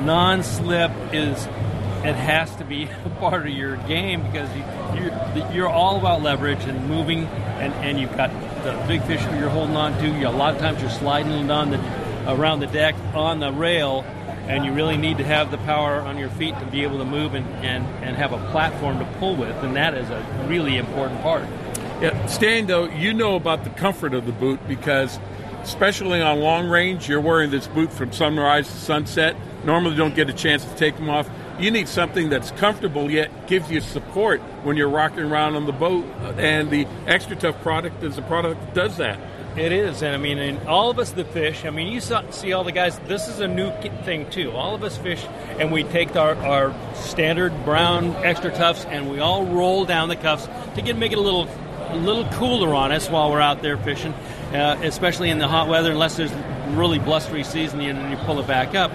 non-slip 0.04 0.90
is 1.12 1.46
it 2.04 2.14
has 2.14 2.54
to 2.56 2.64
be 2.64 2.84
a 3.04 3.10
part 3.20 3.46
of 3.46 3.52
your 3.52 3.76
game 3.76 4.22
because 4.22 4.48
you, 4.56 4.64
you're 5.00 5.52
you're 5.52 5.68
all 5.68 5.98
about 5.98 6.22
leverage 6.22 6.62
and 6.64 6.88
moving 6.88 7.26
and, 7.26 7.72
and 7.74 8.00
you've 8.00 8.16
got 8.16 8.30
the 8.64 8.72
big 8.86 9.02
fish 9.04 9.22
you're 9.38 9.48
holding 9.48 9.76
on 9.76 9.96
to. 9.98 10.08
You, 10.08 10.28
a 10.28 10.30
lot 10.30 10.54
of 10.54 10.60
times 10.60 10.80
you're 10.80 10.90
sliding 10.90 11.50
on 11.50 11.70
the 11.70 12.32
around 12.32 12.60
the 12.60 12.66
deck 12.66 12.94
on 13.14 13.40
the 13.40 13.52
rail 13.52 14.04
and 14.46 14.64
you 14.64 14.72
really 14.72 14.96
need 14.96 15.18
to 15.18 15.24
have 15.24 15.50
the 15.50 15.58
power 15.58 16.00
on 16.00 16.18
your 16.18 16.28
feet 16.30 16.58
to 16.58 16.66
be 16.66 16.82
able 16.82 16.98
to 16.98 17.04
move 17.04 17.34
and, 17.34 17.46
and, 17.64 17.84
and 18.04 18.16
have 18.16 18.32
a 18.32 18.50
platform 18.50 18.98
to 18.98 19.04
pull 19.18 19.36
with 19.36 19.56
and 19.62 19.76
that 19.76 19.94
is 19.94 20.08
a 20.10 20.46
really 20.48 20.76
important 20.76 21.20
part. 21.22 21.44
Yeah, 22.00 22.26
Stan, 22.26 22.66
though, 22.66 22.86
you 22.86 23.14
know 23.14 23.36
about 23.36 23.62
the 23.62 23.70
comfort 23.70 24.14
of 24.14 24.26
the 24.26 24.32
boot 24.32 24.58
because 24.66 25.20
especially 25.62 26.20
on 26.20 26.40
long 26.40 26.68
range, 26.68 27.08
you're 27.08 27.20
wearing 27.20 27.50
this 27.50 27.68
boot 27.68 27.92
from 27.92 28.12
sunrise 28.12 28.66
to 28.66 28.74
sunset. 28.74 29.36
Normally, 29.64 29.96
don't 29.96 30.14
get 30.14 30.28
a 30.28 30.32
chance 30.32 30.64
to 30.64 30.74
take 30.74 30.96
them 30.96 31.08
off. 31.08 31.30
You 31.62 31.70
need 31.70 31.86
something 31.86 32.28
that's 32.28 32.50
comfortable 32.50 33.08
yet 33.08 33.46
gives 33.46 33.70
you 33.70 33.80
support 33.80 34.40
when 34.64 34.76
you're 34.76 34.88
rocking 34.88 35.20
around 35.20 35.54
on 35.54 35.64
the 35.64 35.72
boat. 35.72 36.04
And 36.36 36.70
the 36.70 36.86
XtraTuf 37.06 37.62
product 37.62 38.02
is 38.02 38.18
a 38.18 38.22
product 38.22 38.60
that 38.60 38.74
does 38.74 38.96
that. 38.96 39.20
It 39.56 39.70
is, 39.70 40.02
and 40.02 40.12
I 40.12 40.16
mean, 40.16 40.58
all 40.66 40.90
of 40.90 40.98
us 40.98 41.12
that 41.12 41.28
fish. 41.28 41.64
I 41.64 41.70
mean, 41.70 41.92
you 41.92 42.00
saw, 42.00 42.28
see 42.30 42.52
all 42.52 42.64
the 42.64 42.72
guys. 42.72 42.98
This 43.00 43.28
is 43.28 43.38
a 43.38 43.46
new 43.46 43.70
thing 44.02 44.28
too. 44.30 44.50
All 44.50 44.74
of 44.74 44.82
us 44.82 44.96
fish, 44.96 45.24
and 45.60 45.70
we 45.70 45.84
take 45.84 46.16
our, 46.16 46.34
our 46.34 46.74
standard 46.96 47.52
brown 47.64 48.12
XtraTufs, 48.14 48.86
and 48.86 49.08
we 49.08 49.20
all 49.20 49.46
roll 49.46 49.84
down 49.84 50.08
the 50.08 50.16
cuffs 50.16 50.48
to 50.74 50.82
get 50.82 50.96
make 50.96 51.12
it 51.12 51.18
a 51.18 51.20
little 51.20 51.48
a 51.90 51.96
little 51.96 52.24
cooler 52.30 52.74
on 52.74 52.90
us 52.90 53.08
while 53.08 53.30
we're 53.30 53.42
out 53.42 53.60
there 53.62 53.76
fishing, 53.76 54.14
uh, 54.52 54.80
especially 54.82 55.28
in 55.28 55.38
the 55.38 55.46
hot 55.46 55.68
weather. 55.68 55.92
Unless 55.92 56.16
there's 56.16 56.32
really 56.70 56.98
blustery 56.98 57.44
season, 57.44 57.82
and 57.82 58.10
you 58.10 58.16
pull 58.24 58.40
it 58.40 58.48
back 58.48 58.74
up. 58.74 58.90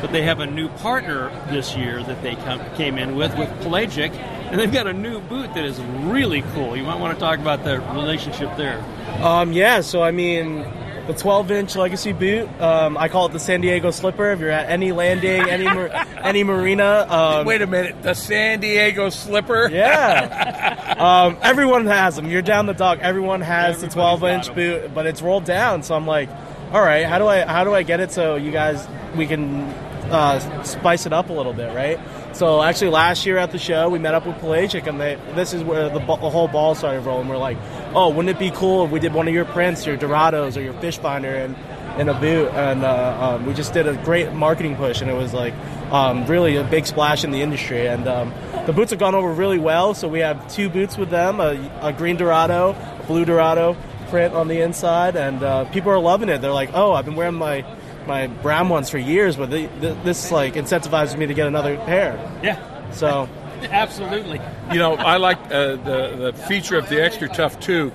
But 0.00 0.12
they 0.12 0.22
have 0.22 0.40
a 0.40 0.46
new 0.46 0.68
partner 0.68 1.30
this 1.50 1.76
year 1.76 2.02
that 2.02 2.22
they 2.22 2.36
come, 2.36 2.60
came 2.76 2.98
in 2.98 3.16
with 3.16 3.36
with 3.36 3.48
Pelagic, 3.62 4.12
and 4.12 4.60
they've 4.60 4.72
got 4.72 4.86
a 4.86 4.92
new 4.92 5.20
boot 5.20 5.52
that 5.54 5.64
is 5.64 5.80
really 5.80 6.42
cool. 6.54 6.76
You 6.76 6.84
might 6.84 7.00
want 7.00 7.14
to 7.14 7.20
talk 7.20 7.38
about 7.38 7.64
the 7.64 7.80
relationship 7.80 8.56
there. 8.56 8.82
Um, 9.22 9.52
yeah, 9.52 9.80
so 9.80 10.02
I 10.02 10.12
mean, 10.12 10.64
the 11.08 11.14
12 11.14 11.50
inch 11.50 11.74
legacy 11.74 12.12
boot, 12.12 12.48
um, 12.60 12.96
I 12.96 13.08
call 13.08 13.26
it 13.26 13.32
the 13.32 13.40
San 13.40 13.60
Diego 13.60 13.90
slipper. 13.90 14.30
If 14.30 14.40
you're 14.40 14.50
at 14.50 14.70
any 14.70 14.92
landing, 14.92 15.40
any 15.48 15.64
mar- 15.64 15.90
any 16.22 16.44
marina. 16.44 17.06
Um, 17.08 17.46
Wait 17.46 17.62
a 17.62 17.66
minute, 17.66 18.02
the 18.02 18.14
San 18.14 18.60
Diego 18.60 19.08
slipper? 19.08 19.68
Yeah. 19.72 20.94
um, 20.98 21.38
everyone 21.42 21.86
has 21.86 22.14
them. 22.16 22.30
You're 22.30 22.42
down 22.42 22.66
the 22.66 22.74
dock. 22.74 22.98
Everyone 23.00 23.40
has 23.40 23.80
the 23.80 23.88
12 23.88 24.24
inch 24.24 24.54
boot, 24.54 24.94
but 24.94 25.06
it's 25.06 25.22
rolled 25.22 25.44
down. 25.44 25.82
So 25.82 25.94
I'm 25.94 26.06
like, 26.06 26.28
all 26.72 26.82
right, 26.82 27.06
how 27.06 27.18
do 27.18 27.26
I 27.26 27.44
how 27.44 27.64
do 27.64 27.74
I 27.74 27.82
get 27.82 28.00
it 28.00 28.12
so 28.12 28.36
you 28.36 28.52
guys 28.52 28.86
we 29.16 29.26
can 29.26 29.72
uh, 30.10 30.62
spice 30.62 31.06
it 31.06 31.12
up 31.12 31.30
a 31.30 31.32
little 31.32 31.52
bit, 31.52 31.74
right? 31.74 31.98
So 32.34 32.62
actually, 32.62 32.90
last 32.90 33.26
year 33.26 33.38
at 33.38 33.52
the 33.52 33.58
show, 33.58 33.88
we 33.88 33.98
met 33.98 34.14
up 34.14 34.26
with 34.26 34.36
Pelagic, 34.36 34.86
and 34.86 35.00
they, 35.00 35.18
this 35.34 35.52
is 35.52 35.62
where 35.62 35.88
the, 35.88 35.98
the 35.98 36.16
whole 36.16 36.48
ball 36.48 36.74
started 36.74 37.00
rolling. 37.00 37.28
We're 37.28 37.36
like, 37.36 37.58
oh, 37.94 38.10
wouldn't 38.10 38.28
it 38.28 38.38
be 38.38 38.50
cool 38.50 38.84
if 38.84 38.90
we 38.90 39.00
did 39.00 39.12
one 39.12 39.28
of 39.28 39.34
your 39.34 39.44
prints, 39.44 39.86
your 39.86 39.96
Dorados, 39.96 40.56
or 40.56 40.60
your 40.60 40.74
fish 40.74 40.98
finder, 40.98 41.34
and 41.34 41.56
in 41.98 42.08
a 42.08 42.14
boot? 42.14 42.48
And 42.52 42.84
uh, 42.84 43.36
um, 43.36 43.46
we 43.46 43.54
just 43.54 43.72
did 43.72 43.86
a 43.86 43.94
great 44.04 44.32
marketing 44.32 44.76
push, 44.76 45.00
and 45.00 45.10
it 45.10 45.14
was 45.14 45.34
like 45.34 45.54
um, 45.90 46.26
really 46.26 46.56
a 46.56 46.64
big 46.64 46.86
splash 46.86 47.24
in 47.24 47.30
the 47.30 47.42
industry. 47.42 47.86
And 47.86 48.06
um, 48.06 48.32
the 48.66 48.72
boots 48.72 48.90
have 48.90 49.00
gone 49.00 49.14
over 49.14 49.32
really 49.32 49.58
well. 49.58 49.94
So 49.94 50.06
we 50.06 50.20
have 50.20 50.46
two 50.48 50.68
boots 50.68 50.96
with 50.96 51.10
them: 51.10 51.40
a, 51.40 51.70
a 51.82 51.92
green 51.92 52.16
Dorado, 52.16 52.70
a 52.70 53.04
blue 53.06 53.24
Dorado 53.24 53.76
print 54.08 54.34
on 54.34 54.48
the 54.48 54.60
inside, 54.60 55.16
and 55.16 55.42
uh, 55.42 55.64
people 55.66 55.90
are 55.90 55.98
loving 55.98 56.28
it. 56.28 56.40
They're 56.40 56.52
like, 56.52 56.70
oh, 56.72 56.92
I've 56.92 57.04
been 57.04 57.16
wearing 57.16 57.34
my 57.34 57.64
my 58.08 58.26
brown 58.26 58.68
ones 58.68 58.90
for 58.90 58.98
years, 58.98 59.36
but 59.36 59.50
the, 59.50 59.66
the, 59.80 59.94
this 60.02 60.32
like 60.32 60.54
incentivizes 60.54 61.16
me 61.16 61.26
to 61.26 61.34
get 61.34 61.46
another 61.46 61.76
pair. 61.76 62.16
Yeah. 62.42 62.90
So, 62.90 63.28
absolutely. 63.62 64.40
You 64.72 64.78
know, 64.78 64.94
I 64.94 65.18
like 65.18 65.38
uh, 65.52 65.76
the 65.76 66.32
the 66.32 66.44
feature 66.48 66.76
of 66.76 66.88
the 66.88 66.96
XtraTuf 66.96 67.60
too, 67.60 67.92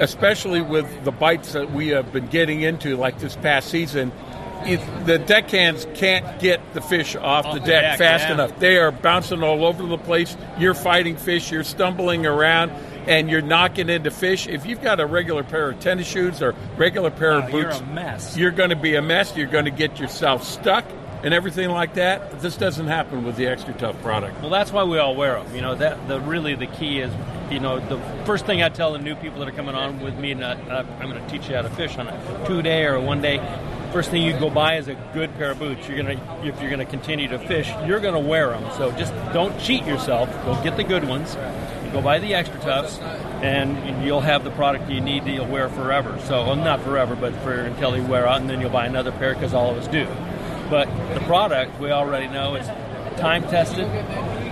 especially 0.00 0.60
with 0.60 1.04
the 1.04 1.12
bites 1.12 1.54
that 1.54 1.72
we 1.72 1.88
have 1.88 2.12
been 2.12 2.26
getting 2.26 2.60
into, 2.60 2.96
like 2.96 3.18
this 3.18 3.36
past 3.36 3.70
season. 3.70 4.12
It, 4.64 4.80
the 5.06 5.18
deckhands 5.18 5.86
can't 5.94 6.40
get 6.40 6.60
the 6.74 6.80
fish 6.80 7.14
off, 7.14 7.46
Off 7.46 7.54
the, 7.54 7.60
the 7.60 7.66
deck, 7.66 7.82
deck, 7.82 7.98
fast 7.98 8.24
yeah. 8.24 8.34
enough. 8.34 8.58
They 8.58 8.78
are 8.78 8.90
bouncing 8.90 9.42
all 9.42 9.64
over 9.64 9.86
the 9.86 9.98
place. 9.98 10.36
You're 10.58 10.74
fighting 10.74 11.16
fish. 11.16 11.52
You're 11.52 11.62
stumbling 11.62 12.26
around. 12.26 12.72
And 13.06 13.30
you're 13.30 13.42
knocking 13.42 13.88
into 13.88 14.10
fish. 14.10 14.48
If 14.48 14.66
you've 14.66 14.82
got 14.82 14.98
a 14.98 15.06
regular 15.06 15.44
pair 15.44 15.70
of 15.70 15.80
tennis 15.80 16.08
shoes 16.08 16.42
or 16.42 16.54
regular 16.76 17.10
pair 17.10 17.32
of 17.32 17.50
boots, 17.50 17.78
you're 17.78 17.88
a 17.88 17.94
mess. 17.94 18.36
You're 18.36 18.50
going 18.50 18.70
to 18.70 18.76
be 18.76 18.96
a 18.96 19.02
mess. 19.02 19.36
You're 19.36 19.46
going 19.46 19.66
to 19.66 19.70
get 19.70 20.00
yourself 20.00 20.42
stuck 20.44 20.84
and 21.22 21.32
everything 21.32 21.70
like 21.70 21.94
that. 21.94 22.40
This 22.40 22.56
doesn't 22.56 22.86
happen 22.86 23.24
with 23.24 23.36
the 23.36 23.44
XtraTuf 23.44 24.00
product. 24.02 24.40
Well, 24.40 24.50
that's 24.50 24.72
why 24.72 24.84
we 24.84 24.98
all 24.98 25.14
wear 25.14 25.42
them. 25.42 25.54
You 25.54 25.62
know, 25.62 25.74
that 25.74 26.08
the 26.08 26.20
really 26.20 26.54
the 26.54 26.66
key 26.66 27.00
is, 27.00 27.12
you 27.50 27.60
know, 27.60 27.80
the 27.80 27.98
first 28.24 28.46
thing 28.46 28.62
I 28.62 28.68
tell 28.68 28.92
the 28.92 28.98
new 28.98 29.14
people 29.16 29.38
that 29.40 29.48
are 29.48 29.52
coming 29.52 29.74
on 29.74 30.00
with 30.00 30.16
me, 30.18 30.32
and 30.32 30.42
uh, 30.42 30.56
I'm 31.00 31.10
going 31.10 31.22
to 31.22 31.30
teach 31.30 31.48
you 31.48 31.56
how 31.56 31.62
to 31.62 31.70
fish 31.70 31.96
on 31.98 32.08
a 32.08 32.46
two 32.46 32.62
day 32.62 32.84
or 32.84 32.94
a 32.96 33.00
one 33.00 33.22
day. 33.22 33.38
First 33.92 34.10
thing 34.10 34.22
you 34.22 34.32
go 34.38 34.50
buy 34.50 34.76
is 34.76 34.88
a 34.88 34.94
good 35.14 35.32
pair 35.36 35.52
of 35.52 35.58
boots. 35.58 35.88
You're 35.88 35.96
gonna, 35.96 36.42
if 36.44 36.60
you're 36.60 36.70
gonna 36.70 36.84
continue 36.84 37.28
to 37.28 37.38
fish, 37.38 37.70
you're 37.86 38.00
gonna 38.00 38.20
wear 38.20 38.50
them. 38.50 38.70
So 38.76 38.90
just 38.92 39.14
don't 39.32 39.58
cheat 39.58 39.84
yourself. 39.84 40.28
Go 40.44 40.60
get 40.62 40.76
the 40.76 40.84
good 40.84 41.08
ones. 41.08 41.34
Go 41.96 42.02
buy 42.02 42.18
the 42.18 42.32
XtraTufs, 42.32 43.00
and 43.42 44.04
you'll 44.04 44.20
have 44.20 44.44
the 44.44 44.50
product 44.50 44.90
you 44.90 45.00
need 45.00 45.24
that 45.24 45.30
you'll 45.30 45.46
wear 45.46 45.70
forever. 45.70 46.18
So, 46.26 46.44
well, 46.44 46.54
not 46.54 46.82
forever, 46.82 47.16
but 47.16 47.34
for 47.36 47.54
until 47.54 47.96
you 47.96 48.04
wear 48.04 48.28
out, 48.28 48.42
and 48.42 48.50
then 48.50 48.60
you'll 48.60 48.68
buy 48.68 48.84
another 48.84 49.12
pair 49.12 49.32
because 49.32 49.54
all 49.54 49.70
of 49.70 49.78
us 49.78 49.88
do. 49.88 50.06
But 50.68 50.90
the 51.14 51.20
product 51.20 51.80
we 51.80 51.92
already 51.92 52.28
know 52.28 52.54
is 52.56 52.66
time 53.18 53.44
tested. 53.44 53.86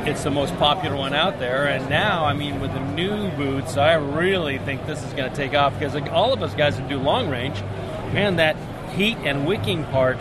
It's 0.09 0.25
the 0.25 0.31
most 0.31 0.57
popular 0.57 0.97
one 0.97 1.13
out 1.13 1.39
there, 1.39 1.67
and 1.67 1.91
now, 1.91 2.25
I 2.25 2.33
mean, 2.33 2.63
with 2.63 2.73
the 2.73 2.81
new 2.81 3.31
boots, 3.33 3.77
I 3.77 3.93
really 3.93 4.57
think 4.57 4.87
this 4.87 5.05
is 5.05 5.13
going 5.13 5.29
to 5.29 5.37
take 5.37 5.53
off 5.53 5.79
because 5.79 5.95
all 6.09 6.33
of 6.33 6.43
us 6.43 6.55
guys 6.55 6.79
that 6.79 6.89
do 6.89 6.97
long 6.99 7.29
range, 7.29 7.61
man, 8.15 8.37
that 8.37 8.57
heat 8.95 9.19
and 9.19 9.47
wicking 9.47 9.85
part, 9.85 10.17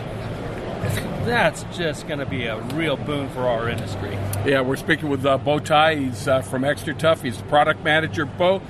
that's 1.24 1.64
just 1.76 2.06
going 2.06 2.18
to 2.18 2.26
be 2.26 2.46
a 2.46 2.60
real 2.74 2.96
boon 2.96 3.28
for 3.30 3.48
our 3.48 3.68
industry. 3.68 4.12
Yeah, 4.44 4.60
we're 4.60 4.76
speaking 4.76 5.08
with 5.08 5.24
uh, 5.24 5.38
Bo 5.38 5.58
Tai. 5.58 5.96
He's 5.96 6.28
uh, 6.28 6.42
from 6.42 6.62
XtraTuf. 6.62 7.22
He's 7.22 7.38
the 7.38 7.44
product 7.44 7.82
manager. 7.82 8.26
Bo, 8.26 8.60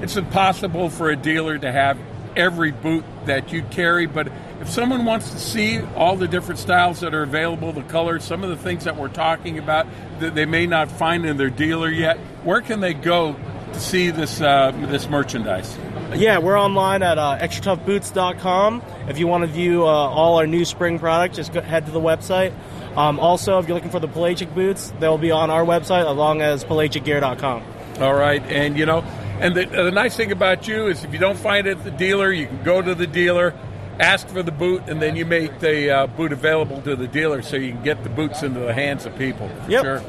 it's 0.00 0.16
impossible 0.16 0.90
for 0.90 1.10
a 1.10 1.16
dealer 1.16 1.58
to 1.58 1.72
have 1.72 1.98
every 2.36 2.70
boot 2.70 3.04
that 3.24 3.52
you 3.52 3.62
carry, 3.64 4.06
but 4.06 4.30
if 4.60 4.68
someone 4.68 5.04
wants 5.04 5.30
to 5.30 5.38
see 5.38 5.80
all 5.96 6.16
the 6.16 6.28
different 6.28 6.58
styles 6.58 7.00
that 7.00 7.14
are 7.14 7.22
available, 7.22 7.72
the 7.72 7.82
colors, 7.82 8.24
some 8.24 8.44
of 8.44 8.50
the 8.50 8.56
things 8.56 8.84
that 8.84 8.96
we're 8.96 9.08
talking 9.08 9.58
about 9.58 9.86
that 10.20 10.34
they 10.34 10.46
may 10.46 10.66
not 10.66 10.90
find 10.90 11.26
in 11.26 11.36
their 11.36 11.50
dealer 11.50 11.90
yet, 11.90 12.18
where 12.44 12.60
can 12.60 12.80
they 12.80 12.94
go 12.94 13.36
to 13.72 13.80
see 13.80 14.10
this 14.10 14.40
uh, 14.40 14.70
this 14.88 15.08
merchandise? 15.08 15.76
Yeah, 16.14 16.38
we're 16.38 16.58
online 16.58 17.02
at 17.02 17.18
uh, 17.18 17.38
extratoughboots.com. 17.40 18.82
If 19.08 19.18
you 19.18 19.26
want 19.26 19.42
to 19.42 19.48
view 19.48 19.82
uh, 19.84 19.86
all 19.86 20.38
our 20.38 20.46
new 20.46 20.64
spring 20.64 20.98
product, 20.98 21.34
just 21.34 21.52
go, 21.52 21.60
head 21.60 21.86
to 21.86 21.92
the 21.92 22.00
website. 22.00 22.52
Um, 22.96 23.18
also, 23.18 23.58
if 23.58 23.66
you're 23.66 23.74
looking 23.74 23.90
for 23.90 24.00
the 24.00 24.08
pelagic 24.08 24.54
boots, 24.54 24.92
they'll 25.00 25.18
be 25.18 25.30
on 25.30 25.50
our 25.50 25.64
website 25.64 26.06
along 26.06 26.42
as 26.42 26.64
pelagicgear.com. 26.64 27.62
All 28.00 28.14
right, 28.14 28.42
and 28.44 28.78
you 28.78 28.86
know, 28.86 29.00
and 29.40 29.54
the, 29.54 29.64
the 29.66 29.90
nice 29.90 30.16
thing 30.16 30.32
about 30.32 30.68
you 30.68 30.86
is 30.86 31.04
if 31.04 31.12
you 31.12 31.18
don't 31.18 31.38
find 31.38 31.66
it 31.66 31.78
at 31.78 31.84
the 31.84 31.90
dealer, 31.90 32.30
you 32.32 32.46
can 32.46 32.62
go 32.62 32.80
to 32.80 32.94
the 32.94 33.06
dealer, 33.06 33.52
ask 33.98 34.28
for 34.28 34.42
the 34.42 34.52
boot, 34.52 34.82
and 34.86 35.02
then 35.02 35.16
you 35.16 35.26
make 35.26 35.58
the 35.60 35.90
uh, 35.90 36.06
boot 36.06 36.32
available 36.32 36.80
to 36.82 36.94
the 36.96 37.08
dealer 37.08 37.42
so 37.42 37.56
you 37.56 37.72
can 37.72 37.82
get 37.82 38.02
the 38.02 38.10
boots 38.10 38.42
into 38.42 38.60
the 38.60 38.72
hands 38.72 39.06
of 39.06 39.16
people. 39.18 39.48
For 39.48 39.70
Yep. 39.70 39.84
Sure. 39.84 40.02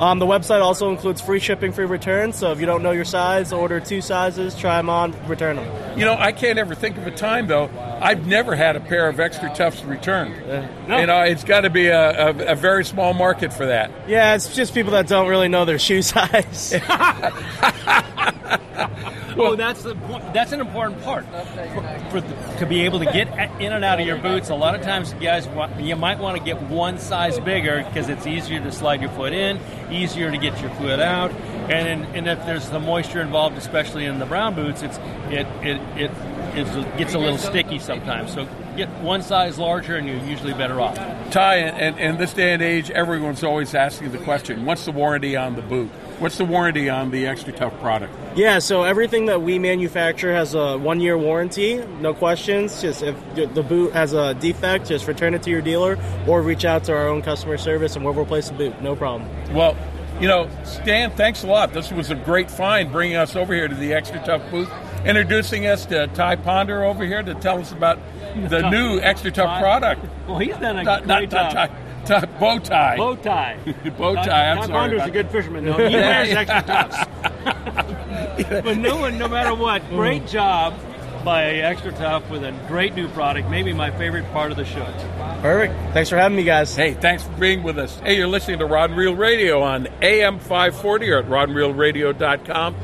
Um, 0.00 0.18
the 0.18 0.26
website 0.26 0.60
also 0.60 0.90
includes 0.90 1.20
free 1.20 1.38
shipping, 1.38 1.72
free 1.72 1.86
returns. 1.86 2.36
So 2.36 2.52
if 2.52 2.60
you 2.60 2.66
don't 2.66 2.82
know 2.82 2.90
your 2.90 3.04
size, 3.04 3.52
order 3.52 3.80
two 3.80 4.00
sizes, 4.00 4.54
try 4.54 4.76
them 4.78 4.90
on, 4.90 5.14
return 5.28 5.56
them. 5.56 5.98
You 5.98 6.04
know, 6.04 6.16
I 6.18 6.32
can't 6.32 6.58
ever 6.58 6.74
think 6.74 6.96
of 6.96 7.06
a 7.06 7.10
time 7.10 7.46
though. 7.46 7.70
I've 8.00 8.26
never 8.26 8.56
had 8.56 8.76
a 8.76 8.80
pair 8.80 9.08
of 9.08 9.20
extra 9.20 9.54
toughs 9.54 9.82
returned. 9.84 10.34
No. 10.88 10.98
You 10.98 11.06
know, 11.06 11.22
it's 11.22 11.44
got 11.44 11.62
to 11.62 11.70
be 11.70 11.86
a, 11.86 12.28
a, 12.28 12.52
a 12.52 12.54
very 12.54 12.84
small 12.84 13.14
market 13.14 13.52
for 13.52 13.66
that. 13.66 13.90
Yeah, 14.08 14.34
it's 14.34 14.54
just 14.54 14.74
people 14.74 14.92
that 14.92 15.06
don't 15.06 15.28
really 15.28 15.48
know 15.48 15.64
their 15.64 15.78
shoe 15.78 16.02
size. 16.02 16.74
Oh, 19.36 19.42
well, 19.42 19.56
that's 19.56 19.82
the 19.82 19.94
point. 19.94 20.32
That's 20.32 20.52
an 20.52 20.60
important 20.60 21.02
part 21.02 21.24
for, 21.26 22.10
for 22.10 22.20
the, 22.20 22.56
to 22.58 22.66
be 22.66 22.82
able 22.82 23.00
to 23.00 23.06
get 23.06 23.28
in 23.60 23.72
and 23.72 23.84
out 23.84 24.00
of 24.00 24.06
your 24.06 24.18
boots. 24.18 24.50
A 24.50 24.54
lot 24.54 24.74
of 24.74 24.82
times, 24.82 25.12
you 25.12 25.20
guys, 25.20 25.46
want, 25.48 25.80
you 25.80 25.96
might 25.96 26.18
want 26.18 26.36
to 26.36 26.42
get 26.42 26.62
one 26.62 26.98
size 26.98 27.38
bigger 27.40 27.84
because 27.84 28.08
it's 28.08 28.26
easier 28.26 28.60
to 28.60 28.70
slide 28.70 29.00
your 29.00 29.10
foot 29.10 29.32
in, 29.32 29.58
easier 29.90 30.30
to 30.30 30.38
get 30.38 30.60
your 30.60 30.70
foot 30.70 31.00
out, 31.00 31.32
and 31.70 31.88
in, 31.88 32.14
and 32.14 32.28
if 32.28 32.44
there's 32.46 32.68
the 32.70 32.80
moisture 32.80 33.20
involved, 33.20 33.56
especially 33.56 34.04
in 34.04 34.18
the 34.18 34.26
brown 34.26 34.54
boots, 34.54 34.82
it's 34.82 34.98
it 35.30 35.46
it 35.62 35.80
it 35.98 36.10
it's, 36.54 36.96
gets 36.96 37.14
a 37.14 37.18
little 37.18 37.38
sticky 37.38 37.78
sometimes. 37.78 38.32
So 38.32 38.46
get 38.76 38.88
one 39.00 39.22
size 39.22 39.58
larger, 39.58 39.96
and 39.96 40.06
you're 40.06 40.24
usually 40.24 40.54
better 40.54 40.80
off. 40.80 40.96
Ty, 41.30 41.56
and 41.56 41.98
in 41.98 42.16
this 42.16 42.32
day 42.32 42.52
and 42.52 42.62
age, 42.62 42.90
everyone's 42.90 43.42
always 43.44 43.74
asking 43.74 44.12
the 44.12 44.18
question: 44.18 44.64
What's 44.64 44.84
the 44.84 44.92
warranty 44.92 45.36
on 45.36 45.56
the 45.56 45.62
boot? 45.62 45.90
What's 46.18 46.38
the 46.38 46.44
warranty 46.44 46.88
on 46.88 47.10
the 47.10 47.24
XtraTuf 47.24 47.80
product? 47.80 48.14
Yeah, 48.36 48.60
so 48.60 48.84
everything 48.84 49.26
that 49.26 49.42
we 49.42 49.58
manufacture 49.58 50.32
has 50.32 50.54
a 50.54 50.78
one 50.78 51.00
year 51.00 51.18
warranty, 51.18 51.84
no 52.00 52.14
questions. 52.14 52.80
Just 52.80 53.02
if 53.02 53.16
the 53.34 53.62
boot 53.62 53.92
has 53.92 54.12
a 54.12 54.34
defect, 54.34 54.86
just 54.88 55.08
return 55.08 55.34
it 55.34 55.42
to 55.42 55.50
your 55.50 55.60
dealer 55.60 55.98
or 56.28 56.40
reach 56.40 56.64
out 56.64 56.84
to 56.84 56.92
our 56.92 57.08
own 57.08 57.20
customer 57.20 57.58
service 57.58 57.96
and 57.96 58.04
we'll 58.04 58.14
replace 58.14 58.48
the 58.48 58.54
boot, 58.54 58.80
no 58.80 58.94
problem. 58.94 59.28
Well, 59.52 59.76
you 60.20 60.28
know, 60.28 60.48
Stan, 60.62 61.10
thanks 61.10 61.42
a 61.42 61.48
lot. 61.48 61.72
This 61.72 61.90
was 61.90 62.10
a 62.10 62.14
great 62.14 62.48
find 62.48 62.92
bringing 62.92 63.16
us 63.16 63.34
over 63.34 63.52
here 63.52 63.66
to 63.66 63.74
the 63.74 63.90
XtraTuf 63.90 64.48
booth, 64.50 64.70
introducing 65.04 65.66
us 65.66 65.84
to 65.86 66.06
Ty 66.08 66.36
Ponder 66.36 66.84
over 66.84 67.04
here 67.04 67.22
to 67.24 67.34
tell 67.34 67.58
us 67.58 67.72
about 67.72 67.98
the 68.34 68.70
new 68.70 69.00
XtraTuf 69.00 69.60
product. 69.60 70.04
Well, 70.26 70.38
he's 70.38 70.56
done 70.56 70.78
a 70.78 70.82
Not- 70.82 71.04
great 71.04 71.30
not 71.30 71.52
job. 71.52 71.52
Ty- 71.52 71.70
Ty- 72.20 72.26
bow 72.38 72.58
tie. 72.58 72.96
Bow 72.98 73.14
tie. 73.16 73.56
bow 73.98 74.14
tie. 74.14 74.50
I'm 74.50 74.58
Ty 74.58 74.66
sorry. 74.66 74.72
Ponder's 74.72 75.02
a 75.02 75.10
good 75.10 75.26
that. 75.26 75.32
fisherman, 75.32 75.64
though. 75.64 75.88
He 75.88 75.94
wears 75.94 76.28
XtraTufs. 76.28 78.64
but 78.64 78.76
no 78.76 78.96
one, 78.98 79.16
no 79.18 79.28
matter 79.28 79.54
what, 79.54 79.88
great 79.88 80.24
mm. 80.24 80.30
job. 80.30 80.74
by 81.24 81.44
XtraTuf 81.54 82.28
with 82.28 82.44
a 82.44 82.52
great 82.68 82.94
new 82.94 83.08
product, 83.08 83.48
maybe 83.48 83.72
my 83.72 83.90
favorite 83.92 84.30
part 84.32 84.50
of 84.50 84.58
the 84.58 84.64
show. 84.66 84.84
Perfect. 85.40 85.72
Thanks 85.94 86.10
for 86.10 86.18
having 86.18 86.36
me, 86.36 86.44
guys. 86.44 86.76
Hey, 86.76 86.92
thanks 86.92 87.24
for 87.24 87.32
being 87.32 87.62
with 87.62 87.78
us. 87.78 87.98
Hey, 88.00 88.18
you're 88.18 88.26
listening 88.28 88.58
to 88.58 88.66
Rod 88.66 88.90
and 88.90 88.98
Reel 88.98 89.14
Radio 89.14 89.62
on 89.62 89.88
AM 90.02 90.38
540 90.38 91.10
or 91.10 91.18
at 91.20 91.24
rodandreelradio.com. 91.26 92.76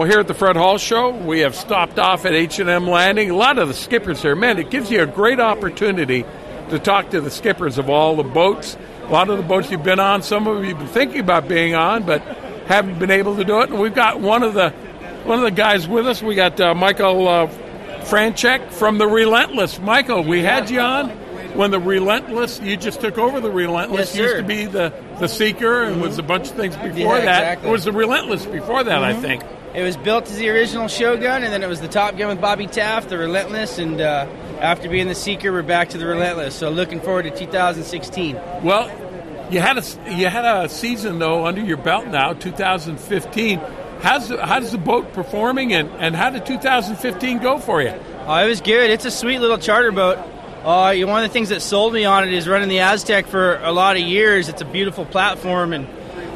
Well, 0.00 0.08
here 0.08 0.20
at 0.20 0.28
the 0.28 0.32
Fred 0.32 0.56
Hall 0.56 0.78
Show, 0.78 1.10
we 1.10 1.40
have 1.40 1.54
stopped 1.54 1.98
off 1.98 2.24
at 2.24 2.32
H&M 2.32 2.88
Landing. 2.88 3.28
A 3.28 3.36
lot 3.36 3.58
of 3.58 3.68
the 3.68 3.74
skippers 3.74 4.22
here. 4.22 4.34
man, 4.34 4.58
it 4.58 4.70
gives 4.70 4.90
you 4.90 5.02
a 5.02 5.06
great 5.06 5.38
opportunity 5.38 6.24
to 6.70 6.78
talk 6.78 7.10
to 7.10 7.20
the 7.20 7.30
skippers 7.30 7.76
of 7.76 7.90
all 7.90 8.16
the 8.16 8.22
boats. 8.22 8.78
A 9.02 9.12
lot 9.12 9.28
of 9.28 9.36
the 9.36 9.42
boats 9.42 9.70
you've 9.70 9.82
been 9.82 10.00
on, 10.00 10.22
some 10.22 10.46
of 10.46 10.56
them 10.56 10.64
you 10.64 10.70
have 10.70 10.78
been 10.78 10.88
thinking 10.88 11.20
about 11.20 11.48
being 11.48 11.74
on, 11.74 12.04
but 12.04 12.22
haven't 12.66 12.98
been 12.98 13.10
able 13.10 13.36
to 13.36 13.44
do 13.44 13.60
it. 13.60 13.68
And 13.68 13.78
we've 13.78 13.94
got 13.94 14.20
one 14.20 14.42
of 14.42 14.54
the 14.54 14.70
one 15.24 15.36
of 15.36 15.44
the 15.44 15.50
guys 15.50 15.86
with 15.86 16.06
us. 16.06 16.22
We 16.22 16.34
got 16.34 16.58
uh, 16.58 16.74
Michael 16.74 17.28
uh, 17.28 17.46
Franchek 18.04 18.72
from 18.72 18.96
the 18.96 19.06
Relentless. 19.06 19.78
Michael, 19.80 20.24
we 20.24 20.40
had 20.40 20.70
you 20.70 20.80
on 20.80 21.10
when 21.54 21.70
the 21.70 21.80
Relentless. 21.80 22.60
You 22.60 22.76
just 22.76 23.00
took 23.00 23.18
over 23.18 23.40
the 23.40 23.50
Relentless. 23.50 24.14
Yes, 24.14 24.16
used 24.16 24.36
to 24.38 24.42
be 24.42 24.66
the 24.66 24.92
the 25.18 25.28
Seeker 25.28 25.82
and 25.82 26.00
was 26.00 26.18
a 26.18 26.22
bunch 26.22 26.48
of 26.50 26.54
things 26.56 26.76
before 26.76 27.18
Yeah, 27.18 27.24
that. 27.24 27.40
exactly. 27.42 27.68
It 27.68 27.72
was 27.72 27.84
the 27.84 27.92
Relentless 27.92 28.46
before 28.46 28.84
that, 28.84 29.02
I 29.04 29.12
Mhm. 29.14 29.20
think. 29.20 29.42
It 29.74 29.82
was 29.82 29.96
built 29.96 30.24
as 30.28 30.36
the 30.36 30.48
original 30.50 30.88
Shogun, 30.88 31.44
and 31.44 31.52
then 31.52 31.62
it 31.62 31.68
was 31.68 31.80
the 31.80 31.86
Top 31.88 32.16
Gun 32.16 32.28
with 32.28 32.40
Bobby 32.40 32.66
Taft, 32.66 33.08
the 33.08 33.18
Relentless, 33.18 33.78
and 33.78 34.00
uh, 34.00 34.26
after 34.60 34.88
being 34.88 35.06
the 35.06 35.14
Seeker, 35.14 35.52
we're 35.52 35.62
back 35.62 35.90
to 35.90 35.98
the 35.98 36.06
Relentless. 36.06 36.56
So 36.56 36.70
looking 36.70 37.00
forward 37.00 37.22
to 37.24 37.30
2016. 37.30 38.36
Well, 38.64 38.90
you 39.50 39.60
had 39.60 39.78
a 39.78 39.82
you 40.10 40.26
had 40.28 40.44
a 40.44 40.68
season 40.68 41.18
though 41.18 41.46
under 41.46 41.60
your 41.60 41.76
belt 41.76 42.06
now, 42.08 42.32
2015. 42.32 43.60
How's 44.02 44.28
the, 44.28 44.44
how's 44.44 44.72
the 44.72 44.78
boat 44.78 45.12
performing, 45.12 45.72
and, 45.74 45.90
and 45.98 46.16
how 46.16 46.30
did 46.30 46.46
2015 46.46 47.38
go 47.38 47.58
for 47.58 47.82
you? 47.82 47.90
Uh, 48.26 48.42
it 48.44 48.48
was 48.48 48.60
good. 48.62 48.90
It's 48.90 49.04
a 49.04 49.10
sweet 49.10 49.40
little 49.40 49.58
charter 49.58 49.92
boat. 49.92 50.18
Uh, 50.64 50.90
you 50.94 51.06
know, 51.06 51.12
one 51.12 51.24
of 51.24 51.30
the 51.30 51.32
things 51.32 51.48
that 51.48 51.62
sold 51.62 51.94
me 51.94 52.04
on 52.04 52.28
it 52.28 52.34
is 52.34 52.46
running 52.46 52.68
the 52.68 52.80
Aztec 52.80 53.26
for 53.26 53.56
a 53.62 53.72
lot 53.72 53.96
of 53.96 54.02
years. 54.02 54.50
It's 54.50 54.60
a 54.60 54.66
beautiful 54.66 55.06
platform, 55.06 55.72
and 55.72 55.86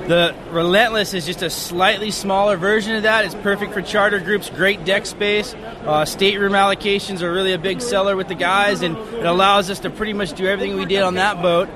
the 0.09 0.35
Relentless 0.51 1.13
is 1.13 1.27
just 1.27 1.43
a 1.43 1.51
slightly 1.51 2.11
smaller 2.11 2.57
version 2.57 2.97
of 2.97 3.03
that. 3.03 3.27
It's 3.27 3.35
perfect 3.35 3.75
for 3.75 3.83
charter 3.83 4.19
groups, 4.21 4.49
great 4.49 4.87
deck 4.87 5.05
space. 5.05 5.53
Uh, 5.53 6.07
stateroom 6.07 6.55
allocations 6.55 7.21
are 7.21 7.31
really 7.31 7.53
a 7.53 7.59
big 7.59 7.83
seller 7.83 8.17
with 8.17 8.29
the 8.29 8.35
guys, 8.35 8.81
and 8.81 8.97
it 8.97 9.27
allows 9.27 9.69
us 9.69 9.81
to 9.81 9.91
pretty 9.91 10.15
much 10.15 10.33
do 10.33 10.47
everything 10.47 10.79
we 10.79 10.87
did 10.87 11.03
on 11.03 11.17
that 11.17 11.43
boat 11.43 11.69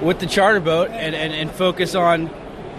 with 0.00 0.20
the 0.20 0.26
charter 0.26 0.60
boat 0.60 0.88
and, 0.88 1.14
and, 1.14 1.34
and 1.34 1.50
focus 1.50 1.94
on 1.94 2.30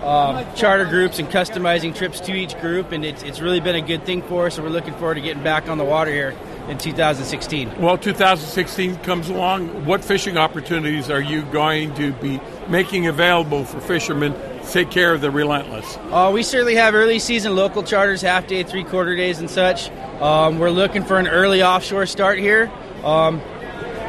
um, 0.02 0.44
charter 0.56 0.86
groups 0.86 1.20
and 1.20 1.30
customizing 1.30 1.94
trips 1.94 2.22
to 2.22 2.34
each 2.34 2.60
group. 2.60 2.92
And 2.92 3.06
it's, 3.06 3.22
it's 3.22 3.40
really 3.40 3.60
been 3.60 3.76
a 3.76 3.82
good 3.82 4.04
thing 4.04 4.24
for 4.24 4.48
us, 4.48 4.58
and 4.58 4.66
we're 4.66 4.74
looking 4.74 4.96
forward 4.96 5.16
to 5.16 5.22
getting 5.22 5.44
back 5.44 5.70
on 5.70 5.78
the 5.78 5.86
water 5.86 6.10
here 6.10 6.36
in 6.70 6.78
2016. 6.78 7.82
Well, 7.82 7.98
2016 7.98 8.98
comes 8.98 9.30
along. 9.30 9.86
What 9.86 10.04
fishing 10.04 10.38
opportunities 10.38 11.10
are 11.10 11.20
you 11.20 11.42
going 11.44 11.94
to 11.96 12.14
be 12.14 12.40
making 12.68 13.08
available 13.08 13.66
for 13.66 13.82
fishermen 13.82 14.34
to 14.34 14.72
take 14.72 14.92
care 14.92 15.14
of 15.14 15.22
the 15.22 15.32
Relentless? 15.32 15.98
Uh, 16.12 16.32
we 16.34 16.44
certainly 16.44 16.76
have 16.76 16.94
early 16.94 17.20
season 17.20 17.56
local 17.56 17.82
charters, 17.84 18.22
half 18.22 18.48
day, 18.48 18.64
three 18.64 18.84
quarter 18.84 19.16
days, 19.16 19.40
and 19.40 19.50
such. 19.50 19.90
Um, 20.22 20.60
we're 20.60 20.70
looking 20.70 21.04
for 21.04 21.18
an 21.18 21.28
early 21.28 21.64
offshore 21.64 22.06
start 22.06 22.40
here. 22.40 22.72
Um, 23.04 23.42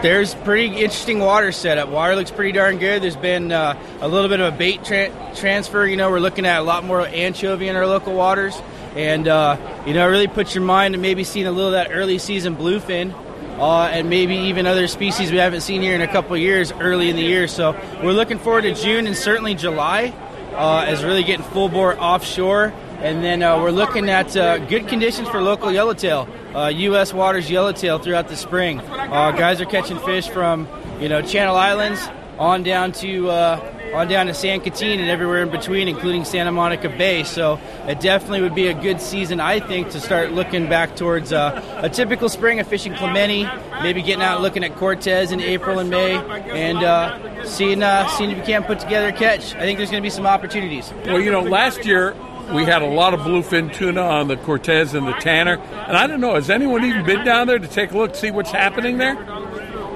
there's 0.03 0.35
pretty 0.35 0.69
interesting 0.69 1.19
water 1.19 1.53
setup. 1.53 1.91
Water 1.91 2.17
looks 2.17 2.31
pretty 2.31 2.53
darn 2.53 2.79
good. 2.79 3.03
There's 3.03 3.17
been 3.17 3.53
uh, 3.53 3.79
a 4.01 4.09
little 4.09 4.29
bit 4.29 4.41
of 4.41 4.55
a 4.55 4.57
bait 4.57 4.83
tra- 4.83 5.13
transfer. 5.37 5.87
You 5.87 5.97
know, 5.97 6.11
we're 6.11 6.21
looking 6.21 6.47
at 6.47 6.59
a 6.59 6.63
lot 6.63 6.85
more 6.85 7.07
anchovy 7.07 7.69
in 7.69 7.77
our 7.77 7.87
local 7.87 8.15
waters, 8.15 8.59
and 8.97 9.29
uh, 9.29 9.57
you 9.87 9.95
know, 9.95 10.07
it 10.07 10.11
really 10.11 10.29
puts 10.29 10.55
your 10.55 10.65
mind 10.65 10.95
to 10.95 11.01
maybe 11.01 11.25
seeing 11.25 11.47
a 11.47 11.53
little 11.53 11.69
of 11.69 11.73
that 11.73 11.93
early 11.93 12.19
season 12.19 12.57
bluefin. 12.57 13.15
Uh, 13.59 13.89
and 13.89 14.09
maybe 14.09 14.35
even 14.35 14.67
other 14.67 14.89
species 14.89 15.31
we 15.31 15.37
haven't 15.37 15.61
seen 15.61 15.83
here 15.83 15.95
in 15.95 16.01
a 16.01 16.09
couple 16.09 16.35
years 16.35 16.73
early 16.73 17.11
in 17.11 17.17
the 17.17 17.23
year. 17.23 17.47
So 17.47 17.79
we're 18.03 18.13
looking 18.13 18.39
forward 18.39 18.63
to 18.63 18.73
June 18.73 19.07
and 19.07 19.15
certainly 19.15 19.55
July 19.55 20.15
uh, 20.55 20.85
as 20.87 21.05
really 21.05 21.23
getting 21.23 21.45
full 21.45 21.69
bore 21.69 21.99
offshore. 22.01 22.73
And 23.01 23.25
then 23.25 23.43
uh, 23.43 23.59
we're 23.61 23.71
looking 23.71 24.09
at 24.11 24.37
uh, 24.37 24.59
good 24.59 24.89
conditions 24.89 25.29
for 25.29 25.41
local 25.41 25.73
yellowtail, 25.73 26.29
uh, 26.55 26.69
U.S. 26.69 27.15
waters 27.15 27.51
yellowtail 27.51 27.99
throughout 27.99 28.29
the 28.29 28.37
spring. 28.37 28.81
Uh, 28.81 29.31
guys 29.33 29.61
are 29.61 29.67
catching 29.67 29.99
fish 30.01 30.29
from 30.29 30.69
you 31.01 31.09
know 31.09 31.23
Channel 31.23 31.57
Islands 31.57 32.07
on 32.39 32.63
down 32.63 32.93
to 32.93 33.31
uh, 33.31 33.80
on 33.95 34.09
down 34.09 34.27
to 34.27 34.35
San 34.35 34.61
Quintin 34.61 35.01
and 35.01 35.11
everywhere 35.11 35.43
in 35.43 35.51
between, 35.51 35.89
including 35.89 36.25
Santa 36.25 36.53
Monica 36.53 36.89
Bay. 36.89 37.25
So 37.25 37.59
it 37.87 38.01
definitely 38.01 38.43
would 38.43 38.55
be 38.55 38.69
a 38.69 38.75
good 38.75 39.01
season, 39.01 39.41
I 39.41 39.61
think, 39.61 39.91
to 39.91 40.01
start 40.01 40.33
looking 40.33 40.69
back 40.69 40.97
towards 40.97 41.33
uh, 41.33 41.81
a 41.83 41.89
typical 41.89 42.29
spring 42.29 42.61
of 42.61 42.67
fishing 42.67 42.95
Clemente, 42.95 43.49
maybe 43.83 44.03
getting 44.03 44.23
out 44.23 44.41
looking 44.41 44.65
at 44.65 44.77
Cortez 44.77 45.33
in 45.33 45.41
April 45.41 45.79
and 45.79 45.91
May, 45.91 46.15
and 46.15 46.79
uh, 46.79 47.45
seeing 47.45 47.83
uh, 47.83 48.07
seeing 48.09 48.31
if 48.31 48.39
you 48.39 48.45
can't 48.45 48.67
put 48.67 48.81
together 48.81 49.09
a 49.09 49.13
catch. 49.13 49.55
I 49.55 49.61
think 49.61 49.79
there's 49.79 49.91
going 49.91 50.03
to 50.03 50.07
be 50.07 50.11
some 50.11 50.27
opportunities. 50.27 50.93
Well, 51.07 51.21
you 51.21 51.31
know, 51.31 51.43
last 51.43 51.85
year 51.85 52.15
we 52.53 52.65
had 52.65 52.83
a 52.83 52.87
lot 52.87 53.15
of 53.15 53.21
bluefin 53.21 53.73
tuna 53.73 54.03
on 54.03 54.29
the 54.29 54.37
Cortez 54.37 54.95
and 54.95 55.07
the 55.07 55.13
Tanner, 55.13 55.55
and 55.57 55.97
I 55.97 56.07
don't 56.07 56.21
know, 56.21 56.35
has 56.35 56.51
anyone 56.51 56.85
even 56.85 57.05
been 57.05 57.25
down 57.25 57.47
there 57.47 57.59
to 57.59 57.69
take 57.69 57.93
a 57.93 57.97
look, 57.97 58.15
see 58.15 58.31
what's 58.31 58.51
happening 58.51 58.99
there? 58.99 59.15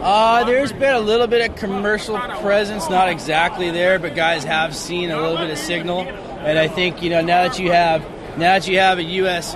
Uh, 0.04 0.44
there's 0.44 0.70
been 0.70 0.94
a 0.94 1.00
little 1.00 1.26
bit 1.26 1.48
of 1.48 1.56
commercial 1.56 2.18
presence, 2.18 2.90
not 2.90 3.08
exactly 3.08 3.70
there, 3.70 3.98
but 3.98 4.14
guys 4.14 4.44
have 4.44 4.76
seen 4.76 5.10
a 5.10 5.18
little 5.18 5.38
bit 5.38 5.48
of 5.48 5.56
signal. 5.56 6.00
And 6.00 6.58
I 6.58 6.68
think 6.68 7.02
you 7.02 7.08
know 7.08 7.22
now 7.22 7.48
that 7.48 7.58
you 7.58 7.72
have 7.72 8.02
now 8.36 8.58
that 8.58 8.68
you 8.68 8.78
have 8.78 8.98
a 8.98 9.02
U.S. 9.02 9.54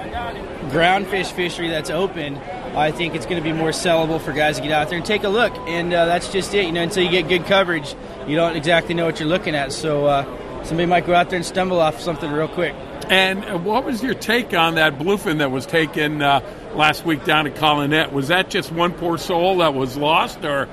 groundfish 0.70 1.32
fishery 1.32 1.68
that's 1.68 1.90
open, 1.90 2.38
I 2.74 2.92
think 2.92 3.14
it's 3.14 3.26
going 3.26 3.36
to 3.36 3.42
be 3.42 3.52
more 3.52 3.72
sellable 3.72 4.18
for 4.18 4.32
guys 4.32 4.56
to 4.56 4.62
get 4.62 4.72
out 4.72 4.88
there 4.88 4.96
and 4.96 5.04
take 5.04 5.22
a 5.24 5.28
look. 5.28 5.54
And 5.68 5.92
uh, 5.92 6.06
that's 6.06 6.32
just 6.32 6.54
it. 6.54 6.64
You 6.64 6.72
know, 6.72 6.82
until 6.82 7.04
you 7.04 7.10
get 7.10 7.28
good 7.28 7.44
coverage, 7.44 7.94
you 8.26 8.34
don't 8.34 8.56
exactly 8.56 8.94
know 8.94 9.04
what 9.04 9.20
you're 9.20 9.28
looking 9.28 9.54
at. 9.54 9.70
So 9.70 10.06
uh, 10.06 10.64
somebody 10.64 10.86
might 10.86 11.04
go 11.04 11.14
out 11.14 11.28
there 11.28 11.36
and 11.36 11.44
stumble 11.44 11.78
off 11.78 12.00
something 12.00 12.32
real 12.32 12.48
quick. 12.48 12.74
And 13.10 13.66
what 13.66 13.84
was 13.84 14.02
your 14.02 14.14
take 14.14 14.54
on 14.54 14.76
that 14.76 14.98
bluefin 14.98 15.38
that 15.38 15.50
was 15.50 15.66
taken 15.66 16.22
uh, 16.22 16.40
last 16.74 17.04
week 17.04 17.24
down 17.24 17.46
at 17.46 17.54
Colonet? 17.54 18.12
Was 18.12 18.28
that 18.28 18.50
just 18.50 18.72
one 18.72 18.92
poor 18.92 19.18
soul 19.18 19.58
that 19.58 19.74
was 19.74 19.96
lost, 19.96 20.44
or 20.44 20.68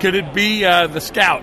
could 0.00 0.14
it 0.14 0.34
be 0.34 0.64
uh, 0.64 0.86
the 0.86 1.00
scout? 1.00 1.42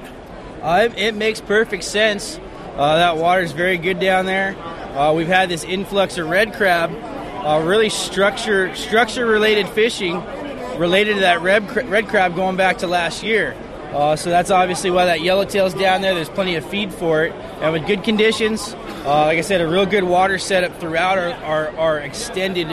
Uh, 0.61 0.89
it, 0.89 0.97
it 0.97 1.15
makes 1.15 1.41
perfect 1.41 1.83
sense. 1.83 2.39
Uh, 2.75 2.97
that 2.97 3.17
water 3.17 3.41
is 3.41 3.51
very 3.51 3.77
good 3.77 3.99
down 3.99 4.25
there. 4.25 4.55
Uh, 4.95 5.13
we've 5.13 5.27
had 5.27 5.49
this 5.49 5.63
influx 5.63 6.17
of 6.17 6.29
red 6.29 6.53
crab, 6.53 6.91
uh, 7.45 7.61
really 7.65 7.89
structure 7.89 8.73
structure 8.75 9.25
related 9.25 9.67
fishing 9.69 10.21
related 10.77 11.15
to 11.15 11.19
that 11.21 11.41
red, 11.41 11.89
red 11.89 12.07
crab 12.07 12.35
going 12.35 12.55
back 12.55 12.79
to 12.79 12.87
last 12.87 13.23
year. 13.23 13.55
Uh, 13.91 14.15
so 14.15 14.29
that's 14.29 14.51
obviously 14.51 14.89
why 14.89 15.05
that 15.05 15.21
yellowtail's 15.21 15.73
down 15.73 16.01
there. 16.01 16.15
There's 16.15 16.29
plenty 16.29 16.55
of 16.55 16.65
feed 16.65 16.93
for 16.93 17.25
it, 17.25 17.33
and 17.33 17.73
with 17.73 17.85
good 17.85 18.03
conditions, 18.03 18.73
like 19.03 19.37
I 19.37 19.41
said, 19.41 19.59
a 19.59 19.67
real 19.67 19.85
good 19.85 20.05
water 20.05 20.37
setup 20.37 20.79
throughout 20.79 21.17
our, 21.17 21.33
our, 21.33 21.77
our 21.77 21.99
extended 21.99 22.69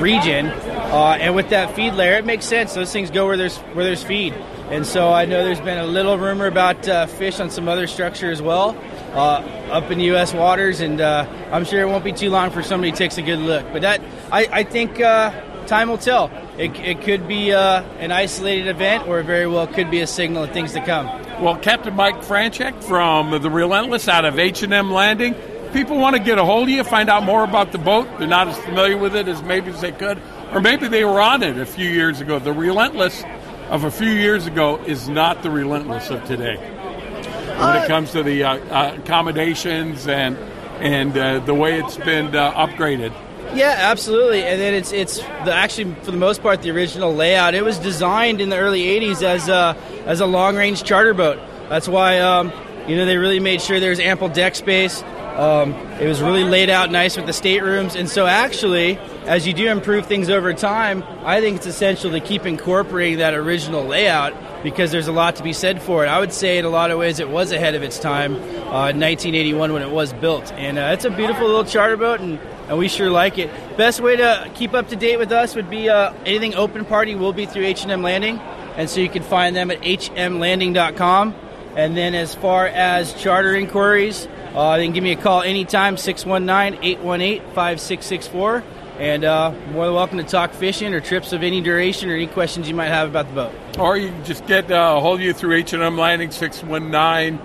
region, 0.00 0.46
uh, 0.46 1.16
and 1.20 1.34
with 1.34 1.50
that 1.50 1.74
feed 1.74 1.94
layer, 1.94 2.14
it 2.14 2.24
makes 2.24 2.44
sense. 2.44 2.74
Those 2.74 2.92
things 2.92 3.10
go 3.10 3.26
where 3.26 3.36
there's 3.36 3.56
where 3.58 3.84
there's 3.84 4.02
feed, 4.02 4.32
and 4.70 4.86
so 4.86 5.12
I 5.12 5.24
know 5.24 5.44
there's 5.44 5.60
been 5.60 5.78
a 5.78 5.86
little 5.86 6.18
rumor 6.18 6.46
about 6.46 6.88
uh, 6.88 7.06
fish 7.06 7.40
on 7.40 7.50
some 7.50 7.68
other 7.68 7.86
structure 7.86 8.30
as 8.30 8.40
well, 8.42 8.76
uh, 9.12 9.40
up 9.70 9.90
in 9.90 10.00
U.S. 10.00 10.32
waters, 10.34 10.80
and 10.80 11.00
uh, 11.00 11.26
I'm 11.52 11.64
sure 11.64 11.80
it 11.80 11.86
won't 11.86 12.04
be 12.04 12.12
too 12.12 12.30
long 12.30 12.50
for 12.50 12.62
somebody 12.62 12.92
takes 12.92 13.18
a 13.18 13.22
good 13.22 13.38
look. 13.38 13.64
But 13.72 13.82
that 13.82 14.00
I, 14.30 14.48
I 14.50 14.64
think 14.64 15.00
uh, 15.00 15.30
time 15.66 15.88
will 15.88 15.98
tell. 15.98 16.30
It, 16.58 16.78
it 16.78 17.02
could 17.02 17.26
be 17.26 17.52
uh, 17.52 17.82
an 17.98 18.12
isolated 18.12 18.68
event, 18.68 19.08
or 19.08 19.22
very 19.22 19.46
well 19.46 19.66
could 19.66 19.90
be 19.90 20.00
a 20.00 20.06
signal 20.06 20.44
of 20.44 20.52
things 20.52 20.72
to 20.72 20.84
come. 20.84 21.06
Well, 21.42 21.56
Captain 21.56 21.94
Mike 21.94 22.22
Franchek 22.22 22.84
from 22.84 23.30
the 23.42 23.50
Relentless 23.50 24.08
out 24.08 24.24
of 24.24 24.38
H&M 24.38 24.92
Landing. 24.92 25.34
People 25.74 25.98
want 25.98 26.14
to 26.14 26.22
get 26.22 26.38
a 26.38 26.44
hold 26.44 26.68
of 26.68 26.68
you, 26.68 26.84
find 26.84 27.10
out 27.10 27.24
more 27.24 27.42
about 27.42 27.72
the 27.72 27.78
boat. 27.78 28.06
They're 28.18 28.28
not 28.28 28.46
as 28.46 28.56
familiar 28.58 28.96
with 28.96 29.16
it 29.16 29.26
as 29.26 29.42
maybe 29.42 29.72
as 29.72 29.80
they 29.80 29.90
could, 29.90 30.22
or 30.52 30.60
maybe 30.60 30.86
they 30.86 31.04
were 31.04 31.20
on 31.20 31.42
it 31.42 31.58
a 31.58 31.66
few 31.66 31.90
years 31.90 32.20
ago. 32.20 32.38
The 32.38 32.52
Relentless 32.52 33.24
of 33.70 33.82
a 33.82 33.90
few 33.90 34.10
years 34.10 34.46
ago 34.46 34.78
is 34.84 35.08
not 35.08 35.42
the 35.42 35.50
Relentless 35.50 36.10
of 36.10 36.24
today. 36.26 36.54
When 36.58 37.82
it 37.82 37.88
comes 37.88 38.12
to 38.12 38.22
the 38.22 38.44
uh, 38.44 38.56
uh, 38.56 38.94
accommodations 38.98 40.06
and 40.06 40.38
and 40.78 41.18
uh, 41.18 41.40
the 41.40 41.54
way 41.54 41.80
it's 41.80 41.96
been 41.96 42.36
uh, 42.36 42.52
upgraded. 42.52 43.12
Yeah, 43.52 43.74
absolutely. 43.76 44.44
And 44.44 44.60
then 44.60 44.74
it's 44.74 44.92
it's 44.92 45.18
the 45.18 45.52
actually 45.52 45.92
for 46.02 46.12
the 46.12 46.16
most 46.16 46.40
part 46.40 46.62
the 46.62 46.70
original 46.70 47.12
layout. 47.12 47.54
It 47.54 47.64
was 47.64 47.78
designed 47.78 48.40
in 48.40 48.48
the 48.48 48.58
early 48.58 48.82
'80s 48.82 49.24
as 49.24 49.48
a 49.48 49.76
as 50.06 50.20
a 50.20 50.26
long 50.26 50.54
range 50.54 50.84
charter 50.84 51.14
boat. 51.14 51.40
That's 51.68 51.88
why 51.88 52.20
um, 52.20 52.52
you 52.86 52.94
know 52.94 53.06
they 53.06 53.16
really 53.16 53.40
made 53.40 53.60
sure 53.60 53.80
there 53.80 53.90
was 53.90 53.98
ample 53.98 54.28
deck 54.28 54.54
space. 54.54 55.02
Um, 55.34 55.72
it 56.00 56.06
was 56.06 56.22
really 56.22 56.44
laid 56.44 56.70
out 56.70 56.90
nice 56.90 57.16
with 57.16 57.26
the 57.26 57.32
staterooms, 57.32 57.96
and 57.96 58.08
so 58.08 58.26
actually 58.26 58.98
as 59.26 59.46
you 59.46 59.54
do 59.54 59.68
improve 59.68 60.06
things 60.06 60.28
over 60.28 60.52
time, 60.52 61.02
I 61.24 61.40
think 61.40 61.56
it's 61.56 61.66
essential 61.66 62.10
to 62.10 62.20
keep 62.20 62.44
incorporating 62.44 63.18
that 63.18 63.34
original 63.34 63.84
layout 63.84 64.34
because 64.62 64.92
there's 64.92 65.08
a 65.08 65.12
lot 65.12 65.36
to 65.36 65.42
be 65.42 65.52
said 65.52 65.80
for 65.80 66.04
it. 66.04 66.08
I 66.08 66.20
would 66.20 66.32
say 66.32 66.58
in 66.58 66.64
a 66.64 66.68
lot 66.68 66.90
of 66.90 66.98
ways 66.98 67.20
it 67.20 67.28
was 67.28 67.50
ahead 67.50 67.74
of 67.74 67.82
its 67.82 67.98
time 67.98 68.34
uh, 68.34 68.90
in 68.90 69.00
1981 69.00 69.72
when 69.72 69.82
it 69.82 69.90
was 69.90 70.12
built, 70.12 70.52
and 70.52 70.78
uh, 70.78 70.90
it's 70.92 71.04
a 71.04 71.10
beautiful 71.10 71.46
little 71.46 71.64
charter 71.64 71.96
boat 71.96 72.20
and. 72.20 72.38
And 72.66 72.78
we 72.78 72.88
sure 72.88 73.10
like 73.10 73.36
it. 73.36 73.50
Best 73.76 74.00
way 74.00 74.16
to 74.16 74.50
keep 74.54 74.72
up 74.72 74.88
to 74.88 74.96
date 74.96 75.18
with 75.18 75.32
us 75.32 75.54
would 75.54 75.68
be 75.68 75.90
uh, 75.90 76.14
anything 76.24 76.54
open 76.54 76.86
party 76.86 77.14
will 77.14 77.34
be 77.34 77.44
through 77.44 77.64
H&M 77.64 78.00
Landing, 78.00 78.38
and 78.78 78.88
so 78.88 79.02
you 79.02 79.10
can 79.10 79.22
find 79.22 79.54
them 79.54 79.70
at 79.70 79.82
hmlanding.com. 79.82 81.34
And 81.76 81.94
then 81.94 82.14
as 82.14 82.34
far 82.34 82.66
as 82.66 83.12
charter 83.20 83.54
inquiries, 83.54 84.28
uh, 84.54 84.76
they 84.76 84.84
can 84.84 84.94
give 84.94 85.04
me 85.04 85.12
a 85.12 85.16
call 85.16 85.42
anytime, 85.42 85.96
619 85.96 86.82
818 86.82 87.40
5664. 87.54 88.64
And 88.98 89.24
uh, 89.24 89.50
more 89.72 89.86
than 89.86 89.94
welcome 89.94 90.18
to 90.18 90.24
talk 90.24 90.52
fishing 90.52 90.94
or 90.94 91.00
trips 91.00 91.32
of 91.32 91.42
any 91.42 91.60
duration 91.60 92.08
or 92.10 92.14
any 92.14 92.28
questions 92.28 92.68
you 92.68 92.76
might 92.76 92.88
have 92.88 93.08
about 93.08 93.26
the 93.26 93.34
boat. 93.34 93.78
Or 93.78 93.96
you 93.96 94.10
can 94.10 94.24
just 94.24 94.46
get 94.46 94.70
uh, 94.70 94.94
a 94.96 95.00
hold 95.00 95.18
of 95.18 95.26
you 95.26 95.32
through 95.32 95.56
H&M 95.56 95.98
Landing 95.98 96.30
619 96.30 97.38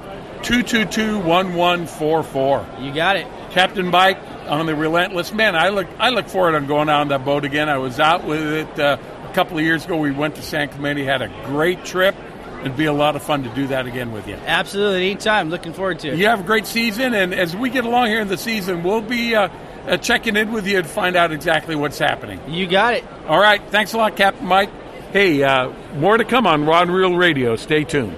222 0.43 1.17
1144. 1.17 2.67
You 2.81 2.93
got 2.93 3.15
it. 3.15 3.25
Captain 3.49 3.87
Mike 3.87 4.19
on 4.47 4.67
the 4.67 4.75
Relentless. 4.75 5.33
Man, 5.33 5.55
I 5.55 5.69
look 5.69 5.87
I 5.97 6.09
look 6.11 6.27
forward 6.27 6.55
on 6.55 6.67
going 6.67 6.89
out 6.89 7.01
on 7.01 7.07
that 7.07 7.25
boat 7.25 7.45
again. 7.45 7.67
I 7.67 7.79
was 7.79 7.99
out 7.99 8.25
with 8.25 8.41
it 8.41 8.79
uh, 8.79 8.97
a 9.27 9.33
couple 9.33 9.57
of 9.57 9.63
years 9.63 9.85
ago. 9.85 9.97
We 9.97 10.11
went 10.11 10.35
to 10.35 10.43
San 10.43 10.69
Clemente, 10.69 11.03
had 11.03 11.23
a 11.23 11.29
great 11.45 11.83
trip. 11.83 12.15
It'd 12.61 12.75
be 12.75 12.85
a 12.85 12.93
lot 12.93 13.15
of 13.15 13.23
fun 13.23 13.43
to 13.43 13.49
do 13.55 13.67
that 13.67 13.85
again 13.85 14.11
with 14.11 14.27
you. 14.27 14.35
Absolutely, 14.45 15.11
anytime. 15.11 15.49
Looking 15.49 15.73
forward 15.73 15.99
to 15.99 16.09
it. 16.09 16.17
You 16.17 16.27
have 16.27 16.41
a 16.41 16.43
great 16.43 16.67
season, 16.67 17.13
and 17.13 17.33
as 17.33 17.55
we 17.55 17.69
get 17.69 17.85
along 17.85 18.07
here 18.07 18.19
in 18.19 18.27
the 18.27 18.37
season, 18.37 18.83
we'll 18.83 19.01
be 19.01 19.33
uh, 19.35 19.47
uh, 19.87 19.97
checking 19.97 20.35
in 20.35 20.51
with 20.51 20.67
you 20.67 20.81
to 20.81 20.87
find 20.87 21.15
out 21.15 21.31
exactly 21.31 21.75
what's 21.75 21.97
happening. 21.97 22.39
You 22.47 22.67
got 22.67 22.95
it. 22.95 23.05
All 23.27 23.39
right. 23.39 23.61
Thanks 23.69 23.93
a 23.93 23.97
lot, 23.97 24.17
Captain 24.17 24.45
Mike. 24.45 24.69
Hey, 25.11 25.41
uh, 25.41 25.71
more 25.95 26.17
to 26.17 26.25
come 26.25 26.45
on 26.45 26.65
Rod 26.65 26.87
and 26.87 26.95
Reel 26.95 27.15
Radio. 27.15 27.55
Stay 27.55 27.83
tuned. 27.83 28.17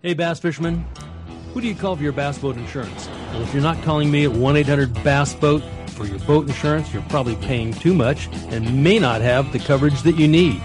Hey, 0.00 0.14
bass 0.14 0.38
fishermen. 0.38 0.86
Who 1.52 1.60
do 1.60 1.66
you 1.66 1.74
call 1.74 1.96
for 1.96 2.02
your 2.02 2.12
bass 2.12 2.38
boat 2.38 2.56
insurance? 2.56 3.08
Well, 3.32 3.42
if 3.42 3.52
you're 3.52 3.62
not 3.62 3.82
calling 3.82 4.10
me 4.10 4.24
at 4.24 4.32
1 4.32 4.56
800 4.56 5.02
Bass 5.02 5.34
Boat 5.34 5.62
for 5.88 6.04
your 6.04 6.18
boat 6.20 6.46
insurance, 6.46 6.92
you're 6.92 7.02
probably 7.08 7.34
paying 7.36 7.72
too 7.72 7.94
much 7.94 8.28
and 8.50 8.84
may 8.84 8.98
not 8.98 9.20
have 9.20 9.52
the 9.52 9.58
coverage 9.58 10.02
that 10.02 10.16
you 10.16 10.28
need. 10.28 10.62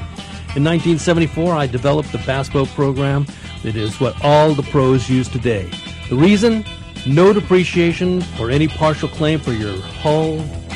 In 0.54 0.66
1974, 0.66 1.54
I 1.54 1.66
developed 1.66 2.12
the 2.12 2.18
Bass 2.20 2.50
Boat 2.50 2.68
program 2.70 3.26
that 3.64 3.78
is 3.78 4.02
what 4.02 4.22
all 4.22 4.54
the 4.54 4.64
pros 4.64 5.10
use 5.10 5.30
today. 5.30 5.70
The 6.10 6.16
reason? 6.18 6.66
No 7.08 7.32
depreciation 7.32 8.22
or 8.38 8.52
any 8.52 8.68
partial 8.68 9.08
claim 9.08 9.40
for 9.40 9.54
your 9.54 9.80
hull, 9.80 10.40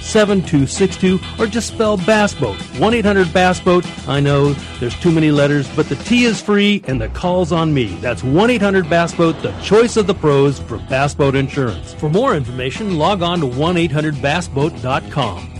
7262 0.00 1.20
or 1.38 1.46
just 1.46 1.68
spell 1.68 1.96
Bass 1.96 2.34
Boat. 2.34 2.56
1 2.78 2.94
800 2.94 3.32
Bass 3.32 3.60
Boat. 3.60 3.86
I 4.08 4.20
know 4.20 4.52
there's 4.78 4.98
too 5.00 5.12
many 5.12 5.30
letters, 5.30 5.68
but 5.76 5.88
the 5.88 5.96
T 5.96 6.24
is 6.24 6.40
free 6.40 6.82
and 6.86 7.00
the 7.00 7.08
call's 7.10 7.52
on 7.52 7.72
me. 7.72 7.86
That's 7.96 8.22
1 8.22 8.50
800 8.50 8.88
Bass 8.88 9.14
Boat, 9.14 9.40
the 9.42 9.52
choice 9.60 9.96
of 9.96 10.06
the 10.06 10.14
pros 10.14 10.58
for 10.58 10.78
Bass 10.78 11.14
Boat 11.14 11.34
Insurance. 11.34 11.94
For 11.94 12.08
more 12.08 12.34
information, 12.34 12.98
log 12.98 13.22
on 13.22 13.40
to 13.40 13.46
1 13.46 13.76
800 13.76 14.14
BassBoat.com. 14.16 15.59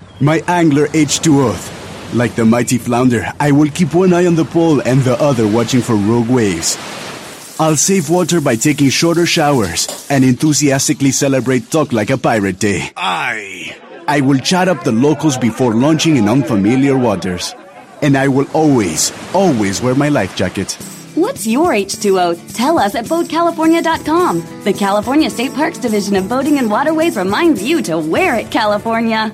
My 0.21 0.43
angler 0.47 0.87
H2O. 0.87 2.13
Like 2.13 2.35
the 2.35 2.45
mighty 2.45 2.77
flounder, 2.77 3.25
I 3.39 3.51
will 3.51 3.69
keep 3.71 3.95
one 3.95 4.13
eye 4.13 4.27
on 4.27 4.35
the 4.35 4.45
pole 4.45 4.79
and 4.81 5.01
the 5.01 5.19
other 5.19 5.47
watching 5.47 5.81
for 5.81 5.95
rogue 5.95 6.29
waves. 6.29 6.77
I'll 7.59 7.75
save 7.75 8.09
water 8.09 8.39
by 8.39 8.55
taking 8.55 8.89
shorter 8.89 9.25
showers 9.25 10.07
and 10.11 10.23
enthusiastically 10.23 11.11
celebrate 11.11 11.71
Talk 11.71 11.91
Like 11.91 12.11
a 12.11 12.17
Pirate 12.17 12.59
Day. 12.59 12.91
Aye. 12.95 13.75
I 14.07 14.21
will 14.21 14.39
chat 14.39 14.67
up 14.67 14.83
the 14.83 14.91
locals 14.91 15.37
before 15.37 15.73
launching 15.73 16.17
in 16.17 16.29
unfamiliar 16.29 16.97
waters. 16.97 17.55
And 18.03 18.15
I 18.15 18.27
will 18.27 18.49
always, 18.53 19.11
always 19.33 19.81
wear 19.81 19.95
my 19.95 20.09
life 20.09 20.35
jacket. 20.35 20.73
What's 21.15 21.47
your 21.47 21.71
H2O? 21.71 22.53
Tell 22.53 22.77
us 22.77 22.93
at 22.93 23.05
BoatCalifornia.com. 23.05 24.63
The 24.63 24.73
California 24.73 25.29
State 25.29 25.53
Parks 25.53 25.79
Division 25.79 26.15
of 26.15 26.29
Boating 26.29 26.59
and 26.59 26.69
Waterways 26.69 27.17
reminds 27.17 27.63
you 27.63 27.81
to 27.83 27.97
wear 27.97 28.35
it, 28.35 28.51
California. 28.51 29.33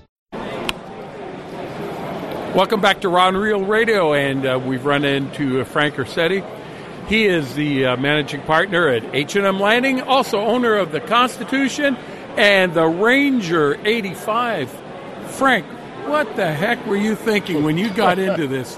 Welcome 2.55 2.81
back 2.81 2.99
to 3.01 3.07
Rod 3.07 3.35
Reel 3.35 3.63
Radio, 3.63 4.13
and 4.13 4.45
uh, 4.45 4.59
we've 4.61 4.83
run 4.83 5.05
into 5.05 5.61
uh, 5.61 5.63
Frank 5.63 5.95
Ursitti. 5.95 6.45
He 7.07 7.25
is 7.25 7.55
the 7.55 7.85
uh, 7.85 7.95
managing 7.95 8.41
partner 8.41 8.89
at 8.89 9.15
H&M 9.15 9.57
Landing, 9.57 10.01
also 10.01 10.41
owner 10.41 10.75
of 10.75 10.91
the 10.91 10.99
Constitution 10.99 11.95
and 12.35 12.73
the 12.73 12.85
Ranger 12.85 13.79
85. 13.87 14.69
Frank, 15.27 15.65
what 16.07 16.35
the 16.35 16.51
heck 16.51 16.85
were 16.85 16.97
you 16.97 17.15
thinking 17.15 17.63
when 17.63 17.77
you 17.77 17.89
got 17.89 18.19
into 18.19 18.47
this? 18.47 18.77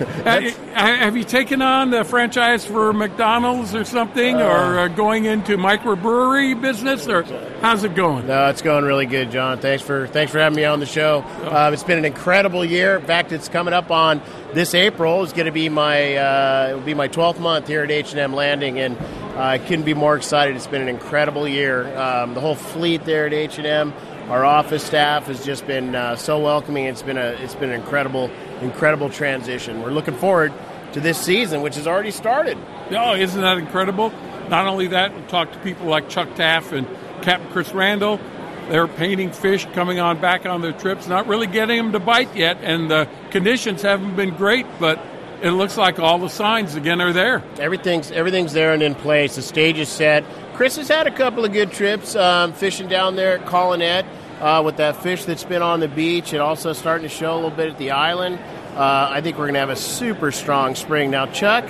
Uh, 0.00 0.40
have 0.74 1.16
you 1.16 1.24
taken 1.24 1.62
on 1.62 1.90
the 1.90 2.04
franchise 2.04 2.64
for 2.64 2.92
McDonald's 2.92 3.74
or 3.74 3.84
something, 3.84 4.36
or 4.36 4.78
uh, 4.78 4.88
going 4.88 5.24
into 5.24 5.56
microbrewery 5.56 6.60
business, 6.60 7.06
or 7.08 7.22
how's 7.60 7.84
it 7.84 7.94
going? 7.94 8.26
No, 8.26 8.48
it's 8.48 8.62
going 8.62 8.84
really 8.84 9.06
good, 9.06 9.30
John. 9.30 9.58
Thanks 9.58 9.82
for 9.82 10.06
thanks 10.06 10.32
for 10.32 10.38
having 10.38 10.56
me 10.56 10.64
on 10.64 10.80
the 10.80 10.86
show. 10.86 11.20
Uh, 11.20 11.70
it's 11.72 11.84
been 11.84 11.98
an 11.98 12.04
incredible 12.04 12.64
year. 12.64 12.96
In 12.96 13.04
fact, 13.04 13.32
it's 13.32 13.48
coming 13.48 13.74
up 13.74 13.90
on 13.90 14.22
this 14.54 14.74
April. 14.74 15.22
Is 15.22 15.32
going 15.32 15.46
to 15.46 15.52
be 15.52 15.68
my 15.68 16.16
uh, 16.16 16.68
it 16.70 16.74
will 16.74 16.80
be 16.80 16.94
my 16.94 17.08
12th 17.08 17.40
month 17.40 17.66
here 17.66 17.82
at 17.82 17.90
H 17.90 18.10
and 18.10 18.20
M 18.20 18.34
Landing, 18.34 18.78
and 18.78 18.96
I 19.36 19.58
couldn't 19.58 19.84
be 19.84 19.94
more 19.94 20.16
excited. 20.16 20.56
It's 20.56 20.66
been 20.66 20.82
an 20.82 20.88
incredible 20.88 21.48
year. 21.48 21.96
Um, 21.96 22.34
the 22.34 22.40
whole 22.40 22.54
fleet 22.54 23.04
there 23.04 23.26
at 23.26 23.32
H 23.32 23.58
and 23.58 23.66
M. 23.66 23.92
Our 24.28 24.44
office 24.44 24.84
staff 24.84 25.26
has 25.26 25.44
just 25.44 25.66
been 25.66 25.94
uh, 25.94 26.14
so 26.14 26.38
welcoming. 26.38 26.84
It's 26.84 27.02
been 27.02 27.18
a 27.18 27.30
it's 27.42 27.54
been 27.54 27.70
an 27.70 27.80
incredible 27.80 28.30
incredible 28.60 29.10
transition. 29.10 29.82
We're 29.82 29.90
looking 29.90 30.14
forward 30.14 30.52
to 30.92 31.00
this 31.00 31.18
season, 31.18 31.62
which 31.62 31.76
has 31.76 31.86
already 31.86 32.10
started. 32.10 32.58
Oh, 32.90 33.14
isn't 33.14 33.40
that 33.40 33.58
incredible? 33.58 34.12
Not 34.48 34.66
only 34.66 34.88
that, 34.88 35.14
we 35.14 35.22
talked 35.22 35.52
to 35.54 35.58
people 35.60 35.86
like 35.86 36.08
Chuck 36.08 36.34
Taff 36.34 36.72
and 36.72 36.86
Captain 37.22 37.50
Chris 37.50 37.72
Randall. 37.72 38.20
They're 38.68 38.88
painting 38.88 39.32
fish 39.32 39.66
coming 39.72 39.98
on 39.98 40.20
back 40.20 40.46
on 40.46 40.60
their 40.60 40.72
trips, 40.72 41.08
not 41.08 41.26
really 41.26 41.46
getting 41.46 41.76
them 41.76 41.92
to 41.92 41.98
bite 42.00 42.34
yet, 42.36 42.58
and 42.62 42.90
the 42.90 43.08
conditions 43.30 43.82
haven't 43.82 44.16
been 44.16 44.34
great, 44.36 44.66
but 44.78 45.00
it 45.42 45.50
looks 45.50 45.76
like 45.76 45.98
all 45.98 46.18
the 46.18 46.28
signs 46.28 46.74
again 46.74 47.00
are 47.00 47.12
there. 47.12 47.42
Everything's 47.58 48.10
everything's 48.10 48.52
there 48.52 48.72
and 48.72 48.82
in 48.82 48.94
place. 48.94 49.36
The 49.36 49.42
stage 49.42 49.78
is 49.78 49.88
set. 49.88 50.24
Chris 50.54 50.76
has 50.76 50.88
had 50.88 51.06
a 51.06 51.10
couple 51.10 51.44
of 51.44 51.52
good 51.52 51.72
trips 51.72 52.14
um, 52.14 52.52
fishing 52.52 52.88
down 52.88 53.16
there 53.16 53.38
at 53.38 53.46
Colonet. 53.46 54.04
Uh, 54.40 54.62
with 54.64 54.76
that 54.78 54.96
fish 55.02 55.24
that's 55.24 55.44
been 55.44 55.62
on 55.62 55.80
the 55.80 55.88
beach. 55.88 56.32
and 56.32 56.42
also 56.42 56.72
starting 56.72 57.08
to 57.08 57.14
show 57.14 57.34
a 57.34 57.36
little 57.36 57.50
bit 57.50 57.70
at 57.70 57.78
the 57.78 57.90
island. 57.90 58.38
Uh, 58.74 59.08
I 59.10 59.20
think 59.20 59.36
we're 59.36 59.44
going 59.44 59.54
to 59.54 59.60
have 59.60 59.70
a 59.70 59.76
super 59.76 60.32
strong 60.32 60.74
spring. 60.74 61.10
Now, 61.10 61.26
Chuck, 61.26 61.64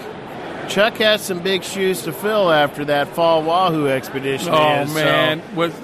Chuck 0.68 0.96
has 0.98 1.22
some 1.22 1.42
big 1.42 1.64
shoes 1.64 2.02
to 2.02 2.12
fill 2.12 2.50
after 2.50 2.84
that 2.84 3.08
fall 3.08 3.42
Wahoo 3.42 3.88
expedition. 3.88 4.50
Oh 4.52 4.82
is, 4.82 4.88
so- 4.88 4.94
man, 4.94 5.42
was 5.54 5.74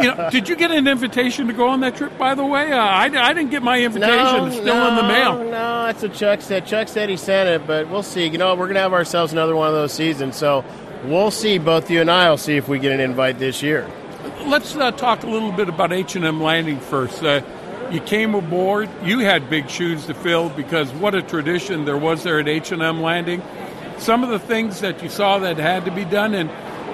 you 0.00 0.14
know? 0.14 0.30
did 0.30 0.48
you 0.48 0.56
get 0.56 0.70
an 0.70 0.86
invitation 0.86 1.48
to 1.48 1.52
go 1.52 1.68
on 1.68 1.80
that 1.80 1.96
trip? 1.96 2.16
By 2.16 2.34
the 2.34 2.44
way, 2.44 2.72
uh, 2.72 2.78
I, 2.78 3.04
I 3.04 3.34
didn't 3.34 3.50
get 3.50 3.62
my 3.62 3.82
invitation. 3.82 4.16
No, 4.16 4.46
it's 4.46 4.56
still 4.56 4.88
in 4.88 4.96
the 4.96 5.02
no, 5.02 5.08
mail. 5.08 5.38
No, 5.44 5.50
that's 5.86 6.02
what 6.02 6.14
Chuck 6.14 6.40
said. 6.40 6.66
Chuck 6.66 6.88
said 6.88 7.08
he 7.08 7.16
sent 7.16 7.48
it, 7.48 7.66
but 7.66 7.88
we'll 7.88 8.02
see. 8.02 8.26
You 8.26 8.38
know, 8.38 8.54
we're 8.54 8.66
going 8.66 8.76
to 8.76 8.80
have 8.80 8.92
ourselves 8.92 9.32
another 9.32 9.56
one 9.56 9.68
of 9.68 9.74
those 9.74 9.92
seasons. 9.92 10.36
So 10.36 10.64
we'll 11.04 11.30
see. 11.30 11.58
Both 11.58 11.90
you 11.90 12.00
and 12.00 12.10
I 12.10 12.30
will 12.30 12.38
see 12.38 12.56
if 12.56 12.68
we 12.68 12.78
get 12.78 12.92
an 12.92 13.00
invite 13.00 13.38
this 13.38 13.62
year. 13.62 13.88
Let's 14.46 14.76
uh, 14.76 14.90
talk 14.92 15.22
a 15.22 15.26
little 15.26 15.52
bit 15.52 15.68
about 15.68 15.92
H 15.92 16.16
and 16.16 16.24
M 16.24 16.42
Landing 16.42 16.80
first. 16.80 17.22
Uh, 17.22 17.42
you 17.90 18.00
came 18.00 18.34
aboard. 18.34 18.88
You 19.04 19.20
had 19.20 19.48
big 19.48 19.68
shoes 19.68 20.06
to 20.06 20.14
fill 20.14 20.48
because 20.50 20.90
what 20.92 21.14
a 21.14 21.22
tradition 21.22 21.84
there 21.84 21.96
was 21.96 22.22
there 22.22 22.38
at 22.40 22.48
H 22.48 22.72
and 22.72 22.82
M 22.82 23.00
Landing. 23.02 23.42
Some 23.98 24.24
of 24.24 24.30
the 24.30 24.38
things 24.38 24.80
that 24.80 25.02
you 25.02 25.08
saw 25.08 25.38
that 25.38 25.58
had 25.58 25.84
to 25.84 25.90
be 25.90 26.04
done, 26.04 26.34
and 26.34 26.50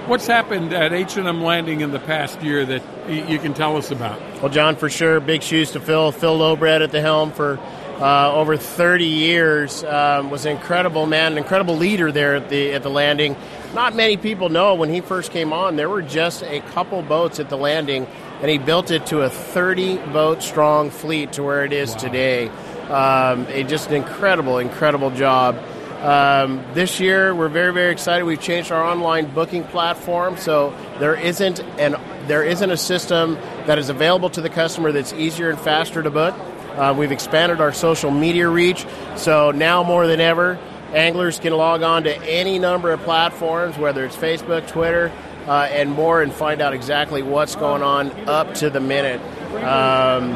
what's 0.08 0.26
happened 0.26 0.72
at 0.72 0.92
H 0.92 1.16
and 1.16 1.26
M 1.26 1.42
Landing 1.42 1.80
in 1.80 1.90
the 1.90 1.98
past 2.00 2.42
year 2.42 2.64
that 2.66 2.82
y- 3.06 3.26
you 3.28 3.38
can 3.38 3.54
tell 3.54 3.76
us 3.76 3.90
about. 3.90 4.20
Well, 4.40 4.50
John, 4.50 4.76
for 4.76 4.88
sure, 4.90 5.18
big 5.20 5.42
shoes 5.42 5.72
to 5.72 5.80
fill. 5.80 6.12
Phil 6.12 6.38
LoPreste 6.38 6.84
at 6.84 6.92
the 6.92 7.00
helm 7.00 7.32
for 7.32 7.58
uh, 7.98 8.32
over 8.32 8.56
30 8.56 9.04
years 9.04 9.82
um, 9.84 10.30
was 10.30 10.46
an 10.46 10.52
incredible 10.56 11.06
man, 11.06 11.32
an 11.32 11.38
incredible 11.38 11.76
leader 11.76 12.12
there 12.12 12.36
at 12.36 12.48
the 12.48 12.72
at 12.72 12.82
the 12.82 12.90
landing. 12.90 13.34
Not 13.74 13.94
many 13.94 14.16
people 14.16 14.48
know 14.48 14.74
when 14.74 14.88
he 14.88 15.02
first 15.02 15.30
came 15.30 15.52
on, 15.52 15.76
there 15.76 15.90
were 15.90 16.00
just 16.00 16.42
a 16.42 16.60
couple 16.60 17.02
boats 17.02 17.38
at 17.38 17.50
the 17.50 17.56
landing, 17.56 18.06
and 18.40 18.50
he 18.50 18.56
built 18.56 18.90
it 18.90 19.06
to 19.06 19.20
a 19.20 19.28
30 19.28 19.98
boat 19.98 20.42
strong 20.42 20.90
fleet 20.90 21.34
to 21.34 21.42
where 21.42 21.64
it 21.64 21.72
is 21.72 21.94
today. 21.94 22.48
Um, 22.88 23.46
a, 23.48 23.64
just 23.64 23.88
an 23.88 23.96
incredible, 23.96 24.56
incredible 24.56 25.10
job. 25.10 25.62
Um, 26.00 26.64
this 26.72 26.98
year, 26.98 27.34
we're 27.34 27.48
very, 27.48 27.74
very 27.74 27.92
excited. 27.92 28.24
We've 28.24 28.40
changed 28.40 28.72
our 28.72 28.82
online 28.82 29.34
booking 29.34 29.64
platform, 29.64 30.38
so 30.38 30.74
there 30.98 31.14
isn't 31.14 31.60
an 31.78 31.96
there 32.26 32.44
isn't 32.44 32.70
a 32.70 32.76
system 32.76 33.34
that 33.66 33.78
is 33.78 33.88
available 33.88 34.30
to 34.30 34.40
the 34.40 34.50
customer 34.50 34.92
that's 34.92 35.12
easier 35.14 35.50
and 35.50 35.58
faster 35.58 36.02
to 36.02 36.10
book. 36.10 36.34
Uh, 36.76 36.94
we've 36.96 37.10
expanded 37.10 37.60
our 37.60 37.72
social 37.72 38.10
media 38.10 38.48
reach, 38.48 38.86
so 39.16 39.50
now 39.50 39.82
more 39.82 40.06
than 40.06 40.20
ever, 40.20 40.58
anglers 40.92 41.38
can 41.38 41.52
log 41.52 41.82
on 41.82 42.04
to 42.04 42.16
any 42.24 42.58
number 42.58 42.92
of 42.92 43.00
platforms, 43.00 43.76
whether 43.78 44.04
it's 44.04 44.16
Facebook, 44.16 44.66
Twitter, 44.68 45.12
uh, 45.46 45.68
and 45.70 45.90
more, 45.90 46.22
and 46.22 46.32
find 46.32 46.60
out 46.60 46.74
exactly 46.74 47.22
what's 47.22 47.56
going 47.56 47.82
on 47.82 48.10
up 48.28 48.54
to 48.54 48.70
the 48.70 48.80
minute. 48.80 49.20
Um, 49.56 50.34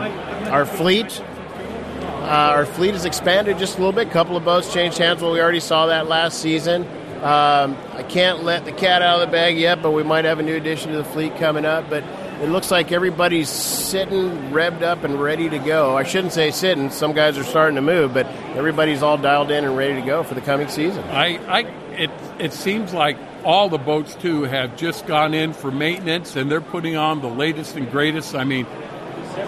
our 0.50 0.64
fleet 0.64 1.22
uh, 2.22 2.54
our 2.54 2.66
fleet 2.66 2.94
has 2.94 3.04
expanded 3.04 3.58
just 3.58 3.74
a 3.74 3.78
little 3.78 3.92
bit. 3.92 4.06
A 4.06 4.10
couple 4.10 4.36
of 4.36 4.44
boats 4.44 4.72
changed 4.72 4.96
hands. 4.96 5.20
Well, 5.20 5.32
we 5.32 5.40
already 5.40 5.58
saw 5.58 5.86
that 5.86 6.06
last 6.06 6.40
season. 6.40 6.84
Um, 7.20 7.76
I 7.94 8.04
can't 8.08 8.44
let 8.44 8.64
the 8.64 8.70
cat 8.70 9.02
out 9.02 9.20
of 9.20 9.28
the 9.28 9.32
bag 9.32 9.58
yet, 9.58 9.82
but 9.82 9.90
we 9.90 10.04
might 10.04 10.24
have 10.24 10.38
a 10.38 10.42
new 10.42 10.56
addition 10.56 10.92
to 10.92 10.98
the 10.98 11.04
fleet 11.04 11.36
coming 11.36 11.64
up. 11.64 11.90
But 11.90 12.04
it 12.42 12.48
looks 12.48 12.72
like 12.72 12.90
everybody's 12.90 13.48
sitting, 13.48 14.30
revved 14.50 14.82
up, 14.82 15.04
and 15.04 15.20
ready 15.20 15.48
to 15.48 15.58
go. 15.60 15.96
I 15.96 16.02
shouldn't 16.02 16.32
say 16.32 16.50
sitting. 16.50 16.90
Some 16.90 17.12
guys 17.12 17.38
are 17.38 17.44
starting 17.44 17.76
to 17.76 17.82
move, 17.82 18.12
but 18.12 18.26
everybody's 18.56 19.00
all 19.00 19.16
dialed 19.16 19.52
in 19.52 19.64
and 19.64 19.76
ready 19.76 19.94
to 19.94 20.04
go 20.04 20.24
for 20.24 20.34
the 20.34 20.40
coming 20.40 20.66
season. 20.66 21.04
I, 21.04 21.38
I 21.46 21.60
it 21.92 22.10
it 22.40 22.52
seems 22.52 22.92
like 22.92 23.16
all 23.44 23.68
the 23.68 23.78
boats 23.78 24.16
too 24.16 24.42
have 24.42 24.76
just 24.76 25.06
gone 25.06 25.34
in 25.34 25.52
for 25.52 25.70
maintenance 25.70 26.34
and 26.34 26.50
they're 26.50 26.60
putting 26.60 26.96
on 26.96 27.20
the 27.20 27.28
latest 27.28 27.76
and 27.76 27.88
greatest. 27.90 28.34
I 28.34 28.42
mean, 28.42 28.66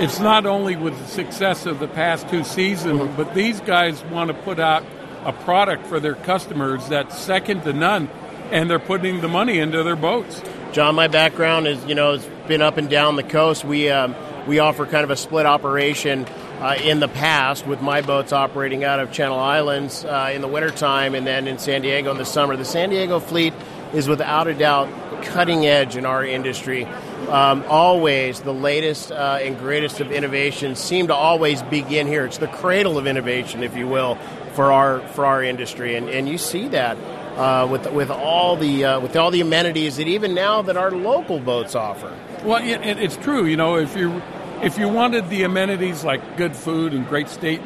it's 0.01 0.21
not 0.21 0.47
only 0.47 0.77
with 0.77 0.97
the 0.97 1.07
success 1.07 1.67
of 1.67 1.81
the 1.81 1.89
past 1.89 2.29
two 2.29 2.45
seasons, 2.45 3.01
mm-hmm. 3.01 3.17
but 3.17 3.35
these 3.35 3.61
guys 3.61 4.03
want 4.05 4.29
to 4.29 4.35
put 4.35 4.61
out 4.61 4.85
a 5.25 5.33
product 5.33 5.87
for 5.87 5.99
their 5.99 6.15
customers 6.15 6.89
that's 6.89 7.19
second 7.19 7.63
to 7.63 7.73
none, 7.73 8.09
and 8.53 8.71
they're 8.71 8.79
putting 8.79 9.21
the 9.21 9.29
money 9.29 9.59
into 9.59 9.83
their 9.83 9.97
boats. 9.97 10.41
John, 10.73 10.95
my 10.95 11.09
background 11.09 11.67
is 11.67 11.85
you 11.87 11.97
know 11.97 12.19
been 12.47 12.63
up 12.63 12.77
and 12.77 12.89
down 12.89 13.17
the 13.17 13.23
coast. 13.23 13.65
We 13.65 13.89
um, 13.91 14.15
we 14.47 14.59
offer 14.59 14.87
kind 14.87 15.05
of 15.05 15.11
a 15.11 15.17
split 15.17 15.47
operation 15.47 16.27
uh, 16.61 16.77
in 16.83 17.01
the 17.01 17.09
past 17.09 17.67
with 17.67 17.81
my 17.81 18.01
boats 18.01 18.33
operating 18.33 18.85
out 18.85 19.01
of 19.01 19.13
Channel 19.13 19.39
Islands 19.39 20.05
uh, 20.05 20.31
in 20.33 20.41
the 20.41 20.49
wintertime 20.49 21.15
and 21.15 21.27
then 21.27 21.47
in 21.47 21.59
San 21.59 21.83
Diego 21.83 22.11
in 22.11 22.19
the 22.19 22.25
summer. 22.25 22.57
The 22.57 22.65
San 22.65 22.91
Diego 22.91 23.21
fleet 23.21 23.55
is 23.93 24.09
without 24.09 24.47
a 24.47 24.55
doubt 24.55 24.89
cutting 25.23 25.67
edge 25.67 25.97
in 25.97 26.05
our 26.05 26.25
industry. 26.25 26.85
Um, 27.29 27.65
always 27.69 28.41
the 28.41 28.53
latest 28.53 29.11
uh, 29.11 29.39
and 29.41 29.59
greatest 29.59 30.01
of 30.01 30.13
innovations 30.13 30.79
seem 30.79 31.07
to 31.07 31.15
always 31.15 31.63
begin 31.63 32.07
here. 32.07 32.27
It's 32.27 32.39
the 32.39 32.49
cradle 32.49 32.99
of 32.99 33.07
innovation, 33.07 33.63
if 33.63 33.77
you 33.77 33.87
will, 33.87 34.17
for 34.55 34.73
our 34.73 35.01
for 35.09 35.25
our 35.25 35.43
industry, 35.43 35.97
and 35.97 36.09
and 36.09 36.29
you 36.29 36.39
see 36.39 36.69
that 36.69 36.99
uh, 37.37 37.67
with 37.71 37.91
with 37.93 38.11
all 38.11 38.57
the 38.57 38.85
uh, 38.85 39.01
with 39.01 39.17
all 39.17 39.31
the 39.31 39.41
amenities 39.41 39.97
that 39.97 40.07
even 40.07 40.35
now 40.35 40.63
that 40.63 40.77
our 40.77 40.91
local 40.91 41.41
boats 41.41 41.75
offer. 41.75 42.15
Well, 42.45 42.63
it, 42.63 42.87
it, 42.87 42.99
it's 42.99 43.17
true. 43.17 43.47
You 43.47 43.57
know, 43.57 43.77
if 43.77 43.97
you 43.97 44.21
if 44.63 44.79
you 44.79 44.89
wanted 44.89 45.31
the 45.31 45.45
amenities 45.45 46.05
like 46.05 46.37
good 46.37 46.55
food 46.55 46.93
and 46.93 47.09
great 47.09 47.29
state 47.29 47.61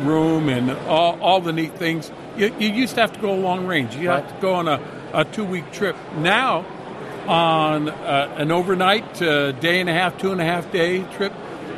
room 0.00 0.48
and 0.48 0.70
all, 0.88 1.20
all 1.20 1.40
the 1.40 1.52
neat 1.52 1.74
things, 1.74 2.10
you, 2.36 2.54
you 2.58 2.68
used 2.68 2.96
to 2.96 3.00
have 3.00 3.12
to 3.12 3.20
go 3.20 3.32
long 3.34 3.66
range. 3.66 3.94
You 3.96 4.08
have 4.08 4.28
to 4.28 4.40
go 4.40 4.54
on 4.54 4.68
a, 4.68 4.80
a 5.12 5.24
two 5.24 5.44
week 5.44 5.70
trip. 5.72 5.96
Now, 6.18 6.66
on 7.26 7.88
uh, 7.88 8.34
an 8.36 8.50
overnight, 8.50 9.22
uh, 9.22 9.52
day 9.52 9.80
and 9.80 9.88
a 9.88 9.92
half, 9.92 10.18
two 10.18 10.32
and 10.32 10.40
a 10.40 10.44
half 10.44 10.70
day 10.72 11.04
trip, 11.16 11.32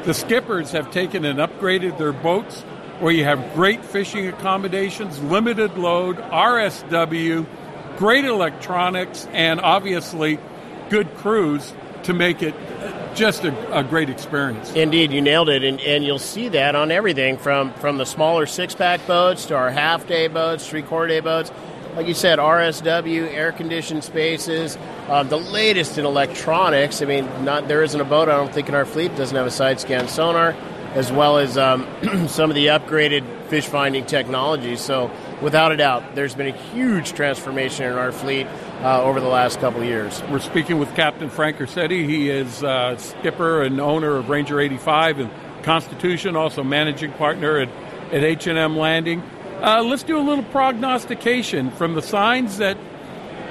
the 0.04 0.14
skippers 0.14 0.72
have 0.72 0.90
taken 0.90 1.24
and 1.24 1.38
upgraded 1.38 1.98
their 1.98 2.12
boats 2.12 2.62
where 3.00 3.12
you 3.12 3.24
have 3.24 3.54
great 3.54 3.84
fishing 3.84 4.26
accommodations, 4.26 5.22
limited 5.22 5.76
load, 5.76 6.16
RSW, 6.16 7.46
great 7.98 8.24
electronics, 8.24 9.26
and 9.32 9.60
obviously 9.60 10.38
good 10.88 11.14
crews 11.16 11.74
to 12.04 12.14
make 12.14 12.42
it 12.42 12.54
just 13.16 13.44
a, 13.44 13.78
a 13.78 13.82
great 13.82 14.10
experience. 14.10 14.72
Indeed, 14.74 15.10
you 15.10 15.20
nailed 15.20 15.48
it, 15.48 15.64
and, 15.64 15.80
and 15.80 16.04
you'll 16.04 16.18
see 16.18 16.48
that 16.50 16.76
on 16.76 16.90
everything 16.92 17.38
from 17.38 17.72
from 17.74 17.98
the 17.98 18.06
smaller 18.06 18.46
six 18.46 18.74
pack 18.74 19.04
boats 19.06 19.46
to 19.46 19.56
our 19.56 19.70
half 19.70 20.06
day 20.06 20.28
boats, 20.28 20.68
three 20.68 20.82
quarter 20.82 21.08
day 21.08 21.20
boats. 21.20 21.50
Like 21.96 22.06
you 22.06 22.14
said, 22.14 22.38
RSW, 22.38 23.32
air 23.32 23.52
conditioned 23.52 24.04
spaces, 24.04 24.76
uh, 25.08 25.22
the 25.22 25.38
latest 25.38 25.96
in 25.96 26.04
electronics. 26.04 27.00
I 27.00 27.06
mean, 27.06 27.24
not 27.42 27.68
there 27.68 27.82
isn't 27.82 28.00
a 28.00 28.04
boat 28.04 28.28
I 28.28 28.36
don't 28.36 28.52
think 28.52 28.68
in 28.68 28.74
our 28.74 28.84
fleet 28.84 29.16
doesn't 29.16 29.36
have 29.36 29.46
a 29.46 29.50
side 29.50 29.80
scan 29.80 30.06
sonar, 30.06 30.54
as 30.94 31.10
well 31.10 31.38
as 31.38 31.56
um, 31.56 31.86
some 32.28 32.50
of 32.50 32.54
the 32.54 32.66
upgraded 32.66 33.24
fish 33.48 33.66
finding 33.66 34.04
technology. 34.04 34.76
So, 34.76 35.10
without 35.40 35.72
a 35.72 35.76
doubt, 35.76 36.14
there's 36.14 36.34
been 36.34 36.48
a 36.48 36.58
huge 36.58 37.14
transformation 37.14 37.86
in 37.86 37.92
our 37.92 38.12
fleet 38.12 38.46
uh, 38.82 39.02
over 39.02 39.20
the 39.20 39.28
last 39.28 39.60
couple 39.60 39.82
years. 39.82 40.22
We're 40.30 40.38
speaking 40.38 40.78
with 40.78 40.94
Captain 40.94 41.30
Frank 41.30 41.58
Ursitti. 41.58 42.06
He 42.06 42.28
is 42.30 42.62
uh, 42.62 42.96
skipper 42.98 43.62
and 43.62 43.80
owner 43.80 44.16
of 44.16 44.28
Ranger 44.28 44.60
85 44.60 45.20
and 45.20 45.30
Constitution, 45.62 46.36
also 46.36 46.62
managing 46.62 47.12
partner 47.12 47.58
at, 47.58 47.68
at 48.12 48.22
H&M 48.22 48.76
Landing. 48.76 49.22
Uh, 49.60 49.82
let's 49.82 50.02
do 50.02 50.18
a 50.18 50.20
little 50.20 50.44
prognostication 50.44 51.70
from 51.70 51.94
the 51.94 52.02
signs 52.02 52.58
that 52.58 52.76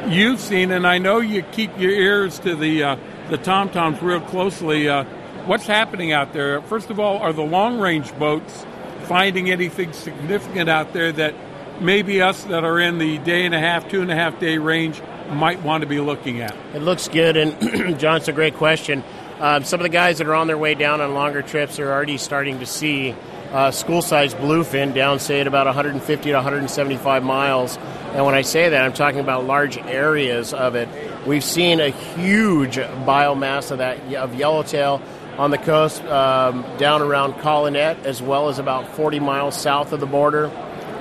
you've 0.07 0.39
seen, 0.39 0.72
and 0.72 0.85
I 0.85 0.99
know 0.99 1.19
you 1.19 1.41
keep 1.41 1.77
your 1.80 1.91
ears 1.91 2.39
to 2.39 2.56
the 2.56 2.84
uh, 2.84 2.95
the 3.30 3.38
tom 3.38 3.69
toms 3.72 4.02
real 4.03 4.22
closely. 4.22 4.88
Uh, 4.88 5.03
what's 5.45 5.65
happening 5.65 6.11
out 6.11 6.31
there? 6.31 6.61
First 6.61 6.91
of 6.91 6.99
all, 6.99 7.18
are 7.18 7.34
the 7.34 7.41
long 7.41 7.80
range 7.80 8.15
boats 8.19 8.65
finding 9.06 9.49
anything 9.49 9.93
significant 9.93 10.69
out 10.69 10.93
there 10.93 11.11
that 11.11 11.34
maybe 11.81 12.22
us 12.22 12.43
that 12.45 12.64
are 12.64 12.80
in 12.80 12.99
the 12.99 13.18
day 13.19 13.45
and 13.45 13.56
a 13.56 13.60
half, 13.60 13.89
two 13.89 14.02
and 14.02 14.11
a 14.11 14.15
half 14.15 14.39
day 14.39 14.60
range 14.60 15.02
might 15.30 15.61
want 15.61 15.81
to 15.81 15.88
be 15.88 15.99
looking 15.99 16.41
at? 16.41 16.56
It 16.73 16.81
looks 16.81 17.07
good, 17.07 17.38
and 17.38 17.99
John, 17.99 18.18
it's 18.18 18.27
a 18.27 18.34
great 18.34 18.56
question. 18.56 19.03
Um, 19.39 19.64
some 19.64 19.80
of 19.80 19.84
the 19.84 19.89
guys 19.89 20.19
that 20.19 20.27
are 20.27 20.35
on 20.35 20.47
their 20.47 20.57
way 20.57 20.76
down 20.76 21.02
on 21.02 21.14
longer 21.14 21.41
trips 21.41 21.77
are 21.80 21.91
already 21.91 22.18
starting 22.18 22.60
to 22.60 22.65
see 22.65 23.14
uh, 23.52 23.72
school-sized 23.72 24.38
bluefin 24.38 24.93
down, 24.93 25.19
say, 25.19 25.41
at 25.41 25.47
about 25.47 25.65
150 25.65 26.30
to 26.30 26.34
175 26.34 27.23
miles. 27.23 27.77
And 28.14 28.26
when 28.26 28.35
I 28.35 28.41
say 28.41 28.69
that, 28.69 28.81
I'm 28.81 28.93
talking 28.93 29.19
about 29.19 29.45
large 29.45 29.77
areas 29.77 30.53
of 30.53 30.76
it. 30.76 30.88
We've 31.26 31.43
seen 31.43 31.80
a 31.80 31.89
huge 31.89 32.77
biomass 32.77 33.72
of 33.72 33.80
that 33.80 33.99
of 34.15 34.35
yellowtail 34.35 35.02
on 35.38 35.52
the 35.52 35.57
coast 35.57 36.02
um, 36.06 36.65
down 36.77 37.02
around 37.02 37.34
Colonet, 37.35 38.03
as 38.06 38.22
well 38.22 38.49
as 38.49 38.57
about 38.57 38.95
40 38.95 39.19
miles 39.19 39.60
south 39.60 39.91
of 39.91 39.99
the 39.99 40.06
border. 40.06 40.49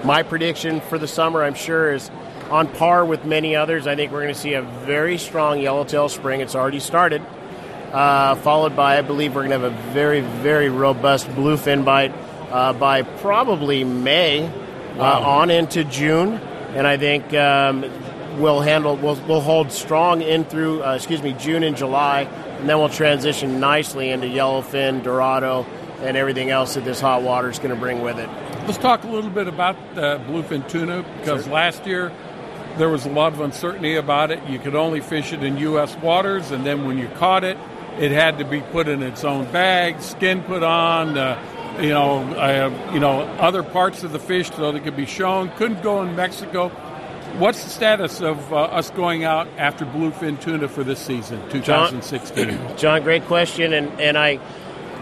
My 0.05 0.23
prediction 0.23 0.81
for 0.81 0.99
the 0.99 1.09
summer, 1.09 1.43
I'm 1.43 1.55
sure, 1.55 1.93
is 1.93 2.11
on 2.51 2.69
par 2.69 3.05
with 3.05 3.25
many 3.25 3.57
others. 3.57 3.87
I 3.87 3.97
think 3.97 4.13
we're 4.13 4.23
going 4.23 4.35
to 4.35 4.41
see 4.41 4.55
a 4.55 4.63
very 4.63 5.19
strong 5.19 5.61
yellowtail 5.61 6.09
spring. 6.09 6.41
It's 6.41 6.55
already 6.55 6.81
started. 6.81 7.23
Uh, 7.93 8.35
followed 8.37 8.75
by, 8.75 8.99
I 8.99 9.03
believe, 9.03 9.35
we're 9.35 9.47
going 9.47 9.59
to 9.61 9.69
have 9.69 9.73
a 9.73 9.93
very, 9.93 10.21
very 10.21 10.69
robust 10.69 11.29
bluefin 11.29 11.85
bite 11.85 12.13
uh, 12.51 12.73
by 12.73 13.03
probably 13.03 13.85
May 13.85 14.47
uh, 14.47 14.51
Wow. 14.97 15.23
on 15.41 15.51
into 15.51 15.85
June. 15.85 16.35
And 16.75 16.87
I 16.87 16.97
think 16.97 17.33
um, 17.35 17.85
we'll 18.41 18.61
handle 18.61 18.97
we'll, 18.97 19.15
we'll 19.29 19.41
hold 19.41 19.71
strong 19.71 20.23
in 20.23 20.45
through 20.45 20.83
uh, 20.83 20.95
excuse 20.97 21.23
me 21.23 21.35
June 21.35 21.63
and 21.63 21.77
July, 21.77 22.23
and 22.23 22.69
then 22.69 22.79
we'll 22.79 22.89
transition 22.89 23.61
nicely 23.61 24.11
into 24.11 24.27
yellowfin, 24.27 25.05
dorado, 25.05 25.65
and 26.01 26.17
everything 26.17 26.51
else 26.51 26.75
that 26.75 26.85
this 26.85 27.01
hot 27.01 27.23
water 27.23 27.49
is 27.49 27.59
going 27.59 27.71
to 27.71 27.77
bring 27.81 28.03
with 28.03 28.19
it. 28.19 28.29
Let's 28.67 28.79
talk 28.79 29.05
a 29.05 29.09
little 29.09 29.31
bit 29.31 29.47
about 29.47 29.77
uh, 29.97 30.19
bluefin 30.27 30.69
tuna 30.69 31.05
because 31.21 31.47
last 31.47 31.87
year 31.87 32.11
there 32.77 32.89
was 32.89 33.07
a 33.07 33.11
lot 33.11 33.33
of 33.33 33.41
uncertainty 33.41 33.97
about 33.97 34.31
it. 34.31 34.43
You 34.49 34.59
could 34.59 34.75
only 34.75 35.01
fish 35.01 35.33
it 35.33 35.43
in 35.43 35.59
U.S. 35.59 35.97
waters, 35.97 36.51
and 36.51 36.65
then 36.67 36.87
when 36.87 36.99
you 36.99 37.09
caught 37.09 37.45
it, 37.45 37.57
it 37.99 38.11
had 38.11 38.39
to 38.39 38.45
be 38.45 38.61
put 38.61 38.89
in 38.89 39.03
its 39.03 39.25
own 39.25 39.51
bag, 39.53 40.01
skin 40.01 40.43
put 40.43 40.63
on, 40.63 41.17
uh, 41.17 41.79
you 41.81 41.91
know, 41.91 42.23
uh, 42.35 42.93
you 42.93 43.01
know, 43.01 43.23
other 43.39 43.63
parts 43.63 44.03
of 44.03 44.13
the 44.13 44.19
fish 44.19 44.51
so 44.51 44.73
they 44.73 44.81
could 44.81 44.97
be 44.97 45.07
shown. 45.07 45.51
Couldn't 45.51 45.83
go 45.83 46.03
in 46.03 46.17
Mexico. 46.17 46.69
What's 47.39 47.65
the 47.65 47.71
status 47.71 48.21
of 48.21 48.53
uh, 48.53 48.57
us 48.57 48.91
going 48.91 49.25
out 49.25 49.49
after 49.59 49.85
bluefin 49.85 50.41
tuna 50.41 50.69
for 50.69 50.85
this 50.85 51.01
season, 51.01 51.41
2016? 51.51 52.49
John, 52.49 52.77
John 52.77 53.03
great 53.03 53.25
question, 53.25 53.73
and, 53.73 54.01
and 54.01 54.17
I 54.17 54.39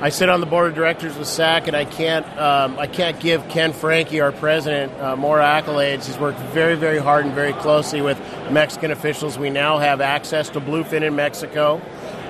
I 0.02 0.08
sit 0.08 0.28
on 0.28 0.40
the 0.40 0.46
board 0.46 0.68
of 0.68 0.74
directors 0.74 1.16
with 1.16 1.28
SAC, 1.28 1.68
and 1.68 1.76
I 1.76 1.84
can't 1.84 2.26
um, 2.36 2.76
I 2.76 2.88
can't 2.88 3.20
give 3.20 3.48
Ken 3.48 3.72
Franke, 3.72 4.20
our 4.20 4.32
president, 4.32 4.92
uh, 5.00 5.14
more 5.14 5.38
accolades. 5.38 6.06
He's 6.06 6.18
worked 6.18 6.40
very 6.40 6.74
very 6.74 6.98
hard 6.98 7.24
and 7.24 7.32
very 7.36 7.52
closely 7.52 8.02
with 8.02 8.18
Mexican 8.50 8.90
officials. 8.90 9.38
We 9.38 9.48
now 9.48 9.78
have 9.78 10.00
access 10.00 10.50
to 10.50 10.60
bluefin 10.60 11.02
in 11.02 11.14
Mexico, 11.14 11.80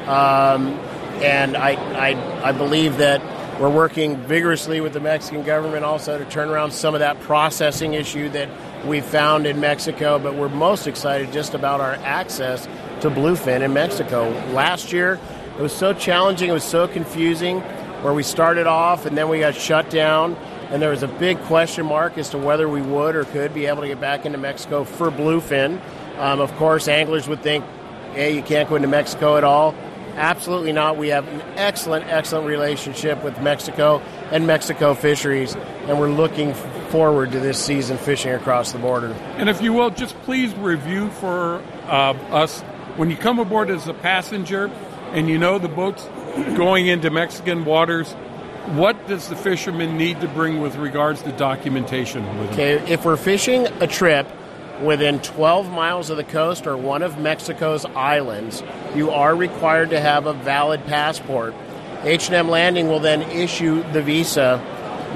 um, 0.07 0.79
and 1.23 1.57
I, 1.57 1.71
I 2.11 2.51
I 2.51 2.53
believe 2.53 2.99
that 2.99 3.23
we're 3.59 3.71
working 3.71 4.19
vigorously 4.19 4.83
with 4.83 4.93
the 4.93 5.01
Mexican 5.01 5.43
government 5.43 5.87
also 5.87 6.19
to 6.19 6.27
turn 6.27 6.51
around 6.51 6.73
some 6.73 6.93
of 6.93 7.01
that 7.01 7.21
processing 7.21 7.95
issue 7.95 8.29
that 8.31 8.51
we 8.85 9.01
found 9.01 9.47
in 9.47 9.61
Mexico. 9.61 10.19
But 10.19 10.35
we're 10.35 10.51
most 10.51 10.87
excited 10.87 11.33
just 11.33 11.55
about 11.55 11.81
our 11.81 11.95
access 11.95 12.67
to 13.01 13.09
bluefin 13.09 13.63
in 13.63 13.73
Mexico. 13.73 14.29
Last 14.53 14.93
year 14.93 15.19
it 15.63 15.67
was 15.67 15.73
so 15.73 15.93
challenging, 15.93 16.51
it 16.51 16.53
was 16.53 16.65
so 16.65 16.89
confusing, 16.89 17.61
where 18.03 18.13
we 18.13 18.25
started 18.25 18.67
off 18.67 19.07
and 19.07 19.17
then 19.17 19.29
we 19.29 19.39
got 19.39 19.55
shut 19.55 19.89
down, 19.91 20.35
and 20.71 20.83
there 20.83 20.91
was 20.91 21.05
a 21.05 21.09
big 21.09 21.39
question 21.43 21.87
mark 21.87 22.19
as 22.19 22.31
to 22.31 22.39
whether 22.39 22.69
we 22.69 22.83
would 22.83 23.15
or 23.15 23.23
could 23.27 23.55
be 23.55 23.67
able 23.67 23.83
to 23.83 23.87
get 23.87 24.01
back 24.01 24.27
into 24.27 24.39
Mexico 24.39 24.83
for 24.83 25.13
bluefin. 25.13 25.81
Um, 26.19 26.41
of 26.41 26.53
course, 26.57 26.89
anglers 26.89 27.29
would 27.29 27.45
think, 27.45 27.65
hey, 28.13 28.35
you 28.35 28.43
can't 28.43 28.69
go 28.69 28.75
into 28.75 28.89
Mexico 28.89 29.37
at 29.37 29.45
all. 29.45 29.73
Absolutely 30.17 30.73
not. 30.73 30.97
We 30.97 31.11
have 31.11 31.29
an 31.29 31.43
excellent, 31.55 32.07
excellent 32.09 32.49
relationship 32.49 33.23
with 33.23 33.41
Mexico 33.41 34.03
and 34.33 34.49
Mexico 34.49 34.95
fisheries, 34.95 35.55
and 35.87 36.01
we're 36.01 36.11
looking 36.11 36.55
forward 36.91 37.31
to 37.31 37.39
this 37.39 37.65
season 37.65 37.99
fishing 37.99 38.33
across 38.33 38.73
the 38.73 38.81
border. 38.81 39.13
And 39.37 39.49
if 39.49 39.63
you 39.63 39.73
will, 39.73 39.91
just 39.91 40.17
please 40.23 40.53
review 40.57 41.09
for 41.11 41.63
uh, 41.87 42.15
us 42.33 42.63
when 42.97 43.11
you 43.11 43.17
come 43.17 43.39
aboard 43.39 43.71
as 43.71 43.87
a 43.87 43.95
passenger 43.95 44.69
and 45.13 45.29
you 45.29 45.39
know 45.39 45.59
the 45.59 45.69
boat's 45.69 46.05
going 46.57 46.87
into 46.87 47.11
Mexican 47.11 47.65
waters, 47.65 48.13
what 48.75 49.07
does 49.07 49.29
the 49.29 49.37
fisherman 49.37 49.97
need 49.97 50.21
to 50.21 50.29
bring 50.29 50.61
with 50.61 50.77
regards 50.77 51.23
to 51.23 51.33
documentation? 51.33 52.25
Okay, 52.51 52.75
if 52.91 53.05
we're 53.05 53.17
fishing 53.17 53.67
a 53.81 53.87
trip 53.87 54.27
within 54.81 55.21
12 55.21 55.71
miles 55.71 56.11
of 56.11 56.17
the 56.17 56.25
coast 56.25 56.67
or 56.67 56.77
one 56.77 57.03
of 57.03 57.19
Mexico's 57.19 57.85
islands, 57.85 58.63
you 58.95 59.11
are 59.11 59.35
required 59.35 59.91
to 59.91 60.01
have 60.01 60.27
a 60.27 60.33
valid 60.33 60.85
passport. 60.87 61.55
H&M 62.05 62.49
Landing 62.49 62.89
will 62.89 63.01
then 63.01 63.23
issue 63.23 63.83
the 63.93 64.03
visa 64.03 64.61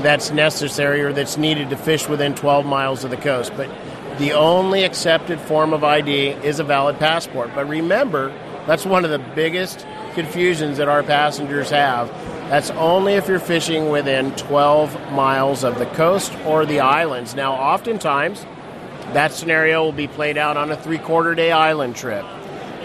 that's 0.03 0.31
necessary 0.31 1.03
or 1.03 1.13
that's 1.13 1.37
needed 1.37 1.71
to 1.71 1.77
fish 1.77 2.09
within 2.09 2.35
12 2.35 2.67
miles 2.67 3.05
of 3.05 3.11
the 3.11 3.17
coast. 3.17 3.53
But 3.57 3.71
the 4.19 4.33
only 4.33 4.85
accepted 4.85 5.41
form 5.41 5.73
of 5.73 5.85
ID 5.85 6.29
is 6.29 6.59
a 6.59 6.65
valid 6.65 6.99
passport. 6.99 7.51
But 7.55 7.69
remember, 7.69 8.33
that's 8.67 8.85
one 8.85 9.05
of 9.05 9.11
the 9.11 9.19
biggest 9.19 9.87
confusions 10.15 10.79
that 10.79 10.89
our 10.89 11.03
passengers 11.03 11.71
have. 11.71 12.09
That's 12.51 12.71
only 12.71 13.15
if 13.15 13.29
you're 13.29 13.39
fishing 13.39 13.91
within 13.91 14.33
12 14.33 15.13
miles 15.13 15.65
of 15.65 15.79
the 15.79 15.87
coast 15.87 16.33
or 16.45 16.65
the 16.65 16.81
islands. 16.81 17.35
Now, 17.35 17.53
oftentimes, 17.53 18.45
that 19.13 19.33
scenario 19.33 19.85
will 19.85 19.93
be 19.93 20.09
played 20.09 20.37
out 20.39 20.57
on 20.57 20.71
a 20.71 20.77
three 20.77 20.99
quarter 20.99 21.35
day 21.35 21.53
island 21.53 21.97
trip. 21.97 22.25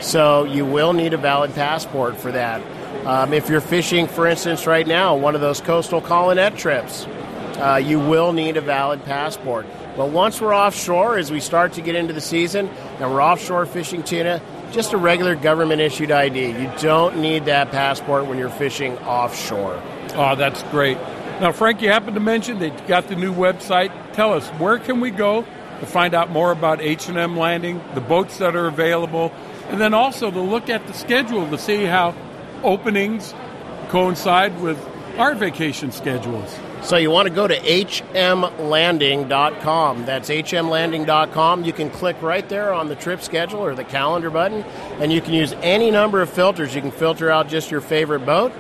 So 0.02 0.45
you 0.45 0.66
will 0.66 0.94
need 0.94 1.14
a 1.14 1.18
valid 1.18 1.53
passport 1.53 2.18
for 2.18 2.32
that. 2.32 2.62
Um, 3.06 3.34
if 3.34 3.49
you're 3.49 3.62
fishing, 3.62 4.08
for 4.08 4.28
instance, 4.28 4.68
right 4.68 4.86
now, 4.86 5.16
one 5.16 5.36
of 5.36 5.41
those 5.41 5.62
coastal 5.62 6.02
colonet 6.02 6.58
trips, 6.58 7.06
uh, 7.58 7.82
you 7.84 7.99
will 7.99 8.34
need 8.34 8.58
a 8.58 8.62
valid 8.62 9.03
passport. 9.06 9.66
But 9.95 10.10
once 10.10 10.41
we're 10.41 10.56
offshore, 10.56 11.18
as 11.18 11.32
we 11.32 11.40
start 11.40 11.74
to 11.74 11.82
get 11.82 11.95
into 11.95 12.14
the 12.14 12.22
season 12.22 12.68
and 12.99 13.12
we're 13.12 13.22
offshore 13.22 13.66
fishing 13.66 14.03
tuna, 14.03 14.41
just 14.72 14.93
a 14.93 14.98
regular 14.98 15.35
government 15.35 15.81
issued 15.81 16.11
ID. 16.11 16.52
You 16.52 16.72
don't 16.80 17.18
need 17.18 17.45
that 17.45 17.72
passport 17.72 18.26
when 18.26 18.38
you're 18.38 18.49
fishing 18.49 18.98
offshore. 18.99 19.81
Oh, 20.15 20.35
that's 20.35 20.64
great. 20.64 20.98
Now, 21.39 21.52
Frank, 21.52 21.81
you 21.81 21.89
happened 21.89 22.15
to 22.15 22.22
mention 22.22 22.60
they 22.60 22.69
got 22.88 23.07
the 23.07 23.15
new 23.15 23.34
website. 23.34 23.91
Tell 24.14 24.34
us 24.34 24.48
where 24.52 24.80
can 24.80 25.02
we 25.02 25.11
go 25.11 25.45
to 25.80 25.85
find 25.85 26.14
out 26.14 26.30
more 26.30 26.52
about 26.52 26.81
H&M 26.81 27.38
Landing, 27.38 27.81
the 27.95 28.02
boats 28.02 28.38
that 28.38 28.56
are 28.56 28.68
available, 28.68 29.34
and 29.69 29.81
then 29.81 29.93
also 29.93 30.30
to 30.30 30.39
look 30.39 30.69
at 30.69 30.85
the 30.88 30.93
schedule 30.93 31.49
to 31.49 31.57
see 31.57 31.84
how 31.84 32.15
openings 32.64 33.34
coincide 33.89 34.61
with 34.61 34.77
our 35.18 35.34
vacation 35.34 35.91
schedules. 35.91 36.56
So 36.84 36.98
you 36.98 37.12
want 37.12 37.28
to 37.28 37.34
go 37.34 37.48
to 37.48 37.56
hmlanding.com. 37.56 40.06
That's 40.06 40.30
hmlanding.com. 40.30 41.64
You 41.64 41.74
can 41.74 41.91
click 41.91 42.20
right 42.22 42.48
there 42.49 42.74
on 42.74 42.88
the 42.88 42.95
trip 42.95 43.22
schedule 43.22 43.60
or 43.60 43.76
the 43.76 43.84
calendar 43.84 44.32
button, 44.32 44.64
and 44.99 45.14
you 45.14 45.22
can 45.22 45.34
use 45.34 45.53
any 45.62 45.91
number 45.91 46.22
of 46.22 46.30
filters. 46.30 46.74
You 46.74 46.82
can 46.82 46.91
filter 46.91 47.30
out 47.30 47.48
just 47.48 47.70
your 47.70 47.82
favorite 47.82 48.26
boat, 48.26 48.52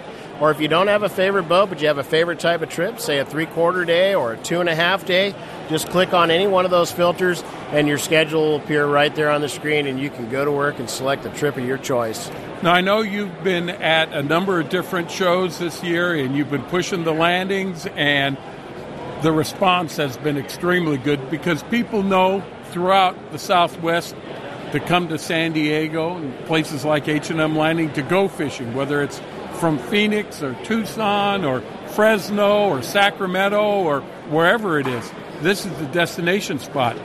or 0.41 0.49
if 0.49 0.59
you 0.59 0.67
don't 0.67 0.87
have 0.87 1.03
a 1.03 1.09
favorite 1.09 1.47
boat 1.47 1.69
but 1.69 1.79
you 1.81 1.87
have 1.87 1.99
a 1.99 2.03
favorite 2.03 2.39
type 2.39 2.61
of 2.61 2.69
trip, 2.69 2.99
say 2.99 3.19
a 3.19 3.25
three 3.25 3.45
quarter 3.45 3.85
day 3.85 4.15
or 4.15 4.33
a 4.33 4.37
two 4.37 4.59
and 4.59 4.67
a 4.67 4.75
half 4.75 5.05
day, 5.05 5.35
just 5.69 5.87
click 5.89 6.13
on 6.13 6.31
any 6.31 6.47
one 6.47 6.65
of 6.65 6.71
those 6.71 6.91
filters, 6.91 7.43
and 7.69 7.87
your 7.87 7.99
schedule 7.99 8.41
will 8.41 8.55
appear 8.57 8.85
right 8.85 9.15
there 9.15 9.29
on 9.29 9.39
the 9.39 9.47
screen, 9.47 9.85
and 9.85 9.99
you 9.99 10.09
can 10.09 10.29
go 10.29 10.43
to 10.43 10.51
work 10.51 10.79
and 10.79 10.89
select 10.89 11.23
the 11.23 11.29
trip 11.29 11.55
of 11.55 11.63
your 11.63 11.77
choice. 11.77 12.29
Now, 12.63 12.73
I 12.73 12.81
know 12.81 13.01
you've 13.01 13.43
been 13.43 13.69
at 13.69 14.11
a 14.13 14.23
number 14.23 14.59
of 14.59 14.69
different 14.69 15.09
shows 15.11 15.59
this 15.59 15.83
year 15.83 16.13
and 16.13 16.35
you've 16.35 16.49
been 16.49 16.63
pushing 16.63 17.03
the 17.03 17.13
landings, 17.13 17.87
and 17.95 18.35
the 19.21 19.31
response 19.31 19.97
has 19.97 20.17
been 20.17 20.37
extremely 20.37 20.97
good 20.97 21.29
because 21.29 21.61
people 21.63 22.01
know 22.01 22.43
throughout 22.71 23.31
the 23.31 23.37
Southwest 23.37 24.15
to 24.71 24.79
come 24.79 25.09
to 25.09 25.19
San 25.19 25.51
Diego 25.51 26.15
and 26.15 26.33
places 26.45 26.83
like 26.83 27.07
H&M 27.07 27.55
Landing 27.55 27.91
to 27.93 28.01
go 28.01 28.27
fishing, 28.27 28.73
whether 28.73 29.03
it's 29.03 29.21
from 29.61 29.77
Phoenix 29.77 30.41
or 30.41 30.55
Tucson 30.63 31.45
or 31.45 31.61
Fresno 31.89 32.67
or 32.67 32.81
Sacramento 32.81 33.61
or 33.61 34.01
wherever 34.31 34.79
it 34.79 34.87
is. 34.87 35.11
This 35.41 35.67
is 35.67 35.77
the 35.77 35.85
destination 35.85 36.57
spot. 36.57 36.97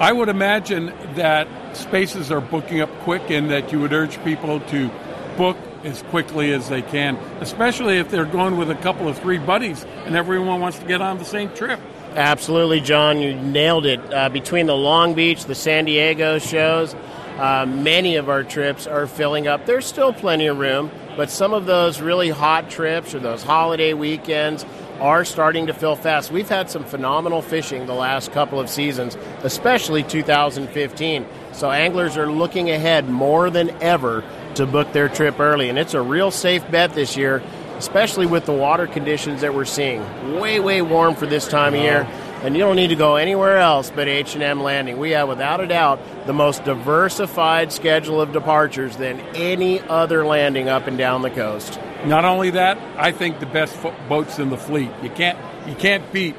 I 0.00 0.10
would 0.10 0.30
imagine 0.30 0.86
that 1.16 1.46
spaces 1.76 2.32
are 2.32 2.40
booking 2.40 2.80
up 2.80 2.88
quick 3.00 3.30
and 3.30 3.50
that 3.50 3.72
you 3.72 3.78
would 3.80 3.92
urge 3.92 4.22
people 4.24 4.60
to 4.60 4.90
book 5.36 5.58
as 5.84 6.00
quickly 6.04 6.50
as 6.54 6.70
they 6.70 6.80
can, 6.80 7.16
especially 7.40 7.98
if 7.98 8.10
they're 8.10 8.24
going 8.24 8.56
with 8.56 8.70
a 8.70 8.74
couple 8.76 9.06
of 9.06 9.18
three 9.18 9.38
buddies 9.38 9.84
and 10.06 10.16
everyone 10.16 10.60
wants 10.60 10.78
to 10.78 10.86
get 10.86 11.02
on 11.02 11.18
the 11.18 11.26
same 11.26 11.50
trip. 11.54 11.78
Absolutely, 12.14 12.80
John. 12.80 13.20
You 13.20 13.34
nailed 13.34 13.84
it. 13.84 14.00
Uh, 14.12 14.30
between 14.30 14.64
the 14.64 14.76
Long 14.76 15.12
Beach, 15.12 15.44
the 15.44 15.54
San 15.54 15.84
Diego 15.84 16.38
shows, 16.38 16.94
uh, 17.38 17.66
many 17.66 18.16
of 18.16 18.28
our 18.28 18.44
trips 18.44 18.86
are 18.86 19.06
filling 19.06 19.46
up. 19.46 19.66
There's 19.66 19.86
still 19.86 20.12
plenty 20.12 20.46
of 20.46 20.58
room, 20.58 20.90
but 21.16 21.30
some 21.30 21.52
of 21.52 21.66
those 21.66 22.00
really 22.00 22.30
hot 22.30 22.70
trips 22.70 23.14
or 23.14 23.18
those 23.18 23.42
holiday 23.42 23.92
weekends 23.94 24.64
are 25.00 25.24
starting 25.24 25.66
to 25.66 25.74
fill 25.74 25.96
fast. 25.96 26.30
We've 26.30 26.48
had 26.48 26.70
some 26.70 26.84
phenomenal 26.84 27.42
fishing 27.42 27.86
the 27.86 27.94
last 27.94 28.32
couple 28.32 28.60
of 28.60 28.68
seasons, 28.68 29.16
especially 29.42 30.02
2015. 30.02 31.26
So 31.52 31.70
anglers 31.70 32.16
are 32.16 32.30
looking 32.30 32.70
ahead 32.70 33.08
more 33.08 33.50
than 33.50 33.70
ever 33.82 34.22
to 34.56 34.66
book 34.66 34.92
their 34.92 35.08
trip 35.08 35.40
early, 35.40 35.68
and 35.68 35.78
it's 35.78 35.94
a 35.94 36.02
real 36.02 36.30
safe 36.30 36.68
bet 36.70 36.92
this 36.94 37.16
year, 37.16 37.42
especially 37.78 38.26
with 38.26 38.44
the 38.44 38.52
water 38.52 38.86
conditions 38.86 39.40
that 39.40 39.54
we're 39.54 39.64
seeing. 39.64 40.02
Way, 40.38 40.60
way 40.60 40.82
warm 40.82 41.14
for 41.14 41.26
this 41.26 41.48
time 41.48 41.74
of 41.74 41.80
year, 41.80 42.06
and 42.42 42.56
you 42.56 42.62
don't 42.62 42.76
need 42.76 42.88
to 42.88 42.96
go 42.96 43.16
anywhere 43.16 43.58
else 43.58 43.90
but 43.94 44.08
H&M 44.08 44.62
Landing. 44.62 44.98
We 44.98 45.10
have, 45.10 45.28
without 45.28 45.60
a 45.60 45.66
doubt, 45.66 46.00
the 46.26 46.32
most 46.32 46.64
diversified 46.64 47.72
schedule 47.72 48.20
of 48.20 48.32
departures 48.32 48.96
than 48.96 49.20
any 49.34 49.80
other 49.80 50.24
landing 50.24 50.68
up 50.68 50.86
and 50.86 50.96
down 50.96 51.22
the 51.22 51.30
coast. 51.30 51.78
Not 52.04 52.24
only 52.24 52.50
that, 52.50 52.78
I 52.96 53.12
think 53.12 53.40
the 53.40 53.46
best 53.46 53.74
fo- 53.74 53.94
boats 54.08 54.38
in 54.38 54.50
the 54.50 54.56
fleet. 54.56 54.90
You 55.02 55.10
can't 55.10 55.38
you 55.68 55.74
can't 55.74 56.10
beat 56.12 56.34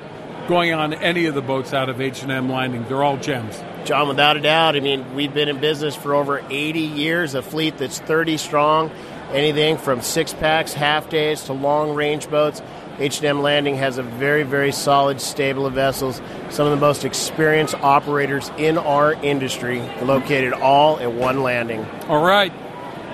going 0.47 0.73
on 0.73 0.93
any 0.93 1.27
of 1.27 1.35
the 1.35 1.41
boats 1.41 1.73
out 1.73 1.87
of 1.87 2.01
H&M 2.01 2.49
Landing. 2.49 2.83
They're 2.87 3.03
all 3.03 3.17
gems. 3.17 3.61
John, 3.85 4.07
without 4.07 4.37
a 4.37 4.41
doubt. 4.41 4.75
I 4.75 4.79
mean, 4.79 5.15
we've 5.15 5.33
been 5.33 5.49
in 5.49 5.59
business 5.59 5.95
for 5.95 6.15
over 6.15 6.43
80 6.49 6.79
years, 6.79 7.35
a 7.35 7.41
fleet 7.41 7.77
that's 7.77 7.99
30 7.99 8.37
strong, 8.37 8.91
anything 9.31 9.77
from 9.77 10.01
six 10.01 10.33
packs, 10.33 10.73
half 10.73 11.09
days 11.09 11.43
to 11.43 11.53
long 11.53 11.93
range 11.93 12.29
boats. 12.29 12.61
H&M 12.99 13.41
Landing 13.41 13.75
has 13.75 13.97
a 13.97 14.03
very, 14.03 14.43
very 14.43 14.71
solid 14.71 15.21
stable 15.21 15.65
of 15.65 15.73
vessels. 15.73 16.21
Some 16.49 16.67
of 16.67 16.71
the 16.71 16.85
most 16.85 17.05
experienced 17.05 17.75
operators 17.75 18.51
in 18.57 18.77
our 18.77 19.13
industry 19.13 19.79
located 20.01 20.53
all 20.53 20.99
at 20.99 21.11
one 21.11 21.43
landing. 21.43 21.85
All 22.07 22.23
right. 22.23 22.51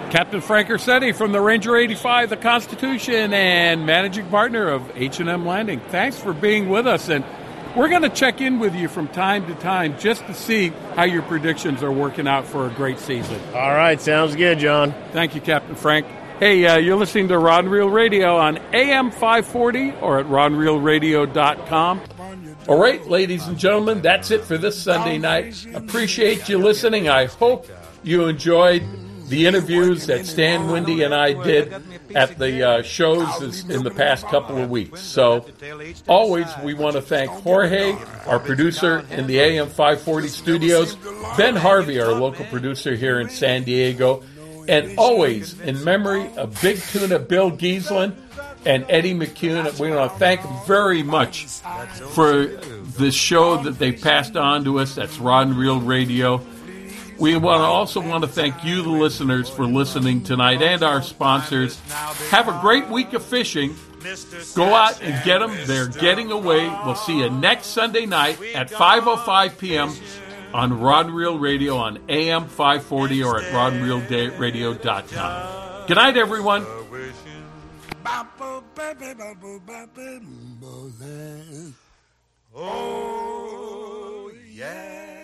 Captain 0.10 0.40
Frank 0.40 0.70
Ursitti 0.70 1.14
from 1.14 1.34
the 1.34 1.42
Ranger 1.42 1.76
85, 1.76 2.30
the 2.30 2.38
Constitution, 2.38 3.34
and 3.34 3.86
managing 3.86 4.26
partner 4.28 4.70
of 4.70 4.90
H&M 4.96 5.46
Landing. 5.46 5.82
Thanks 5.90 6.18
for 6.18 6.32
being 6.32 6.70
with 6.70 6.88
us, 6.88 7.10
and 7.10 7.26
we're 7.76 7.90
going 7.90 8.04
to 8.04 8.10
check 8.10 8.40
in 8.40 8.60
with 8.60 8.74
you 8.74 8.88
from 8.88 9.10
time 9.10 9.46
to 9.48 9.56
time 9.56 10.00
just 10.00 10.26
to 10.28 10.34
see 10.34 10.70
how 10.96 11.04
your 11.04 11.24
predictions 11.24 11.84
are 11.84 11.92
working 11.92 12.26
out 12.26 12.46
for 12.46 12.66
a 12.68 12.70
great 12.72 13.00
season. 13.00 13.40
All 13.54 13.74
right, 13.74 14.00
sounds 14.00 14.36
good, 14.36 14.60
John. 14.60 14.94
Thank 15.12 15.36
you, 15.36 15.42
Captain 15.42 15.76
Frank. 15.76 16.08
Hey, 16.40 16.68
uh, 16.68 16.78
you're 16.78 16.98
listening 16.98 17.30
to 17.30 17.40
Rod 17.40 17.64
and 17.64 17.74
Reel 17.74 17.90
Radio 17.90 18.38
on 18.38 18.60
AM 18.72 19.10
540 19.10 19.94
or 20.02 20.20
at 20.20 20.28
rodandreelradio.com. 20.28 22.02
All 22.68 22.80
right, 22.80 23.04
ladies 23.08 23.48
and 23.48 23.58
gentlemen, 23.58 24.04
that's 24.04 24.30
it 24.30 24.44
for 24.44 24.56
this 24.56 24.80
Sunday 24.80 25.18
night. 25.18 25.66
Appreciate 25.74 26.48
you 26.48 26.60
listening. 26.60 27.10
I 27.10 27.26
hope 27.26 27.66
you 28.04 28.28
enjoyed 28.28 28.84
the 29.30 29.48
interviews 29.48 30.06
that 30.06 30.28
Stan 30.28 30.68
Windy 30.68 31.02
and 31.02 31.12
I 31.12 31.34
did 31.44 31.74
at 32.16 32.38
the 32.38 32.64
uh, 32.64 32.82
shows 32.84 33.68
in 33.68 33.84
the 33.84 33.90
past 33.90 34.28
couple 34.28 34.60
of 34.60 34.70
weeks. 34.70 35.02
So, 35.02 35.44
always, 36.08 36.46
we 36.64 36.76
want 36.76 36.98
to 36.98 37.02
thank 37.02 37.32
Jorge, 37.32 37.98
our 38.28 38.40
producer 38.40 39.06
in 39.10 39.26
the 39.26 39.40
AM 39.40 39.70
540 39.70 40.28
studios, 40.28 40.96
Ben 41.36 41.56
Harvey, 41.56 42.00
our 42.00 42.12
local 42.12 42.46
producer 42.46 42.96
here 42.96 43.20
in 43.20 43.30
San 43.30 43.64
Diego, 43.64 44.24
and 44.68 44.98
always, 44.98 45.60
in 45.60 45.84
memory 45.84 46.30
of 46.36 46.62
Big 46.62 46.80
Tuna 46.80 47.20
Bill 47.20 47.52
Gieslin 47.52 48.16
and 48.66 48.86
Eddie 48.90 49.14
McCune, 49.14 49.80
we 49.80 49.92
want 49.92 50.12
to 50.12 50.20
thank 50.20 50.42
them 50.42 50.56
very 50.66 51.04
much 51.04 51.46
for 52.12 52.46
the 52.46 53.12
show 53.12 53.58
that 53.64 53.80
they 53.80 53.92
passed 53.92 54.36
on 54.36 54.64
to 54.66 54.80
us. 54.80 54.96
That's 54.96 55.18
Rod 55.20 55.48
and 55.48 55.58
Reel 55.58 55.80
Radio. 55.80 56.42
We 57.20 57.36
want 57.36 57.62
to 57.62 57.66
also 57.66 58.00
want 58.00 58.24
to 58.24 58.28
thank 58.30 58.64
you, 58.64 58.84
the 58.84 58.90
listeners, 58.90 59.50
for 59.50 59.66
listening 59.66 60.24
tonight 60.24 60.62
and 60.62 60.84
our 60.84 61.02
sponsors. 61.02 61.80
Have 62.30 62.48
a 62.48 62.60
great 62.62 62.90
week 62.90 63.14
of 63.14 63.24
fishing. 63.24 63.76
Go 64.54 64.76
out 64.76 65.02
and 65.02 65.24
get 65.26 65.40
them. 65.40 65.52
They're 65.66 65.88
getting 65.88 66.32
away. 66.32 66.70
We'll 66.86 66.96
see 66.96 67.20
you 67.20 67.30
next 67.30 67.68
Sunday 67.68 68.06
night 68.06 68.40
at 68.54 68.70
5.05 68.70 69.58
p.m. 69.58 69.92
on 70.54 70.80
Rod 70.80 71.12
Reel 71.12 71.38
Radio 71.38 71.76
on 71.78 72.00
AM 72.10 72.48
540 72.48 73.24
or 73.24 73.40
at 73.40 73.54
rodandreelradio.com. 73.54 75.88
Good 75.88 75.96
night, 75.96 76.18
everyone. 76.18 76.66
Oh, 82.56 84.32
yeah. 84.52 85.17